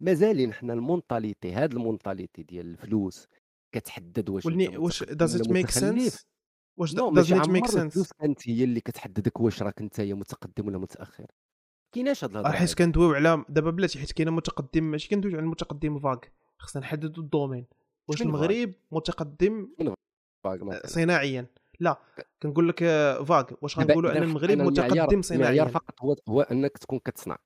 مازالين 0.00 0.52
حنا 0.52 0.72
ال 0.72 0.80
mentalité 0.80 1.52
هاد 1.52 1.72
ال 1.72 1.79
mentalité 1.79 2.42
ديال 2.42 2.66
الفلوس 2.66 3.26
كتحدد 3.72 4.28
واش 4.30 4.46
ولني 4.46 4.76
واش 4.78 5.02
it 5.02 5.06
make 5.06 5.48
متخلف. 5.50 6.14
sense 6.16 6.24
واش 6.76 6.92
it 6.94 6.96
make 6.96 7.32
عمر 7.32 7.66
sense 7.66 7.76
الفلوس 7.76 8.12
كانت 8.12 8.48
هي 8.48 8.64
اللي 8.64 8.80
كتحددك 8.80 9.40
واش 9.40 9.62
راك 9.62 9.80
انت 9.80 10.00
متقدم 10.00 10.66
ولا 10.68 10.78
متأخر. 10.78 11.26
كايناش 11.92 12.24
هاد 12.24 12.30
الهضرة 12.30 12.50
حيت. 12.52 12.74
كندويو 12.74 13.14
على 13.14 13.44
دابا 13.48 13.70
بلاتي 13.70 13.98
حيت 13.98 14.12
كاين 14.12 14.30
متقدم 14.30 14.84
ماشي 14.84 15.08
كندويو 15.08 15.34
على 15.36 15.44
المتقدم 15.44 15.98
فاك. 15.98 16.32
خصنا 16.58 16.82
نحددوا 16.82 17.22
ال 17.24 17.29
domaine. 17.29 17.66
واش؟ 18.08 18.22
المغرب 18.22 18.72
متقدم. 18.92 19.68
صناعيا. 20.86 21.46
لا 21.80 22.00
كنقول 22.42 22.68
لك 22.68 22.82
آه، 22.82 23.24
فاك 23.24 23.62
واش 23.62 23.78
غنقولوا 23.78 24.12
أن 24.12 24.22
المغرب 24.22 24.50
المعيار- 24.50 24.70
متقدم 24.70 24.92
المعيار 24.92 25.22
صناعيا. 25.22 25.64
فقط 25.64 26.02
هو 26.02 26.16
هو 26.28 26.40
أنك 26.40 26.78
تكون 26.78 26.98
كتصنع. 26.98 27.38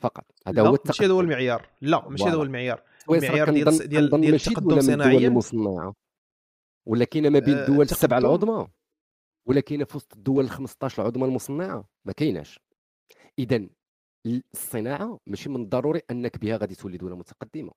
فقط. 0.00 0.24
هذا 0.46 0.62
هو 0.62 0.64
ماشي 0.64 0.64
هذا 0.64 0.68
هو 0.70 0.74
التقدم. 0.74 1.20
المعيار. 1.20 1.68
لا 1.80 2.08
ماشي 2.08 2.24
هذا 2.24 2.34
هو. 2.34 2.42
المعيار. 2.42 2.82
المعيار 3.10 3.50
ديال 3.50 3.88
ديال 3.88 4.34
التقدم 4.34 4.80
صناعيا. 4.80 5.28
المصنعة. 5.28 5.94
ولا 6.88 7.04
كاينة 7.04 7.28
ما 7.28 7.38
بين 7.38 7.54
آه، 7.54 7.60
الدول 7.68 7.82
السبعه 7.82 8.18
التقدم- 8.18 8.26
العظمى. 8.26 8.68
ولا 9.48 9.60
كاينة 9.60 9.84
في 9.84 9.96
وسط 9.96 10.14
الدول 10.16 10.44
ال 10.44 10.50
15 10.50 11.02
العظمى 11.02 11.24
المصنعة 11.24 11.84
ما 12.06 12.12
كايناش. 12.12 12.60
اذا 13.38 13.66
الصناعة 14.54 15.18
ماشي 15.26 15.48
من 15.48 15.62
الضروري 15.62 16.00
أنك 16.10 16.38
بها 16.38 16.56
غادي 16.56 16.74
تولي 16.74 16.98
دولة 16.98 17.16
متقدمة. 17.16 17.72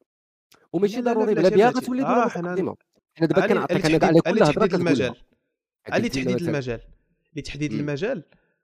وماشي 0.73 1.01
ضروري 1.01 1.33
بلا 1.35 1.49
بلاتي. 1.49 1.79
غتولي 1.79 2.03
آه، 2.03 2.05
دوله 2.13 2.27
حنا- 2.27 2.51
متقدمه 2.51 2.75
حنا 3.17 3.27
دابا 3.27 3.47
كنعطيك 3.47 3.85
أنا 3.85 4.05
على 4.05 4.19
تحديد- 4.19 4.21
كل 4.37 4.43
هضره 4.43 4.75
المجال. 4.75 5.07
لنا 5.07 6.07
تحديد 6.07 6.41
المجال 6.41 6.81
لتحديد. 7.35 7.73
المجال 7.73 8.23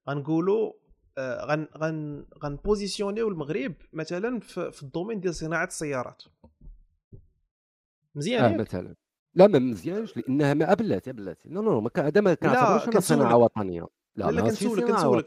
غنقولوا 0.10 0.74
آه، 1.18 1.46
غن 1.46 1.68
غن 1.78 2.26
غن 2.44 2.55
positionner 2.55 3.16
يو 3.16 3.28
المغرب 3.28 3.74
مثلا 3.94 4.40
في, 4.40 4.72
ال 4.84 4.88
domaine 4.88 5.20
ديال 5.20 5.36
صناعة 5.36 5.66
السيارات 5.66 6.24
مزيان 8.16 8.52
ياك؟ 8.52 8.60
مثلا 8.60 8.96
لا 9.36 9.48
ما 9.48 9.60
مزيانش 9.60 10.18
لأنها 10.18 10.54
ما 10.54 10.74
بلاتي 10.74 11.12
بلاتي 11.12 11.50
لا 11.50 11.60
لا 11.60 11.72
هذا 11.98 12.22
ما 12.22 12.36
كنعتبروش 12.36 12.88
أنا. 12.88 13.00
صناعة 13.00 13.38
وطنية 13.38 13.88
لا 14.16 14.32
لا، 14.32 14.42
كنسولك، 14.42 14.84
كنسولك. 14.84 15.26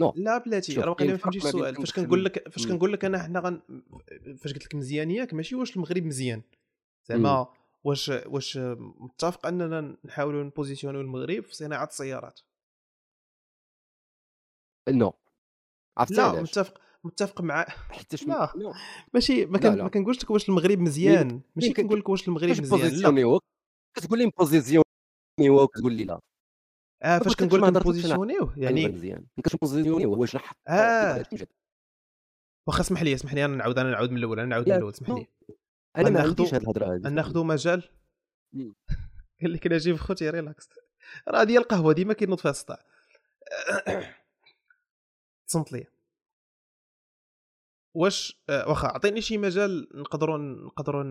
no 0.00 0.12
لا 0.16 0.38
بلاتي. 0.38 0.74
راه 0.74 0.84
باقي 0.84 0.94
كاين 0.94 1.10
ما 1.10 1.16
فهمتيش 1.16 1.44
السؤال 1.44 1.74
فاش 1.74 1.92
كنقول 1.92 2.24
لك 2.24 2.48
فاش. 2.48 2.66
كنقول 2.66 2.92
لك 2.92 3.04
أنا 3.04 3.22
حنا 3.22 3.40
غن... 3.40 3.60
فاش 4.38 4.52
قلت 4.52 4.64
لك 4.64 4.74
مزيان 4.74 5.10
ياك 5.10 5.34
ماشي 5.34 5.54
واش 5.54 5.76
المغرب 5.76 6.02
مزيان؟ 6.04 6.42
زعما 7.08 7.46
واش 7.84 8.08
واش 8.08 8.58
متفق 8.76 9.46
أننا 9.46 9.96
نحاولوا 10.04 10.44
ن 10.44 10.48
positionner 10.48 10.92
يو 10.92 11.00
المغرب 11.00 11.44
في 11.44 11.54
صناعة 11.54 11.84
السيارات؟ 11.84 12.40
no. 14.88 15.12
عرفتي 15.98 16.14
لا 16.14 16.42
متفق 16.42 16.80
متفق 17.04 17.40
مع 17.40 17.64
حيتاش 17.90 18.26
لا. 18.26 18.52
ماشي 19.14 19.46
ما. 19.46 19.70
ما 19.70 19.88
كنقولش 19.88 20.22
لك 20.24 20.30
واش 20.30 20.48
المغرب 20.48 20.78
مزيان. 20.78 21.40
ماشي 21.56 21.72
كنقول 21.72 21.98
لك 21.98 22.08
واش 22.08 22.28
المغرب 22.28 22.50
مزيان 22.50 23.16
لا. 23.16 23.38
كتقول 23.94 24.18
لي 24.18 24.30
positionner 24.38 24.77
يو 24.77 24.84
وكتقول 25.62 25.92
لي 25.92 26.04
لا 26.04 26.20
آه 27.02 27.18
فاش 27.18 27.36
كنقول 27.36 27.62
لك. 27.62 27.68
ن 27.68 27.74
positionner 27.74 28.37
يوه 28.37 28.54
يعني 28.56 28.82
يعني 28.82 28.94
مزيان 28.94 29.26
ما 29.36 29.42
كنتش 29.42 29.56
واش 30.04 30.36
نحط 30.36 30.56
آه. 30.68 31.24
واخا 32.66 32.80
اسمح 32.80 33.02
لي 33.02 33.14
اسمح 33.14 33.34
لي 33.34 33.44
أنا 33.44 33.56
نعاود 33.56 33.78
أنا 33.78 33.90
نعاود 33.90 34.10
من 34.10 34.16
الأول 34.16 34.40
أنا 34.40 34.48
نعاود 34.48 34.64
من 34.66 34.72
لا، 34.72 34.76
الأول 34.76 34.92
اسمح. 34.92 35.10
لي 35.10 35.26
أنا 35.96 36.10
ما 36.10 36.20
عنديش 36.22 36.54
هذه 36.54 36.62
الهضرة 36.62 36.94
هذه 36.94 37.08
ناخذ 37.08 37.44
مجال. 37.44 37.82
قال 39.40 39.52
لك 39.52 39.66
أنا 39.66 39.78
جيب 39.78 39.96
خوتي 39.96 40.30
relax 40.30 40.68
راه 41.28 41.44
ديال 41.44 41.62
القهوة 41.62 41.92
ديما 41.92 42.12
كينوض 42.14 42.38
فيها 42.38 42.50
الصداع 42.50 42.78
تصنت 45.48 45.72
لي 45.72 45.86
واش 47.94 48.42
آه، 48.50 48.68
واخا 48.68 48.88
عطيني 48.88 49.20
شي 49.20 49.38
مجال 49.38 49.88
نقدروا 49.94 50.38
نقدروا 50.38 51.04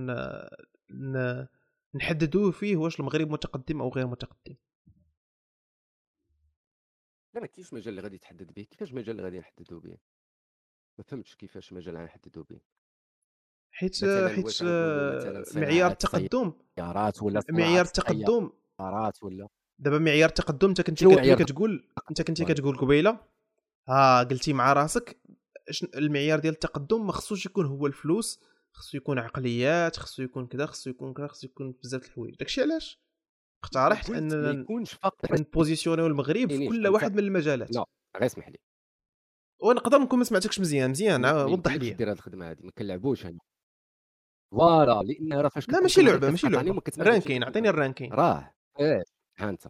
نحددوه 1.96 2.52
فيه 2.52 2.78
واش 2.78 3.00
المغرب 3.00 3.30
متقدم 3.32 3.82
أو 3.82 3.90
غير 3.90 4.08
متقدم 4.08 4.56
ما 7.40 7.48
كاينش 7.48 7.74
مجال 7.74 7.90
اللي 7.90 8.02
غادي 8.02 8.18
تحدد 8.18 8.54
به 8.54 8.64
كيفاش 8.64 8.94
مجال 8.94 9.10
اللي 9.10 9.24
غادي 9.24 9.40
نحددوا 9.40 9.80
به 9.80 9.98
ما 10.98 11.04
فهمتش 11.04 11.36
كيفاش 11.36 11.74
مجال 11.74 11.98
غنحددوا 11.98 12.44
به 12.44 12.60
حيت 13.72 14.06
حيت 14.06 14.62
آه، 14.64 15.44
معيار 15.56 15.92
التقدم 15.92 16.54
سيارات 16.76 17.24
ولا 17.24 17.42
معيار 17.50 17.86
التقدم 17.86 18.52
سيارات 18.78 19.24
ولا؟ 19.24 19.48
دابا 19.80 20.00
معيار 20.00 20.30
التقدم 20.30 20.68
انت 20.70 20.82
كنتي 20.82 21.06
كتقول 21.36 21.84
انت 22.10 22.22
كنتي 22.22 22.44
وي. 22.44 22.54
كتقول 22.54 22.78
قبيلة 22.78 23.20
ها 23.88 24.24
قلتي 24.24 24.54
مع 24.54 24.74
راسك 24.74 25.22
المعيار 25.96 26.40
ديال 26.40 26.54
التقدم 26.54 27.06
ما 27.06 27.12
خصوش 27.12 27.46
يكون 27.46 27.66
هو 27.66 27.88
الفلوس 27.88 28.40
خصو 28.72 28.98
يكون 28.98 29.20
عقليات 29.20 29.98
خصو 29.98 30.24
يكون 30.24 30.48
كذا 30.48 30.66
خصو 30.66 30.90
يكون 30.90 31.14
كذا 31.14 31.28
خصو 31.28 31.48
يكون 31.48 31.72
بزاف 31.84 32.02
د 32.02 32.06
الحوايج. 32.06 32.36
داكشي 32.36 32.62
علاش؟ 32.62 33.00
اقترحت 33.64 34.10
اننا 34.10 34.62
يكونش 34.62 34.94
فقط 34.94 35.32
ن 35.32 35.37
positionner 35.37 35.97
يو 35.97 36.08
المغرب 36.08 36.50
في 36.50 36.68
كل 36.68 36.88
واحد 36.88 37.14
من 37.14 37.20
المجالات. 37.20 37.72
لا 37.76 37.86
غير 38.16 38.26
اسمح 38.26 38.50
لي. 38.50 38.58
ونقدر 39.64 39.98
نكون 39.98 40.20
ما 40.20 40.26
سمعتكش 40.26 40.60
مزيان 40.60 40.90
مزيان 40.90 41.26
عا- 41.26 41.44
وضح 41.44 41.74
لي 41.74 41.90
دير 41.94 42.10
هاد 42.10 42.16
الخدمة 42.16 42.50
هادي 42.50 42.64
ما 42.64 42.72
كنلعبوش 42.72 43.28
voilà 44.52 45.02
لأن 45.04 45.34
راه 45.34 45.50
فاش 45.50 45.70
لا 45.70 45.80
ماشي 45.82 46.02
لعبة 46.02 46.30
ماشي 46.30 46.48
لعبة. 46.48 46.82
ranking 47.00 47.44
عطيني 47.44 47.70
ال 47.70 47.75
ranking. 47.75 48.14
راه 48.14 48.54
إيه 48.80 49.04
ها 49.40 49.50
أنت. 49.50 49.68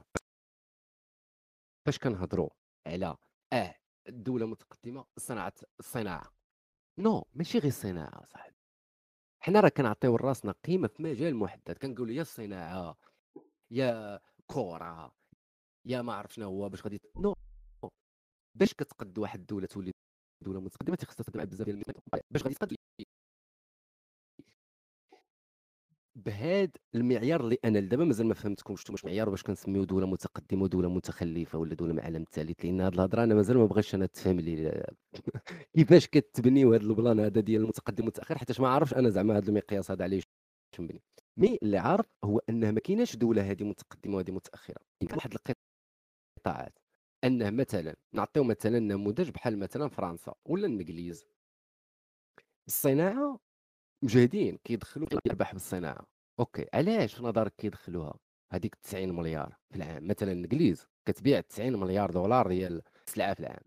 فاش 1.85 1.99
كنهضروا 1.99 2.49
على 2.87 3.15
آه 3.53 3.75
الدولة 4.09 4.45
متقدمه 4.45 5.05
صناعة 5.17 5.53
الصناعة. 5.79 6.33
no 6.99 7.25
ماشي 7.33 7.57
غير 7.57 7.67
الصناعه 7.67 8.25
صاحبي. 8.25 8.55
حنا 9.43 9.59
راه 9.59 9.69
كنعطيو 9.69 10.15
راسنا 10.15 10.51
قيمة 10.65 10.87
في 10.87 11.03
مجال 11.03 11.35
محدد. 11.35 11.77
كنقولوا 11.77 12.13
يا 12.13 12.21
الصناعة 12.21 12.97
يا 13.71 14.19
كرة 14.47 15.11
يا 15.85 16.01
ما 16.01 16.13
عرف 16.13 16.33
شنو 16.33 16.45
هو 16.45 16.69
باش 16.69 16.83
غادي 16.83 17.01
no 17.17 17.35
باش 18.55 18.73
كتقد 18.73 19.17
واحد 19.17 19.39
الدولة 19.39 19.67
تولي 19.67 19.91
دولة 20.41 20.61
متقدمة 20.61 20.95
تيخصها 20.95 21.25
على 21.35 21.45
بزاف 21.45 21.65
ديال 21.65 21.83
باش 22.31 22.43
غادي 22.43 22.55
تقد 22.55 22.75
بهاد 26.15 26.77
المعيار 26.95 27.41
اللي 27.41 27.57
أنا 27.65 27.77
لدابا 27.79 28.03
مازال 28.05 28.27
ما 28.27 28.33
فهمتكمش 28.33 28.89
واش 28.89 29.05
معيار 29.05 29.29
باش 29.29 29.43
كنسميو 29.43 29.83
دولة 29.83 30.07
متقدمة 30.07 30.63
ودولة 30.63 30.89
متخلفة 30.89 31.59
ولا 31.59 31.75
دولة 31.75 31.93
من 31.93 32.03
العالم 32.03 32.21
الثالث 32.21 32.65
لأن 32.65 32.81
هاد 32.81 32.93
الهضرة 32.93 33.23
أنا 33.23 33.35
مازال 33.35 33.57
ما 33.57 33.65
بغيتش 33.65 33.95
أنا 33.95 34.05
تفهم 34.05 34.39
لي 34.39 34.83
كيفاش 35.75 36.07
كتبنيو 36.07 36.73
هاد 36.73 36.81
ال 36.83 36.91
plan 36.91 37.19
هذا 37.19 37.41
ديال 37.41 37.61
المتقدم 37.61 38.03
والمتأخر 38.03 38.37
حيت 38.37 38.61
ما 38.61 38.69
عارفش 38.69 38.93
أنا 38.93 39.09
زعما 39.09 39.37
هاد 39.37 39.47
المقياس 39.47 39.91
هذا 39.91 40.03
علاش 40.03 40.23
مبني. 40.79 41.01
mais 41.39 41.59
اللي 41.63 41.77
عارف 41.77 42.05
هو 42.23 42.41
أنه 42.49 42.71
ما 42.71 42.79
كايناش 42.79 43.15
دولة 43.15 43.51
هذه 43.51 43.63
متقدمة 43.63 44.15
وهذه 44.15 44.31
متأخرة. 44.31 44.81
كاين 44.99 45.15
واحد 45.15 45.33
القطاعات. 46.37 46.79
أنه 47.23 47.49
مثلا 47.49 47.95
نعطيو 48.13 48.43
مثلا 48.43 48.79
نموذج 48.79 49.29
بحال 49.29 49.59
مثلا 49.59 49.89
فرنسا 49.89 50.33
ولا 50.45 50.67
الإنجليز. 50.67 51.25
الصناعة 52.67 53.39
مجاهدين 54.03 54.57
كيدخلوا 54.63 55.07
الأرباح 55.07 55.53
بالصناعة. 55.53 56.05
ok 56.39 56.65
علاش 56.73 57.15
في 57.15 57.23
نظرك 57.23 57.53
كيدخلوها؟ 57.57 58.19
هذيك 58.51 58.75
90 58.75 59.15
مليار 59.15 59.57
في 59.69 59.75
العام. 59.75 60.07
مثلا 60.07 60.31
الإنجليز 60.31 60.87
كتبيع 61.05 61.41
90 61.41 61.79
مليار 61.79 62.11
دولار 62.11 62.47
ديال 62.47 62.81
السلعه 63.07 63.33
في 63.33 63.39
العام. 63.39 63.63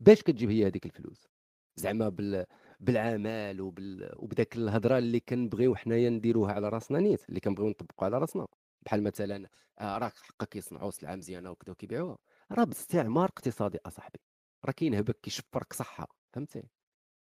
باش 0.00 0.22
كتجيب 0.22 0.50
هي 0.50 0.66
هذيك 0.66 0.86
الفلوس؟ 0.86 1.28
زعما 1.76 2.08
بال 2.08 2.46
بالعمل 2.80 3.60
وبال... 3.60 4.12
وبداك 4.16 4.56
الهضرة 4.56 4.98
اللي 4.98 5.20
كنبغيو 5.20 5.74
حنايا 5.76 6.10
نديروها 6.10 6.52
على 6.52 6.68
راسنا 6.68 6.98
نيت 7.00 7.28
اللي 7.28 7.40
كنبغيو 7.40 7.68
نطبقوا 7.68 8.04
على 8.04 8.18
راسنا. 8.18 8.46
بحال 8.82 9.02
مثلا 9.02 9.48
آه 9.78 9.98
راك 9.98 10.12
حقا 10.16 10.46
كيصنعوا 10.46 10.90
سلعة 10.90 11.16
مزيانة 11.16 11.50
وكذا 11.50 11.72
وكيبيعوها. 11.72 12.18
راه 12.52 12.64
باستعمار 12.64 13.24
اقتصادي 13.24 13.78
أصاحبي. 13.86 14.20
راه 14.64 14.72
كاين 14.72 14.94
هبك 14.94 15.20
كيشفرك 15.20 15.72
صحة 15.72 16.08
فهمتي؟ 16.32 16.62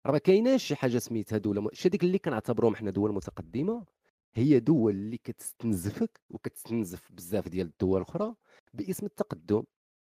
راه 0.06 0.12
ما 0.12 0.18
كايناش 0.18 0.64
شي 0.64 0.76
حاجة 0.76 0.98
سميتها 0.98 1.38
دولة 1.38 1.62
م... 1.62 1.70
شي 1.74 1.90
اللي 2.04 2.20
كنعتبروهم 2.20 2.76
حنا 2.76 2.92
دول 2.92 3.14
متقدمة 3.14 3.86
هي 4.34 4.60
دول 4.60 4.94
اللي 4.94 5.18
كتستنزفك 5.18 6.22
وكتستنزف 6.30 7.12
بزاف 7.12 7.48
ديال 7.48 7.68
الدول 7.68 8.02
الاخرى 8.02 8.36
باسم 8.74 9.06
التقدم. 9.06 9.64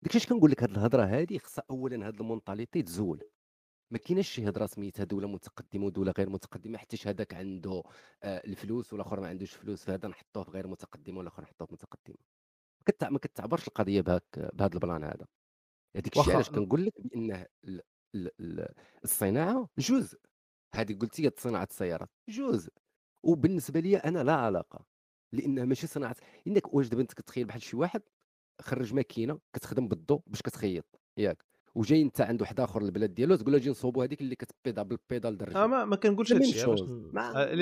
داكشي 0.03 0.19
اش 0.19 0.27
كنقول 0.27 0.51
لك 0.51 0.63
هاد 0.63 0.71
الهضرة 0.71 1.05
هادي 1.05 1.39
خصها 1.39 1.65
اولا 1.71 2.07
هاد 2.07 2.21
ال 2.21 2.27
mentalité 2.27 2.83
تزول. 2.83 3.23
ما 3.91 3.99
كايناش 3.99 4.29
شي 4.29 4.49
هضرة 4.49 4.67
سميتها 4.67 5.05
دولة 5.05 5.29
متقدمة 5.29 5.87
ودولة 5.87 6.13
غير 6.19 6.31
متقدمة 6.31 6.79
حيت 6.79 7.07
هذاك 7.07 7.35
عنده 7.35 7.83
آه 8.23 8.43
الفلوس 8.47 8.93
والآخر 8.93 9.21
ما 9.21 9.29
عندوش 9.29 9.53
فلوس 9.53 9.85
فهذا 9.85 10.09
نحطوه 10.09 10.43
في 10.45 10.51
غير 10.51 10.67
متقدمة 10.67 11.19
والآخر 11.19 11.43
نحطوه 11.43 11.67
في 11.67 11.73
متقدمة. 11.73 12.17
ما 12.81 12.85
كتع... 12.87 13.09
ما 13.11 13.19
كتعبرش 13.19 13.69
القضية 13.69 14.01
بهاك 14.01 14.25
بهذا 14.55 14.75
ال 14.75 14.81
plan 14.81 15.05
هذا. 15.05 15.27
هذيك 15.97 16.17
الشيء. 16.19 16.35
علاش 16.35 16.51
كنقول 16.51 16.87
لك 16.87 16.93
بأن 17.01 17.47
ال... 17.65 17.83
ال... 18.15 18.31
ال... 18.41 18.75
الصناعة 19.05 19.69
جزء. 19.79 20.19
هذه 20.75 20.99
قلتي 20.99 21.31
صناعة 21.39 21.69
السيارات 21.71 22.11
جزء. 22.29 22.73
وبالنسبة 23.23 23.81
لي 23.81 23.97
أنا 23.97 24.23
لا 24.25 24.35
علاقة 24.35 24.87
لأنها 25.33 25.65
ماشي 25.65 25.87
صناعة. 25.87 26.17
إنك 26.47 26.75
واش 26.75 26.89
دابا 26.89 27.03
أنت 27.03 27.13
كتخيل 27.13 27.45
بحال 27.47 27.63
شي 27.63 27.77
واحد 27.77 28.03
خرج 28.61 28.95
ماكينة 28.95 29.41
كتخدم 29.53 29.89
بالضو 29.89 30.23
باش 30.27 30.43
كتخيط 30.43 31.01
ياك. 31.17 31.45
وجاي 31.75 32.03
انت 32.03 32.21
عند 32.21 32.41
واحد 32.41 32.61
آخر 32.61 32.83
البلاد 32.83 33.15
ديالو 33.15 33.37
تقول 33.37 33.53
له 33.53 33.59
أجي 33.59 33.71
نصوبوا 33.71 34.05
هذيك 34.05 34.21
اللي 34.21 34.35
كتبيضها 34.37 34.85
بال 34.85 34.98
pédale 34.98 35.39
درجة 35.39 35.65
آه 35.65 35.67
ما, 35.67 35.85
ما 35.85 35.97
كنقولش 35.97 36.33
هذا 36.33 36.41
الشيء 36.41 36.69
آه، 36.69 37.17
آه، 37.19 37.55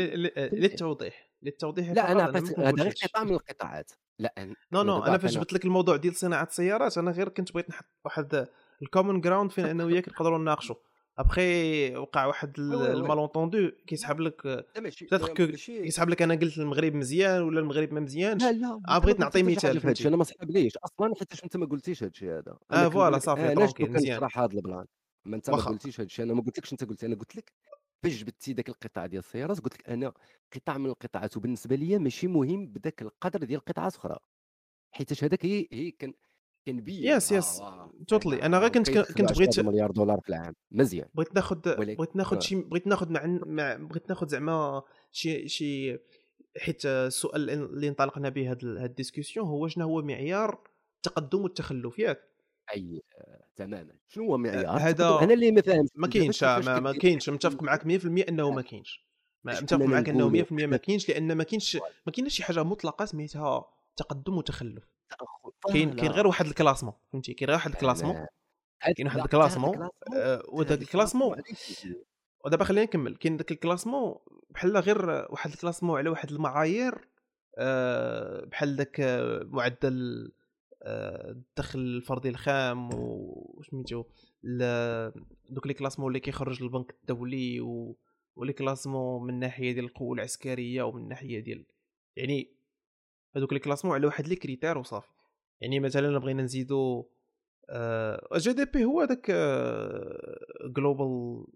للتوضيح. 0.54 1.30
للتوضيح 1.42 1.90
لا 1.90 2.12
أنا 2.12 2.22
عطيت 2.22 2.58
هذا 2.58 2.82
غير. 2.82 2.94
قطاع 3.04 3.24
من 3.24 3.32
القطاعات. 3.34 3.92
لا 4.18 4.34
أنا- 4.40 4.56
no 4.72 4.82
no 4.82 5.04
أنا 5.04 5.18
فاش 5.18 5.34
جبت 5.34 5.52
لك 5.52 5.64
الموضوع 5.64 5.96
ديال 5.96 6.14
صناعة 6.14 6.44
السيارات 6.44 6.98
أنا 6.98 7.10
غير 7.10 7.28
كنت 7.28 7.52
بغيت 7.52 7.70
نحط 7.70 7.84
واحد 8.04 8.46
ال 8.82 8.88
common 8.88 9.20
ground 9.20 9.50
فين 9.50 9.64
أنا 9.64 9.84
وياك 9.84 10.08
نقدروا 10.08 10.38
نناقشوا. 10.38 10.76
ابخي 11.18 11.96
وقع 11.96 12.26
واحد. 12.26 12.58
ال 12.58 12.69
malentendu 12.69 13.70
كيسحب 13.86 14.20
لك 14.20 14.46
لا 14.46 14.80
ماشي 14.80 15.04
بتاتر 15.04 15.34
كو 15.34 15.46
ماشي 15.46 15.78
يسحب 15.86 16.08
لك 16.08 16.22
أنا 16.22 16.34
قلت 16.34 16.58
المغرب 16.58 16.94
مزيان 16.94 17.42
ولا 17.42 17.60
المغرب 17.60 17.92
ما 17.92 18.00
مزيانش 18.00 18.42
لا 18.42 18.52
لا 18.52 18.80
آه، 18.88 18.98
بغيت 18.98 19.20
نعطي 19.20 19.42
مثال 19.42 19.80
فهمتي؟ 19.80 20.08
أنا 20.08 20.16
ما 20.16 20.24
صحابليش 20.24 20.76
أصلا 20.76 21.14
حيت 21.18 21.42
انت 21.44 21.56
ما 21.56 21.66
قلتيش 21.66 22.02
هذا 22.02 22.10
الشيء 22.10 22.30
هذا 22.30 22.50
آه، 22.70 22.80
أنا 22.80 22.90
فوالا، 22.90 23.18
صافي، 23.18 23.54
ترونكيل، 23.54 23.92
مزيان. 23.92 24.14
كنشرح 24.14 24.38
هذا 24.38 24.52
البلان 24.52 24.86
ما 25.24 25.36
انت 25.36 25.50
ما. 25.50 25.56
قلتيش 25.56 26.00
هذا 26.00 26.06
الشيء 26.06 26.24
أنا 26.24 26.34
ما 26.34 26.42
قلتلكش 26.42 26.72
انت 26.72 26.84
قلت 26.84 27.04
أنا 27.04 27.14
قلت 27.14 27.36
لك 27.36 27.52
فاش 28.02 28.20
جبتي 28.20 28.52
ذاك 28.52 28.68
القطاع 28.68 29.06
ديال 29.06 29.18
السيارات 29.18 29.60
قلت 29.60 29.74
لك 29.74 29.88
أنا 29.90 30.12
قطاع 30.54 30.78
من 30.78 30.86
القطاعات 30.86 31.36
وبالنسبه 31.36 31.76
لي 31.76 31.98
ماشي 31.98 32.26
مهم 32.26 32.66
بداك 32.66 33.02
القدر 33.02 33.44
ديال 33.44 33.60
قطاعات 33.64 33.94
أخرى 33.94 34.18
حيت 34.92 35.24
هذاك 35.24 35.46
هي 35.46 35.68
هي 35.72 35.90
كان 35.90 36.14
كنبين 36.66 37.04
يس 37.04 37.32
يس 37.32 37.62
توتلي 38.08 38.42
أنا 38.42 38.58
غير 38.58 38.68
كنت 38.68 38.90
كنت 38.90 39.30
10 39.30 39.34
بغيت 39.34 39.60
مليار 39.60 39.90
دولار 39.90 40.20
في 40.20 40.28
العام. 40.28 40.54
مزيان. 40.70 41.08
بغيت 41.14 41.28
ولكن- 41.66 41.94
بغيت 41.94 42.16
ناخد 42.16 42.36
آه. 42.36 42.40
شي 42.40 42.54
بغيت 42.56 42.86
ناخد 42.86 43.10
مع, 43.10 43.74
بغيت 43.76 44.08
ناخد 44.08 44.28
زعما 44.28 44.82
شي 45.12 45.48
شي 45.48 45.98
حيت 46.60 46.86
السؤال 46.86 47.50
اللي 47.50 47.88
انطلقنا 47.88 48.28
به 48.28 48.50
هاد 48.50 48.64
ال- 48.64 48.78
هاد 48.78 48.90
ال 48.90 48.95
discussion 48.95 49.46
هو 49.46 49.68
شنو 49.68 49.84
هو 49.84 50.02
معيار 50.02 50.58
التقدم 50.96 51.40
والتخلف 51.42 51.98
ياك 51.98 52.18
أي 52.74 53.02
تماما. 53.56 53.92
شنو 54.08 54.24
هو 54.24 54.38
معيار 54.38 54.66
هذا-؟ 54.78 55.22
أنا 55.22 55.34
اللي 55.34 55.50
ما 55.50 55.62
فاهمش 55.62 55.88
ما 55.94 56.08
كاينش 56.08 56.44
ما, 56.44 56.92
كاينش. 56.92 57.30
متفق 57.30 57.62
معك 57.62 57.86
100% 57.86 58.28
إنه 58.28 58.50
ما 58.50 58.62
كاينش. 58.62 59.06
متفق 59.44 59.76
معك 59.82 60.08
إنه 60.08 60.28
100% 60.28 60.52
نقولوا 60.52 60.66
ما 60.66 60.76
كاينش 60.76 61.08
لأن 61.08 61.32
ما 61.32 61.44
كاينش 61.44 61.76
ما 62.06 62.12
كاينش 62.12 62.34
شي 62.34 62.42
حاجة 62.44 62.62
مطلقة 62.62 63.04
سميتها 63.04 63.64
تقدم 63.96 64.36
وتخلف. 64.36 64.84
تأخر. 65.08 65.50
كاين 65.72 65.92
كاين. 65.94 66.10
غير 66.10 66.26
واحد 66.26 66.46
ال 66.46 66.51
classement 66.51 66.94
فهمتي 67.12 67.34
كاين 67.34 67.48
غير 67.48 67.56
واحد 67.56 67.70
ال 67.70 67.75
classement 67.75 68.26
كاين 68.96 69.06
واحد 69.06 69.18
لا، 69.18 69.24
ال 69.24 69.30
classement، 69.30 69.88
وداك 70.48 70.82
ال 70.82 70.87
classement؟ 70.87 71.42
ودابا 72.44 72.64
خلينا 72.64 72.86
نكمل 72.86 73.16
كاين 73.16 73.36
داك 73.36 73.52
ال 73.52 73.58
classement 73.58 74.14
بحال 74.50 74.76
غير 74.76 75.26
واحد 75.30 75.50
ال 75.50 75.55
classement 75.55 75.98
على 75.98 76.10
واحد 76.10 76.30
المعايير 76.30 77.08
آه، 77.58 78.44
بحال 78.44 78.76
داك 78.76 79.00
آه، 79.00 79.42
معدل 79.44 80.32
آه، 80.82 81.30
الدخل 81.30 81.78
الفردي 81.78 82.28
الخام 82.28 82.90
وسميتو 82.92 84.04
دوك 85.50 85.66
les 85.66 85.74
classements 85.74 86.08
اللي 86.08 86.20
كيخرج 86.20 86.62
البنك 86.62 86.96
الدولي 87.00 87.60
و 87.60 87.98
و 88.36 88.40
les 88.40 88.52
classements 88.52 89.22
من 89.22 89.34
الناحيه 89.34 89.72
ديال 89.72 89.84
القوة 89.84 90.14
العسكرية 90.14 90.82
ومن 90.82 91.02
الناحيه 91.02 91.40
ديال 91.40 91.66
يعني 92.16 92.55
هذوك 93.36 93.52
les 93.52 93.58
classements 93.58 93.94
على 93.94 94.06
واحد 94.06 94.26
les 94.26 94.36
critères 94.36 94.78
وصافي. 94.78 95.08
يعني 95.60 95.80
مثلا 95.80 96.18
بغينا 96.18 96.42
نزيدو 96.42 97.10
GDP 98.36 98.84
هو 98.84 99.04
داك 99.04 99.30
global 100.76 101.46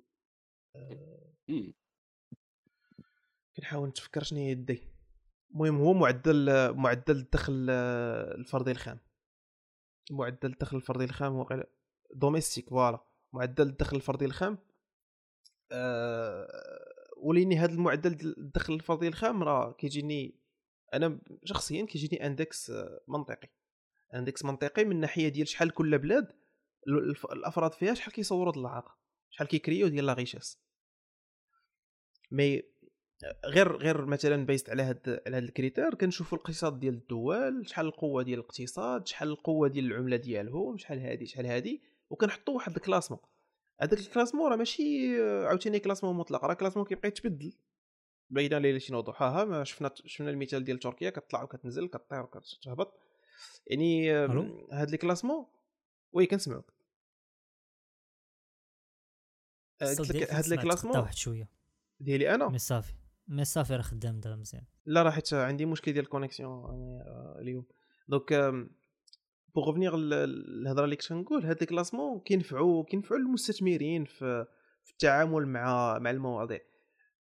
مم. 1.48 1.74
كنحاول 3.56 3.88
نتفكر 3.88 4.22
شنو 4.22 4.38
هي 4.38 4.52
ال 4.52 4.62
D. 4.62 4.82
المهم 5.50 5.76
هو 5.76 5.92
معدل 5.92 6.46
معدل 6.74 7.16
الدخل 7.16 7.66
آه، 7.70 8.34
الفردي 8.34 8.70
الخام. 8.70 8.98
معدل 10.10 10.52
الدخل 10.52 10.76
الفردي 10.76 11.04
الخام 11.04 11.32
هو 11.32 11.64
domestic 12.14 12.70
voilà. 12.70 13.06
معدل 13.32 13.66
الدخل 13.66 13.96
الفردي 13.96 14.24
الخام 14.24 14.58
آه، 15.72 16.48
وليني 17.16 17.56
هذا 17.56 17.72
المعدل 17.72 18.34
الدخل 18.38 18.74
الفردي 18.74 19.08
الخام 19.08 19.42
راه 19.42 19.72
كيجيني 19.72 20.39
أنا 20.94 21.20
شخصيا 21.44 21.86
كيجيني 21.86 22.26
un 22.26 22.40
index 22.40 22.72
منطقي. 23.08 23.48
un 24.14 24.23
index 24.23 24.44
منطقي 24.44 24.84
من 24.84 25.00
ناحية 25.00 25.28
ديال 25.28 25.48
شحال 25.48 25.70
كل 25.70 25.98
بلاد 25.98 26.32
الأفراد 27.32 27.74
فيها 27.74 27.94
شحال 27.94 28.12
كيصوروا 28.12 28.52
ديال 28.52 28.64
العاقه 28.64 28.98
شحال 29.30 29.48
كيكريو 29.48 29.88
ديال 29.88 30.06
la 30.06 30.12
richesse 30.12 30.58
mais 32.30 32.62
غير 33.44 33.76
غير 33.76 34.06
مثلا 34.06 34.46
basé 34.46 34.70
على 34.70 34.82
هاد 34.82 35.22
على 35.26 35.36
هاد 35.36 35.42
ال 35.42 35.48
critères 35.48 35.94
كنشوفوا 35.94 36.38
الاقتصاد 36.38 36.80
ديال 36.80 36.94
الدول 36.94 37.68
شحال 37.68 37.86
القوة 37.86 38.22
ديال 38.22 38.38
الاقتصاد 38.38 39.06
شحال 39.06 39.28
القوة 39.28 39.68
ديال 39.68 39.84
العملة 39.84 40.16
ديالهم 40.16 40.78
شحال 40.78 40.98
هادي 40.98 41.26
شحال 41.26 41.46
هادي 41.46 41.82
وكنحطوا 42.10 42.54
واحد 42.54 42.76
ال 42.76 42.80
classement 42.80 43.20
هذاك 43.80 43.98
ال 43.98 44.03
classement 44.03 44.50
راه 44.50 44.56
ماشي 44.56 45.16
عاوتاني 45.22 45.78
classement 45.78 46.16
مطلق 46.16 46.44
راه 46.44 46.54
classement 46.54 46.86
كيبقى 46.86 47.08
يتبدل. 47.08 47.52
باينه 48.30 48.58
ليلة 48.58 48.78
شي 48.78 48.94
وضحاها 48.94 49.44
ما 49.44 49.64
شفنا 49.64 49.90
شفنا 49.94 50.30
المثال 50.30 50.64
ديال 50.64 50.78
تركيا 50.78 51.10
كتطلع 51.10 51.42
وكتنزل 51.42 51.88
كطير 51.88 52.22
وكتهبط. 52.22 53.00
يعني؟ 53.66 54.12
هاد 54.72 54.90
les 54.90 54.96
classements 54.96 55.46
oui 56.12 56.26
كنسمعوك. 56.26 56.72
آه، 59.82 59.94
قلت 59.94 60.12
لك 60.12 60.32
هاد 60.32 60.48
لي 60.48 60.56
كلاسمون 60.56 61.10
شوية. 61.12 61.48
ديالي 62.00 62.34
أنا؟ 62.34 62.48
مي 62.48 62.58
صافي 62.58 62.92
مي 63.28 63.44
صافي 63.44 63.76
راه 63.76 63.82
خدام 63.82 64.20
دابا 64.20 64.36
مزيان. 64.36 64.64
لا 64.86 65.02
راه 65.02 65.10
حيت 65.10 65.34
عندي 65.34 65.66
مشكل 65.66 65.92
ديال 65.92 66.04
ال 66.04 66.10
connexion 66.10 66.64
آه، 66.64 67.36
اليوم. 67.40 67.66
donc 68.08 68.32
pour 69.54 69.68
revenir 69.68 69.94
الهضره 69.94 70.84
اللي 70.84 70.96
كنت 70.96 71.08
كنقول 71.08 71.46
هاد 71.46 71.56
les 71.60 71.66
classements 71.66 72.20
كينفعوا 72.20 72.84
كينفعوا 72.84 73.20
المستثمرين 73.20 74.04
في 74.04 74.46
في 74.84 74.92
التعامل 74.92 75.48
مع 75.48 75.98
مع 75.98 76.10
المواضيع. 76.10 76.60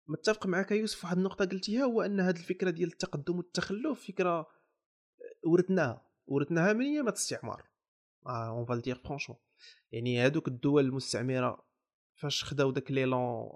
متفق 0.09 0.47
معك 0.47 0.70
يوسف 0.70 1.05
واحد 1.05 1.16
النقطة 1.16 1.44
قلتيها 1.44 1.85
هو 1.85 2.02
أن 2.02 2.20
هاد 2.20 2.36
الفكرة 2.36 2.70
ديال 2.70 2.89
التقدم 2.89 3.36
والتخلف 3.36 4.06
فكرة 4.06 4.47
ورثناها 5.44 6.06
ورثناها 6.26 6.72
من 6.72 6.85
أيام 6.85 7.09
الاستعمار. 7.09 7.68
on 8.27 8.65
va 8.65 8.73
le 8.73 8.81
dire 8.81 8.94
franchement 8.97 9.39
يعني 9.93 10.24
هادوك 10.24 10.48
الدول 10.48 10.85
المستعمرة 10.85 11.64
فاش 12.14 12.44
خداو 12.44 12.70
داك 12.70 12.90
l'élan 12.90 13.48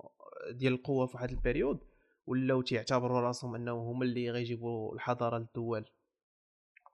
ديال 0.51 0.73
القوة 0.73 1.07
في 1.07 1.17
واحد 1.17 1.31
ال 1.31 1.37
période 1.37 1.81
ولاو 2.27 2.63
تيعتبروا 2.63 3.21
راسهم 3.21 3.55
أنهم 3.55 3.79
هما 3.79 4.05
اللي 4.05 4.31
غيجيبوا 4.31 4.95
الحضارة 4.95 5.39
للدول. 5.39 5.85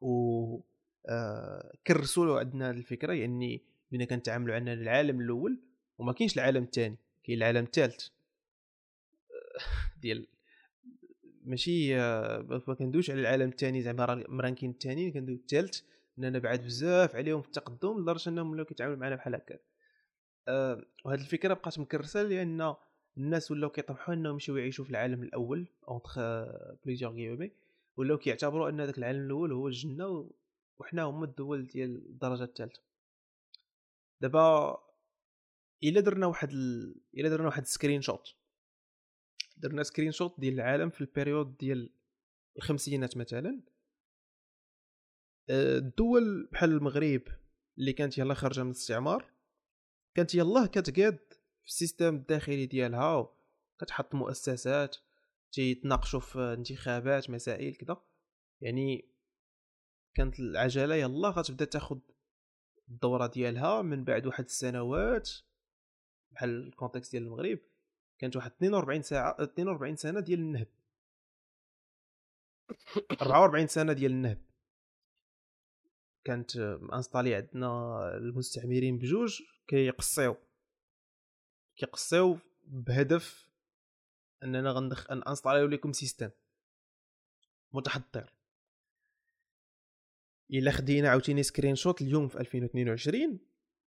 و 0.00 0.60
آه، 1.08 1.72
كرسوا 1.86 2.38
عندنا 2.40 2.70
هذه 2.70 2.76
الفكرة 2.76 3.12
يعني 3.12 3.64
ملي 3.92 4.06
كنتعاملوا 4.06 4.54
عندنا 4.54 4.72
العالم 4.72 5.20
الأول 5.20 5.60
وما 5.98 6.12
كاينش 6.12 6.36
العالم 6.36 6.62
الثاني 6.62 6.98
كاين 7.24 7.38
العالم 7.38 7.64
الثالث. 7.64 8.08
ديال 10.02 10.26
ماشي 11.44 11.96
آه، 11.96 12.62
ما 12.68 12.74
كندويش 12.74 13.10
على 13.10 13.20
العالم 13.20 13.48
الثاني 13.48 13.82
زعما 13.82 14.24
مرانكين 14.28 14.70
الثاني 14.70 15.10
كندوي 15.10 15.34
الثالث 15.34 15.80
اننا 16.18 16.38
بعاد 16.38 16.64
بزاف 16.64 17.16
عليهم 17.16 17.42
في 17.42 17.48
التقدم 17.48 18.00
لدرجة 18.02 18.28
أنهم 18.28 18.50
ولاو 18.50 18.64
كيتعاملوا 18.64 18.98
معنا 18.98 19.16
بحال 19.16 19.34
هكا. 19.34 19.58
أه 20.48 20.84
وهذه 21.04 21.20
الفكرة 21.20 21.54
بقات 21.54 21.78
مكرسة 21.78 22.22
لأن 22.22 22.74
الناس 23.18 23.50
ولاو 23.50 23.70
كيطمحوا 23.70 24.14
أنهم 24.14 24.32
يمشيو 24.32 24.56
يعيشوا 24.56 24.84
في 24.84 24.90
العالم 24.90 25.22
الأول 25.22 25.66
entre 25.88 26.12
plusieurs 26.84 27.12
guillemets 27.12 27.50
ولاو 27.96 28.18
كيعتبروا 28.18 28.68
أن 28.68 28.80
ذاك 28.80 28.98
العالم 28.98 29.26
الأول 29.26 29.52
هو 29.52 29.68
الجنة 29.68 30.30
وحنا 30.78 31.02
هما 31.02 31.24
الدول 31.24 31.66
ديال 31.66 31.96
الدرجة 31.96 32.44
الثالثه 32.44 32.80
دابا 34.20 34.78
إلا 35.82 36.00
درنا 36.00 36.26
واحد 36.26 36.50
ال... 36.52 36.94
إلا 37.14 37.28
درنا 37.28 37.46
واحد 37.46 37.66
screenshot 37.66 38.34
درنا 39.60 39.82
screenshot 39.82 40.40
ديال 40.40 40.54
العالم 40.54 40.90
في 40.90 41.00
ال 41.00 41.07
période 41.07 41.56
ديال 41.56 41.90
الخمسينات 42.56 43.16
مثلا. 43.16 43.62
آه، 45.50 45.78
الدول 45.78 46.48
بحال 46.52 46.70
المغرب 46.70 47.22
اللي 47.78 47.92
كانت 47.92 48.18
يلاه 48.18 48.34
خارجة 48.34 48.62
من 48.62 48.70
الاستعمار 48.70 49.32
كانت 50.14 50.34
يلاه 50.34 50.66
كتقاد 50.66 51.18
في 51.62 51.68
ال 51.68 51.74
système 51.74 52.14
الداخلي 52.14 52.66
ديالها 52.66 53.34
كتحط 53.80 54.14
مؤسسات 54.14 54.96
تيتناقشوا 55.52 56.20
في 56.20 56.38
انتخابات 56.38 57.30
مسائل 57.30 57.74
كذا 57.74 58.02
يعني 58.60 59.08
كانت 60.14 60.40
العجلة 60.40 60.94
يلا 60.94 61.28
غتبدأ 61.28 61.64
تاخذ 61.64 61.98
الدورة 62.88 63.26
ديالها 63.26 63.82
من 63.82 64.04
بعد 64.04 64.26
واحد 64.26 64.44
السنوات 64.44 65.30
بحال 66.32 66.50
الكونتكست 66.50 67.12
ديال 67.12 67.22
المغرب. 67.22 67.58
كانت 68.18 68.36
واحد 68.36 68.50
42 68.50 69.02
ساعة 69.02 69.36
42 69.40 69.96
سنة 69.96 70.20
ديال 70.20 70.38
النهب. 70.40 70.68
44 73.22 73.66
سنة 73.66 73.92
ديال 73.92 74.12
النهب. 74.12 74.42
كانت 76.24 76.56
انستالي 76.92 77.34
عندنا 77.34 77.98
المستعمرين 78.16 78.98
بجوج 78.98 79.42
كيقصيو. 79.66 80.36
كيقصيو 81.76 82.38
بهدف 82.64 83.48
أننا 84.42 84.70
غندخ 84.70 85.10
أن 85.10 85.22
انستاليو 85.22 85.66
لكم 85.66 85.92
سيستم. 85.92 86.30
متحضر. 87.72 88.32
إلا 90.50 90.70
خدينا 90.70 91.08
عاوتاني 91.08 91.42
سكرين 91.42 91.74
شوت 91.74 92.02
اليوم 92.02 92.28
في 92.28 92.40
2022 92.40 93.38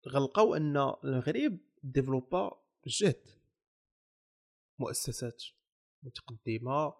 غنلقاو 0.07 0.55
أن 0.55 0.77
المغرب 1.03 1.57
ديفلوبا 1.83 2.63
بجهد 2.85 3.42
مؤسسات 4.79 5.43
متقدمة 6.03 6.93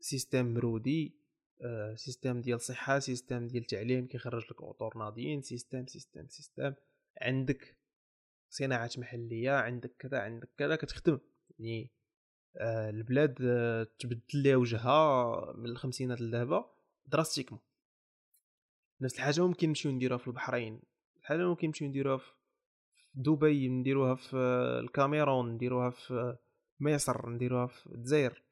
سيستم 0.00 0.54
مرودي 0.54 1.18
آه، 1.62 1.94
سيستم 1.94 2.40
ديال 2.40 2.60
صحة 2.60 2.98
سيستم 2.98 3.46
ديال 3.46 3.64
تعليم 3.64 4.06
كيخرج 4.06 4.44
لك 4.50 4.62
اطور 4.62 4.98
ناضيين 4.98 5.42
سيستم 5.42 5.86
سيستم 5.86 6.28
سيستم. 6.28 6.74
عندك 7.20 7.78
صناعات 8.50 8.98
محلية 8.98 9.50
عندك 9.50 9.96
كذا 9.98 10.18
عندك 10.18 10.48
كذا 10.56 10.76
كتخدم. 10.76 11.18
يعني 11.58 11.90
آه، 12.56 12.90
البلاد 12.90 13.36
آه، 13.42 13.86
تبدل 13.98 14.22
ليها 14.34 14.56
وجهها 14.56 15.52
من 15.56 15.66
الخمسينات 15.66 16.20
لدابا 16.20 16.70
drastiquement. 17.06 17.60
نفس 19.00 19.14
الحاجة 19.14 19.46
ممكن 19.46 19.68
نمشيو 19.68 19.92
نديروها 19.92 20.18
في 20.18 20.26
البحرين. 20.26 20.80
الحاجة 21.16 21.48
ممكن 21.48 21.66
نمشيو 21.66 21.88
نديروها 21.88 22.16
في 22.16 22.32
دبي 23.14 23.68
نديروها 23.68 24.14
في 24.14 24.36
الكاميرون 24.84 25.54
نديروها 25.54 25.90
في 25.90 26.36
مصر 26.80 27.28
نديروها 27.30 27.66
في 27.66 27.86
الجزائر. 27.86 28.42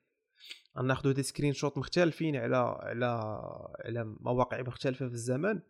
غناخدو 0.79 1.13
des 1.13 1.23
screenshots 1.23 1.79
مختلفين 1.79 2.37
على 2.37 2.57
على 2.57 3.07
على 3.85 4.05
مواقع 4.05 4.63
مختلفة 4.63 5.09
في 5.09 5.15
الزمان 5.15 5.63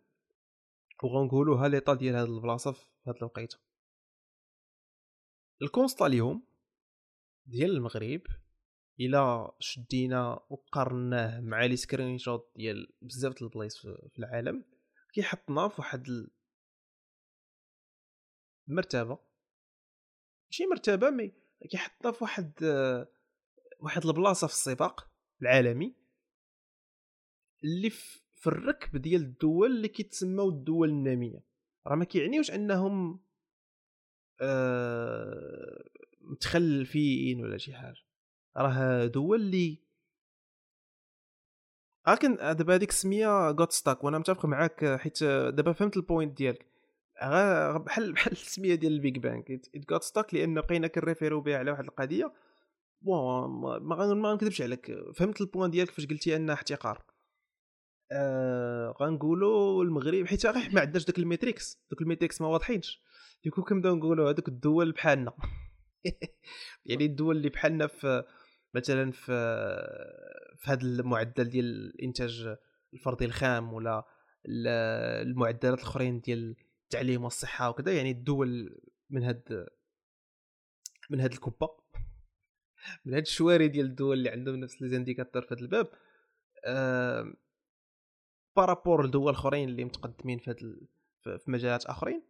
وغنقولوا 1.03 1.57
ها 1.57 1.67
l'état 1.67 1.93
ديال 1.93 2.15
هاد 2.15 2.29
البلاصة 2.29 2.71
في 2.71 2.85
هاد 3.07 3.15
الوقيتة. 3.15 3.57
ال 5.61 5.66
constat 5.66 6.05
اليوم 6.05 6.43
ديال 7.45 7.71
المغرب 7.71 8.21
إلا 8.99 9.51
شدينا 9.59 10.39
وقارناه 10.49 11.41
مع 11.41 11.65
les 11.65 11.75
screenshots 11.75 12.51
ديال 12.55 12.93
بزاف 13.01 13.33
د 13.33 13.43
البلايص 13.43 13.77
في 13.77 14.19
العالم 14.19 14.65
كيحطنا 15.13 15.67
في 15.67 15.81
واحد 15.81 16.07
المرتبه 18.69 19.19
ماشي 20.45 20.65
مرتبة 20.65 21.09
mais 21.09 21.33
كيحطنا 21.69 22.11
في 22.11 22.23
واحد 22.23 22.53
واحد 23.79 24.05
البلاصة 24.05 24.47
في 24.47 24.53
السباق 24.53 25.09
العالمي. 25.41 25.95
اللي 27.63 27.89
في 27.89 28.47
الركب 28.47 28.97
ديال 28.97 29.21
الدول 29.21 29.71
اللي 29.71 29.87
كيتسموا 29.87 30.51
الدول 30.51 30.89
النامية. 30.89 31.43
راه 31.87 31.95
ما 31.95 32.05
كيعنيوش 32.05 32.51
أنهم 32.51 33.19
آه 34.41 35.83
متخلفين 36.21 37.41
ولا 37.41 37.57
شي 37.57 37.73
حاجة. 37.73 38.03
راه 38.57 39.05
دول 39.05 39.41
اللي 39.41 39.87
لكن 42.07 42.35
دابا 42.35 42.75
هذيك 42.75 42.89
السميه 42.89 43.49
rote 43.49 43.71
stuck 43.71 44.03
وأنا 44.03 44.17
متفق 44.19 44.45
معاك 44.45 44.85
حيت 44.99 45.23
دابا 45.23 45.73
فهمت 45.73 45.97
ال 45.97 46.04
point 46.04 46.37
ديالك. 46.37 46.65
بحال 47.85 48.13
بحال 48.13 48.31
السميه 48.31 48.75
ديال 48.75 48.93
ال 48.93 48.99
Big 48.99 49.17
Bang. 49.17 49.51
it 49.51 49.91
got 49.91 50.03
stuck 50.03 50.33
لأن 50.33 50.61
بقينا 50.61 50.87
كنريفيرو 50.87 51.41
بها 51.41 51.57
على 51.57 51.71
واحد 51.71 51.83
القضية. 51.83 52.33
bon 53.01 53.49
ما 53.81 54.13
ما 54.13 54.33
نكذبش 54.33 54.61
عليك. 54.61 54.91
فهمت 55.15 55.41
ال 55.41 55.46
point 55.46 55.71
ديالك 55.71 55.91
فاش 55.91 56.05
قلتي 56.05 56.35
أنها 56.35 56.55
احتقار. 56.55 57.03
آه 58.11 58.95
غنقولوا 59.01 59.83
المغرب 59.83 60.25
حيت 60.25 60.45
غير 60.45 60.71
ما 60.73 60.81
عندناش 60.81 61.05
داك 61.05 61.19
ال 61.19 61.26
metrics. 61.26 61.81
دوك 61.91 62.01
ال 62.01 62.06
metrics 62.06 62.41
ما 62.41 62.47
واضحينش. 62.47 63.01
يكون 63.45 63.63
كنبداو 63.63 63.95
نقولوا 63.95 64.31
هذوك 64.31 64.47
الدول 64.47 64.91
بحالنا. 64.91 65.33
يعني 66.85 67.05
الدول 67.05 67.37
اللي 67.37 67.49
بحالنا 67.49 67.87
في 67.87 68.23
مثلا 68.73 69.11
في 69.11 69.25
في 70.57 70.71
هذا 70.71 70.81
المعدل 70.81 71.49
ديال 71.49 71.65
الإنتاج 71.65 72.55
الفردي 72.93 73.25
الخام 73.25 73.73
ولا 73.73 74.03
المعدلات 74.45 75.79
الأخرين 75.79 76.19
ديال 76.19 76.55
التعليم 76.87 77.23
والصحة 77.23 77.69
وكذا 77.69 77.97
يعني 77.97 78.11
الدول 78.11 78.79
من 79.09 79.23
هاد 79.23 79.67
من 81.09 81.19
هاد 81.19 81.31
الكبه 81.31 81.69
من 83.05 83.13
هاد 83.13 83.21
الشواري 83.21 83.67
ديال 83.67 83.85
الدول 83.85 84.17
اللي 84.17 84.29
عندهم 84.29 84.55
نفس 84.55 84.81
les 84.81 84.89
indicateurs 84.89 85.41
في 85.41 85.53
هذا 85.53 85.61
الباب 85.61 85.87
أه 86.65 87.33
par 88.55 88.71
rapport 88.71 89.07
لدول 89.07 89.33
أخرين 89.33 89.69
اللي 89.69 89.83
متقدمين 89.83 90.39
في 90.39 90.49
هاد 90.49 90.87
في 91.39 91.51
مجالات 91.51 91.85
آخرين 91.85 92.23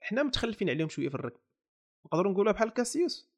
حنا 0.00 0.22
متخلفين 0.22 0.70
عليهم 0.70 0.88
شوية 0.88 1.08
في 1.08 1.14
الركب. 1.14 1.40
نقدروا 2.06 2.32
نقولها 2.32 2.52
بحال 2.52 2.70
كاسيوس. 2.70 3.30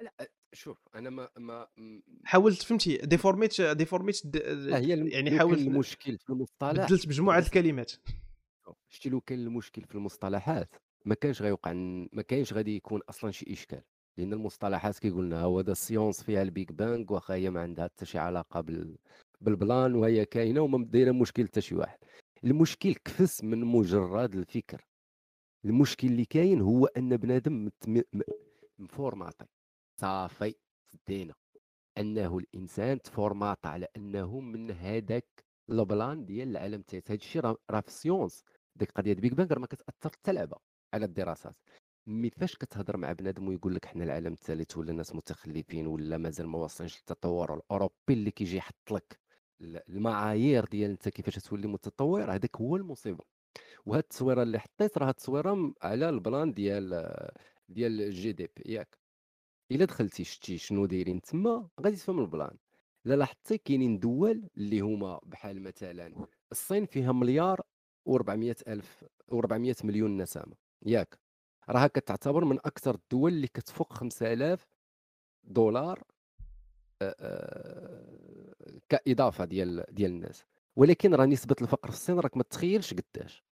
لا 0.00 0.32
شوف 0.52 0.88
أنا 0.94 1.10
ما 1.10 1.30
ما 1.36 1.68
حاولت 2.24 2.62
فهمتي؟ 2.62 2.96
déformité 2.96 3.60
déformité 3.60 4.36
هي 4.36 5.08
يعني 5.08 5.38
حاولت 5.38 5.60
المشكل 5.60 6.18
في 6.18 6.30
المصطلح. 6.30 6.86
بدلت 6.86 7.08
مجموعة 7.08 7.38
الكلمات. 7.38 7.92
شتي 8.88 9.08
لو 9.08 9.20
كان 9.20 9.38
المشكل 9.38 9.82
في 9.84 9.94
المصطلحات 9.94 10.74
ما 11.04 11.14
كانش 11.14 11.42
غيوقع 11.42 11.72
ما 12.12 12.22
كاينش 12.22 12.52
غادي 12.52 12.76
يكون 12.76 13.00
أصلا 13.08 13.30
شي 13.30 13.52
إشكال. 13.52 13.82
لأن 14.16 14.32
المصطلحات 14.32 14.98
كيقول 14.98 15.24
لنا 15.26 15.42
هو 15.42 15.58
هذا 15.58 15.72
السيونس 15.72 16.22
فيها 16.22 16.42
البيك 16.42 16.72
بانغ 16.72 17.12
وأخا 17.12 17.34
هي 17.34 17.50
ما 17.50 17.60
عندها 17.60 17.84
حتى 17.84 18.06
شي 18.06 18.18
علاقة 18.18 18.60
بال 18.60 18.98
بالبلان 19.40 19.94
وهي 19.94 20.24
كاينة 20.24 20.60
وما 20.60 20.84
دايرة 20.84 21.12
مشكل 21.12 21.46
حتى 21.46 21.60
شي 21.60 21.74
واحد. 21.74 21.98
المشكل 22.44 22.94
كفس 22.94 23.44
من 23.44 23.64
مجرد 23.64 24.34
الفكر. 24.34 24.84
المشكل 25.64 26.08
اللي 26.08 26.24
كاين 26.24 26.60
هو 26.60 26.86
أن 26.86 27.16
بنادم 27.16 27.64
متم- 27.68 28.22
مفورماطي 28.78 29.46
صافي 30.00 30.54
سدينا 30.92 31.34
أنه 31.98 32.38
الإنسان 32.38 33.02
تفورماط 33.02 33.66
على 33.66 33.86
أنه 33.96 34.40
من 34.40 34.70
هذاك 34.70 35.26
البلان 35.70 36.24
ديال 36.24 36.48
العالم 36.48 36.80
الثالث 36.80 37.10
هذا 37.10 37.18
الشيء 37.20 37.42
راه 37.70 37.80
في 37.80 37.88
السيونس 37.88 38.44
ديك 38.80 39.00
ديال 39.00 39.20
big 39.20 39.34
bang 39.34 39.58
ما 39.58 39.66
كتاثر 39.66 40.10
حتى 40.16 40.32
لعبة 40.32 40.56
على 40.94 41.04
الدراسات. 41.04 41.56
mais 42.06 42.30
فاش 42.30 42.56
كتهضر 42.56 42.96
مع 42.96 43.12
بنادم 43.12 43.48
ويقول 43.48 43.74
لك 43.74 43.84
حنا 43.86 44.04
العالم 44.04 44.32
الثالث 44.32 44.76
ولا 44.78 44.92
ناس 44.92 45.14
متخلفين 45.14 45.86
ولا 45.86 46.18
مازال 46.18 46.46
ما 46.48 46.58
وصلناش 46.58 46.96
للتطور 46.98 47.54
الأوروبي 47.54 47.94
اللي 48.10 48.30
كيجي 48.30 48.56
يحط 48.56 48.92
لك 48.92 49.18
ال- 49.60 49.82
المعايير 49.90 50.64
ديال 50.64 50.90
أنت 50.90 51.08
كيفاش 51.08 51.34
تولي 51.34 51.68
متطور 51.68 52.34
هذاك 52.34 52.56
هو 52.56 52.76
المصيبة. 52.76 53.24
وهاد 53.86 54.02
التصويرة 54.02 54.42
اللي 54.42 54.58
حطيت 54.58 54.98
راه 54.98 55.10
التصويرة 55.10 55.74
على 55.82 56.08
البلان 56.08 56.52
ديال 56.52 56.90
ديال 57.68 58.00
ال 58.00 58.32
GDP. 58.32 58.72
ياك. 58.72 58.98
إلا 59.72 59.84
دخلتي 59.84 60.24
شتي 60.24 60.58
شنو 60.58 60.86
دايرين 60.86 61.20
تما 61.20 61.68
غادي 61.80 61.96
تفهم 61.96 62.18
البلان. 62.20 62.56
الا 63.06 63.14
لاحظتي 63.14 63.58
كاينين 63.58 63.98
دول 63.98 64.48
اللي 64.56 64.80
هما 64.80 65.20
بحال 65.22 65.62
مثلا 65.62 66.26
الصين 66.52 66.86
فيها 66.86 67.12
مليار 67.12 67.60
و400 68.12 68.62
ألف 68.68 69.04
و400 69.32 69.84
مليون 69.84 70.16
نسمة. 70.16 70.56
ياك. 70.86 71.18
راها 71.68 71.86
كتعتبر 71.86 72.44
من 72.44 72.58
أكثر 72.58 72.94
الدول 72.94 73.32
اللي 73.32 73.46
كتفوق 73.46 73.92
5000 73.92 74.66
دولار 75.44 76.02
كإضافة 78.88 79.44
ديال 79.44 79.84
ديال 79.90 80.10
الناس. 80.10 80.44
ولكن 80.76 81.14
راه 81.14 81.26
نسبه 81.26 81.56
الفقر 81.62 81.90
في 81.90 81.96
الصين 81.96 82.18
راك 82.20 82.36
ما 82.36 82.42
تتخيلش 82.42 82.94
قداش. 82.94 83.44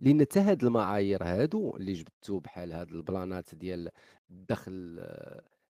لأن 0.00 0.20
حتى 0.20 0.40
هاد 0.40 0.64
المعايير 0.64 1.24
هادو 1.24 1.76
اللي 1.76 1.92
جبتو 1.92 2.38
بحال 2.38 2.72
هاد 2.72 2.88
البلانات 2.92 3.54
ديال 3.54 3.90
الدخل 4.30 4.72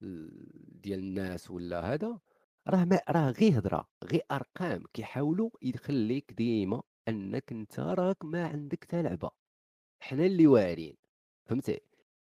ال- 0.02 0.80
ديال 0.82 0.98
الناس 0.98 1.50
ولا 1.50 1.94
هذا 1.94 2.18
راه 2.68 2.84
ما 2.84 3.00
راه 3.08 3.30
غير 3.30 3.58
هضرة 3.58 3.88
غير 4.04 4.22
أرقام 4.30 4.84
كيحاولوا 4.92 5.50
يخليك 5.62 6.32
ديما 6.32 6.82
أنك 7.08 7.52
أنت 7.52 7.80
راك 7.80 8.24
ما 8.24 8.46
عندك 8.46 8.84
حتى 8.84 9.02
لعبة. 9.02 9.30
حنا 10.00 10.26
اللي 10.26 10.46
واعرين 10.46 10.96
فهمتي؟ 11.46 11.80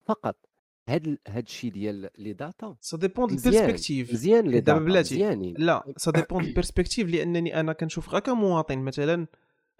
فقط 0.05 0.49
هاد 0.89 1.17
هاد 1.27 1.43
الشيء 1.43 1.71
ديال 1.71 2.09
les 2.17 2.33
data 2.33 2.77
ça 2.81 2.97
dépend 2.97 3.33
مزيان 3.33 3.53
ال 3.53 3.58
perspective 3.58 4.13
مزيان 4.13 4.47
les 4.47 4.59
data 4.59 4.79
مزيانين 4.79 5.55
لا 5.57 5.93
ça 5.97 6.11
dépend 6.11 6.43
ال 6.43 6.49
perspective 6.49 7.09
لأنني 7.09 7.59
أنا 7.59 7.73
كنشوف 7.73 8.09
غير 8.09 8.19
كمواطن 8.19 8.79
مثلا 8.79 9.27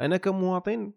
أنا 0.02 0.18
كمواطن 0.18 0.94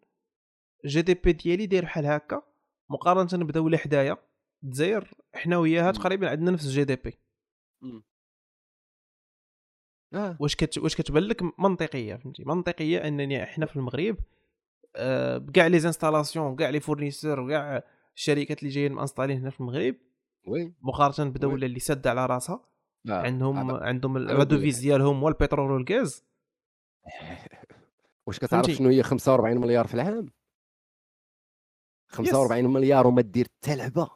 GDP 0.84 1.32
ديالي 1.32 1.66
داير 1.66 1.84
بحال 1.84 2.06
هكا 2.06 2.42
مقارنة 2.90 3.44
بدوله 3.44 3.78
حدايا 3.78 4.16
الجزائر 4.64 5.14
حنا 5.34 5.56
وياها. 5.56 5.90
تقريبا 5.90 6.30
عندنا 6.30 6.50
نفس 6.50 6.66
ال 6.66 6.84
GDP. 6.84 7.18
آه. 10.14 10.36
واش 10.40 10.56
كت... 10.56 10.78
واش 10.78 10.96
كتبان 10.96 11.22
لك؟ 11.22 11.42
منطقية 11.60 12.16
فهمتي؟ 12.16 12.44
منطقية 12.44 13.08
أنني 13.08 13.42
إحنا 13.42 13.66
في 13.66 13.76
المغرب 13.76 14.16
آه، 14.96 15.38
بكاع 15.38 15.66
les 15.66 15.78
installations 15.78 16.56
كاع 16.56 16.68
les 16.70 16.80
fournisseurs 16.80 17.40
وكاع 17.40 17.82
الشركات 18.16 18.58
اللي 18.58 18.70
جايين 18.70 18.92
مانستالين 18.92 19.38
هنا 19.40 19.50
في 19.50 19.60
المغرب 19.60 19.96
oui. 20.46 20.74
مقارنة 20.82 21.30
بدولة 21.30 21.66
اللي 21.66 21.80
ساده 21.80 22.10
على 22.10 22.26
راسها. 22.26 22.64
آه. 23.08 23.12
عندهم 23.12 23.70
هذا- 23.70 23.84
عندهم 23.84 24.18
نقول 24.18 24.44
ديالهم 24.70 25.20
هو 25.20 25.28
البترول 25.28 25.70
والغاز. 25.70 26.24
واش 28.26 28.38
كتعرف؟ 28.38 28.70
شنو 28.70 28.88
هي 28.88 29.02
45 29.02 29.58
مليار 29.58 29.86
في 29.86 29.94
العام؟ 29.94 30.26
45 32.08 32.64
مليار 32.72 33.06
وما 33.06 33.22
دير 33.22 33.46
حتى 33.62 33.76
لعبه 33.76 34.10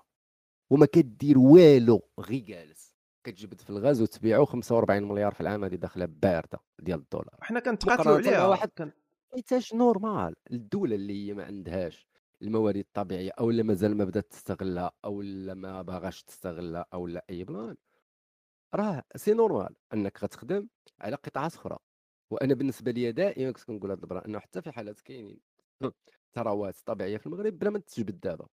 وما 0.70 0.86
كدير 0.86 1.38
والو 1.38 2.02
غير 2.20 2.40
جالس 2.44 2.75
كتجبد 3.26 3.60
في 3.60 3.70
الغاز 3.70 4.02
وتبيعو 4.02 4.44
45 4.44 5.02
مليار 5.02 5.32
في 5.34 5.40
العام 5.40 5.64
هذه 5.64 5.74
داخلة 5.74 6.06
باردة 6.06 6.58
ديال 6.78 6.98
الدولار. 6.98 7.38
حنا 7.40 7.60
كنتقاتلوا 7.60 8.14
عليها 8.16 8.46
واحد- 8.46 8.68
كان... 8.76 8.92
حيتاش 9.34 9.74
normal. 9.74 10.34
الدولة 10.50 10.94
اللي 10.94 11.28
هي 11.28 11.34
ما 11.34 11.44
عندهاش 11.44 12.06
الموارد 12.42 12.76
الطبيعية 12.76 13.30
أو 13.40 13.50
اللي 13.50 13.62
مازال 13.62 13.96
ما 13.96 14.04
بدات 14.04 14.26
تستغلها 14.30 14.92
أو 15.04 15.22
لا 15.22 15.54
ما 15.54 15.82
باغاش 15.82 16.22
تستغلها 16.22 16.86
أو 16.94 17.06
لا 17.06 17.24
أي 17.30 17.44
بلان 17.44 17.76
راه 18.74 19.02
c'est 19.16 19.32
normal 19.34 19.74
أنك 19.94 20.24
غتخدم 20.24 20.68
على 21.00 21.16
قطاعات 21.16 21.54
أخرى. 21.54 21.78
وأنا 22.30 22.54
بالنسبة 22.54 22.90
لي 22.90 23.12
دائما 23.12 23.52
كنت 23.52 23.64
كنقول 23.64 23.90
هذا 23.90 24.00
البلان 24.00 24.22
أنه 24.24 24.38
حتى 24.38 24.62
في 24.62 24.72
حالات 24.72 25.00
كاينين 25.00 25.40
ثروات 26.34 26.76
طبيعية 26.86 27.16
في 27.16 27.26
المغرب 27.26 27.58
بلا 27.58 27.70
ما 27.70 27.78
تجبد 27.78 28.20
دابا. 28.20 28.46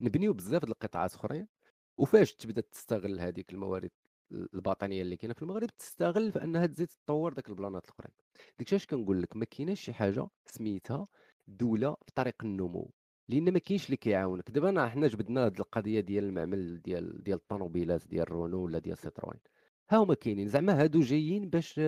نبنيو 0.00 0.32
بزاف 0.32 0.64
د 0.64 0.68
القطاعات 0.68 1.14
اخرين 1.14 1.48
وفاش 1.98 2.34
تبدأ 2.34 2.60
تستغل 2.60 3.20
هذيك 3.20 3.52
الموارد 3.52 3.90
الباطنية 4.32 5.02
اللي 5.02 5.16
كاينة 5.16 5.34
في 5.34 5.42
المغرب 5.42 5.68
تستغل 5.78 6.32
في 6.32 6.44
أنها 6.44 6.66
تزيد 6.66 6.88
تطور 6.88 7.34
ذاك 7.34 7.48
البلانات 7.48 7.84
الأخرين. 7.84 8.10
داكشي 8.58 8.76
اش 8.76 8.86
كنقول 8.86 9.22
لك؟ 9.22 9.36
ما 9.36 9.44
كايناش 9.44 9.80
شي 9.80 9.92
حاجة 9.92 10.28
سميتها 10.46 11.08
دولة 11.48 11.96
في 12.06 12.12
طريق 12.14 12.34
النمو 12.44 12.90
لأن 13.28 13.52
ما 13.52 13.58
كاينش 13.58 13.86
اللي 13.86 13.96
كيعاونك. 13.96 14.50
دابا 14.50 14.68
أنا 14.68 14.88
حنا 14.88 15.06
جبدنا 15.08 15.46
هذه 15.46 15.58
القضية 15.58 16.00
ديال 16.00 16.24
المعمل 16.24 16.82
ديال 16.82 17.22
ديال 17.24 17.38
الطوموبيلات 17.38 18.06
ديال 18.08 18.32
رونو 18.32 18.64
ولا 18.64 18.78
ديال 18.78 18.98
سيتروين. 18.98 19.40
ها 19.90 19.98
هما 19.98 20.14
كاينين 20.14 20.48
زعما 20.48 20.82
هادو 20.82 21.00
جايين 21.00 21.50
باش 21.50 21.80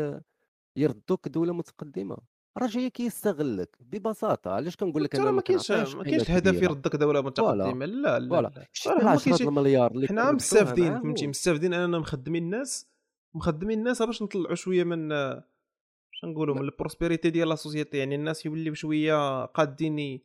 يردوك 0.76 1.28
دولة 1.28 1.52
متقدمة. 1.52 2.16
راه 2.59 2.66
جاي 2.66 2.90
كيستغلك 2.90 3.77
ببساطة 3.81 4.51
علاش 4.51 4.77
كنقول 4.77 5.05
لك 5.05 5.16
أنا 5.16 5.31
ما 5.31 5.40
كاينش 5.40 5.70
ما 5.70 6.05
كاينش 6.05 6.24
كبيرة. 6.31 6.64
يردك 6.64 6.97
دولة 6.97 7.20
متقدمه 7.20 7.86
لا 7.86 8.18
لا 8.18 8.18
لا 8.18 8.39
راه 8.86 9.01
العشرات 9.01 9.22
كيجي- 9.24 9.44
المليار 9.48 9.90
اللي 9.90 10.09
حنا 10.09 10.32
مستافدين. 10.32 11.01
فهمتي 11.01 11.27
مستافدين 11.27 11.74
أننا 11.74 11.98
مخدمين 11.98 12.43
الناس 12.44 12.89
مخدمين 13.35 13.78
الناس 13.78 14.02
باش 14.02 14.22
نطلعوا 14.22 14.55
شوية 14.55 14.85
من 14.85 15.09
باش 15.09 16.24
نقولوا 16.24 16.55
من 16.55 16.60
ال 16.62 16.69
prospérité 16.69 17.30
ديال 17.31 17.48
la 17.48 17.55
société 17.55 17.97
يعني 17.98 18.14
الناس 18.14 18.47
يوليو 18.47 18.74
شوية 18.74 19.44
قادين 19.44 20.20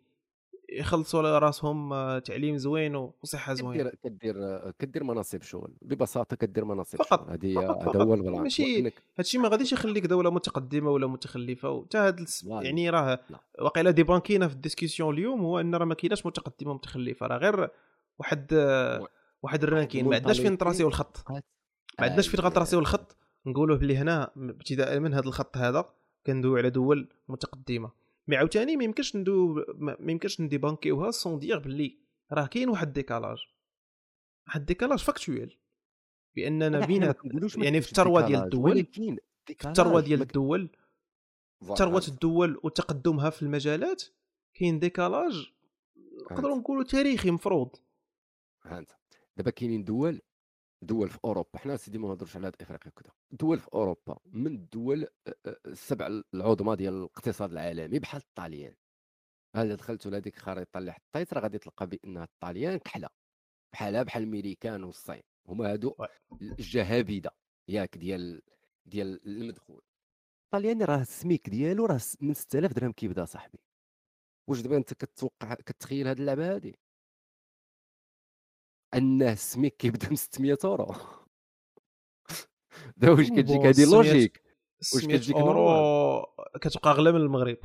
يخلصوا 0.79 1.19
على 1.19 1.39
راسهم 1.39 1.93
آه، 1.93 2.19
تعليم 2.19 2.57
زوين 2.57 2.95
وصحة 2.95 3.53
زوينه 3.53 3.83
كدير 3.89 3.95
كدير 4.03 4.71
كدير 4.79 5.03
مناصب 5.03 5.41
شغل 5.41 5.73
ببساطة 5.81 6.35
كدير 6.35 6.65
مناصب 6.65 6.97
فقط- 6.97 7.29
هذه 7.29 7.59
هذا. 7.59 8.01
هو 8.03 8.13
البلان 8.13 8.41
ماشي- 8.41 8.91
هادشي 9.19 9.37
ما 9.37 9.49
غاديش 9.49 9.73
يخليك 9.73 10.05
دولة 10.05 10.31
متقدمة 10.31 10.89
ولا 10.91 11.07
متخلفة 11.07 11.69
وتا 11.69 12.07
هاد 12.07 12.19
الس... 12.19 12.43
يعني 12.43 12.89
راه 12.89 13.19
لا. 13.29 13.39
واقيلا 13.61 13.91
دي 13.91 14.03
بانكينا 14.03 14.47
في 14.47 14.53
الديسكسيون 14.53 15.13
اليوم 15.13 15.41
هو 15.41 15.59
إن 15.59 15.75
راه 15.75 15.85
ما 15.85 15.93
كايناش 15.95 16.25
متقدمة 16.25 16.71
ومتخلفة 16.71 17.27
راه 17.27 17.37
غير 17.37 17.69
واحد 18.19 18.47
آه، 18.53 19.07
واحد 19.43 19.63
الرانكين 19.63 20.05
ما 20.07 20.15
عندناش 20.15 20.39
فين 20.39 20.51
نتراسيو 20.53 20.87
الخط. 20.87 21.23
ما 21.29 21.41
عندناش 21.99 22.27
فين. 22.27 22.39
غنتراسيو 22.39 22.79
الخط 22.79 23.17
نقولوا 23.45 23.77
بلي 23.77 23.97
هنا 23.97 24.31
ابتداء 24.37 24.99
من 24.99 25.13
هذا 25.13 25.27
الخط 25.27 25.57
هذا 25.57 25.85
كندويو 26.25 26.57
على 26.57 26.69
دول 26.69 27.09
متقدمة 27.27 27.91
مي 28.27 28.35
عاوتاني 28.35 28.77
ما 28.77 28.83
يمكنش 28.83 29.15
ندو 29.15 29.65
ما 29.77 29.97
يمكنش 30.11 30.41
نديبانكيوها 30.41 31.11
سون 31.11 31.39
دير 31.39 31.59
بلي 31.59 31.99
راه 32.31 32.47
كاين 32.47 32.69
واحد 32.69 32.93
décalage 32.93 33.37
واحد 34.47 34.65
décalage 34.65 34.99
factuel 34.99 35.59
باننا 36.35 36.69
ما 36.69 36.85
يعني 37.63 37.81
في 37.81 37.91
الثروة 37.91 38.27
ديال 38.27 38.43
الدول 38.43 38.85
في 38.85 39.17
الثروة 39.65 40.01
ديال 40.01 40.21
الدول 40.21 40.69
ثروه. 41.77 42.03
الدول 42.07 42.59
وتقدمها 42.63 43.29
في 43.29 43.41
المجالات 43.41 44.03
كاين 44.53 44.79
décalage. 44.79 45.53
نقدروا 46.31 46.57
نقولوا 46.57 46.83
تاريخي 46.83 47.31
مفروض. 47.31 47.75
دابا 49.37 49.51
كاينين 49.51 49.83
دول 49.83 50.21
دول 50.81 51.09
في 51.09 51.19
أوروبا. 51.25 51.59
حنا 51.59 51.77
سيدي 51.77 51.97
ما 51.97 52.07
نهضروش 52.07 52.35
على 52.35 52.51
إفريقيا 52.61 52.91
كذا 52.91 53.11
دول 53.31 53.59
في 53.59 53.67
أوروبا 53.73 54.19
من 54.25 54.47
الدول 54.55 55.07
السبع 55.65 56.21
العظمى 56.33 56.75
ديال 56.75 56.93
الاقتصاد 56.93 57.51
العالمي 57.51 57.99
بحال 57.99 58.21
الطاليان. 58.21 58.75
هل 59.55 59.75
دخلتوا 59.75 60.11
لهذيك 60.11 60.37
الخريطه 60.37 60.77
اللي 60.77 60.91
حطيت 60.93 61.33
راه 61.33 61.41
غادي 61.41 61.57
تلقى 61.57 61.87
بانها 61.87 62.23
الطاليان 62.23 62.77
كحلة. 62.77 63.09
بحالها 63.73 64.03
بحال 64.03 64.23
الميريكان 64.23 64.83
والصين. 64.83 65.21
هما 65.47 65.73
هادو. 65.73 65.95
الجهابذة 66.41 67.29
ياك 67.69 67.97
ديال 67.97 68.41
ديال 68.85 69.27
المدخول. 69.27 69.81
الطلياني 70.45 70.83
راه 70.83 71.01
السميك 71.01 71.49
ديالو 71.49 71.85
راه 71.85 71.99
من 72.21 72.33
6000 72.33 72.73
درهم 72.73 72.91
كيبدا 72.91 73.25
صاحبي. 73.25 73.59
واش 74.47 74.61
دابا 74.61 74.77
أنت 74.77 74.93
كتوقع 74.93 75.53
كتخيل 75.53 76.07
هاد 76.07 76.19
اللعبة 76.19 76.55
هادي؟ 76.55 76.79
انه 78.95 79.31
السميك 79.31 79.77
كيبدا 79.77 80.09
من 80.09 80.15
600 80.15 80.57
أورو. 80.65 80.95
دابا 82.97 83.13
واش 83.13 83.29
كتجيك 83.29 83.65
هادي 83.65 83.85
600 83.85 83.95
logique؟ 83.95 84.41
600 84.79 85.17
كتجيك 85.17 85.35
أورو 85.35 86.25
كتبقى 86.61 86.91
اغلى 86.91 87.11
من 87.11 87.21
المغرب. 87.21 87.57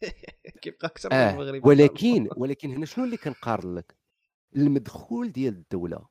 كيبقى 0.62 0.86
أكثر 0.86 1.08
من 1.08 1.16
آه 1.16 1.30
المغرب 1.30 1.66
ولكن 1.66 2.28
ولكن 2.36 2.70
هنا 2.70 2.86
شنو 2.86 3.04
اللي 3.04 3.16
كنقارن 3.16 3.74
لك؟ 3.74 3.96
المدخول 4.56 5.32
ديال 5.32 5.54
الدولة 5.54 6.08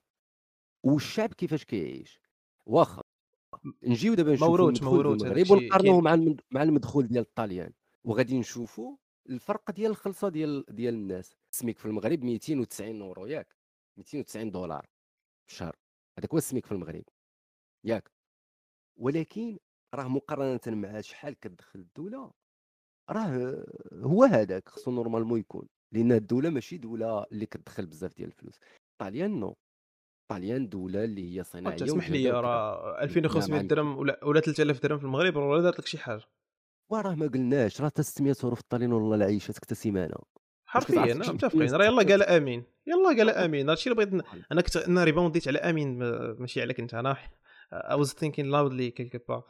والشعب 0.84 1.34
كيفاش 1.34 1.66
كيعيش؟ 1.66 2.22
واخا 2.66 3.02
نجيو 3.84 4.14
دابا 4.14 4.34
نشوفوا 4.34 4.50
موروث 4.50 4.84
موروث 4.84 5.24
المغرب 5.24 5.52
ونقارنوه 5.52 6.02
مع 6.02 6.14
المد... 6.14 6.42
مع 6.52 6.64
المدخول 6.64 7.08
ديال 7.08 7.24
الطاليان. 7.24 7.74
وغادي 8.04 8.40
نشوفوا 8.40 8.98
الفرق 9.30 9.72
ديال 9.72 9.92
الخلصة 9.92 10.30
ديال 10.30 10.66
ديال 10.70 10.94
الناس. 10.94 11.36
السميك 11.52 11.80
في 11.80 11.86
المغرب 11.86 12.24
290 12.24 13.02
أورو 13.02 13.26
ياك. 13.26 13.57
290 13.98 14.52
دولار 14.52 14.86
في 15.48 15.54
الشهر 15.54 15.76
هذاك 16.20 16.32
هو 16.32 16.38
السميك 16.38 16.66
في 16.66 16.72
المغرب. 16.72 17.04
ياك. 17.86 18.12
ولكن 19.00 19.58
راه 19.96 20.08
مقارنة 20.08 20.60
مع 20.68 21.02
شحال 21.02 21.40
كتدخل 21.40 21.80
الدولة 21.80 22.32
راه 23.10 23.66
هو 23.94 24.24
هذاك 24.24 24.70
خصو 24.70 24.92
normalement 24.92 25.40
يكون 25.40 25.68
لأن 25.94 26.12
الدولة 26.12 26.50
ماشي 26.50 26.78
دولة 26.78 27.24
اللي 27.32 27.46
كتدخل 27.46 27.86
بزاف 27.86 28.14
ديال 28.16 28.28
الفلوس. 28.30 28.60
طاليان 29.02 29.40
non 29.40 29.56
طاليان 30.32 30.70
دولة 30.70 31.04
اللي 31.04 31.38
هي 31.38 31.44
صناعية 31.44 31.78
تسمح 31.78 32.10
لي 32.10 32.32
راه 32.32 32.92
لا 32.92 33.04
2500 33.04 33.50
ما 33.50 33.58
عندك. 33.58 33.70
درهم 33.70 33.98
ولا 33.98 34.26
ولا 34.26 34.40
3000 34.40 34.84
درهم 34.84 35.00
في 35.00 35.06
المغرب 35.06 35.38
راه 35.38 35.48
ولا 35.48 35.62
دارت 35.62 35.80
لك 35.80 35.86
شي 35.86 35.98
حاجة. 35.98 36.24
وراه 36.92 37.16
ما 37.16 37.28
قلناش 37.28 37.82
راه 37.82 37.88
حتى 37.88 38.04
600 38.04 38.36
اورو 38.44 38.56
في 38.56 38.62
الطاليان 38.62 38.92
والله 38.94 39.16
العيشات 39.16 39.56
حتى 39.56 39.76
سيمانة. 39.76 40.16
حرفيا 40.68 41.14
تمشي 41.14 41.32
متفقين. 41.32 41.76
راه 41.76 41.86
يلا 41.86 42.04
قال 42.04 42.24
آمين. 42.24 42.64
يلا 42.88 43.08
قال 43.18 43.30
آمين. 43.30 43.70
هادشي 43.70 43.90
اللي 43.92 44.06
بغيت. 44.06 44.26
أنا 44.52 44.62
كنت 44.62 44.78
أنا 44.78 45.04
ريبونديت 45.04 45.48
على 45.48 45.60
آمين 45.60 45.98
ما- 46.00 46.36
ماشي 46.40 46.62
عليك 46.62 46.80
انت 46.80 46.94
أنا 46.94 47.18
I 47.74 47.96
was 47.96 48.14
thinking 48.14 48.46
loudly 48.52 48.92
quelque 48.92 49.18
part 49.30 49.44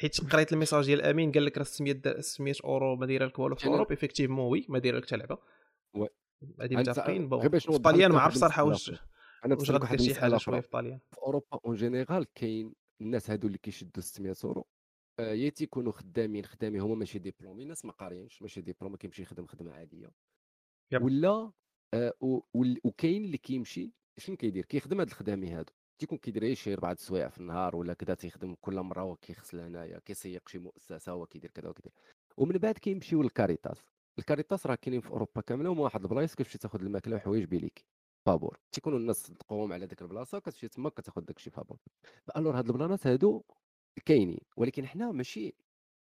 حيت 0.00 0.20
قريت 0.32 0.52
ال 0.52 0.56
message 0.56 0.84
ديال 0.86 1.02
آمين 1.02 1.32
قال 1.32 1.44
لك 1.44 1.58
راه 1.58 1.64
600 1.64 1.92
د- 1.92 2.20
600 2.20 2.54
أورو 2.64 2.96
ما 2.96 3.06
دايرة 3.06 3.26
لك 3.26 3.38
والو 3.38 3.56
في 3.56 3.66
Europe 3.66 3.90
effectivement 3.90 4.52
oui 4.52 4.66
ما 4.68 4.78
دايرة 4.78 4.96
لك 4.98 5.06
حتى 5.06 5.16
لعبة. 5.16 5.38
هادي 6.60 6.76
متفقين. 6.76 7.28
bon 7.28 7.48
في 7.58 7.78
طاليان 7.78 8.12
ما 8.12 8.20
عرف 8.20 8.34
صراحة 8.34 8.62
واش 8.64 8.88
واش 9.58 9.70
واحد 9.70 10.00
شي 10.00 10.14
حاجة 10.14 10.36
شوية 10.36 10.60
في 10.60 10.68
طاليان 10.68 10.98
في 11.12 11.18
أوروبا 11.18 11.46
en 11.66 11.74
général 11.74 12.26
كاين 12.34 12.74
الناس 13.00 13.30
هادو 13.30 13.46
اللي 13.46 13.58
كيشدوا 13.58 14.02
600 14.02 14.34
اورو 14.44 14.66
آه، 15.20 15.32
يا 15.32 15.48
تيكونوا 15.50 15.92
خدامين 15.92 16.44
خدامين 16.44 16.80
هما 16.80 16.94
ماشي 16.94 17.18
diplômés 17.18 17.64
ناس 17.64 17.84
ما 17.84 17.92
قاريينش 17.92 18.42
ماشي 18.42 18.60
diplômés 18.60 18.96
كيمشي 18.96 19.22
يخدم 19.22 19.46
خدمة 19.46 19.72
عادية. 19.72 20.10
yep. 20.92 21.02
ولا 21.02 21.52
آه، 21.94 22.12
وكاين 22.84 23.24
اللي 23.24 23.38
كيمشي 23.38 23.92
شنو 24.18 24.36
كيدير؟ 24.36 24.64
كيخدم 24.64 25.00
هاد 25.00 25.06
الخدامي 25.06 25.50
هادو. 25.50 25.72
تيكون 25.98 26.18
كيدير 26.18 26.54
شي 26.54 26.72
اربعه 26.72 26.92
السوايع 26.92 27.28
في 27.28 27.38
النهار 27.38 27.76
ولا 27.76 27.94
كذا 27.94 28.14
تيخدم 28.14 28.54
كل 28.60 28.80
مرة 28.80 29.00
هو 29.02 29.16
كيغسل 29.16 29.60
هنايا 29.60 29.98
كيسيق 29.98 30.48
شي 30.48 30.58
مؤسسة 30.58 31.12
هو 31.12 31.26
كيدير 31.26 31.50
كذا 31.50 31.68
وكذا 31.68 31.90
ومن 32.36 32.58
بعد 32.58 32.78
كيمشيو 32.78 33.22
للكاريتاس. 33.22 33.84
الكاريتاس 34.18 34.66
راه 34.66 34.74
كاينين 34.74 35.00
في 35.00 35.10
أوروبا 35.10 35.40
كاملة 35.40 35.72
هما 35.72 35.82
واحد 35.82 36.02
البلايص 36.02 36.34
كتمشي 36.34 36.58
تاخذ 36.58 36.80
الماكلة 36.80 37.16
وحوايج 37.16 37.44
بيليك 37.44 37.84
فابور. 38.26 38.58
تيكونوا 38.72 38.98
الناس 38.98 39.16
صدقوهم 39.16 39.72
على 39.72 39.86
ديك 39.86 40.02
البلاصة 40.02 40.38
كتمشي 40.38 40.68
تما 40.68 40.90
كتاخذ 40.90 41.20
داكشي 41.20 41.50
فابور. 41.50 41.78
alors 42.36 42.58
هاد 42.58 42.66
البلانات 42.66 43.06
هادو 43.06 43.42
كاينين. 44.04 44.40
ولكن 44.56 44.86
حنا 44.86 45.12
ماشي 45.12 45.54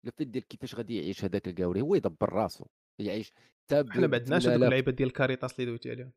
ال 0.07 0.11
fait 0.11 0.29
ديال 0.29 0.49
كيفاش 0.49 0.75
غادي 0.75 0.97
يعيش 0.97 1.25
هذاك 1.25 1.49
الكاوري؟ 1.49 1.81
هو 1.81 1.95
يدبر 1.95 2.33
راسو. 2.33 2.65
يعيش. 2.99 3.33
حتى 3.65 3.85
حنا 3.91 4.07
ما 4.07 4.17
عندناش 4.17 4.43
هذوك 4.43 4.55
8000 4.55 4.63
اللعيبات 4.65 4.95
ديال 4.95 5.09
الكاريتاس 5.09 5.53
اللي 5.55 5.67
دويتي 5.67 5.91
عليهم 5.91 6.13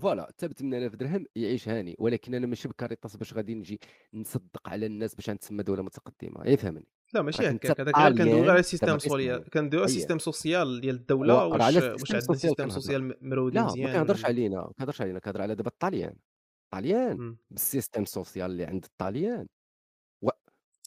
voilà 0.00 0.26
حتى 0.26 0.48
ب 0.48 0.52
8000 0.52 0.94
درهم 0.94 1.26
يعيش 1.36 1.68
هاني 1.68 1.96
ولكن 1.98 2.34
أنا 2.34 2.46
ماشي 2.46 2.68
بكاريطاس 2.68 3.16
باش 3.16 3.34
غادي 3.34 3.54
نجي 3.54 3.80
نصدق 4.14 4.68
على 4.68 4.86
الناس 4.86 5.14
باش 5.14 5.30
نتسمى 5.30 5.62
دولة 5.62 5.82
متقدمة. 5.82 6.46
يفهمني 6.46 6.88
لا 7.14 7.22
ماشي 7.22 7.48
هكاك 7.50 7.80
هذاك 7.80 7.94
كندوي 7.94 8.40
غير 8.40 8.50
على 8.50 8.60
ال 8.60 8.63
système 8.63 8.86
دابا 8.86 8.98
سوريا 8.98 9.34
اسمعني 9.34 9.50
كندوي 9.50 9.80
على 9.80 9.88
ال 9.90 9.94
système 9.94 10.18
social 10.18 10.80
ديال 10.80 10.94
الدولة 10.94 11.46
واش 11.46 11.62
عندنا 11.62 11.96
social 11.96 12.36
système 12.36 12.68
social 12.68 13.16
مرودي 13.20 13.56
لا 13.56 13.62
ما 13.62 13.68
مزيان. 13.68 13.92
كنهضرش 13.92 14.24
علينا 14.24 14.56
ما 14.56 14.72
كنهضرش 14.76 15.00
علينا 15.00 15.18
كنهضر 15.18 15.42
على 15.42 15.54
دابا 15.54 15.68
الطاليان 15.68 16.16
الطاليان. 16.64 17.36
بال 17.50 17.62
système 17.62 18.04
social 18.04 18.50
اللي 18.50 18.64
عند 18.64 18.84
الطاليان 18.84 19.46
و... 20.22 20.28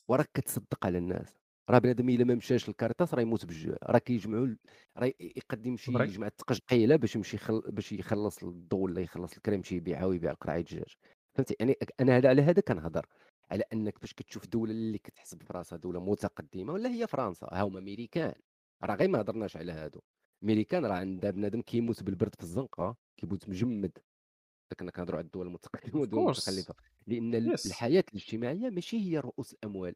وراك 0.08 0.30
كتصدق 0.34 0.86
على 0.86 0.98
الناس. 0.98 1.43
راه 1.70 1.80
بنادم 1.80 2.10
الا 2.10 2.24
ما 2.24 2.36
مشاش 2.36 2.68
للكاريتاس 2.70 3.14
راه 3.14 3.22
يموت 3.22 3.46
بالجوع 3.46 3.78
راه 3.84 3.98
كيجمعوا 4.00 4.56
راه 4.98 5.06
ي- 5.08 5.16
يقد 5.20 5.66
يمشي 5.66 5.92
فري 5.92 6.04
يجمع 6.04 6.28
التقاش 6.28 6.60
قيله 6.60 6.96
باش 6.96 7.16
يمشي 7.16 7.36
يخل... 7.38 7.62
باش 7.68 7.92
يخلص 7.92 8.44
الضو 8.44 8.78
ولا 8.78 9.02
يخلص 9.02 9.34
الكريم 9.34 9.58
يمشي 9.58 9.76
يبيعها 9.76 10.06
ويبيع 10.06 10.34
قرعه 10.34 10.62
دجاج 10.62 10.94
فهمتي؟ 11.36 11.56
يعني 11.60 11.76
أنا 12.00 12.18
هذا 12.18 12.30
على 12.30 12.42
هذا 12.42 12.62
كنهضر. 12.62 13.06
على 13.52 13.64
أنك 13.74 14.00
باش 14.00 14.14
كتشوف 14.14 14.48
دولة 14.48 14.72
اللي 14.72 14.98
كتحسب 14.98 15.44
في 15.44 15.54
راسها 15.54 15.78
دولة 15.78 16.00
متقدمة 16.00 16.74
ولا 16.74 16.90
هي 16.90 17.08
فرنسا؟ 17.08 17.48
ها 17.52 17.62
هما 17.62 17.80
أمريكان. 17.80 18.34
راه 18.84 18.96
غير 18.96 19.10
ما 19.10 19.22
هضرناش 19.22 19.58
على 19.58 19.72
هادو. 19.72 20.00
أمريكان 20.44 20.86
راه 20.86 20.94
عندها 20.96 21.32
بنادم 21.32 21.62
كيموت 21.62 22.04
بالبرد 22.04 22.36
في 22.36 22.44
الزنقة 22.44 22.96
كيموت 23.18 23.50
مجمد. 23.50 23.98
كنا 24.80 24.92
كنهضروا 24.92 25.18
على 25.18 25.26
الدول 25.26 25.48
المتقدمة 25.48 26.02
والدول 26.02 26.24
المتخلفة. 26.24 26.76
لأن 27.08 27.34
يس 27.54 27.66
الحياة 27.68 28.04
الاجتماعية 28.10 28.70
ماشي 28.70 28.98
هي 29.00 29.20
رؤوس 29.20 29.54
الأموال. 29.54 29.96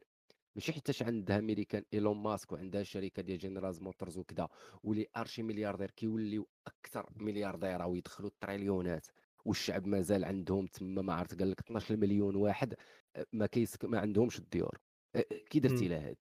ماشي 0.58 0.72
حيتاش 0.72 1.02
عندها 1.02 1.38
أمريكان 1.38 1.84
إيلون 1.94 2.16
ماسك 2.16 2.52
وعندها 2.52 2.82
شركة 2.82 3.22
ديال 3.22 3.38
General 3.38 3.80
Motors 3.80 4.18
وكذا 4.18 4.48
ولي 4.82 5.06
archi 5.16 5.42
milliardaire 5.42 5.90
كيوليو 5.90 6.48
أكثر 6.66 7.06
ملياردير 7.16 7.86
ويدخلوا 7.86 8.28
التريليونات 8.28 9.06
والشعب 9.44 9.86
مازال 9.86 10.24
عندهم 10.24 10.66
تما 10.66 11.02
ما 11.02 11.14
عرفت 11.14 11.38
قال 11.38 11.50
لك 11.50 11.60
12 11.60 11.96
مليون 11.96 12.36
واحد 12.36 12.74
أه، 13.16 13.26
ما 13.32 13.46
كيسك 13.46 13.84
ما 13.84 13.98
عندهمش 13.98 14.38
الديور. 14.38 14.78
أه، 15.14 15.18
أه، 15.18 15.36
كي 15.50 15.60
درتي. 15.60 15.88
لها 15.88 16.14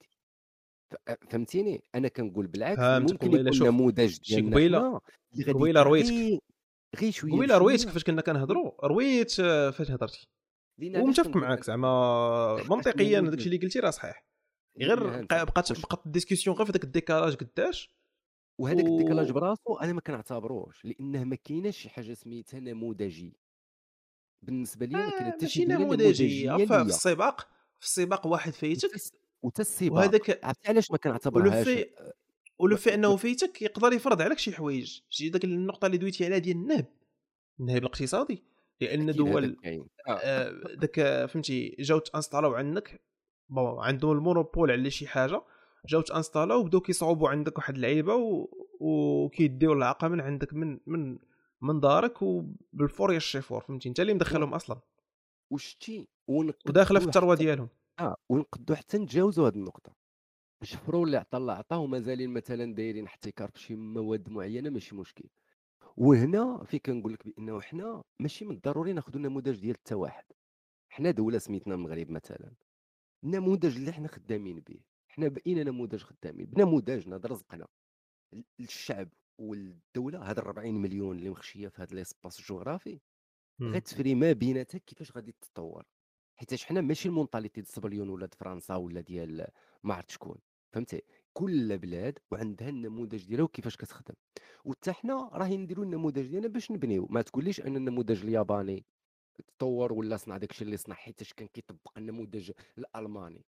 أه، 1.08 1.18
فهمتيني؟ 1.30 1.84
أنا 1.96 2.08
كنقول 2.08 2.48
بالعكس 2.48 3.12
ممكن 3.12 3.34
يكون 3.34 3.68
نموذج 3.68 4.20
ديالنا 4.20 4.56
قبيلة 4.56 5.02
قبيلة 5.48 5.84
رويتك. 5.84 6.44
غير 7.00 7.12
شوية 7.12 7.32
قبيلة 7.32 7.58
رويت 7.58 7.76
بشوية. 7.76 7.88
كيفاش 7.88 8.04
كنا 8.04 8.22
كنهضروا 8.22 8.86
رويت 8.86 9.40
آه، 9.40 9.70
فاش 9.70 9.92
هضرتي؟ 9.92 10.28
ومتفق 10.82 11.36
معاك 11.36 11.64
زعما 11.64 11.88
منطقيا 12.70 13.20
نموذج 13.20 13.36
داكشي 13.36 13.46
اللي 13.46 13.58
قلتي 13.58 13.80
راه 13.80 13.90
صحيح. 13.90 14.24
غير 14.82 15.22
بقات 15.24 15.72
بقات 15.72 16.06
ال 16.06 16.10
discussion 16.10 16.56
غير 16.56 16.66
في 16.66 16.72
داك 16.72 16.84
ال 16.84 16.90
décalage 16.90 17.36
قداش 17.36 17.98
وهذاك 18.60 18.86
ال 18.86 18.91
décalage 18.91 19.32
براسو 19.32 19.78
أنا 19.82 19.94
ما 19.94 20.02
كنعتبروش 20.02 20.86
لأنه 20.86 21.24
ما 21.24 21.36
كايناش 21.36 21.78
شي 21.78 21.90
حاجة 21.90 22.14
سميتها 22.14 22.60
نموذجي. 22.60 23.34
بالنسبة 24.42 24.86
لي 24.86 24.94
ما 24.94 25.10
كاين 25.10 25.24
آه 25.24 25.32
حتى 25.32 25.48
شي 25.48 25.66
نموذجية 25.66 26.66
في 26.66 26.82
السباق 26.82 27.48
في 27.80 27.86
السباق 27.86 28.28
واحد 28.28 28.54
فايتك. 28.54 28.90
وتا 29.42 29.62
السباق. 29.62 29.94
وهذاك 29.94 30.40
عرفتي 30.44 30.70
علاش 30.70 30.92
ما 30.92 30.94
ولو 30.94 31.00
كنعتبرهاش 31.00 31.68
في 31.68 31.82
آه، 31.82 32.14
ولو 32.60 32.78
في 32.78 32.94
أنه 32.94 33.16
فايتك 33.16 33.62
يقدر 33.62 33.94
يفرض 33.94 34.22
عليك 34.22 34.40
شي 34.40 34.52
حوايج. 34.52 35.02
شي 35.10 35.30
داك 35.30 35.44
النقطة 35.44 35.86
اللي 35.86 35.98
دويتي 35.98 36.26
عليها 36.26 36.38
ديال 36.38 36.58
النهب. 36.58 36.86
النهب 37.60 37.78
الاقتصادي. 37.78 38.44
لأن 38.82 39.12
دول 39.12 39.58
آه. 39.66 39.88
آه، 40.08 40.52
داك 40.76 41.00
آه، 41.00 41.26
فهمتي 41.26 41.76
جاو 41.80 42.00
تانستالاو 42.00 42.54
عندك 42.54 43.02
بون 43.50 43.80
عندهم 43.80 44.12
المونوبول 44.12 44.72
على 44.72 44.90
شي 44.90 45.08
حاجة 45.08 45.42
جاو 45.86 46.02
تانستالاو 46.02 46.60
وبداو 46.60 46.82
كيصاوبوا 46.82 47.30
عندك 47.30 47.58
واحد 47.58 47.76
اللعيبة 47.76 48.16
و... 48.16 48.48
وكيديو 48.80 49.74
العاقه 49.74 50.08
من 50.08 50.22
عندك 50.22 50.54
من 50.54 50.80
من 50.86 51.18
من 51.62 51.80
دارك 51.80 52.22
وبالفور 52.22 53.14
يشيفور 53.14 53.62
فهمتي؟ 53.62 53.90
انت 53.90 54.00
اللي 54.00 54.14
مدخلهم 54.14 54.54
أصلا. 54.54 54.80
وشتي 55.52 56.08
وداخلة 56.28 57.00
في 57.00 57.06
الثروة 57.06 57.36
ديالهم. 57.36 57.70
آه 58.00 58.16
ونقدو 58.30 58.76
حتى 58.76 58.98
نتجاوزوا 58.98 59.48
هذه 59.50 59.56
النقطة. 59.56 59.96
شفروا 60.64 61.06
اللي 61.06 61.18
عطا 61.18 61.38
الله 61.38 61.54
عطاه 61.54 61.80
ومازالين 61.80 62.30
مثلا 62.30 62.76
دايرين 62.76 63.06
احتكار 63.06 63.50
في 63.50 63.60
شي 63.60 63.76
مواد 63.76 64.30
معينة 64.30 64.70
ماشي 64.70 64.96
مشكل. 64.96 65.26
وهنا 65.98 66.64
في 66.64 66.80
كنقول 66.80 67.14
لك 67.14 67.26
بأنه 67.28 67.62
حنا 67.62 68.04
ماشي 68.20 68.46
من 68.46 68.56
الضروري 68.56 68.94
ناخذ 68.94 69.16
النموذج 69.16 69.60
ديال 69.60 69.76
حتى 69.76 69.96
واحد. 69.96 70.24
حنا 70.90 71.12
دولة 71.12 71.38
سميتنا 71.38 71.76
المغرب 71.76 72.10
مثلا. 72.10 72.54
النموذج 73.24 73.76
اللي 73.78 73.92
حنا 73.92 74.08
خدامين 74.08 74.60
به. 74.60 74.80
حنا 75.08 75.28
بقينا 75.28 75.64
نموذج 75.64 76.04
خدامين؟ 76.04 76.46
بنموذجنا 76.46 77.18
رزقنا. 77.26 77.68
ال- 78.34 78.46
الشعب 78.60 79.10
والدولة 79.38 80.30
هاد 80.30 80.40
40 80.40 80.76
مليون 80.76 81.18
اللي 81.18 81.30
مخشية 81.30 81.68
في 81.68 81.82
هذا 81.82 81.96
ليسباس 81.96 82.40
الجغرافي. 82.40 83.00
غتفري 83.76 84.16
ما 84.16 84.32
بيناتها 84.32 84.78
كيفاش 84.78 85.12
غادي 85.12 85.32
تتطور. 85.32 85.84
حيتاش 86.36 86.66
حنا 86.66 86.82
ماشي 86.82 87.10
ال 87.10 87.15
mentalité 87.15 87.62
ديال 87.62 87.68
سبليون 87.74 88.10
ولا 88.10 88.30
فرنسا 88.40 88.76
ولا 88.76 89.02
ديال 89.02 89.48
ما 89.84 89.94
عرفت 89.94 90.12
شكون. 90.12 90.38
فهمتي؟ 90.74 91.02
كل 91.38 91.78
بلاد 91.78 92.20
وعندها 92.32 92.70
النموذج 92.70 93.26
ديالها 93.26 93.44
وكيفاش 93.44 93.76
كتخدم. 93.76 94.16
وحتى 94.66 94.92
حنا 94.92 95.30
راهي 95.34 95.58
نديروا 95.58 95.86
النموذج 95.86 96.28
ديالنا 96.28 96.48
باش 96.48 96.72
نبنيو. 96.72 97.08
ما 97.10 97.22
تقوليش 97.22 97.62
أن 97.62 97.76
النموذج 97.76 98.24
الياباني 98.24 98.86
تطور 99.48 99.94
ولا 99.94 100.18
صنع 100.18 100.38
داكشي 100.38 100.64
اللي 100.64 100.78
صنع 100.78 100.96
حيتاش 100.96 101.34
كان 101.34 101.48
كيطبق 101.48 101.98
النموذج 101.98 102.52
الألماني. 102.78 103.46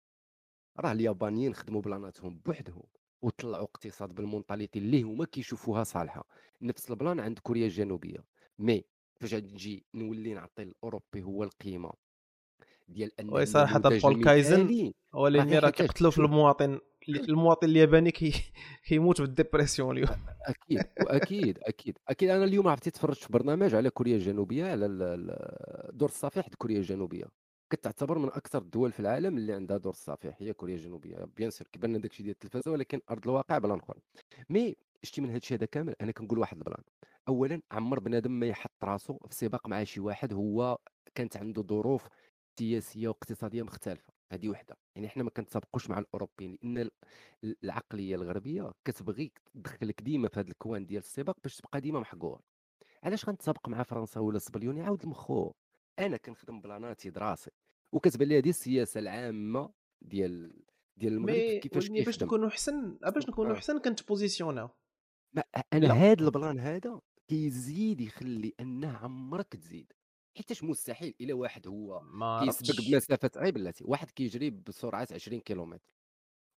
راه 0.80 0.92
اليابانيين 0.92 1.54
خدموا 1.54 1.82
بلاناتهم 1.82 2.42
بوحدهم 2.46 2.84
وطلعوا 3.22 3.64
اقتصاد 3.64 4.16
بال 4.16 4.27
mentalité 4.27 4.80
اللي 4.80 5.02
هما 5.02 5.26
كيشوفوها 5.26 5.84
صالحة. 5.84 6.28
نفس 6.62 6.92
ال 6.92 6.97
plan 6.97 7.20
عند 7.20 7.40
كوريا 7.40 7.66
الجنوبية. 7.66 8.24
mais 8.60 8.84
فاش 9.16 9.34
نجي 9.34 9.86
نولي 9.94 10.34
نعطي 10.34 10.64
الأوروبي 10.64 11.24
هو 11.24 11.44
القيمة 11.44 11.92
ديال 12.88 13.20
أن 13.20 13.30
oui 13.34 13.46
صراحة 13.46 13.80
بول 13.80 14.24
كايزن 14.24 14.94
هو 15.14 15.28
راه 15.28 15.70
كيقتلوا 15.70 16.12
في 16.12 16.20
المواطن. 16.20 16.80
المواطن 17.10 17.68
الياباني 17.68 18.12
كي 18.12 18.34
كيموت 18.88 19.22
بال 19.22 19.34
dépression 19.34 19.98
اليوم. 19.98 20.18
أكيد 20.42 20.84
وأكيد 21.02 21.60
أكيد. 21.62 21.98
أكيد 22.08 22.30
أنا 22.30 22.44
اليوم 22.44 22.68
عرفتي 22.68 22.92
تفرجت 22.92 23.24
في 23.24 23.34
برنامج 23.34 23.76
على 23.76 23.90
كوريا 23.90 24.16
الجنوبية 24.16 24.66
على 24.66 24.88
دور 25.94 26.10
الصفيح 26.10 26.48
كوريا 26.58 26.78
الجنوبية. 26.78 27.26
كتعتبر 27.70 28.18
من 28.18 28.28
أكثر 28.28 28.62
الدول 28.62 28.92
في 28.92 29.00
العالم 29.00 29.38
اللي 29.38 29.54
عندها 29.54 29.78
دور 29.78 29.94
الصفيح 29.94 30.36
هي 30.40 30.54
كوريا 30.54 30.76
الجنوبية. 30.76 31.18
bien 31.38 31.50
sûr 31.50 31.68
كيبان 31.68 31.90
لنا 31.90 32.00
داكشي 32.00 32.24
ديال 32.24 32.34
التلفازه 32.34 32.72
ولكن 32.72 33.02
أرض 33.12 33.28
الواقع 33.28 33.58
plan 33.58 33.80
اخر 33.80 33.98
mais 34.50 34.76
شتي 35.04 35.22
من 35.22 35.30
هادشي 35.30 35.56
هذا 35.56 35.66
كامل 35.66 35.96
أنا 36.02 36.12
كنقول 36.12 36.40
واحد 36.40 36.58
ال 36.58 36.62
plan. 36.62 36.84
اولا 37.28 37.62
عمر 37.72 38.00
بنادم 38.00 38.32
ما 38.32 38.46
يحط 38.46 38.84
راسو 38.84 39.18
في 39.30 39.36
سباق 39.36 39.68
مع 39.68 39.84
شي 39.84 40.00
واحد 40.00 40.34
هو 40.34 40.78
كانت 41.16 41.38
عنده 41.38 41.62
ظروف 41.62 42.08
سياسية 42.60 43.08
واقتصادية 43.08 43.64
مختلفة. 43.64 44.17
هذه 44.32 44.50
وحدة. 44.50 44.78
يعني 44.96 45.08
إحنا 45.08 45.24
ما 45.24 45.30
كنتسابقوش 45.30 45.90
مع 45.90 46.00
الأوروبيين 46.00 46.58
لأن 46.64 46.78
ال- 46.78 46.92
ال- 47.44 47.56
العقلية 47.64 48.16
الغربية 48.16 48.72
كتبغيك 48.86 49.42
تدخلك 49.54 50.02
ديما 50.02 50.28
في 50.28 50.40
هذا 50.40 50.50
ال 50.50 50.57
coin 50.57 50.86
ديال 50.86 51.02
السباق 51.02 51.36
باش 51.44 51.56
تبقى 51.56 51.82
ديما 51.82 52.00
محقور 52.00 52.42
علاش 53.04 53.26
غنتسابق 53.30 53.70
مع 53.70 53.84
فرنسا 53.84 54.20
ولا 54.20 54.38
اسبانيون 54.38 54.78
يعاود 54.78 55.04
المخو 55.04 55.52
أنا 56.00 56.18
كنخدم 56.18 56.62
بلاناتي 56.62 57.10
دراسي 57.10 57.52
وكتبان 57.92 58.28
لي 58.28 58.38
هذه 58.38 58.50
السياسة 58.50 59.00
العامة 59.00 59.70
ديال 60.02 60.64
ديال 60.98 61.14
المغرب 61.14 61.60
كيفاش 61.60 61.90
ولكن 61.90 62.04
باش 62.04 62.24
نكونوا 62.24 62.48
احسن 62.48 62.98
باش 63.14 63.30
نكونوا 63.30 63.52
آه. 63.52 63.56
احسن 63.56 63.80
كنتبوزيسيوناو 63.80 64.70
ما 65.34 65.44
أنا 65.74 65.86
لا. 65.86 65.94
هذا 65.94 66.26
ال 66.26 66.32
plan 66.32 66.60
هذا 66.60 67.02
كيزيد 67.28 68.02
يخلي 68.02 68.54
انه 68.60 68.98
عمرك 68.98 69.48
تزيد. 69.56 69.94
حيتاش 70.38 70.64
مستحيل 70.64 71.14
إلا 71.22 71.34
واحد 71.34 71.68
هو 71.68 72.02
ما 72.04 72.46
كيسبق 72.46 72.82
بمسافة 72.90 73.32
عيب 73.36 73.54
بلاتي 73.54 73.84
واحد 73.88 74.12
كيجري 74.12 74.50
بسرعة 74.50 75.08
20 75.12 75.40
كيلومتر 75.42 75.92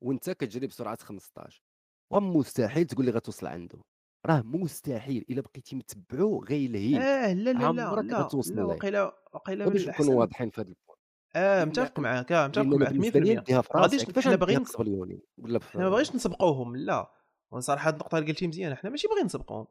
وأنت 0.03 0.30
كتجري 0.30 0.68
بسرعة 0.68 0.97
15 1.01 1.64
ومستحيل 2.11 2.85
تقول 2.85 3.06
لي 3.06 3.11
غتوصل 3.11 3.47
عنده 3.47 3.80
راه 4.26 4.41
مستحيل 4.41 5.26
إلا 5.30 5.41
بقيتي 5.41 5.76
متبعو 5.76 6.43
غيلهيك 6.43 7.01
آه 7.01 7.34
لا 7.34 7.53
لا 7.53 7.60
لا 7.60 7.65
عمرك 7.68 8.14
غتوصل 8.14 8.56
لا 8.56 8.64
وقيلا 8.64 9.14
وقيلا 9.34 9.65
باش 9.69 9.88
نكونوا 9.88 10.19
واضحين 10.19 10.49
في 10.49 10.61
هذا 10.61 10.69
ال 10.69 10.73
point. 10.73 10.97
آه 11.35 11.65
متفق 11.65 11.99
معاك 11.99 12.31
آه 12.31 12.47
متفق 12.47 12.64
معاك 12.65 12.89
100% 12.89 12.91
بالنسبة 12.91 13.19
لي 13.19 13.35
نديها 13.35 13.61
في 13.61 13.69
ما 13.76 13.81
غاديش 13.81 14.06
حنا 14.19 14.35
باغيين 14.35 14.65
حنا 14.65 15.84
ما 15.84 15.89
باغيش 15.89 16.15
نسبقوهم 16.15 16.76
لا. 16.76 17.11
وصراحة 17.51 17.88
هاد 17.88 17.93
النقطة 17.93 18.18
اللي 18.18 18.31
قلتي 18.31 18.47
مزيان 18.47 18.76
حنا 18.76 18.89
ماشي 18.89 19.07
باغيين 19.07 19.26
نسبقوهم. 19.26 19.68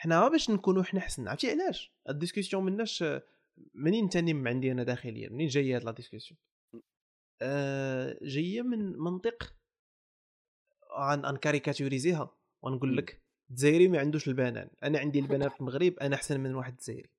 حنا 0.00 0.28
باش 0.28 0.50
نكونوا 0.50 0.82
حنا 0.82 1.00
حسن 1.00 1.28
عرفتي 1.28 1.50
علاش؟ 1.50 1.92
ال 2.08 2.13
discussion 2.13 2.64
مناش 2.64 3.04
منين 3.74 4.08
تنم 4.08 4.48
عندي 4.48 4.72
أنا 4.72 4.82
داخليا 4.82 5.28
منين 5.28 5.48
جاية 5.48 5.76
هاد 5.76 5.84
la 5.84 5.90
discussion؟ 5.90 6.38
آه 7.42 8.18
جاية 8.22 8.62
من 8.62 8.98
منطق 8.98 9.54
غن 10.98 11.24
انكاريكاتوريزيها 11.24 12.36
ونقول. 12.62 12.96
لك 12.96 13.22
الجزائري 13.50 13.88
ما 13.88 13.98
عندوش 13.98 14.28
البنان. 14.28 14.70
أنا 14.82 14.98
عندي 14.98 15.18
البنان 15.18 15.48
في 15.48 15.60
المغرب 15.60 15.98
أنا 15.98 16.16
أحسن 16.16 16.40
من 16.40 16.54
واحد 16.54 16.72
الجزائري. 16.72 17.10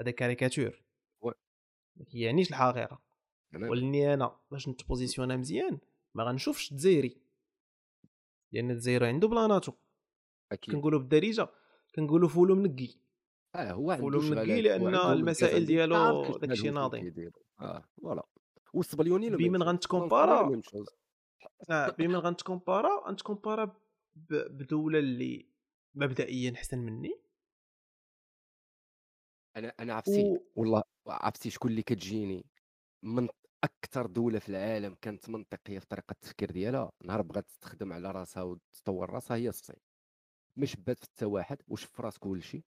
هذا 0.00 0.10
كاريكاتور 0.10 0.82
ما 1.96 2.04
كيعنيش 2.04 2.50
الحقيقة. 2.50 3.02
ولاني 3.54 4.14
أنا 4.14 4.40
باش 4.50 4.68
نتبوزيسيونا 4.68 5.36
مزيان 5.36 5.78
ما 6.14 6.24
غنشوفش 6.24 6.72
الجزائري. 6.72 7.16
لأن 8.52 8.70
الجزائري 8.70 9.06
عنده 9.06 9.28
بلاناتو. 9.28 9.72
أكيد. 10.52 10.74
كنقولوا 10.74 10.98
بالدارجة 10.98 11.48
كنقولوا 11.94 12.28
فولو 12.28 12.54
منقي 12.54 12.88
آه 13.54 13.72
هو 13.72 13.96
فولو 13.96 14.20
عنده 14.20 14.30
منقي 14.30 14.62
شغالات 14.62 14.82
لأن 14.82 15.12
المسائل 15.12 15.66
ديالو 15.66 16.38
داكشي 16.38 16.70
ناضي. 16.70 17.30
آه 17.60 17.84
voilà. 18.02 18.26
والصبليوني 18.72 19.30
لا 19.30 19.36
بمن 19.36 19.62
غنتكومبارا. 19.62 20.62
آه 21.70 21.88
بمن 21.90 22.16
غنتكومبارا. 22.16 23.08
غنتكومبارا 23.08 23.76
بدولة 24.30 24.98
اللي 24.98 25.46
مبدئيا 25.94 26.54
أحسن 26.54 26.78
مني. 26.78 27.20
أنا 29.56 29.74
أنا 29.80 29.94
عرفتي 29.94 30.22
و 30.22 30.38
والله 30.56 30.82
عرفتي 31.06 31.50
شكون 31.50 31.70
اللي 31.70 31.82
كتجيني. 31.82 32.46
من 33.02 33.28
أكثر 33.64 34.06
دولة 34.06 34.38
في 34.38 34.48
العالم 34.48 34.94
كانت 34.94 35.28
منطقية 35.28 35.78
في 35.78 35.86
طريقة 35.86 36.12
التفكير 36.12 36.50
ديالها. 36.50 36.92
نهار 37.04 37.22
بغات 37.22 37.50
تخدم 37.60 37.92
على 37.92 38.10
راسها 38.10 38.42
وتطور 38.42 39.10
راسها 39.10 39.36
هي 39.36 39.48
الصين. 39.48 39.76
ما 40.56 40.66
شبات 40.66 40.98
في 40.98 41.04
حتى 41.04 41.24
واحد 41.24 41.58
وشف 41.68 41.90
في 41.90 42.02
راس 42.02 42.18
كلشي 42.18 42.64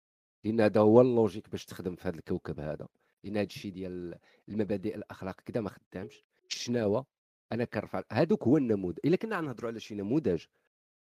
لأن 0.43 0.61
هذا 0.61 0.81
هو 0.81 1.01
اللوجيك 1.01 1.49
باش 1.49 1.65
تخدم 1.65 1.95
في 1.95 2.07
هذا 2.07 2.15
الكوكب 2.15 2.59
هذا. 2.59 2.87
لأن 3.23 3.37
هذا 3.37 3.45
الشيء 3.45 3.71
ديال 3.71 4.15
المبادئ 4.49 4.95
الأخلاق 4.95 5.41
كذا 5.41 5.61
ما 5.61 5.69
خدامش. 5.69 6.23
الشناوه 6.49 7.05
أنا 7.51 7.65
كنرفع 7.65 8.03
هذوك 8.11 8.43
هو 8.43 8.57
النموذج. 8.57 8.99
إلا 9.05 9.15
كنا 9.15 9.37
غنهضروا 9.37 9.69
على 9.69 9.79
شي 9.79 9.95
نموذج 9.95 10.43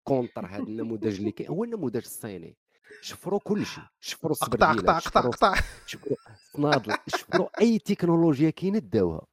contre 0.04 0.46
هذا 0.46 0.62
النموذج 0.62 1.18
اللي 1.18 1.32
كاين 1.32 1.48
هو 1.48 1.64
النموذج 1.64 1.96
الصيني. 1.96 2.56
شفروا 3.00 3.40
كل 3.40 3.66
شيء 3.66 3.84
شفروا 4.00 4.36
أقطع 4.42 4.70
أقطع 4.70 4.98
السبرديلات 4.98 5.16
أقطع 5.16 5.54
شفروا 5.86 6.16
صنادل 6.52 6.96
شفروا 7.06 7.48
أي 7.60 7.78
تكنولوجيا 7.78 8.50
كاينة 8.50 8.78
داوها. 8.78 9.26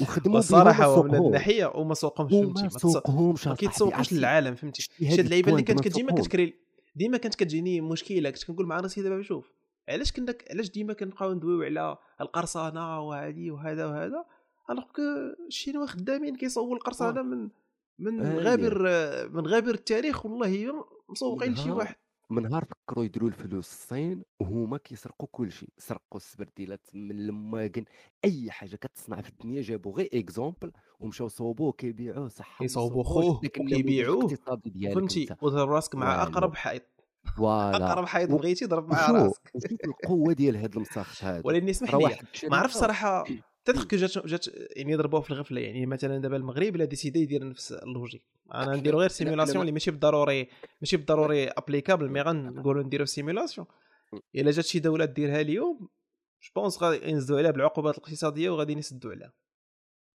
وخدموا 0.00 0.32
بها 0.32 0.36
والصراحه 0.36 0.84
هو 0.84 1.02
من 1.02 1.14
وما 1.14 1.26
الناحية 1.26 1.66
وما 1.66 1.94
سوقهمش 1.94 2.32
فهمتي. 2.32 2.62
ما 2.62 2.68
سوقهمش. 2.68 3.48
ما 3.48 3.54
كيتسوقوش؟ 3.54 4.12
للعالم 4.12 4.54
فهمتي. 4.54 4.82
شي 4.82 5.20
اللعيبة 5.20 5.52
اللي 5.52 5.62
كانت 5.62 5.80
كتجي 5.80 6.02
ما. 6.02 6.12
كتكري 6.12 6.69
ديما 6.94 7.18
كانت 7.18 7.34
كتجيني 7.34 7.80
مشكلة 7.80 8.30
كنت 8.30 8.44
كنقول 8.44 8.66
مع 8.66 8.80
راسي 8.80 9.02
دابا 9.02 9.22
شوف 9.22 9.52
علاش 9.88 10.12
كنا 10.12 10.34
علاش 10.50 10.70
ديما 10.70 10.92
كنبقاو 10.92 11.32
ندويو 11.32 11.62
على 11.62 11.98
القرصنة 12.20 13.00
وهذه 13.00 13.50
وهذا 13.50 13.86
وهذا 13.86 14.24
alors 14.70 14.84
que 14.84 15.02
الشينوا 15.46 15.86
خدامين 15.86 16.36
كيصوبوا 16.36 16.76
القرصنة 16.76 17.22
من 17.22 17.48
من 17.98 18.20
آه. 18.20 18.38
غابر 18.38 18.82
من 19.28 19.46
غابر 19.46 19.74
التاريخ 19.74 20.26
والله 20.26 20.84
مسوقين 21.08 21.52
لشي 21.52 21.70
واحد. 21.70 21.96
من 22.30 22.42
نهار 22.42 22.64
فكروا 22.64 23.04
يديروا 23.04 23.28
الفلوس 23.28 23.68
الصين 23.72 24.22
وهما 24.40 24.78
كيسرقوا 24.78 25.28
كل 25.32 25.52
شيء. 25.52 25.68
سرقوا 25.78 26.16
السبرديلات 26.16 26.86
من 26.94 27.10
الماكن 27.10 27.84
أي 28.24 28.50
حاجة 28.50 28.76
كتصنع 28.76 29.20
في 29.20 29.28
الدنيا. 29.28 29.62
جابوا 29.62 29.92
غير 29.96 30.08
exemple 30.14 30.72
ومشاو 31.00 31.28
صوبوه 31.28 31.72
كيبيعوه 31.72 32.28
صح 32.28 32.58
كيصوبوا 32.58 33.02
خوه 33.04 33.36
وكيبيعوه. 33.36 34.36
ديالك 34.64 34.94
فهمتي؟ 34.94 35.26
وضرب 35.42 35.70
راسك 35.70 35.94
مع. 35.94 36.22
أقرب 36.22 36.54
حائط 36.54 36.82
voilà. 37.36 37.92
أقرب 37.92 38.06
حائط 38.06 38.30
و- 38.30 38.36
بغيتي 38.36 38.64
ضرب 38.66 38.88
مع 38.90 39.10
راسك. 39.10 39.52
القوة 39.84 40.32
ديال 40.32 40.56
هذا 40.56 40.70
المساخط 40.76 41.24
هذا 41.24 41.42
ولكن 41.44 41.68
اسمح 41.68 41.94
لي 41.94 42.16
ما 42.50 42.56
عرفت 42.56 42.76
صراحة 42.76 43.24
تذكر 43.64 43.96
جات 43.96 44.26
جات 44.26 44.46
يعني 44.76 44.96
ضربوها 44.96 45.22
في 45.22 45.30
الغفلة 45.30 45.60
يعني 45.60 45.86
مثلا 45.86 46.18
دابا 46.18 46.36
المغرب 46.36 46.76
لا 46.76 46.84
décidé 46.84 47.20
يدير 47.20 47.48
نفس 47.48 47.72
ال 47.72 47.78
logique. 47.78 48.24
أنا 48.54 48.76
نديرو 48.76 49.00
غير 49.00 49.08
simulation 49.08 49.60
اللي 49.60 49.72
ماشي 49.72 49.90
بالضروري 49.90 50.48
ماشي 50.80 50.96
بالضروري 50.96 51.48
applicable 51.48 52.08
mais 52.08 52.20
غنقولوا 52.20 52.82
نديرو 52.82 53.04
simulation 53.04 53.66
إلا 54.34 54.50
جات 54.50 54.64
شي 54.64 54.78
دولة 54.78 55.04
ديرها 55.04 55.40
اليوم 55.40 55.88
je 56.42 56.50
pense 56.56 56.82
غادي 56.82 57.08
ينزلوا 57.10 57.38
عليها 57.38 57.50
بالعقوبات 57.50 57.98
الاقتصادية 57.98 58.50
وغادي 58.50 58.72
يسدوا 58.72 59.10
عليها. 59.10 59.32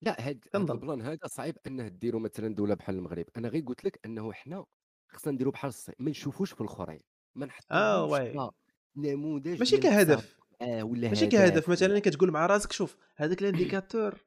لا 0.03 0.29
هاد. 0.29 0.45
ال 0.55 0.65
plan 0.65 1.03
هذا 1.03 1.19
صعيب 1.27 1.57
أنه 1.67 1.89
ديروا 1.89 2.21
مثلا 2.21 2.55
دولة 2.55 2.75
بحال 2.75 2.97
المغرب. 2.97 3.27
أنا 3.37 3.49
غير 3.49 3.63
قلت 3.63 3.85
لك 3.85 4.01
أنه 4.05 4.33
حنا 4.33 4.65
خصنا 5.09 5.33
نديروا 5.33 5.53
بحال 5.53 5.69
الصين 5.69 5.95
ما 5.99 6.11
نشوفوش 6.11 6.53
في 6.53 6.61
الأخرين. 6.61 7.01
ما 7.35 7.47
نحطوهمش 7.47 8.11
واي. 8.11 8.51
نموذج 8.97 9.59
ماشي 9.59 9.77
كهدف. 9.77 10.39
آه 10.63 10.83
ولا 10.83 11.09
ماشي 11.09 11.25
هدف 11.25 11.33
كهدف 11.33 11.69
مثلا 11.69 11.99
كتقول 11.99 12.31
مع 12.31 12.47
راسك 12.47 12.73
شوف 12.73 12.97
هذاك 13.17 13.43
ال 13.43 13.50
indicateur 13.50 14.25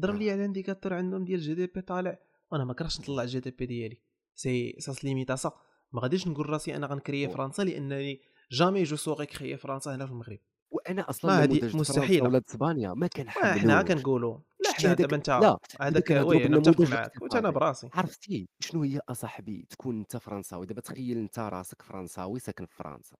ضرب 0.00 0.14
آه. 0.14 0.18
لي 0.18 0.30
على 0.30 0.40
ال 0.40 0.45
indicateur 0.45 0.94
عندهم 0.94 1.24
ديال 1.24 1.38
ال 1.38 1.54
GDP 1.54 1.80
طالع 1.80 2.18
وأنا 2.52 2.64
ما 2.64 2.74
كرهتش 2.74 3.00
نطلع 3.00 3.22
ال 3.22 3.40
GDP 3.40 3.66
ديالي. 3.66 4.00
si 4.34 4.76
ça 4.78 4.91
se 4.91 5.04
limite 5.04 5.36
à 5.36 5.41
ça 5.41 5.52
ما 5.92 6.00
غاديش 6.00 6.28
نقول 6.28 6.50
راسي 6.50 6.76
أنا 6.76 6.86
غن 6.86 6.98
créer 6.98 7.28
فرنسا 7.28 7.62
لأنني 7.62 8.20
jamais 8.50 8.82
je 8.82 8.96
saurai 8.96 9.26
créer 9.26 9.56
فرنسا 9.56 9.94
هنا 9.94 10.06
في 10.06 10.12
المغرب. 10.12 10.38
وأنا 10.70 11.10
أصلا 11.10 11.30
ما 11.30 11.42
هادي 11.42 11.58
نموذج 11.58 11.72
فرنسا 11.72 11.92
مستحيلة. 11.92 12.24
ولا 12.24 12.42
إسبانيا 12.48 12.94
ما 12.94 13.06
كنحملوش. 13.06 13.58
حنا 13.58 13.82
كنقولوا. 13.82 14.38
لا 14.64 14.72
حنا 14.72 14.94
دابا 14.94 15.16
أنت 15.16 15.56
هذاك 15.80 16.10
oui 16.10 16.46
أنا 16.46 16.56
متفق 16.58 16.80
معاك 16.80 16.92
وأنا 16.92 17.38
الاقتصادي. 17.38 17.52
براسي. 17.52 17.88
عرفتي؟ 17.92 18.48
شنو 18.60 18.82
هي 18.82 19.00
أصاحبي 19.08 19.66
تكون 19.70 19.98
أنت 19.98 20.16
فرنساوي؟ 20.16 20.66
دابا 20.66 20.80
تخيل 20.80 21.18
أنت 21.18 21.38
راسك 21.38 21.82
فرنساوي 21.82 22.40
ساكن 22.40 22.66
في 22.66 22.74
فرنسا. 22.74 23.16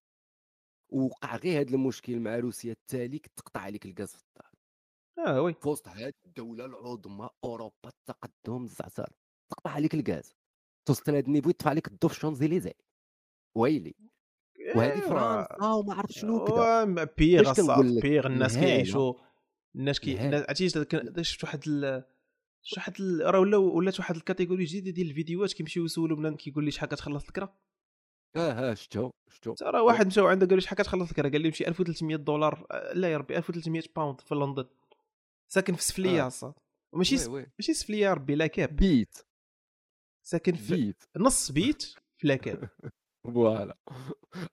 وقع 0.94 1.36
غير 1.36 1.60
هذا 1.60 1.74
المشكل 1.74 2.20
مع 2.20 2.38
روسيا 2.38 2.72
التالي 2.72 3.18
تقطع 3.18 3.60
عليك 3.60 3.86
الغاز 3.86 4.12
في 4.12 4.22
الدار 4.22 4.52
آه 5.26 5.42
oui 5.42 5.54
في 5.54 5.68
وسط 5.68 5.88
هاد 5.88 6.14
الدولة 6.26 6.64
العظمى 6.64 7.28
أوروبا 7.44 7.88
التقدم 7.88 8.64
الزعزار 8.64 9.12
تقطع 9.50 9.70
عليك 9.70 9.94
الغاز 9.94 10.34
توصل 10.88 11.12
لهاد 11.12 11.26
ال 11.26 11.30
niveau 11.30 11.50
يدفع 11.50 11.70
عليك 11.70 11.88
الضو 11.88 12.08
في 12.08 12.14
Champs-Élysées 12.14 12.72
ويلي 13.56 13.94
وهذه 14.76 14.92
إيوا. 14.92 15.08
فرنسا 15.08 15.72
وما 15.72 15.94
عرفت 15.94 16.12
شنو 16.12 16.44
كذا 16.44 16.84
big 17.18 17.52
big 18.00 18.26
الناس. 18.26 18.58
كيعيشوا 18.58 19.14
الناس 19.76 20.00
كي 20.00 20.18
عرفتي 20.18 20.68
شفت 20.68 21.44
واحد. 21.44 22.04
شفت 22.62 22.78
واحد. 22.78 23.00
راه 23.00 23.40
ولا 23.40 23.56
ولات 23.56 24.00
واحد 24.00 24.16
ال 24.16 24.21
catégorie 24.21 24.64
جديده 24.64 24.90
ديال 24.90 25.10
الفيديوهات 25.10 25.52
كيمشيو 25.52 25.84
يسولوا 25.84 26.16
بنادم 26.16 26.36
كيقول 26.36 26.64
لي 26.64 26.70
شحال 26.70 26.88
كتخلص 26.88 27.24
الكرا 27.24 27.56
آه 28.36 28.70
آه 28.70 28.74
شفتو 28.74 29.10
شفتو 29.30 29.54
راه 29.62 29.82
واحد 29.82 30.06
مشاو 30.06 30.26
عنده 30.26 30.46
قال 30.46 30.54
له 30.54 30.60
شحال 30.60 30.78
كتخلص 30.78 31.08
الكرا 31.08 31.28
قال 31.28 31.40
لي 31.40 31.52
شي 31.52 31.68
1300 31.68 32.16
دولار. 32.16 32.66
آه، 32.70 32.92
لا 32.92 33.12
يا 33.12 33.18
ربي 33.18 33.36
1300 33.36 33.82
باوند 33.96 34.20
في 34.20 34.34
لندن. 34.34 34.64
ساكن 35.52 35.74
في 35.74 35.82
سفلية 35.84 36.26
آه. 36.42 36.54
وي 36.92 37.04
س... 37.04 37.28
ماشي 37.28 37.74
سفلية 37.74 38.06
يا 38.06 38.14
ربي 38.14 38.34
لا 38.34 38.46
كاب 38.46 38.76
بيت. 38.76 39.18
ساكن 40.26 40.52
في 40.54 40.74
بيت. 40.76 41.02
نص 41.16 41.50
بيت 41.52 41.82
في 42.18 42.28
لاكاب 42.28 42.68
فوالا. 43.24 43.76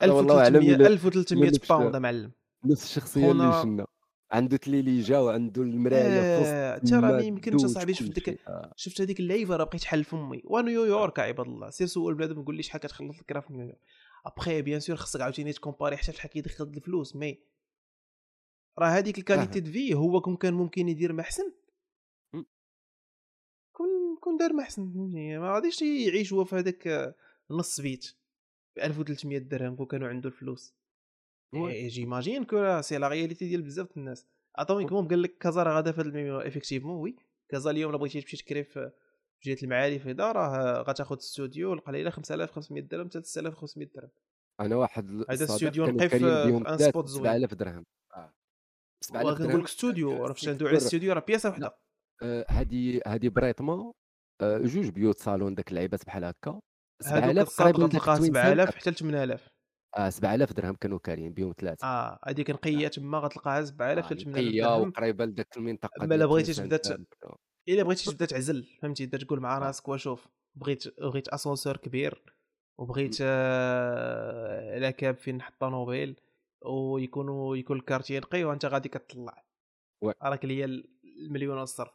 أنا 0.02 0.14
والله 0.14 0.40
أعلم 0.44 0.56
1300 0.56 0.76
إلا 0.76 0.88
1300 0.88 1.50
منك 1.52 1.70
باوند 1.70 1.96
معلم. 1.96 2.32
نفس 2.66 2.84
الشخصية 2.84 3.32
اللي 3.32 3.62
شنا 3.64 3.88
عنده 4.32 4.58
تليليجا 4.58 5.20
وعنده 5.20 5.62
المرايه 5.62 6.22
آه، 6.22 6.78
ترى 6.78 6.98
الماء، 6.98 7.12
ما 7.12 7.22
يمكنش 7.22 7.48
الدوش، 7.56 7.72
اصاحبي 7.72 7.94
شفت 7.94 8.12
ديك. 8.12 8.30
آه. 8.48 8.74
شفت 8.76 9.02
هذيك 9.02 9.20
اللعيبة 9.20 9.56
راه 9.56 9.64
بقيت 9.64 9.84
حل 9.84 10.04
فمي. 10.04 10.42
ونيويورك 10.46 11.20
عباد 11.20 11.48
الله. 11.48 11.70
سير 11.70 11.88
سول 11.88 12.16
بنادم 12.16 12.44
قول 12.44 12.56
لي 12.56 12.64
شحال 12.64 12.82
كتخلص 12.82 13.20
لك 13.20 13.32
راه 13.32 13.40
في 13.40 13.54
نيويورك 13.54 13.80
après 14.26 14.62
bien 14.62 14.80
sûr 14.80 14.96
خصك 14.96 15.22
عاوتاني 15.22 15.54
ت 15.54 15.59
comparer 15.59 15.98
حتى 15.98 16.12
شحال 16.12 16.30
كيدخل 16.30 16.64
الفلوس 16.64 17.16
mais 17.16 17.40
راه 18.80 18.88
هذيك 18.88 19.18
ال 19.18 19.23
qualité 19.23 19.60
de 19.60 19.72
vie 19.72 19.94
هو 19.94 20.22
كون 20.22 20.36
كان 20.36 20.54
ممكن 20.54 20.90
يدير 20.90 21.14
ما 21.14 21.22
احسن. 21.22 21.52
كون 23.72 24.18
كون 24.22 24.38
دار 24.38 24.54
ما 24.54 24.64
احسن 24.64 24.94
فهمتني؟ 24.94 25.40
ما 25.40 25.54
غاديش 25.54 25.82
يعيش 25.82 26.34
هو 26.34 26.46
في 26.46 26.56
هذاك 26.56 27.16
نص 27.52 27.82
بيت 27.82 28.16
ب 28.76 28.80
1300 28.80 29.38
درهم 29.38 29.76
كون 29.76 29.86
كانوا 29.86 30.08
عنده 30.08 30.30
الفلوس. 30.30 30.74
oui. 31.54 31.72
إيه، 31.72 31.88
j'imagine 31.88 32.44
que 32.44 32.58
راه 32.58 32.82
c'est 32.82 32.98
la 32.98 33.08
réalité 33.08 33.48
ديال 33.50 33.62
بزاف 33.62 33.88
د 33.88 33.98
الناس 33.98 34.28
automatiquement 34.56 35.08
قال 35.08 35.22
لك 35.22 35.38
كازا 35.38 35.64
راه 35.64 35.74
غادا 35.76 35.92
في 35.92 36.02
هذا 36.02 36.08
الميمو 36.10 36.40
effectivement 36.40 36.96
oui 37.02 37.16
كازا 37.52 37.72
اليوم 37.72 37.90
الا 37.92 38.00
بغيتي 38.00 38.22
تمشي 38.22 38.38
تكري 38.38 38.64
في 38.64 38.92
في 39.40 39.50
جهه 39.56 39.64
المعارف 39.64 40.08
هذا 40.08 40.32
راه 40.32 40.82
غتاخذ 40.82 41.18
استوديو 41.18 41.74
القليلة 41.74 42.10
5500 42.10 42.84
درهم 42.84 43.08
حتى 43.10 43.22
6500 43.24 43.90
درهم. 43.96 44.10
أنا 44.60 44.76
واحد 44.76 45.24
هذا 45.30 45.44
استوديو 45.46 45.86
كانوا 45.86 46.00
نقي 46.00 46.10
في- 46.10 46.18
ان 46.18 46.64
ثلاث 46.64 46.82
سبوت 46.82 47.08
زوين. 47.08 47.24
7000 47.24 47.54
درهم. 47.54 47.86
آه. 48.16 48.34
7000 49.04 49.38
كنقول 49.38 49.48
درهم. 49.52 49.60
لك 49.62 49.68
استوديو 49.68 50.26
راه 50.26 50.34
فاش 50.34 50.44
ندوي 50.44 50.54
على 50.54 50.58
دور. 50.58 50.70
الاستوديو 50.72 51.14
راه 51.14 51.24
بياسة 51.28 51.50
وحدة. 51.50 51.78
آه، 52.24 52.46
هادي 52.50 53.02
هادي 53.08 53.30
بريطمون 53.30 53.94
آه، 54.42 54.58
جوج 54.58 54.90
بيوت 54.90 55.20
صالون 55.20 55.56
داك 55.56 55.70
اللعيبات 55.70 56.06
بحال 56.06 56.24
هكا. 56.24 56.50
هذوك 56.52 56.62
7000 57.02 57.48
الصاد 57.48 57.74
قريب 57.74 57.86
التوين 57.96 58.18
7000 58.18 58.70
سيت. 58.70 58.78
حتى 58.82 58.90
ل 58.92 58.96
8000 58.96 59.48
آه 59.98 60.10
7000 60.10 60.54
درهم 60.54 60.76
كانوا 60.76 61.00
كاريين 61.00 61.34
بيهم 61.34 61.54
ثلاثة. 61.60 61.88
آه 61.88 62.20
هذيك 62.28 62.50
نقية 62.50 62.88
تما 62.88 63.18
غتلقاها 63.20 63.64
7000 63.64 64.06
حتى 64.06 64.16
ل 64.16 64.18
8000 64.22 64.38
نقية 64.46 64.62
درهم. 64.64 64.88
وقريبة 64.88 65.26
لذاك 65.26 65.58
المنطقة 65.58 65.90
أما 65.98 66.06
ديال 66.06 66.14
إلا 66.20 66.26
بغيتي 66.26 66.54
تبدا. 66.54 67.06
إلا 67.70 67.84
بغيتي 67.84 68.12
تبدا 68.12 68.26
تعزل 68.26 68.68
فهمتي؟ 68.82 69.06
تبدا 69.06 69.18
تقول 69.26 69.40
مع 69.40 69.58
آه. 69.58 69.60
راسك 69.60 69.88
واشوف 69.88 70.28
بغيت 70.56 71.00
بغيت 71.00 71.28
أسانسور 71.28 71.78
كبير 71.78 72.24
وبغيت 72.80 73.18
آه، 73.22 74.78
la 74.78 74.91
cave 74.91 75.18
فين 75.18 75.36
نحط 75.38 75.54
طونوبيل 75.60 76.20
ويكونوا 76.66 77.56
يكون 77.58 77.78
ال 77.78 77.83
quartier 77.83 78.20
نقي 78.20 78.44
وأنت 78.44 78.66
غادي 78.66 78.90
كتطلع. 78.90 79.46
راك 80.24 80.46
ليا 80.46 80.66
المليون 81.26 81.58
والصرف. 81.58 81.92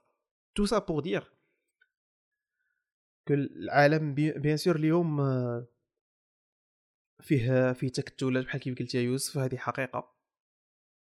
tout 0.56 0.64
ça 0.64 0.78
pour 0.78 1.00
dire 1.00 1.32
que 3.28 3.34
العالم 3.34 4.14
bi- 4.14 4.32
bien 4.38 4.56
sûr 4.56 4.76
اليوم 4.76 5.20
آه، 5.20 5.66
فيه 7.22 7.72
فيه 7.72 7.88
تكتلات 7.88 8.44
بحال 8.44 8.60
كيف 8.60 8.78
قلت 8.78 8.94
يا 8.94 9.00
يوسف 9.00 9.38
هذه 9.38 9.56
حقيقة. 9.56 10.16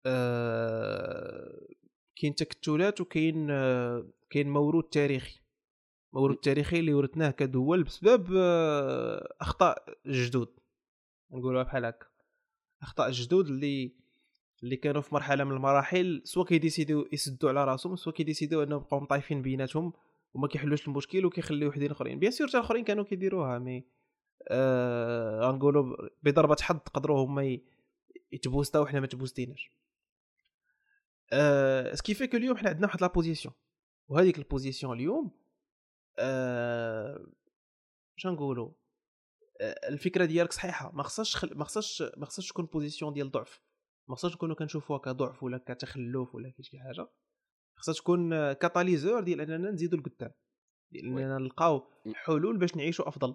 آه، 0.07 1.69
كاين 2.17 2.35
تكتلات 2.35 3.01
وكاين 3.01 3.51
آه، 3.51 4.07
كاين 4.31 4.51
موروث 4.51 4.85
تاريخي. 4.91 5.41
موروث 6.13 6.39
تاريخي 6.41 6.79
اللي 6.79 6.95
ورثناه 6.95 7.31
كدول 7.31 7.83
بسبب 7.83 8.37
آه، 8.37 9.35
أخطاء 9.41 9.99
الجدود 10.07 10.49
نقولوها 11.33 11.63
بحال 11.63 11.85
هكا. 11.85 12.07
أخطاء 12.83 13.09
الجدود 13.09 13.47
اللي 13.49 13.93
اللي 14.63 14.77
كانوا 14.77 15.03
في 15.03 15.15
مرحلة 15.15 15.45
من 15.45 15.53
المراحل 15.53 16.23
soit 16.25 16.45
كيديسيديو 16.45 17.09
يسدوا 17.13 17.51
على 17.51 17.65
راسهم 17.65 17.97
soit 17.97 18.13
كيديسيديو 18.13 18.63
أنهم 18.63 18.79
بقاو 18.81 19.01
مطايفين 19.01 19.43
بيناتهم 19.43 19.93
وما 20.35 20.49
كيحلوش 20.49 20.89
المشكل 20.89 21.27
وكيخليو 21.27 21.69
وحدين 21.69 21.91
آخرين. 21.91 22.19
bien 22.19 22.33
sûr 22.33 22.49
حتى 22.49 22.59
الآخرين 22.59 22.85
كانوا 22.85 23.05
كيديروها 23.05 23.59
mais 23.59 23.85
آه 24.49 25.41
غنقولوا 25.41 25.97
بضربة 26.23 26.57
حظ 26.61 26.79
قدروا 26.79 27.25
هما 27.25 27.45
ي- 27.45 27.65
يتبوستاو 28.33 28.83
وحنا 28.83 29.01
ما 29.01 29.07
تبوستيناش. 29.07 29.71
آه 31.33 31.95
ce 31.95 32.02
qui 32.02 32.13
fait 32.13 32.27
que 32.27 32.37
اليوم 32.37 32.57
حنا 32.57 32.69
عندنا 32.69 32.87
واحد 32.87 33.01
la 33.01 33.07
position 33.07 33.55
وهذيك 34.09 34.39
ال 34.39 34.45
position 34.45 34.97
اليوم 34.97 35.31
آه 36.19 37.27
اش 38.19 38.27
نقولوا؟ 38.27 38.73
آه، 39.61 39.89
الفكرة 39.89 40.25
ديالك 40.25 40.53
صحيحة. 40.53 40.93
ما 40.93 41.03
خصهاش 41.03 41.37
خل... 41.37 41.57
ما 41.59 41.65
خصهاش 41.65 42.03
ما 42.17 42.27
خصهاش 42.27 42.49
تكون 42.49 42.67
position 42.67 43.13
ديال 43.13 43.31
ضعف. 43.31 43.61
ما 44.09 44.17
خصهاش 44.17 44.35
نكونوا 44.35 44.57
كنشوفوها 44.57 44.99
كضعف 44.99 45.43
ولا 45.43 45.59
كتخلف 45.59 46.35
ولا 46.35 46.53
شي 46.61 46.79
حاجة. 46.79 47.09
خصها 47.77 47.95
تكون 47.95 48.53
catalyseur 48.53 49.21
ديال 49.21 49.41
أننا 49.41 49.71
نزيدوا 49.71 49.99
لقدام. 49.99 50.33
ديال 50.93 51.07
اننا 51.07 51.39
نلقاو. 51.39 51.91
حلول 52.15 52.59
باش 52.59 52.77
نعيشوا 52.77 53.09
أفضل. 53.09 53.35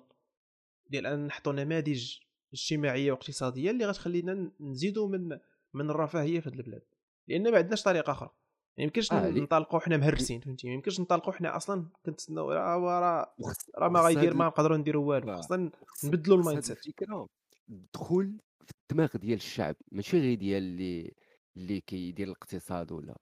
ديال 0.90 1.06
اننا 1.08 1.28
نحطوا 1.28 1.54
نماذج 1.54 2.18
اجتماعية 2.54 3.12
واقتصادية 3.12 3.72
اللي 3.72 3.86
غتخلينا 3.86 4.52
نزيدوا 4.60 5.08
من 5.08 5.38
من 5.74 5.90
الرفاهية 5.90 6.40
في 6.40 6.50
هذه 6.50 6.56
البلاد. 6.56 6.82
لأن 7.28 7.52
ما 7.52 7.58
عندناش 7.58 7.84
طريقة 7.84 8.12
أخرى. 8.12 8.30
ما 8.78 8.84
يمكنش 8.84 9.12
آه، 9.12 9.30
ننطلقوا 9.30 9.80
حنا 9.80 9.98
مهرسين 9.98 10.40
فهمتي؟ 10.40 10.68
ما 10.68 10.74
يمكنش 10.74 11.00
ننطلقوا 11.00 11.34
حنا 11.34 11.56
أصلا 11.56 11.86
كنتسناو 12.06 12.52
راه 12.52 12.78
راه 12.78 13.36
راه 13.78 13.90
ما 13.90 14.00
غيدير 14.00 14.34
ما 14.34 14.46
نقدروا 14.46 14.78
نديروا 14.78 15.06
والو. 15.10 15.32
آه. 15.32 15.36
خصنا 15.36 15.72
وخص- 15.82 16.06
نبدلوا 16.06 16.38
ال 16.38 16.62
mindset 16.64 16.78
تدخل 17.94 18.38
في 18.66 18.72
الدماغ 18.92 19.18
ديال 19.18 19.38
الشعب. 19.38 19.76
ماشي 19.92 20.20
غير 20.20 20.38
ديال 20.38 20.64
اللي 20.64 21.12
اللي 21.58 21.82
كيدير 21.82 22.28
الاقتصاد 22.28 22.92
ولا. 22.92 23.18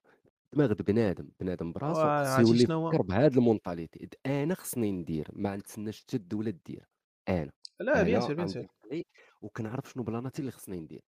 دماغ 0.54 0.74
بنادم. 0.74 1.30
بنادم 1.40 1.72
براسو 1.72 2.00
واه، 2.00 2.38
خصو 2.38 2.48
يولي؟ 2.48 2.64
يفكر 2.64 3.02
بهذا 3.02 3.38
ال 3.38 3.45
mentalité 3.45 4.10
أنا 4.26 4.56
خصني 4.56 4.92
ندير. 4.92 5.28
ما 5.34 5.56
نتسناش 5.56 6.02
حتى 6.02 6.18
الدولة 6.18 6.54
دير. 6.66 6.90
أنا 7.30 7.52
لا 7.80 8.04
بيان 8.04 8.16
أنا 8.16 8.20
سور 8.26 8.34
بيان 8.36 8.48
عندي 8.48 8.60
الطريق 8.60 9.06
وكنعرف 9.42 9.92
شنو 9.92 10.04
بلاناتي 10.04 10.40
اللي 10.40 10.52
خصني 10.52 10.80
ندير 10.80 11.02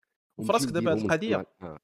في 0.46 0.52
راسك 0.52 0.68
دابا 0.70 0.90
هاد 0.90 0.96
نديرهم 0.96 1.10
القضية. 1.12 1.36
ونسمع- 1.36 1.46
آه. 1.62 1.78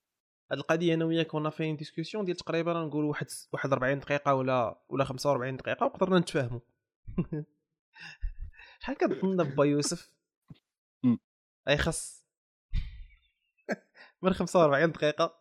هاد 0.53 0.59
القضية 0.59 0.95
أنا 0.95 1.05
وياك 1.05 1.27
كنا 1.27 1.51
فاين 1.51 1.77
ديسكسيون 1.77 2.25
ديال 2.25 2.37
تقريبا 2.37 2.73
نقول 2.73 3.05
واحد 3.05 3.27
واحد 3.53 3.73
40 3.73 3.99
دقيقة 3.99 4.35
ولا 4.35 4.83
ولا 4.89 5.05
45 5.05 5.57
دقيقة 5.57 5.87
وقدرنا 5.87 6.19
نتفاهموا 6.19 6.61
شحال 8.81 8.97
كتظن 8.97 9.37
با 9.45 9.65
يوسف. 9.65 10.13
أي 11.69 11.77
خص 11.77 12.27
من 14.23 14.33
45 14.33 14.93
دقيقة 14.93 15.39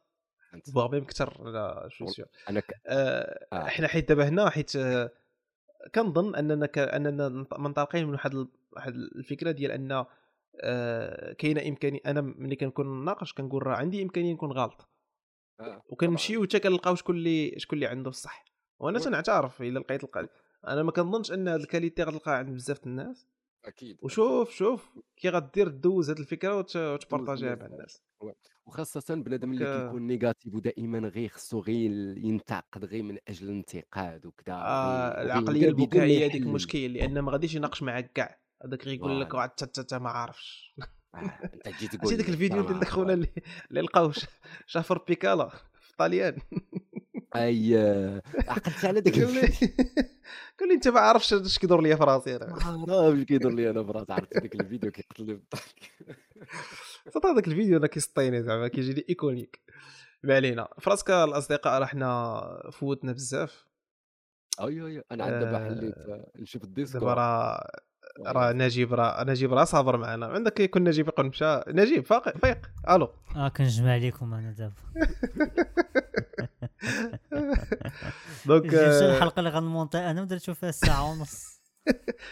فهمت. 0.51 0.91
ميم 0.91 1.03
كثر 1.05 1.49
لا 1.51 1.87
شو 1.89 2.05
سيور 2.07 2.27
أنا 2.49 2.59
ك... 2.59 2.81
آه، 2.85 3.47
آه. 3.53 3.67
إحنا 3.67 3.87
حيت 3.87 4.09
دابا 4.09 4.27
هنا 4.29 4.49
حيت 4.49 4.75
آه، 4.75 5.11
كنظن 5.95 6.35
أننا 6.35 6.65
ك... 6.65 6.77
أننا 6.77 7.29
منط- 7.29 7.59
منطلقين 7.59 8.07
من 8.07 8.13
واحد 8.13 8.47
واحد 8.71 8.93
الفكرة 8.95 9.51
ديال 9.51 9.71
أن 9.71 10.05
آه، 10.61 11.33
كاينة 11.33 11.67
امكانيه 11.67 11.99
أنا 12.05 12.21
ملي 12.21 12.55
كنكون 12.55 13.05
ناقش 13.05 13.33
كنقول 13.33 13.67
راه 13.67 13.75
عندي 13.75 14.03
إمكانية 14.03 14.33
نكون 14.33 14.51
غلط 14.51 14.89
آه. 15.59 15.81
وكنمشيو 15.89 16.43
حتى 16.43 16.59
كنلقاو 16.59 16.95
شكون 16.95 17.15
اللي 17.15 17.59
شكون 17.59 17.77
اللي 17.77 17.87
عنده 17.87 18.09
الصح 18.09 18.45
وأنا. 18.79 18.99
تنعترف 18.99 19.61
إلا 19.61 19.79
لقيت 19.79 20.03
الق... 20.03 20.29
أنا 20.67 20.83
ما 20.83 20.91
كنظنش 20.91 21.31
أن 21.31 21.47
هاد 21.47 21.59
ال 21.59 21.65
qualité 21.65 22.03
غتلقاها 22.03 22.35
عند 22.35 22.49
بزاف 22.49 22.87
الناس 22.87 23.27
أكيد 23.65 23.97
وشوف 24.01 24.49
شوف 24.51 24.99
كي 25.17 25.29
غدير 25.29 25.67
دوز 25.67 26.09
هاد 26.09 26.19
الفكرة 26.19 26.57
وت... 26.57 26.75
وتبارطاجيها 26.77 27.55
مع 27.55 27.65
الناس 27.65 28.03
وخاصة 28.65 29.15
بنادم 29.15 29.51
اللي 29.51 29.65
donc، 29.65 29.85
كيكون 29.85 30.07
négatif 30.07 30.53
ودائما 30.55 30.99
غير 30.99 31.29
خصو 31.29 31.59
غير 31.59 31.91
ينتقد 32.17 32.85
غير 32.85 33.03
من 33.03 33.17
أجل 33.27 33.45
الانتقاد 33.49 34.25
وكذا 34.25 34.53
آه 34.55 35.21
العقلية 35.21 35.67
البكائية 35.67 36.25
هذيك. 36.25 36.41
المشكل 36.41 36.93
لأن 36.93 37.19
ما 37.19 37.31
غاديش 37.31 37.55
يناقش 37.55 37.83
معاك 37.83 38.11
كاع 38.13 38.39
هذاك 38.65 38.85
غيقول 38.87 39.21
لك 39.21 39.27
voilà. 39.27 39.35
وعاد 39.37 39.49
تا- 39.49 39.81
تا- 39.83 39.97
ما 39.99 40.09
عارفش 40.09 40.75
آه، 41.15 41.17
أنت 41.53 41.69
تجي 41.69 41.87
تقول 41.97 42.13
الفيديو 42.13 42.61
ديال 42.67 42.79
داك. 42.79 42.89
خونا 42.89 43.13
اللي 43.13 43.27
اللي 43.69 43.81
لقاو 43.81 44.11
ش- 44.11 44.25
شافر 44.67 44.97
بيكالا 45.07 45.49
في 45.81 45.93
طاليان 45.97 46.37
أي 47.35 47.77
عقلت 48.47 48.85
على 48.85 49.01
داك 49.01 49.13
قال 49.19 49.33
لي 49.33 49.41
لي 50.69 50.73
أنت 50.75 50.87
ما 50.87 50.99
عارفش 50.99 51.33
اش 51.33 51.59
كيدور 51.59 51.81
ليا 51.81 51.95
في 51.95 52.03
راسي 52.03 52.35
أنا. 52.35 52.45
ما 52.45 52.93
عرفتش 52.95 53.23
كيدير 53.23 53.49
لي 53.51 53.69
أنا 53.69 53.81
براسي 53.81 54.13
عرفت 54.13 54.33
داك 54.37 54.55
الفيديو 54.55 54.91
كيقتلني 54.91 55.33
بالضحك 55.33 55.75
صدق 57.13 57.25
هذاك 57.25 57.47
الفيديو 57.47 57.77
أنا 57.77 57.87
كيسطيني 57.87 58.43
زعما 58.43 58.67
كيجي 58.67 58.93
لي 58.93 59.05
iconique. 59.09 59.59
ما 60.23 60.35
علينا. 60.35 60.67
فراسك 60.81 61.09
الأصدقاء 61.11 61.79
راه 61.79 61.85
حنا 61.85 62.41
فوتنا 62.71 63.11
بزاف. 63.11 63.65
أي 64.61 64.81
أي 64.85 65.03
أنا 65.11 65.23
عاد 65.23 65.33
دابا 65.39 65.65
حليت 65.65 65.97
آه، 65.97 66.31
نشوف 66.35 66.63
ال 66.63 66.68
Discord 66.68 66.99
دابا 66.99 67.13
راه 67.13 67.67
راه 68.25 68.51
نجيب 68.51 68.93
راه 68.93 69.23
نجيب 69.23 69.53
راه 69.53 69.63
صابر 69.63 69.97
معنا. 69.97 70.25
عندك 70.25 70.59
يكون 70.59 70.83
نجيب 70.83 71.07
يقول 71.07 71.25
مشى 71.25 71.61
نجيب 71.67 72.05
فاق 72.05 72.37
فيق. 72.37 72.69
ألو. 72.89 73.09
آه 73.35 73.47
كنجمع 73.49 73.91
عليكم 73.91 74.33
أنا 74.33 74.51
دابا. 74.51 74.73
donc 78.45 78.73
الحلقة 78.73 79.39
اللي 79.39 79.49
غنمونطي 79.49 79.97
أنا 79.97 80.21
ودرت 80.21 80.49
فيها 80.51 80.71
ساعه 80.71 81.11
ونص 81.11 81.61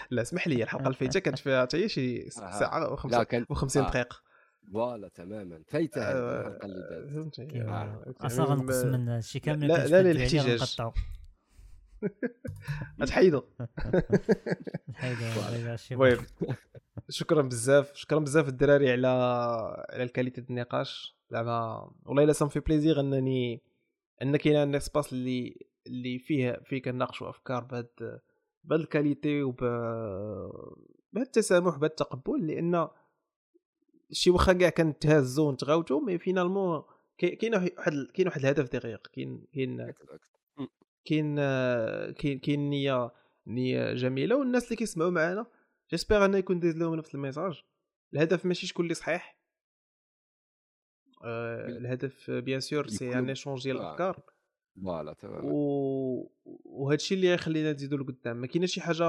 لا 0.10 0.22
اسمح 0.22 0.48
لي 0.48 0.64
الحلقة 0.64 0.88
الفايته 0.88 1.20
كانت 1.20 1.40
فيها 1.40 1.61
حتى 1.61 1.84
هي 1.84 1.90
شي. 1.90 2.30
ساعة 2.30 2.80
لا 2.80 2.95
و50 2.95 3.24
كان 3.24 3.45
و50 3.53 3.78
آه. 3.78 3.90
دقيقة. 3.90 4.18
voilà 4.73 5.07
تماما. 5.07 5.64
فايته 5.68 6.02
هذه 6.02 6.16
آه، 6.18 6.40
الحلقة 6.48 6.66
اللي 6.66 7.11
دازت 7.11 7.40
آه، 7.56 8.03
أصلا 8.22 8.45
غنقص 8.45 8.84
من 8.84 9.10
هادشي 9.10 9.40
كامل 9.40 9.68
لا- 9.68 9.86
اللي 9.86 10.03
لا 10.03 10.14
للاحتجاج. 10.14 10.60
غنقطعو. 10.60 10.94
غتحيدو 13.02 13.41
المهم 15.91 16.26
شكرا 17.10 17.41
بزاف. 17.41 17.91
شكرا 17.95 18.20
بزاف 18.20 18.48
الدراري 18.48 18.91
على 18.91 19.07
على 19.90 20.03
ال 20.03 20.08
qualité 20.08 20.41
ديال 20.41 20.49
النقاش 20.52 21.18
زعما 21.32 21.91
والله 22.06 22.24
إلا 22.24 22.34
ça 22.34 22.41
me 22.41 22.49
fait 22.49 22.60
plaisir 22.60 22.99
أنني 22.99 23.61
ان 24.21 24.37
كاين 24.37 24.55
un 24.56 24.76
espace 24.76 25.14
اللي 25.13 25.69
اللي 25.87 26.19
فيه 26.19 26.61
فيه 26.65 26.81
كناقشوا 26.81 27.29
أفكار 27.29 27.63
بهاد 27.63 28.19
بهاد 28.63 28.79
ال 28.80 28.88
qualité 28.88 29.43
وب 29.43 29.57
بهاد 31.13 31.25
التسامح 31.25 31.77
بهاد 31.77 31.89
التقبل 31.89 32.47
لأن 32.47 32.87
شي 34.11 34.29
واخا 34.29 34.53
كاع 34.53 34.69
كنتهزوا 34.69 35.47
ونتغاوتوا 35.47 36.01
mais 36.01 36.18
finalement 36.18 36.84
كاين 37.17 37.55
واحد 37.55 38.07
كاين 38.13 38.27
واحد 38.27 38.39
الهدف 38.39 38.75
دقيق 38.75 39.07
كاين 39.07 39.47
كاين 39.53 39.93
كاين 41.05 41.35
كاين 42.13 42.39
كاين 42.39 42.69
نية 42.69 43.11
نية 43.47 43.93
جميلة 43.93 44.35
والناس 44.35 44.65
اللي 44.65 44.75
كيسمعوا 44.75 45.11
معنا 45.11 45.45
j'espère 45.91 46.26
أنه 46.25 46.37
يكون 46.37 46.59
دايز 46.59 46.77
لهم 46.77 46.95
نفس 46.95 47.15
ال 47.15 47.21
message 47.21 47.61
الهدف 48.13 48.45
ماشي 48.45 48.67
شكون 48.67 48.85
اللي 48.85 48.93
صحيح 48.93 49.39
الهدف 51.23 52.31
bien 52.31 52.60
sûr 52.60 52.88
c'est 52.88 53.18
un 53.19 53.30
échange 53.30 53.64
ديال 53.63 53.77
الافكار 53.77 54.19
voilà 54.84 55.14
تمام 55.13 55.45
و... 55.45 56.31
وهذا 56.65 56.95
الشيء 56.95 57.17
اللي 57.17 57.33
يخلينا 57.33 57.73
نزيدوا 57.73 57.97
لقدام. 57.97 58.37
ما 58.37 58.47
كاينش 58.47 58.73
شي 58.73 58.81
حاجة 58.81 59.05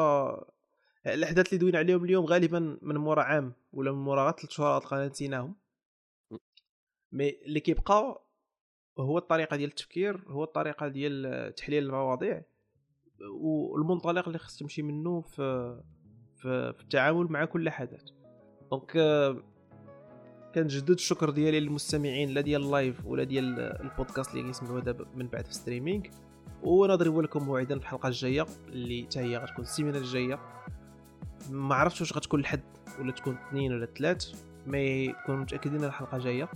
الأحداث 1.07 1.47
اللي 1.47 1.59
دوينا 1.59 1.79
عليهم 1.79 2.05
اليوم 2.05 2.25
غالبا 2.25 2.79
من 2.83 2.97
مورا 2.97 3.23
عام 3.23 3.53
ولا 3.73 3.93
من 3.93 3.99
مورا 3.99 4.25
غير 4.25 4.33
ثلاث 4.33 4.51
شهور 4.51 4.81
تلقانا 4.81 5.09
نسيناهم. 5.09 5.57
mais 7.13 7.31
اللي 7.47 7.61
كيبقى 7.61 8.25
هو 8.99 9.19
الطريقة 9.19 9.57
ديال 9.57 9.69
التفكير 9.71 10.25
هو 10.27 10.45
الطريقة 10.45 10.89
ديال 10.89 11.55
تحليل 11.55 11.85
المواضيع. 11.85 12.43
والمنطلق 13.41 14.27
اللي 14.27 14.39
خص 14.39 14.59
تمشي 14.59 14.83
منه 14.83 15.21
في 15.21 15.81
في, 16.37 16.73
في 16.73 16.81
التعامل 16.83 17.27
مع 17.33 17.45
كل 17.45 17.71
حدث 17.71 18.11
donc 18.71 18.93
كنجدد 20.55 20.91
الشكر 20.91 21.31
ديالي 21.31 21.61
للمستمعين 21.61 22.31
لا 22.31 22.41
ديال 22.41 22.63
ال 22.63 22.72
live 22.72 23.07
ولا 23.07 23.25
ديال 23.25 23.61
البودكاست 23.61 24.31
اللي 24.31 24.43
كيسمعوا 24.43 24.81
دابا 24.81 25.07
من 25.15 25.27
بعد 25.27 25.47
في 25.47 25.55
streaming 25.55 26.03
ونضرب 26.63 27.19
لكم 27.19 27.45
موعدا 27.45 27.79
في 27.79 27.85
الحلقة 27.85 28.07
الجاية 28.07 28.47
اللي 28.69 29.03
حتى 29.03 29.21
هي 29.21 29.37
غتكون 29.37 29.65
السيمانة 29.65 29.99
الجاية. 29.99 30.39
ما 31.51 31.75
عرفتش 31.75 32.01
واش 32.01 32.13
غتكون 32.13 32.41
الحد 32.41 32.61
ولا 33.01 33.13
تكون 33.13 33.37
اثنين 33.49 33.73
ولا 33.73 33.87
ثلاث 33.87 34.33
mais 34.67 35.15
كونوا 35.27 35.41
متأكدين 35.41 35.85
الحلقة 35.85 36.19
جاية. 36.19 36.49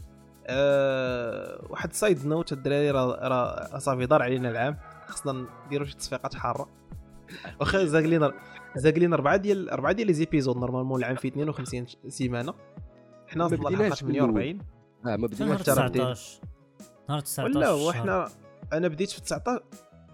أه 0.47 1.67
واحد 1.71 1.93
side 1.93 2.27
note 2.27 2.53
الدراري 2.53 2.91
راه 2.91 3.29
راه 3.29 3.79
صافي 3.79 4.07
دار 4.07 4.23
علينا 4.23 4.51
العام. 4.51 4.77
خصنا 5.07 5.47
نديروا 5.67 5.87
شي 5.87 5.97
تصفيقات 5.97 6.35
حارة. 6.35 6.69
واخا 7.61 7.85
زاق 8.77 8.95
لينا 8.95 9.15
أربعة 9.15 9.37
ديال 9.37 9.71
أربعة 9.71 9.93
ديال 9.93 10.07
les 10.07 10.13
épisodes 10.13 10.57
normalement 10.57 11.01
العام 11.01 11.17
فيه 11.17 11.29
52 11.29 11.87
سيمانة. 12.09 12.55
حنا 13.35 13.45
وصلنا 13.45 13.69
لحلقه 13.69 13.95
48 13.95 14.59
آه 15.07 15.17
ما 15.17 15.27
بديناش 15.27 15.63
19 15.63 16.17
نهار 17.09 17.21
19 17.21 17.59
ولا 17.59 17.69
هو. 17.69 17.93
حنا 17.93 18.29
أنا 18.73 18.89
بديت 18.89 19.11
في 19.11 19.21
19 19.21 19.63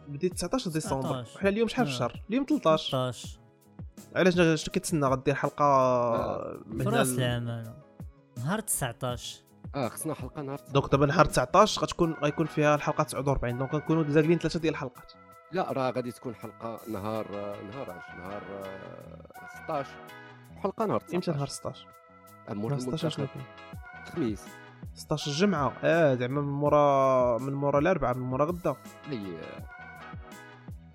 بديت 0.09 0.35
19 0.35 0.71
ديسمبر. 0.71 1.03
19. 1.23 1.37
وحنا 1.37 1.49
اليوم 1.49 1.69
شحال 1.69 1.87
في 1.87 1.93
آه. 1.93 1.95
الشهر؟ 1.95 2.23
اليوم 2.31 2.45
13 2.49 2.91
13 2.91 3.41
علاش 4.17 4.35
شنو 4.35 4.73
كتسنى 4.73 5.07
غدير 5.07 5.35
حلقة 5.35 5.65
آه. 5.65 6.61
من 6.67 6.89
راس 6.89 7.19
العام. 7.19 7.75
نهار 8.37 8.61
19 8.61 9.41
آه 9.75 9.89
خصنا 9.89 10.15
حلقة 10.15 10.43
نهار 10.43 10.61
donc 10.73 10.91
دابا 10.93 11.07
نهار 11.07 11.25
19 11.25 11.83
غتكون 11.83 12.13
غيكون 12.23 12.47
فيها 12.47 12.75
الحلقة 12.75 13.05
49 13.05 13.59
donc 13.59 13.75
غنكونوا 13.75 14.05
زاقلين 14.09 14.39
ثلاثة 14.39 14.61
ديال 14.61 14.75
الحلقات. 14.75 15.13
لا 15.53 15.73
راه 15.73 15.91
غادي 15.91 16.13
تكون 16.13 16.35
حلقة 16.35 16.81
نهار 16.89 17.27
نهار 17.73 17.91
عش 17.91 18.19
نهار 18.19 18.43
آه، 18.65 19.65
16 19.65 19.89
حلقة 20.63 20.87
نهار 20.87 21.01
19 21.01 21.17
إمتى 21.17 21.31
نهار 21.31 21.49
16 21.49 21.87
مور 22.57 22.71
نهار 22.71 22.81
16 22.81 23.09
شنو 23.09 23.25
المنتخب 23.25 23.41
كاين 23.41 24.07
الخميس 24.07 24.45
16 24.95 25.31
الجمعه 25.31 25.73
آه 25.85 26.15
زعما 26.15 26.41
من 26.41 26.49
مورا 26.53 27.39
من 27.39 27.53
مورا 27.53 27.79
الاربعاء 27.79 28.15
من 28.17 28.23
مورا 28.23 28.45
غدا. 28.45 28.77
اللي 29.07 29.39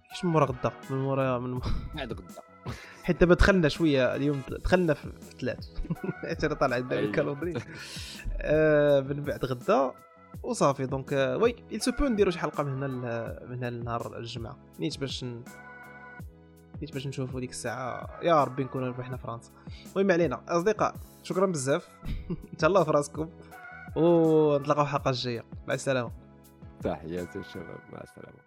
كيش 0.09 0.25
من 0.25 0.31
مورا 0.31 0.45
غدا؟ 0.45 0.71
من 0.89 0.97
مورا 0.97 1.39
من 1.39 1.59
بعد 1.95 2.13
غدا. 2.13 2.41
حيت 3.03 3.19
دابا 3.19 3.35
دخلنا 3.35 3.69
شوية 3.69 4.15
اليوم 4.15 4.41
دخلنا 4.63 4.93
في 4.93 5.11
ثلاث. 5.39 5.69
حيت 6.27 6.43
أنا 6.43 6.53
طالع 6.53 6.75
عندنا 6.75 6.99
أيوة. 6.99 7.09
ال 7.09 7.13
calendrier 7.13 7.53
آه 8.41 8.99
من 8.99 9.23
بعد 9.23 9.45
غدا. 9.45 9.91
وصافي 10.43 10.85
donc 10.85 11.13
آه، 11.13 11.37
oui 11.37 11.55
il 11.71 11.79
se 11.81 11.91
peut 11.91 12.01
نديرو 12.01 12.31
شي 12.31 12.39
حلقة 12.39 12.63
من 12.63 12.83
هنا 12.83 12.87
من 13.49 13.57
هنا 13.57 13.69
لنهار 13.69 14.17
الجمعة. 14.17 14.57
نيت 14.79 14.97
باش. 14.99 15.23
نيت 16.81 16.93
باش 16.93 17.07
نشوفوا 17.07 17.39
ديك 17.39 17.49
الساعة. 17.49 18.19
يا 18.23 18.43
ربي 18.43 18.63
نكونوا 18.63 18.87
ربحنا 18.87 19.17
فرنسا. 19.17 19.51
المهم 19.95 20.11
علينا. 20.11 20.41
أصدقاء 20.47 20.95
شكرا 21.25 21.45
بزاف. 21.45 21.87
تهلاو 22.59 22.83
في 22.83 22.91
راسكم. 22.91 23.29
ونتلاقاو 23.95 24.83
الحلقة 24.83 25.09
الجاية. 25.09 25.43
مع 25.67 25.73
السلامة. 25.73 26.11
تحياتي 26.83 27.39
الشباب 27.39 27.79
مع 27.93 28.01
السلامة. 28.01 28.44